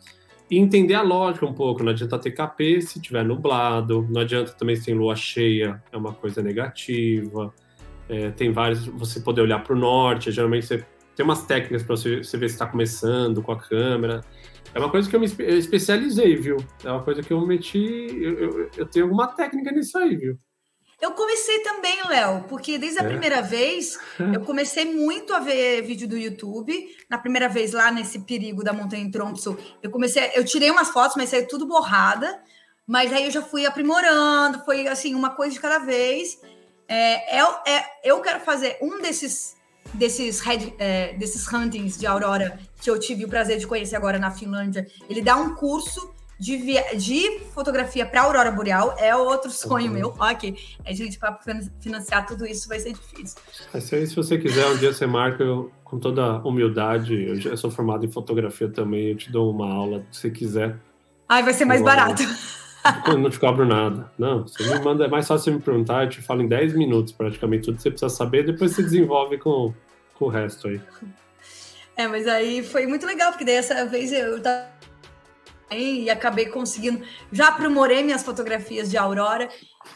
e 0.49 0.57
entender 0.57 0.93
a 0.93 1.01
lógica 1.01 1.45
um 1.45 1.53
pouco. 1.53 1.83
Não 1.83 1.91
adianta 1.91 2.17
ter 2.19 2.31
KP 2.31 2.81
se 2.81 2.99
tiver 2.99 3.25
nublado, 3.25 4.07
não 4.09 4.21
adianta 4.21 4.51
também 4.53 4.75
se 4.75 4.85
tem 4.85 4.93
lua 4.93 5.15
cheia, 5.15 5.83
é 5.91 5.97
uma 5.97 6.13
coisa 6.13 6.41
negativa. 6.41 7.53
É, 8.07 8.29
tem 8.31 8.51
vários, 8.51 8.85
você 8.85 9.19
poder 9.19 9.41
olhar 9.41 9.63
para 9.63 9.75
o 9.75 9.79
norte, 9.79 10.31
geralmente 10.31 10.67
você 10.67 10.85
tem 11.15 11.23
umas 11.23 11.43
técnicas 11.45 11.81
para 11.81 11.95
você, 11.95 12.17
você 12.17 12.37
ver 12.37 12.49
se 12.49 12.55
está 12.55 12.67
começando 12.67 13.41
com 13.41 13.51
a 13.51 13.57
câmera. 13.57 14.21
É 14.75 14.79
uma 14.79 14.91
coisa 14.91 15.09
que 15.09 15.15
eu 15.15 15.21
me 15.21 15.25
especializei, 15.25 16.35
viu? 16.35 16.57
É 16.83 16.91
uma 16.91 17.01
coisa 17.01 17.21
que 17.21 17.31
eu 17.31 17.39
meti. 17.47 18.09
Eu, 18.11 18.37
eu, 18.37 18.71
eu 18.75 18.85
tenho 18.85 19.05
alguma 19.05 19.25
técnica 19.25 19.71
nisso 19.71 19.97
aí, 19.97 20.17
viu? 20.17 20.37
Eu 21.01 21.11
comecei 21.11 21.59
também, 21.59 21.97
Léo, 22.09 22.43
porque 22.49 22.77
desde 22.77 22.99
a 22.99 23.03
é. 23.03 23.07
primeira 23.07 23.41
vez 23.41 23.97
eu 24.33 24.41
comecei 24.41 24.83
muito 24.83 25.33
a 25.33 25.39
ver 25.39 25.81
vídeo 25.81 26.09
do 26.09 26.17
YouTube. 26.17 26.73
Na 27.09 27.17
primeira 27.17 27.47
vez 27.47 27.71
lá 27.71 27.89
nesse 27.89 28.19
perigo 28.19 28.65
da 28.65 28.73
montanha 28.73 29.01
em 29.01 29.09
Tromso, 29.09 29.57
eu 29.81 29.89
comecei, 29.89 30.31
eu 30.35 30.43
tirei 30.43 30.69
umas 30.69 30.89
fotos, 30.89 31.15
mas 31.15 31.29
saiu 31.29 31.47
tudo 31.47 31.65
borrada. 31.65 32.37
Mas 32.85 33.13
aí 33.13 33.25
eu 33.25 33.31
já 33.31 33.41
fui 33.41 33.65
aprimorando, 33.65 34.59
foi 34.65 34.89
assim 34.89 35.15
uma 35.15 35.29
coisa 35.29 35.53
de 35.53 35.59
cada 35.61 35.79
vez. 35.79 36.37
É, 36.85 37.39
é, 37.39 37.43
é 37.65 37.85
eu 38.03 38.19
quero 38.19 38.41
fazer 38.41 38.77
um 38.81 39.01
desses 39.01 39.54
desses, 39.95 40.39
red, 40.39 40.73
é, 40.77 41.13
desses 41.13 41.51
huntings 41.51 41.97
de 41.97 42.05
aurora 42.05 42.59
que 42.81 42.89
eu 42.89 42.99
tive 42.99 43.25
o 43.25 43.27
prazer 43.27 43.57
de 43.57 43.67
conhecer 43.67 43.95
agora 43.95 44.19
na 44.19 44.31
Finlândia, 44.31 44.87
ele 45.09 45.21
dá 45.21 45.35
um 45.35 45.55
curso 45.55 46.13
de, 46.39 46.57
via... 46.57 46.95
de 46.95 47.39
fotografia 47.53 48.05
para 48.05 48.21
aurora 48.21 48.51
boreal. 48.51 48.95
É 48.97 49.15
outro 49.15 49.49
sonho 49.51 49.87
uhum. 49.87 49.93
meu. 49.93 50.15
Ok, 50.19 50.55
a 50.85 50.93
gente 50.93 51.17
para 51.17 51.39
financiar 51.79 52.25
tudo 52.25 52.45
isso 52.45 52.67
vai 52.67 52.79
ser 52.79 52.93
difícil. 52.93 53.37
Se, 53.79 54.07
se 54.07 54.15
você 54.15 54.37
quiser, 54.37 54.65
um 54.67 54.77
dia 54.77 54.93
você 54.93 55.05
marca 55.05 55.43
eu, 55.43 55.71
com 55.83 55.99
toda 55.99 56.39
humildade. 56.39 57.13
Eu 57.13 57.35
já 57.39 57.57
sou 57.57 57.71
formado 57.71 58.05
em 58.05 58.11
fotografia 58.11 58.69
também. 58.69 59.09
Eu 59.09 59.17
te 59.17 59.31
dou 59.31 59.51
uma 59.51 59.73
aula 59.73 60.05
se 60.11 60.21
você 60.21 60.29
quiser. 60.29 60.77
Ai, 61.27 61.41
vai 61.41 61.53
ser 61.53 61.65
mais 61.65 61.81
barato. 61.81 62.23
Eu 63.07 63.17
não 63.17 63.29
te 63.29 63.39
cobro 63.39 63.65
nada. 63.65 64.11
Não, 64.17 64.43
você 64.43 64.63
me 64.63 64.83
manda, 64.83 65.05
é 65.05 65.07
mais 65.07 65.27
fácil 65.27 65.45
você 65.45 65.51
me 65.51 65.59
perguntar, 65.59 66.03
eu 66.03 66.09
te 66.09 66.21
falo 66.21 66.43
em 66.43 66.47
10 66.47 66.75
minutos 66.75 67.11
praticamente 67.11 67.63
tudo 67.63 67.77
que 67.77 67.81
você 67.81 67.89
precisa 67.89 68.09
saber, 68.09 68.45
depois 68.45 68.75
você 68.75 68.83
desenvolve 68.83 69.39
com, 69.39 69.73
com 70.17 70.25
o 70.25 70.29
resto 70.29 70.67
aí. 70.67 70.81
É, 71.95 72.07
mas 72.07 72.27
aí 72.27 72.63
foi 72.63 72.85
muito 72.85 73.05
legal, 73.05 73.31
porque 73.31 73.45
dessa 73.45 73.85
vez 73.85 74.11
eu 74.11 74.41
tava 74.41 74.75
e 75.71 76.09
acabei 76.09 76.45
conseguindo. 76.47 77.03
Já 77.31 77.49
aprimorei 77.49 78.03
minhas 78.03 78.23
fotografias 78.23 78.89
de 78.89 78.97
aurora. 78.97 79.49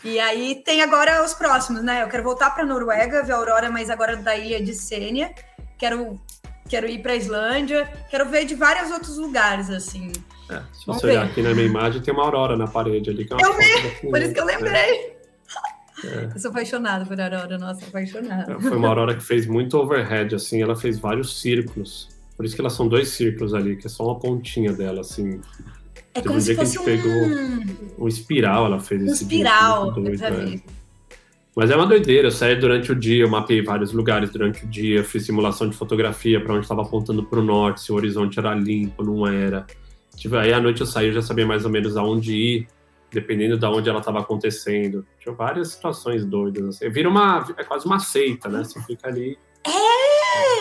E 0.04 0.20
aí 0.20 0.62
tem 0.64 0.82
agora 0.82 1.24
os 1.24 1.34
próximos, 1.34 1.84
né? 1.84 2.04
Eu 2.04 2.08
quero 2.08 2.24
voltar 2.24 2.52
para 2.52 2.66
Noruega, 2.66 3.24
ver 3.24 3.34
a 3.34 3.36
aurora, 3.36 3.70
mas 3.70 3.90
agora 3.90 4.16
da 4.16 4.36
ilha 4.36 4.62
de 4.62 4.74
Sênia. 4.74 5.34
Quero, 5.78 6.20
quero 6.68 6.88
ir 6.88 7.02
para 7.02 7.16
Islândia. 7.16 7.92
Quero 8.10 8.26
ver 8.26 8.46
de 8.46 8.56
vários 8.56 8.92
outros 8.92 9.18
lugares, 9.18 9.70
assim. 9.70 10.12
É, 10.50 10.62
se 10.74 10.86
você 10.86 11.08
olhar 11.08 11.26
aqui 11.26 11.42
na 11.42 11.54
minha 11.54 11.68
imagem, 11.68 12.02
tem 12.02 12.14
uma 12.14 12.24
aurora 12.24 12.58
na 12.58 12.68
parede 12.68 13.10
ali. 13.10 13.26
Que 13.26 13.34
é 13.34 13.38
eu 13.46 13.54
vi, 13.56 14.10
por 14.10 14.22
isso 14.22 14.34
que 14.34 14.40
eu 14.40 14.46
lembrei. 14.46 15.16
É. 15.16 15.19
Eu 16.04 16.40
sou 16.40 16.52
apaixonada 16.52 17.06
por 17.06 17.20
aurora, 17.20 17.58
nossa, 17.58 17.86
apaixonada. 17.86 18.54
É, 18.54 18.60
foi 18.60 18.78
uma 18.78 18.88
aurora 18.88 19.16
que 19.16 19.24
fez 19.24 19.46
muito 19.46 19.78
overhead, 19.78 20.34
assim, 20.36 20.62
ela 20.62 20.76
fez 20.76 21.00
vários 21.00 21.42
círculos. 21.42 22.10
Por 22.36 22.46
isso 22.46 22.56
que 22.56 22.62
elas 22.62 22.74
são 22.74 22.88
dois 22.88 23.10
círculos 23.10 23.54
ali, 23.54 23.76
que 23.76 23.88
é 23.88 23.90
só 23.90 24.06
uma 24.06 24.18
pontinha 24.18 24.72
dela, 24.72 25.02
assim. 25.02 25.42
É 26.14 26.22
como 26.22 26.40
se 26.40 26.56
fosse 26.56 26.80
um... 26.80 26.86
pegou 26.86 27.12
um 27.98 28.08
espiral, 28.08 28.66
ela 28.66 28.80
fez 28.80 29.02
um 29.02 29.06
esse 29.06 29.24
espiral, 29.24 29.94
dia, 29.94 30.04
doido, 30.04 30.38
né? 30.38 30.62
Mas 31.56 31.70
é 31.72 31.76
uma 31.76 31.86
doideira, 31.86 32.28
eu 32.28 32.32
saí 32.32 32.56
durante 32.56 32.92
o 32.92 32.96
dia, 32.96 33.24
eu 33.24 33.30
mapeei 33.30 33.62
vários 33.62 33.92
lugares 33.92 34.30
durante 34.30 34.64
o 34.64 34.68
dia, 34.68 35.04
fiz 35.04 35.26
simulação 35.26 35.68
de 35.68 35.76
fotografia 35.76 36.40
para 36.42 36.54
onde 36.54 36.64
estava 36.64 36.84
apontando 36.84 37.24
para 37.24 37.40
o 37.40 37.44
norte, 37.44 37.82
se 37.82 37.92
o 37.92 37.96
horizonte 37.96 38.40
era 38.40 38.54
limpo, 38.54 39.04
não 39.04 39.28
era. 39.28 39.66
Tipo, 40.16 40.38
aí 40.38 40.54
à 40.54 40.60
noite 40.62 40.80
eu 40.80 40.88
saí, 40.88 41.08
eu 41.08 41.14
já 41.14 41.22
sabia 41.22 41.46
mais 41.46 41.66
ou 41.66 41.72
menos 41.72 41.98
aonde 41.98 42.34
ir, 42.34 42.68
dependendo 43.12 43.58
de 43.58 43.66
onde 43.66 43.90
ela 43.90 44.00
estava 44.00 44.20
acontecendo. 44.20 45.06
Tinha 45.20 45.34
várias 45.34 45.70
situações 45.70 46.26
doidas. 46.26 46.76
Assim. 46.76 46.90
Vira 46.90 47.10
uma. 47.10 47.46
É 47.58 47.64
quase 47.64 47.86
uma 47.86 48.00
seita, 48.00 48.50
né? 48.50 48.64
Você 48.64 48.80
fica 48.82 49.08
ali 49.08 49.38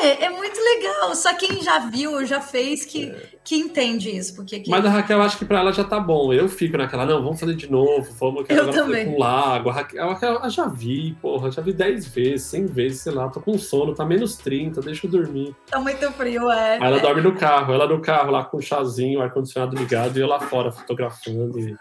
é, 0.02 0.24
é 0.24 0.30
muito 0.30 0.58
legal. 0.58 1.14
Só 1.14 1.34
quem 1.34 1.62
já 1.62 1.78
viu, 1.78 2.24
já 2.24 2.40
fez, 2.40 2.84
que, 2.84 3.10
é. 3.10 3.28
que 3.44 3.56
entende 3.56 4.14
isso. 4.14 4.34
Porque 4.34 4.62
Mas 4.66 4.84
a 4.84 4.90
Raquel, 4.90 5.20
acho 5.22 5.38
que 5.38 5.44
para 5.44 5.60
ela 5.60 5.72
já 5.72 5.84
tá 5.84 5.98
bom. 6.00 6.32
Eu 6.32 6.48
fico 6.48 6.76
naquela, 6.76 7.04
não, 7.04 7.22
vamos 7.22 7.38
fazer 7.38 7.54
de 7.54 7.70
novo, 7.70 8.12
vamos 8.18 8.46
que 8.46 8.54
também. 8.54 9.06
com 9.06 9.18
lago. 9.18 9.70
A 9.70 9.72
Raquel, 9.72 10.40
a 10.42 10.46
eu 10.46 10.50
já 10.50 10.66
vi, 10.66 11.16
porra, 11.20 11.50
já 11.50 11.62
vi 11.62 11.72
10 11.72 12.08
vezes, 12.08 12.46
100 12.46 12.66
vezes, 12.66 13.00
sei 13.02 13.12
lá, 13.12 13.28
tô 13.28 13.40
com 13.40 13.58
sono, 13.58 13.94
tá 13.94 14.04
menos 14.04 14.36
30, 14.36 14.80
deixa 14.80 15.06
eu 15.06 15.10
dormir. 15.10 15.54
Tá 15.70 15.78
muito 15.80 16.10
frio, 16.12 16.50
é. 16.50 16.74
Aí 16.74 16.82
ela 16.82 17.00
dorme 17.00 17.20
no 17.20 17.34
carro, 17.34 17.72
ela 17.72 17.86
no 17.86 18.00
carro 18.00 18.30
lá 18.30 18.44
com 18.44 18.58
o 18.58 18.62
chazinho, 18.62 19.20
o 19.20 19.22
ar-condicionado 19.22 19.76
ligado 19.76 20.16
e 20.16 20.20
eu 20.20 20.26
lá 20.26 20.40
fora 20.40 20.72
fotografando. 20.72 21.58
E... 21.58 21.76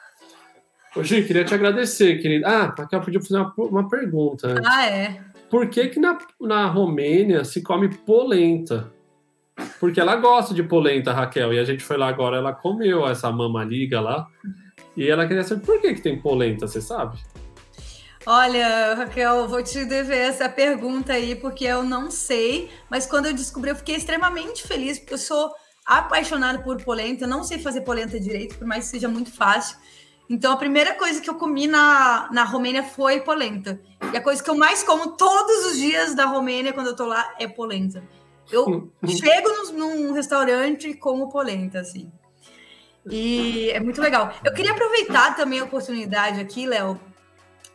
Ô, 0.95 1.03
Gi, 1.03 1.23
queria 1.23 1.45
te 1.45 1.53
agradecer, 1.53 2.21
querida. 2.21 2.47
Ah, 2.47 2.75
Raquel 2.77 3.01
podia 3.01 3.21
fazer 3.21 3.37
uma, 3.37 3.53
uma 3.57 3.89
pergunta. 3.89 4.55
Ah, 4.65 4.85
é 4.85 5.21
por 5.49 5.69
que, 5.69 5.87
que 5.87 5.99
na, 5.99 6.17
na 6.39 6.67
Romênia 6.67 7.43
se 7.43 7.61
come 7.61 7.89
polenta? 7.89 8.91
Porque 9.79 9.99
ela 9.99 10.15
gosta 10.15 10.53
de 10.53 10.61
polenta, 10.61 11.13
Raquel, 11.13 11.53
e 11.53 11.59
a 11.59 11.63
gente 11.63 11.83
foi 11.83 11.97
lá 11.97 12.07
agora, 12.07 12.37
ela 12.37 12.53
comeu 12.53 13.07
essa 13.07 13.31
mamaliga 13.31 13.99
lá, 13.99 14.27
e 14.95 15.09
ela 15.09 15.27
queria 15.27 15.43
saber 15.43 15.65
por 15.65 15.81
que, 15.81 15.95
que 15.95 16.01
tem 16.01 16.19
polenta, 16.19 16.67
você 16.67 16.79
sabe? 16.79 17.17
Olha, 18.25 18.93
Raquel, 18.93 19.47
vou 19.47 19.63
te 19.63 19.85
dever 19.85 20.29
essa 20.29 20.49
pergunta 20.49 21.13
aí, 21.13 21.35
porque 21.35 21.63
eu 21.63 21.81
não 21.81 22.11
sei, 22.11 22.69
mas 22.89 23.07
quando 23.07 23.27
eu 23.27 23.33
descobri, 23.33 23.71
eu 23.71 23.75
fiquei 23.75 23.95
extremamente 23.95 24.67
feliz, 24.67 24.99
porque 24.99 25.13
eu 25.13 25.17
sou 25.17 25.51
apaixonada 25.85 26.59
por 26.59 26.83
polenta, 26.83 27.23
eu 27.23 27.29
não 27.29 27.43
sei 27.43 27.57
fazer 27.57 27.81
polenta 27.81 28.19
direito, 28.19 28.57
por 28.57 28.67
mais 28.67 28.85
que 28.85 28.91
seja 28.91 29.07
muito 29.07 29.31
fácil. 29.31 29.77
Então, 30.29 30.51
a 30.51 30.57
primeira 30.57 30.93
coisa 30.93 31.21
que 31.21 31.29
eu 31.29 31.35
comi 31.35 31.67
na, 31.67 32.29
na 32.31 32.43
Romênia 32.43 32.83
foi 32.83 33.21
polenta. 33.21 33.79
E 34.11 34.17
a 34.17 34.21
coisa 34.21 34.43
que 34.43 34.49
eu 34.49 34.55
mais 34.55 34.83
como 34.83 35.15
todos 35.15 35.67
os 35.67 35.77
dias 35.77 36.13
da 36.15 36.25
Romênia, 36.25 36.73
quando 36.73 36.87
eu 36.87 36.95
tô 36.95 37.05
lá, 37.05 37.33
é 37.39 37.47
polenta. 37.47 38.03
Eu 38.51 38.91
chego 39.07 39.49
num, 39.49 39.73
num 39.73 40.13
restaurante 40.13 40.89
e 40.89 40.93
como 40.93 41.29
polenta, 41.29 41.79
assim. 41.79 42.11
E 43.09 43.69
é 43.71 43.79
muito 43.79 44.01
legal. 44.01 44.33
Eu 44.43 44.53
queria 44.53 44.71
aproveitar 44.71 45.35
também 45.35 45.59
a 45.59 45.63
oportunidade 45.63 46.41
aqui, 46.41 46.65
Léo, 46.65 46.99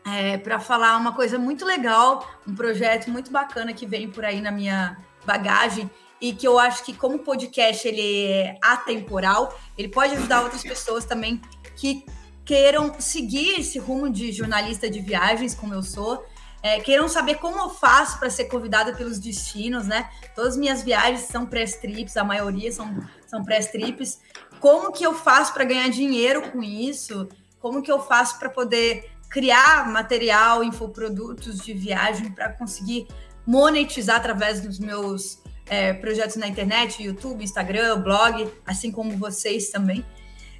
é, 0.06 0.36
para 0.36 0.58
falar 0.58 0.96
uma 0.96 1.14
coisa 1.14 1.38
muito 1.38 1.64
legal, 1.64 2.28
um 2.46 2.54
projeto 2.54 3.10
muito 3.10 3.30
bacana 3.30 3.72
que 3.72 3.86
vem 3.86 4.10
por 4.10 4.24
aí 4.24 4.40
na 4.40 4.50
minha 4.50 4.98
bagagem 5.24 5.90
e 6.20 6.32
que 6.32 6.46
eu 6.46 6.58
acho 6.58 6.84
que 6.84 6.92
como 6.92 7.18
podcast 7.18 7.86
ele 7.86 8.26
é 8.26 8.56
atemporal, 8.62 9.58
ele 9.76 9.88
pode 9.88 10.14
ajudar 10.14 10.42
outras 10.42 10.62
pessoas 10.62 11.04
também 11.04 11.40
que 11.76 12.04
queiram 12.44 12.98
seguir 13.00 13.60
esse 13.60 13.78
rumo 13.78 14.10
de 14.10 14.32
jornalista 14.32 14.90
de 14.90 15.00
viagens, 15.00 15.54
como 15.54 15.74
eu 15.74 15.82
sou, 15.82 16.24
é, 16.62 16.78
queiram 16.80 17.08
saber 17.08 17.36
como 17.36 17.58
eu 17.58 17.70
faço 17.70 18.18
para 18.18 18.30
ser 18.30 18.44
convidada 18.44 18.92
pelos 18.94 19.18
destinos, 19.18 19.86
né? 19.86 20.08
Todas 20.34 20.52
as 20.52 20.58
minhas 20.58 20.82
viagens 20.82 21.22
são 21.22 21.44
press 21.44 21.76
trips, 21.76 22.16
a 22.16 22.22
maioria 22.22 22.70
são, 22.70 23.02
são 23.26 23.44
press 23.44 23.70
trips. 23.70 24.20
Como 24.60 24.92
que 24.92 25.04
eu 25.04 25.12
faço 25.12 25.52
para 25.52 25.64
ganhar 25.64 25.88
dinheiro 25.88 26.50
com 26.52 26.62
isso? 26.62 27.28
Como 27.58 27.82
que 27.82 27.90
eu 27.90 28.00
faço 28.00 28.38
para 28.38 28.48
poder 28.48 29.10
criar 29.28 29.88
material, 29.88 30.62
infoprodutos 30.62 31.58
de 31.58 31.72
viagem 31.72 32.30
para 32.30 32.52
conseguir 32.52 33.08
monetizar 33.44 34.16
através 34.16 34.60
dos 34.60 34.78
meus 34.78 35.42
é, 35.66 35.92
projetos 35.92 36.36
na 36.36 36.46
internet, 36.46 37.02
YouTube, 37.02 37.42
Instagram, 37.42 38.00
blog, 38.02 38.48
assim 38.66 38.92
como 38.92 39.16
vocês 39.16 39.70
também. 39.70 40.04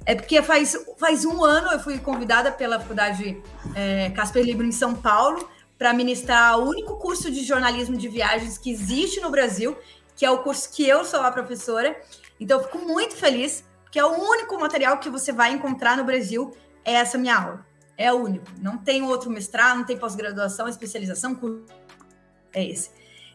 É 0.05 0.15
porque 0.15 0.41
faz, 0.41 0.77
faz 0.97 1.23
um 1.23 1.43
ano 1.43 1.71
eu 1.71 1.79
fui 1.79 1.97
convidada 1.97 2.51
pela 2.51 2.79
faculdade 2.79 3.41
é, 3.73 4.09
Casper 4.09 4.43
Libro 4.43 4.65
em 4.65 4.71
São 4.71 4.93
Paulo 4.93 5.49
para 5.77 5.93
ministrar 5.93 6.59
o 6.59 6.69
único 6.69 6.97
curso 6.97 7.31
de 7.31 7.43
jornalismo 7.43 7.95
de 7.97 8.07
viagens 8.09 8.57
que 8.57 8.71
existe 8.71 9.19
no 9.21 9.29
Brasil, 9.29 9.77
que 10.15 10.25
é 10.25 10.31
o 10.31 10.39
curso 10.39 10.71
que 10.71 10.87
eu 10.87 11.05
sou 11.05 11.21
a 11.21 11.31
professora. 11.31 11.95
Então 12.39 12.59
eu 12.59 12.65
fico 12.65 12.79
muito 12.79 13.15
feliz, 13.15 13.63
porque 13.83 13.97
é 13.97 14.05
o 14.05 14.11
único 14.11 14.59
material 14.59 14.97
que 14.97 15.09
você 15.09 15.31
vai 15.31 15.51
encontrar 15.51 15.95
no 15.95 16.03
Brasil 16.03 16.51
é 16.83 16.93
essa 16.93 17.17
minha 17.17 17.37
aula. 17.37 17.65
É 17.97 18.11
o 18.11 18.17
único. 18.17 18.45
Não 18.59 18.77
tem 18.77 19.03
outro 19.03 19.29
mestrado, 19.29 19.77
não 19.77 19.85
tem 19.85 19.97
pós-graduação, 19.97 20.67
especialização, 20.67 21.35
curso. 21.35 21.63
É 22.51 22.63
esse. 22.63 22.91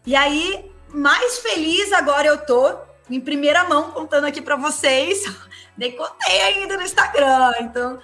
E 0.07 0.15
aí, 0.15 0.71
mais 0.93 1.39
feliz 1.39 1.93
agora 1.93 2.27
eu 2.27 2.39
tô 2.39 2.88
em 3.11 3.21
primeira 3.21 3.65
mão 3.65 3.91
contando 3.91 4.25
aqui 4.25 4.41
para 4.41 4.57
vocês 4.57 5.25
nem 5.77 5.97
contei 5.97 6.41
ainda 6.43 6.77
no 6.77 6.83
Instagram. 6.83 7.53
Então, 7.61 7.99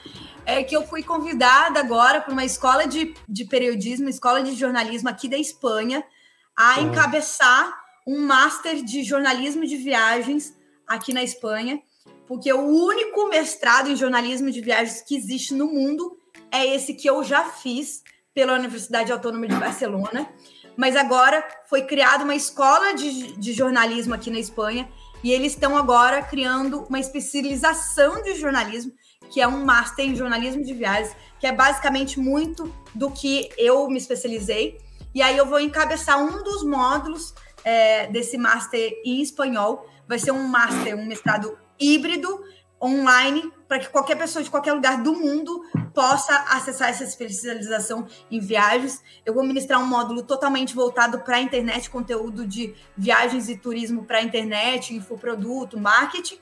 é 0.46 0.62
que 0.62 0.76
eu 0.76 0.86
fui 0.86 1.02
convidada 1.02 1.80
agora 1.80 2.20
para 2.20 2.32
uma 2.32 2.44
escola 2.44 2.86
de, 2.86 3.14
de 3.28 3.44
periodismo, 3.44 4.08
escola 4.08 4.42
de 4.42 4.54
jornalismo 4.54 5.08
aqui 5.08 5.28
da 5.28 5.38
Espanha, 5.38 6.04
a 6.56 6.80
encabeçar 6.80 7.74
um 8.06 8.20
master 8.20 8.82
de 8.82 9.02
jornalismo 9.02 9.66
de 9.66 9.76
viagens 9.76 10.54
aqui 10.86 11.12
na 11.12 11.22
Espanha, 11.22 11.80
porque 12.26 12.52
o 12.52 12.60
único 12.60 13.28
mestrado 13.28 13.90
em 13.90 13.96
jornalismo 13.96 14.50
de 14.50 14.60
viagens 14.60 15.00
que 15.00 15.16
existe 15.16 15.54
no 15.54 15.66
mundo 15.66 16.18
é 16.52 16.66
esse 16.74 16.94
que 16.94 17.08
eu 17.08 17.24
já 17.24 17.44
fiz 17.44 18.02
pela 18.34 18.54
Universidade 18.54 19.10
Autônoma 19.10 19.46
de 19.46 19.54
Barcelona. 19.56 20.28
Mas 20.76 20.96
agora 20.96 21.46
foi 21.68 21.82
criada 21.82 22.24
uma 22.24 22.34
escola 22.34 22.94
de, 22.94 23.36
de 23.36 23.52
jornalismo 23.52 24.14
aqui 24.14 24.30
na 24.30 24.38
Espanha 24.38 24.88
e 25.22 25.32
eles 25.32 25.52
estão 25.52 25.76
agora 25.76 26.22
criando 26.22 26.84
uma 26.88 27.00
especialização 27.00 28.22
de 28.22 28.34
jornalismo, 28.34 28.92
que 29.30 29.40
é 29.40 29.48
um 29.48 29.64
master 29.64 30.04
em 30.04 30.14
jornalismo 30.14 30.62
de 30.62 30.74
viagens, 30.74 31.16
que 31.40 31.46
é 31.46 31.52
basicamente 31.52 32.20
muito 32.20 32.72
do 32.94 33.10
que 33.10 33.48
eu 33.56 33.88
me 33.88 33.98
especializei. 33.98 34.78
E 35.14 35.22
aí 35.22 35.36
eu 35.36 35.46
vou 35.46 35.60
encabeçar 35.60 36.22
um 36.22 36.42
dos 36.42 36.62
módulos 36.64 37.34
é, 37.64 38.06
desse 38.08 38.36
master 38.36 38.92
em 39.04 39.22
espanhol. 39.22 39.88
Vai 40.06 40.18
ser 40.18 40.32
um 40.32 40.46
master, 40.46 40.96
um 40.96 41.06
mestrado 41.06 41.56
híbrido, 41.80 42.42
online, 42.80 43.52
para 43.66 43.78
que 43.78 43.88
qualquer 43.88 44.16
pessoa 44.16 44.42
de 44.42 44.50
qualquer 44.50 44.72
lugar 44.72 45.02
do 45.02 45.14
mundo 45.14 45.64
possa 45.94 46.36
acessar 46.50 46.90
essa 46.90 47.04
especialização 47.04 48.06
em 48.30 48.40
viagens. 48.40 49.02
Eu 49.24 49.32
vou 49.32 49.44
ministrar 49.44 49.80
um 49.80 49.86
módulo 49.86 50.22
totalmente 50.22 50.74
voltado 50.74 51.20
para 51.20 51.36
a 51.36 51.40
internet, 51.40 51.88
conteúdo 51.88 52.46
de 52.46 52.74
viagens 52.96 53.48
e 53.48 53.56
turismo 53.56 54.04
para 54.04 54.18
a 54.18 54.22
internet, 54.22 54.94
infoproduto, 54.94 55.78
marketing. 55.78 56.38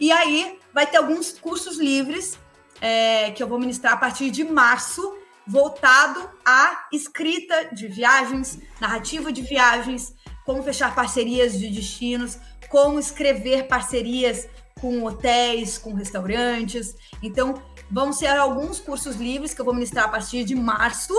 E 0.00 0.10
aí 0.10 0.58
vai 0.72 0.86
ter 0.86 0.96
alguns 0.96 1.38
cursos 1.38 1.78
livres 1.78 2.38
é, 2.80 3.30
que 3.30 3.42
eu 3.42 3.46
vou 3.46 3.58
ministrar 3.58 3.92
a 3.92 3.96
partir 3.96 4.30
de 4.30 4.44
março, 4.44 5.16
voltado 5.46 6.28
à 6.44 6.86
escrita 6.92 7.68
de 7.72 7.86
viagens, 7.86 8.58
narrativa 8.80 9.32
de 9.32 9.42
viagens, 9.42 10.14
como 10.44 10.62
fechar 10.62 10.94
parcerias 10.94 11.58
de 11.58 11.68
destinos, 11.68 12.38
como 12.68 12.98
escrever 12.98 13.68
parcerias 13.68 14.48
com 14.82 15.04
hotéis, 15.04 15.78
com 15.78 15.94
restaurantes. 15.94 16.94
Então, 17.22 17.54
Vão 17.92 18.10
ser 18.10 18.28
alguns 18.28 18.80
cursos 18.80 19.16
livres 19.16 19.52
que 19.52 19.60
eu 19.60 19.66
vou 19.66 19.74
ministrar 19.74 20.06
a 20.06 20.08
partir 20.08 20.44
de 20.44 20.54
março 20.54 21.12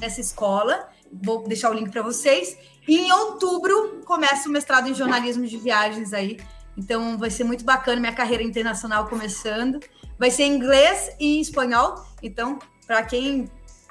nessa 0.00 0.22
escola. 0.22 0.88
Vou 1.12 1.46
deixar 1.46 1.70
o 1.70 1.74
link 1.74 1.90
para 1.90 2.00
vocês. 2.00 2.56
E 2.88 2.96
em 2.96 3.12
outubro 3.12 4.00
começa 4.06 4.48
o 4.48 4.52
mestrado 4.52 4.88
em 4.88 4.94
jornalismo 4.94 5.46
de 5.46 5.58
viagens 5.58 6.14
aí. 6.14 6.38
Então 6.78 7.18
vai 7.18 7.28
ser 7.28 7.44
muito 7.44 7.62
bacana 7.62 8.00
minha 8.00 8.14
carreira 8.14 8.42
internacional 8.42 9.06
começando. 9.06 9.80
Vai 10.18 10.30
ser 10.30 10.44
em 10.44 10.54
inglês 10.54 11.14
e 11.20 11.36
em 11.36 11.40
espanhol. 11.42 12.02
Então, 12.22 12.58
para 12.86 13.02
quem 13.02 13.44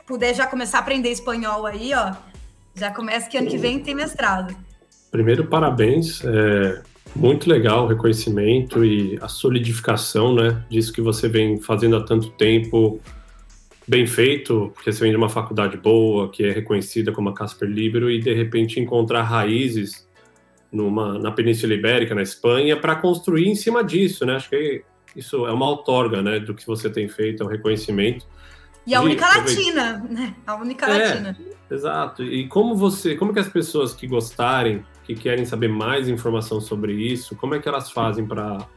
puder 0.08 0.34
já 0.34 0.48
começar 0.48 0.80
a 0.80 0.82
aprender 0.82 1.12
espanhol 1.12 1.68
aí, 1.68 1.94
ó, 1.94 2.16
já 2.74 2.90
começa 2.90 3.30
que 3.30 3.38
ano 3.38 3.48
que 3.48 3.60
vem 3.60 3.80
tem 3.80 3.94
mestrado. 3.94 4.58
Primeiro, 5.12 5.48
parabéns. 5.48 6.20
É, 6.26 6.82
Muito 7.16 7.50
legal 7.50 7.86
o 7.86 7.88
reconhecimento 7.88 8.84
e 8.84 9.20
a 9.22 9.28
solidificação, 9.28 10.34
né? 10.34 10.64
Disso 10.70 10.92
que 10.92 11.02
você 11.02 11.28
vem 11.28 11.60
fazendo 11.60 11.96
há 11.96 12.04
tanto 12.04 12.32
tempo, 12.32 13.00
bem 13.88 14.08
feito, 14.08 14.72
porque 14.74 14.92
você 14.92 15.02
vem 15.02 15.12
de 15.12 15.18
uma 15.18 15.30
faculdade 15.30 15.78
boa, 15.78 16.30
que 16.30 16.44
é 16.44 16.52
reconhecida 16.52 17.12
como 17.12 17.30
a 17.30 17.34
Casper 17.34 17.70
Libero, 17.70 18.10
e 18.10 18.20
de 18.20 18.34
repente 18.34 18.80
encontrar 18.80 19.24
raízes 19.24 20.08
numa, 20.72 21.20
na 21.20 21.32
Península 21.32 21.74
Ibérica, 21.74 22.16
na 22.16 22.24
Espanha, 22.24 22.76
para 22.76 22.96
construir 22.96 23.48
em 23.48 23.56
cima 23.56 23.84
disso, 23.84 24.26
né? 24.26 24.36
Acho 24.36 24.50
que 24.50 24.84
isso 25.16 25.46
é 25.46 25.52
uma 25.52 25.70
outorga, 25.70 26.22
né, 26.24 26.40
do 26.40 26.56
que 26.56 26.66
você 26.66 26.90
tem 26.90 27.08
feito, 27.08 27.44
é 27.44 27.46
um 27.46 27.50
reconhecimento. 27.50 28.26
E 28.86 28.96
a 28.96 29.02
única 29.02 29.28
latina, 29.28 30.04
né? 30.10 30.36
A 30.46 30.56
única 30.56 30.88
é, 30.88 31.08
latina. 31.08 31.38
Exato. 31.70 32.24
E 32.24 32.48
como 32.48 32.76
você, 32.76 33.16
como 33.16 33.32
que 33.34 33.40
as 33.40 33.48
pessoas 33.48 33.94
que 33.94 34.08
gostarem, 34.08 34.84
que 35.04 35.16
querem 35.16 35.46
saber 35.46 35.68
mais 35.68 36.08
informação 36.08 36.62
sobre 36.62 36.94
isso, 36.94 37.36
como 37.36 37.56
é 37.56 37.60
que 37.60 37.68
elas 37.68 37.92
fazem 37.92 38.26
para 38.26 38.68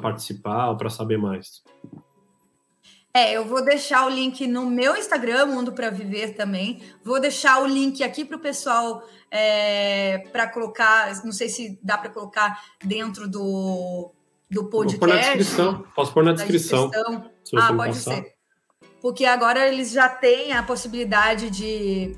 participar 0.00 0.70
ou 0.70 0.76
para 0.76 0.90
saber 0.90 1.18
mais? 1.18 1.62
É, 3.16 3.34
eu 3.34 3.44
vou 3.44 3.64
deixar 3.64 4.06
o 4.06 4.10
link 4.10 4.44
no 4.48 4.66
meu 4.66 4.96
Instagram, 4.96 5.46
Mundo 5.46 5.72
para 5.72 5.88
Viver 5.88 6.34
também. 6.34 6.82
Vou 7.04 7.20
deixar 7.20 7.62
o 7.62 7.66
link 7.66 8.02
aqui 8.02 8.24
para 8.24 8.36
o 8.36 8.40
pessoal 8.40 9.06
é, 9.30 10.18
para 10.32 10.48
colocar. 10.48 11.24
Não 11.24 11.30
sei 11.30 11.48
se 11.48 11.78
dá 11.80 11.96
para 11.96 12.10
colocar 12.10 12.60
dentro 12.82 13.28
do, 13.28 14.10
do 14.50 14.64
podcast. 14.64 14.98
Vou 14.98 15.08
pôr 15.08 15.14
na 15.14 15.20
descrição. 15.20 15.84
Posso 15.94 16.12
pôr 16.12 16.24
na 16.24 16.32
descrição. 16.32 16.90
descrição. 16.90 17.30
Ah, 17.56 17.72
pode 17.72 17.94
passar. 17.94 18.14
ser. 18.16 18.34
Porque 19.00 19.24
agora 19.24 19.68
eles 19.68 19.92
já 19.92 20.08
têm 20.08 20.52
a 20.52 20.62
possibilidade 20.64 21.50
de 21.50 22.16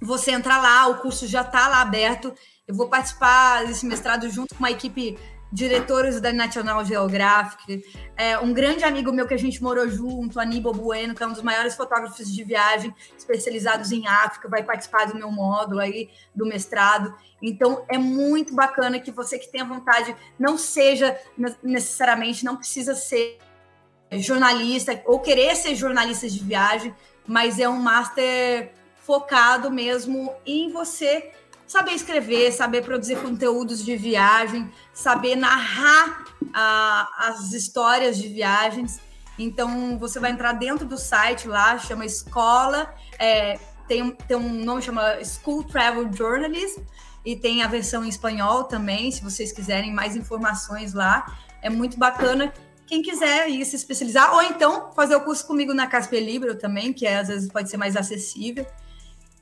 você 0.00 0.32
entrar 0.32 0.60
lá, 0.60 0.88
o 0.88 0.98
curso 0.98 1.26
já 1.26 1.42
está 1.42 1.68
lá 1.68 1.80
aberto. 1.82 2.34
Eu 2.66 2.74
vou 2.74 2.88
participar 2.88 3.64
desse 3.64 3.86
mestrado 3.86 4.28
junto 4.28 4.52
com 4.52 4.58
uma 4.58 4.72
equipe 4.72 5.16
diretores 5.52 6.20
da 6.20 6.32
National 6.32 6.84
Geographic, 6.84 7.80
é, 8.16 8.36
um 8.40 8.52
grande 8.52 8.82
amigo 8.82 9.12
meu 9.12 9.28
que 9.28 9.34
a 9.34 9.38
gente 9.38 9.62
morou 9.62 9.88
junto, 9.88 10.40
Aníbal 10.40 10.74
Bueno, 10.74 11.14
que 11.14 11.22
é 11.22 11.26
um 11.26 11.32
dos 11.32 11.42
maiores 11.42 11.76
fotógrafos 11.76 12.26
de 12.34 12.42
viagem 12.42 12.92
especializados 13.16 13.92
em 13.92 14.08
África, 14.08 14.48
vai 14.48 14.64
participar 14.64 15.06
do 15.06 15.14
meu 15.14 15.30
módulo 15.30 15.78
aí, 15.78 16.10
do 16.34 16.44
mestrado. 16.44 17.14
Então, 17.40 17.84
é 17.88 17.96
muito 17.96 18.52
bacana 18.52 18.98
que 18.98 19.12
você 19.12 19.38
que 19.38 19.48
tenha 19.48 19.64
vontade, 19.64 20.16
não 20.36 20.58
seja 20.58 21.16
necessariamente, 21.62 22.44
não 22.44 22.56
precisa 22.56 22.96
ser 22.96 23.38
jornalista 24.14 25.00
ou 25.06 25.20
querer 25.20 25.54
ser 25.54 25.76
jornalista 25.76 26.28
de 26.28 26.42
viagem, 26.42 26.92
mas 27.24 27.60
é 27.60 27.68
um 27.68 27.78
master 27.78 28.72
focado 28.96 29.70
mesmo 29.70 30.34
em 30.44 30.72
você 30.72 31.30
saber 31.66 31.92
escrever, 31.92 32.52
saber 32.52 32.82
produzir 32.82 33.16
conteúdos 33.16 33.84
de 33.84 33.96
viagem, 33.96 34.70
saber 34.92 35.36
narrar 35.36 36.24
ah, 36.54 37.08
as 37.18 37.52
histórias 37.52 38.16
de 38.16 38.28
viagens. 38.28 39.00
Então, 39.38 39.98
você 39.98 40.18
vai 40.18 40.30
entrar 40.30 40.52
dentro 40.52 40.86
do 40.86 40.96
site 40.96 41.46
lá, 41.46 41.78
chama 41.78 42.06
Escola, 42.06 42.94
é, 43.18 43.58
tem, 43.86 44.10
tem 44.10 44.36
um 44.36 44.64
nome 44.64 44.80
chama 44.80 45.22
School 45.22 45.64
Travel 45.64 46.10
Journalism, 46.12 46.80
e 47.26 47.34
tem 47.34 47.62
a 47.62 47.66
versão 47.66 48.04
em 48.04 48.08
espanhol 48.08 48.64
também, 48.64 49.10
se 49.10 49.20
vocês 49.20 49.50
quiserem 49.50 49.92
mais 49.92 50.14
informações 50.14 50.94
lá. 50.94 51.26
É 51.60 51.68
muito 51.68 51.98
bacana. 51.98 52.54
Quem 52.86 53.02
quiser 53.02 53.50
ir 53.50 53.64
se 53.64 53.74
especializar, 53.74 54.32
ou 54.32 54.42
então 54.42 54.92
fazer 54.94 55.16
o 55.16 55.20
curso 55.22 55.44
comigo 55.44 55.74
na 55.74 55.88
Casper 55.88 56.22
Libro 56.22 56.54
também, 56.54 56.92
que 56.92 57.04
é, 57.04 57.18
às 57.18 57.26
vezes 57.26 57.50
pode 57.50 57.68
ser 57.68 57.76
mais 57.76 57.96
acessível. 57.96 58.64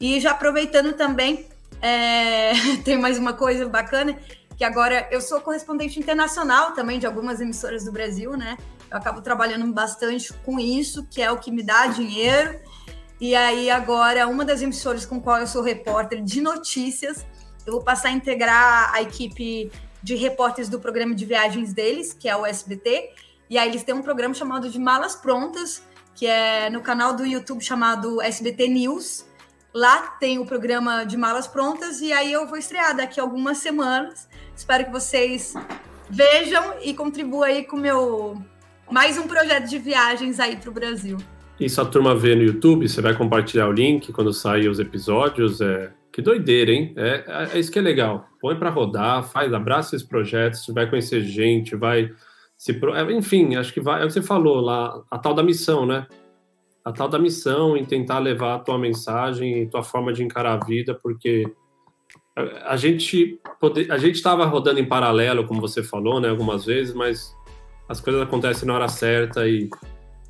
E 0.00 0.18
já 0.18 0.30
aproveitando 0.30 0.94
também, 0.94 1.46
é, 1.84 2.52
tem 2.82 2.98
mais 2.98 3.18
uma 3.18 3.34
coisa 3.34 3.68
bacana, 3.68 4.18
que 4.56 4.64
agora 4.64 5.06
eu 5.10 5.20
sou 5.20 5.38
correspondente 5.42 6.00
internacional 6.00 6.72
também 6.72 6.98
de 6.98 7.06
algumas 7.06 7.42
emissoras 7.42 7.84
do 7.84 7.92
Brasil, 7.92 8.34
né? 8.38 8.56
Eu 8.90 8.96
acabo 8.96 9.20
trabalhando 9.20 9.70
bastante 9.70 10.32
com 10.32 10.58
isso, 10.58 11.06
que 11.10 11.20
é 11.20 11.30
o 11.30 11.36
que 11.36 11.50
me 11.50 11.62
dá 11.62 11.88
dinheiro. 11.88 12.58
E 13.20 13.34
aí 13.34 13.68
agora 13.68 14.26
uma 14.26 14.46
das 14.46 14.62
emissoras 14.62 15.04
com 15.04 15.20
qual 15.20 15.38
eu 15.38 15.46
sou 15.46 15.62
repórter 15.62 16.22
de 16.22 16.40
notícias, 16.40 17.26
eu 17.66 17.74
vou 17.74 17.82
passar 17.82 18.08
a 18.08 18.12
integrar 18.12 18.94
a 18.94 19.02
equipe 19.02 19.70
de 20.02 20.14
repórteres 20.14 20.70
do 20.70 20.80
programa 20.80 21.14
de 21.14 21.26
viagens 21.26 21.74
deles, 21.74 22.14
que 22.14 22.28
é 22.28 22.36
o 22.36 22.46
SBT. 22.46 23.10
E 23.50 23.58
aí 23.58 23.68
eles 23.68 23.82
têm 23.82 23.94
um 23.94 24.02
programa 24.02 24.32
chamado 24.34 24.70
de 24.70 24.78
Malas 24.78 25.14
Prontas, 25.14 25.82
que 26.14 26.26
é 26.26 26.70
no 26.70 26.80
canal 26.80 27.14
do 27.14 27.26
YouTube 27.26 27.62
chamado 27.62 28.22
SBT 28.22 28.68
News. 28.68 29.26
Lá 29.74 30.02
tem 30.20 30.38
o 30.38 30.46
programa 30.46 31.02
de 31.02 31.16
malas 31.16 31.48
prontas 31.48 32.00
e 32.00 32.12
aí 32.12 32.32
eu 32.32 32.46
vou 32.46 32.56
estrear 32.56 32.96
daqui 32.96 33.18
a 33.18 33.24
algumas 33.24 33.58
semanas. 33.58 34.28
Espero 34.56 34.84
que 34.84 34.92
vocês 34.92 35.52
vejam 36.08 36.74
e 36.80 36.94
contribuam 36.94 37.42
aí 37.42 37.64
com 37.64 37.76
meu 37.76 38.40
mais 38.88 39.18
um 39.18 39.26
projeto 39.26 39.68
de 39.68 39.76
viagens 39.80 40.38
aí 40.38 40.54
para 40.54 40.70
o 40.70 40.72
Brasil. 40.72 41.16
Isso 41.58 41.80
a 41.80 41.84
turma 41.84 42.14
vê 42.14 42.36
no 42.36 42.44
YouTube, 42.44 42.88
você 42.88 43.00
vai 43.00 43.16
compartilhar 43.16 43.66
o 43.66 43.72
link 43.72 44.12
quando 44.12 44.32
sair 44.32 44.68
os 44.68 44.78
episódios. 44.78 45.60
É... 45.60 45.90
Que 46.12 46.22
doideira, 46.22 46.70
hein? 46.70 46.94
É, 46.96 47.24
é, 47.26 47.56
é 47.56 47.58
isso 47.58 47.72
que 47.72 47.78
é 47.80 47.82
legal. 47.82 48.28
Põe 48.40 48.54
para 48.54 48.70
rodar, 48.70 49.24
faz, 49.24 49.52
abraça 49.52 49.96
esses 49.96 50.06
projetos, 50.06 50.64
vai 50.68 50.88
conhecer 50.88 51.20
gente, 51.22 51.74
vai 51.74 52.12
se. 52.56 52.70
É, 52.70 53.12
enfim, 53.12 53.56
acho 53.56 53.74
que 53.74 53.80
vai. 53.80 54.02
É 54.02 54.04
o 54.04 54.06
que 54.06 54.12
você 54.12 54.22
falou 54.22 54.60
lá, 54.60 55.02
a 55.10 55.18
tal 55.18 55.34
da 55.34 55.42
missão, 55.42 55.84
né? 55.84 56.06
A 56.84 56.92
tal 56.92 57.08
da 57.08 57.18
missão 57.18 57.76
em 57.76 57.84
tentar 57.84 58.18
levar 58.18 58.56
a 58.56 58.58
tua 58.58 58.78
mensagem 58.78 59.62
e 59.62 59.66
tua 59.66 59.82
forma 59.82 60.12
de 60.12 60.22
encarar 60.22 60.60
a 60.60 60.64
vida, 60.64 60.94
porque 61.02 61.50
a, 62.36 62.72
a 62.72 62.76
gente 62.76 63.40
pode, 63.58 63.90
a 63.90 63.96
gente 63.96 64.16
estava 64.16 64.44
rodando 64.44 64.78
em 64.80 64.84
paralelo, 64.84 65.46
como 65.46 65.60
você 65.60 65.82
falou, 65.82 66.20
né, 66.20 66.28
algumas 66.28 66.66
vezes, 66.66 66.94
mas 66.94 67.34
as 67.88 68.00
coisas 68.00 68.22
acontecem 68.22 68.68
na 68.68 68.74
hora 68.74 68.88
certa 68.88 69.48
e, 69.48 69.70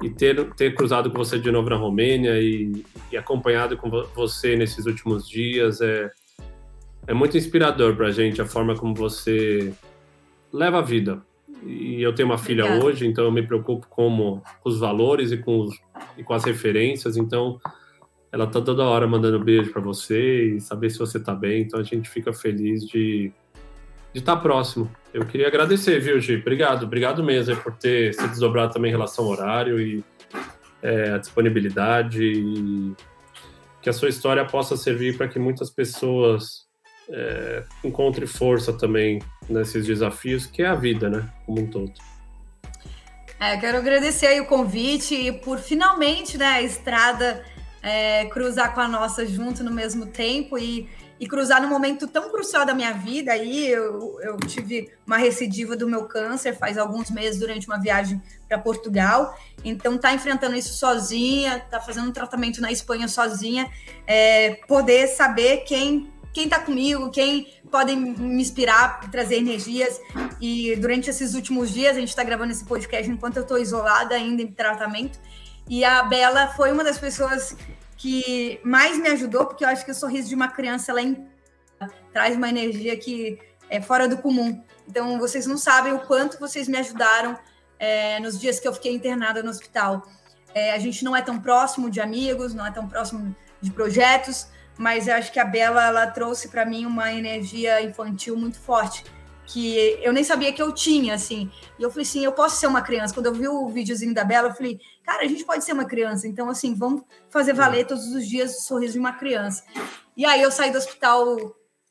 e 0.02 0.10
ter, 0.10 0.55
ter 0.55 0.74
cruzado 0.74 1.10
com 1.10 1.18
você 1.18 1.39
de 1.39 1.51
novo 1.51 1.68
na 1.70 1.76
Romênia 1.76 2.40
e, 2.40 2.85
e 3.10 3.16
acompanhado 3.16 3.76
com 3.76 3.90
você 4.14 4.56
nesses 4.56 4.86
últimos 4.86 5.28
dias 5.28 5.81
é, 5.81 6.10
é 7.06 7.14
muito 7.14 7.36
inspirador 7.36 7.97
para 7.97 8.09
a 8.09 8.12
gente 8.12 8.40
a 8.40 8.47
forma 8.47 8.76
como 8.76 8.94
você 8.94 9.72
leva 10.52 10.78
a 10.78 10.82
vida, 10.82 11.20
e 11.66 12.03
eu 12.03 12.15
tenho 12.15 12.28
uma 12.28 12.39
filha 12.39 12.65
Obrigada. 12.65 12.86
hoje, 12.86 13.07
então 13.07 13.24
eu 13.24 13.32
me 13.32 13.47
preocupo 13.47 13.86
como, 13.89 14.43
com 14.61 14.69
os 14.69 14.78
valores 14.78 15.32
e 15.32 15.39
com, 15.39 15.61
os, 15.61 15.81
e 16.16 16.23
com 16.23 16.35
as 16.35 16.45
referências. 16.45 17.16
Então, 17.16 17.59
ela 18.31 18.47
tá 18.47 18.61
toda 18.61 18.85
hora 18.85 19.07
mandando 19.07 19.43
beijo 19.43 19.73
para 19.73 19.81
você 19.81 20.57
e 20.57 20.61
saber 20.61 20.91
se 20.91 20.99
você 20.99 21.19
tá 21.20 21.35
bem. 21.35 21.62
Então, 21.62 21.81
a 21.81 21.85
gente 21.85 22.09
fica 22.09 22.32
feliz 22.32 22.85
de 22.86 23.32
de 24.15 24.20
estar 24.20 24.36
tá 24.36 24.41
próximo. 24.41 24.89
Eu 25.12 25.27
queria 25.27 25.49
agradecer, 25.49 25.99
viu, 25.99 26.20
Gi? 26.20 26.36
Obrigado, 26.36 26.85
obrigado 26.85 27.23
mesmo 27.23 27.57
por 27.57 27.74
ter 27.74 28.15
se 28.15 28.27
desdobrado 28.28 28.73
também 28.73 28.91
em 28.91 28.95
relação 28.95 29.24
ao 29.24 29.32
horário 29.32 29.81
e 29.81 30.05
é, 30.81 31.11
a 31.11 31.19
disponibilidade 31.19 32.23
e 32.23 32.95
que 33.82 33.91
a 33.91 33.93
sua 33.93 34.09
história 34.09 34.45
possa 34.45 34.77
servir 34.77 35.16
para 35.16 35.27
que 35.27 35.39
muitas 35.39 35.69
pessoas 35.69 36.64
é, 37.09 37.64
encontre 37.82 38.26
força 38.26 38.72
também 38.72 39.20
nesses 39.48 39.86
desafios, 39.86 40.47
que 40.47 40.62
é 40.62 40.66
a 40.66 40.74
vida, 40.74 41.09
né? 41.09 41.28
Como 41.47 41.60
um 41.60 41.66
todo. 41.66 41.93
É, 43.39 43.56
quero 43.59 43.78
agradecer 43.78 44.26
aí 44.26 44.40
o 44.40 44.47
convite 44.47 45.14
e 45.14 45.32
por 45.32 45.59
finalmente 45.59 46.39
né, 46.39 46.47
a 46.47 46.62
estrada 46.62 47.44
é, 47.82 48.24
cruzar 48.26 48.74
com 48.74 48.81
a 48.81 48.89
nossa 48.89 49.26
junto 49.26 49.62
no 49.62 49.70
mesmo 49.70 50.06
tempo 50.06 50.56
e, 50.56 50.89
e 51.20 51.26
cruzar 51.26 51.60
num 51.60 51.68
momento 51.68 52.06
tão 52.06 52.31
crucial 52.31 52.64
da 52.64 52.72
minha 52.72 52.93
vida. 52.93 53.32
Aí 53.32 53.68
eu, 53.68 54.18
eu 54.22 54.36
tive 54.39 54.90
uma 55.06 55.18
recidiva 55.18 55.76
do 55.76 55.86
meu 55.86 56.06
câncer 56.06 56.56
faz 56.56 56.78
alguns 56.78 57.10
meses 57.10 57.39
durante 57.39 57.66
uma 57.66 57.78
viagem 57.78 58.22
para 58.48 58.59
Portugal. 58.59 59.39
Então, 59.62 59.98
tá 59.98 60.14
enfrentando 60.14 60.56
isso 60.56 60.72
sozinha, 60.74 61.60
tá 61.70 61.81
fazendo 61.81 62.09
um 62.09 62.12
tratamento 62.12 62.62
na 62.62 62.72
Espanha 62.72 63.09
sozinha, 63.09 63.70
é, 64.06 64.55
poder 64.66 65.09
saber 65.09 65.64
quem 65.64 66.14
quem 66.35 66.44
está 66.44 66.59
comigo, 66.59 67.11
quem 67.11 67.47
pode 67.70 67.94
me 67.94 68.43
inspirar, 68.43 69.09
trazer 69.09 69.36
energias. 69.36 70.01
E 70.40 70.74
durante 70.77 71.09
esses 71.09 71.35
últimos 71.35 71.73
dias, 71.73 71.97
a 71.97 72.01
gente 72.01 72.09
está 72.09 72.24
gravando 72.24 72.51
esse 72.51 72.65
podcast 72.65 73.09
enquanto 73.09 73.36
eu 73.36 73.44
estou 73.44 73.56
isolada 73.56 74.16
ainda 74.16 74.43
em 74.43 74.48
tratamento. 74.48 75.19
E 75.69 75.85
a 75.85 76.02
Bela 76.02 76.48
foi 76.48 76.73
uma 76.73 76.82
das 76.82 76.98
pessoas 76.98 77.56
que 77.97 78.61
mais 78.65 78.98
me 78.98 79.09
ajudou, 79.09 79.47
porque 79.47 79.65
eu 79.65 79.69
acho 79.69 79.85
que 79.85 79.93
o 79.93 79.94
sorriso 79.94 80.28
de 80.28 80.35
uma 80.35 80.48
criança 80.48 80.90
ela 80.90 81.01
é 81.01 81.15
traz 82.12 82.36
uma 82.36 82.48
energia 82.48 82.97
que 82.97 83.39
é 83.70 83.81
fora 83.81 84.09
do 84.09 84.19
comum. 84.19 84.61
Então, 84.89 85.19
vocês 85.19 85.47
não 85.47 85.56
sabem 85.56 85.93
o 85.93 86.01
quanto 86.01 86.39
vocês 86.39 86.66
me 86.66 86.77
ajudaram 86.77 87.39
é, 87.78 88.19
nos 88.19 88.39
dias 88.39 88.59
que 88.59 88.66
eu 88.66 88.74
fiquei 88.74 88.93
internada 88.93 89.40
no 89.40 89.51
hospital. 89.51 90.06
É, 90.52 90.73
a 90.73 90.78
gente 90.78 91.05
não 91.05 91.15
é 91.15 91.23
tão 91.23 91.39
próximo 91.40 91.89
de 91.89 92.01
amigos, 92.01 92.55
não 92.55 92.66
é 92.66 92.73
tão 92.73 92.89
próximo 92.89 93.35
de 93.61 93.70
projetos, 93.70 94.48
mas 94.78 95.09
eu 95.09 95.14
acho 95.14 95.32
que 95.32 95.38
a 95.38 95.44
Bela 95.44 95.84
ela 95.84 96.06
trouxe 96.06 96.48
para 96.48 96.64
mim 96.64 96.86
uma 96.86 97.12
energia 97.12 97.80
infantil 97.82 98.36
muito 98.36 98.59
forte 98.59 99.05
que 99.46 99.98
eu 100.02 100.12
nem 100.12 100.24
sabia 100.24 100.52
que 100.52 100.62
eu 100.62 100.72
tinha, 100.72 101.14
assim. 101.14 101.51
E 101.78 101.82
eu 101.82 101.90
falei 101.90 102.02
assim, 102.02 102.24
eu 102.24 102.32
posso 102.32 102.56
ser 102.56 102.66
uma 102.66 102.80
criança. 102.80 103.12
Quando 103.12 103.26
eu 103.26 103.34
vi 103.34 103.46
o 103.46 103.68
videozinho 103.68 104.14
da 104.14 104.24
Bela, 104.24 104.48
eu 104.48 104.55
falei, 104.55 104.80
cara, 105.02 105.22
a 105.22 105.28
gente 105.28 105.44
pode 105.44 105.64
ser 105.64 105.72
uma 105.72 105.84
criança. 105.84 106.26
Então, 106.26 106.48
assim, 106.48 106.74
vamos 106.74 107.02
fazer 107.28 107.52
valer 107.52 107.86
todos 107.86 108.06
os 108.14 108.26
dias 108.26 108.56
o 108.56 108.62
sorriso 108.62 108.94
de 108.94 108.98
uma 108.98 109.12
criança. 109.12 109.62
E 110.16 110.24
aí 110.24 110.40
eu 110.40 110.51
saí 110.51 110.70
do 110.70 110.78
hospital 110.78 111.36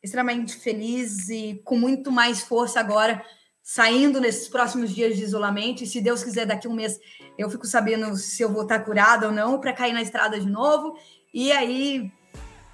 extremamente 0.02 0.56
feliz 0.58 1.30
e 1.30 1.62
com 1.64 1.78
muito 1.78 2.12
mais 2.12 2.42
força 2.42 2.80
agora, 2.80 3.24
saindo 3.62 4.20
nesses 4.20 4.50
próximos 4.50 4.94
dias 4.94 5.16
de 5.16 5.24
isolamento. 5.24 5.84
E 5.84 5.88
se 5.88 6.02
Deus 6.02 6.24
quiser, 6.24 6.46
daqui 6.46 6.68
a 6.68 6.70
um 6.70 6.74
mês 6.74 7.00
eu 7.38 7.50
fico 7.50 7.66
sabendo 7.66 8.16
se 8.18 8.42
eu 8.42 8.52
vou 8.52 8.64
estar 8.64 8.80
curada 8.80 9.28
ou 9.28 9.32
não, 9.32 9.60
para 9.60 9.74
cair 9.74 9.94
na 9.94 10.02
estrada 10.02 10.40
de 10.40 10.50
novo. 10.50 10.98
E 11.34 11.52
aí 11.52 12.12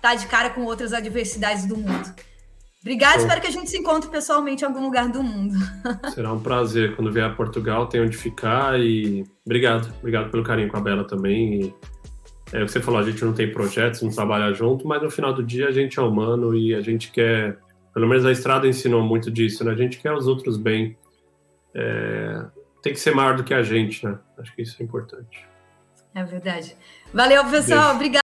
tá 0.01 0.15
de 0.15 0.27
cara 0.27 0.49
com 0.49 0.63
outras 0.63 0.93
adversidades 0.93 1.65
do 1.65 1.77
mundo. 1.77 2.13
Obrigada, 2.81 3.17
Bom, 3.17 3.23
espero 3.23 3.41
que 3.41 3.47
a 3.47 3.51
gente 3.51 3.69
se 3.69 3.77
encontre 3.77 4.09
pessoalmente 4.09 4.63
em 4.63 4.67
algum 4.67 4.81
lugar 4.81 5.09
do 5.09 5.21
mundo. 5.21 5.53
Será 6.15 6.31
um 6.31 6.39
prazer 6.39 6.95
quando 6.95 7.11
vier 7.11 7.25
a 7.25 7.33
Portugal, 7.33 7.87
tem 7.87 8.01
onde 8.01 8.15
ficar 8.15 8.79
e 8.79 9.25
obrigado, 9.45 9.93
obrigado 9.99 10.31
pelo 10.31 10.43
carinho 10.43 10.69
com 10.69 10.77
a 10.77 10.81
Bela 10.81 11.05
também. 11.05 11.61
E, 11.61 11.73
é 12.53 12.63
o 12.63 12.65
que 12.65 12.71
você 12.71 12.81
falou, 12.81 12.99
a 12.99 13.03
gente 13.03 13.23
não 13.23 13.33
tem 13.33 13.51
projetos, 13.51 14.01
não 14.01 14.09
trabalha 14.09 14.51
junto, 14.53 14.87
mas 14.87 15.01
no 15.01 15.11
final 15.11 15.33
do 15.33 15.43
dia 15.43 15.67
a 15.67 15.71
gente 15.71 15.99
é 15.99 16.01
humano 16.01 16.55
e 16.55 16.73
a 16.73 16.81
gente 16.81 17.11
quer, 17.11 17.59
pelo 17.93 18.07
menos 18.07 18.25
a 18.25 18.31
estrada 18.31 18.67
ensinou 18.67 19.03
muito 19.03 19.29
disso, 19.29 19.63
né? 19.63 19.71
A 19.71 19.75
gente 19.75 19.99
quer 19.99 20.13
os 20.13 20.25
outros 20.25 20.57
bem. 20.57 20.97
É, 21.75 22.45
tem 22.81 22.93
que 22.93 22.99
ser 22.99 23.13
maior 23.13 23.35
do 23.35 23.43
que 23.43 23.53
a 23.53 23.61
gente, 23.61 24.03
né? 24.05 24.17
Acho 24.37 24.55
que 24.55 24.61
isso 24.61 24.77
é 24.79 24.83
importante. 24.83 25.45
É 26.15 26.23
verdade. 26.23 26.75
Valeu, 27.13 27.45
pessoal. 27.45 27.93
Obrigada. 27.93 28.28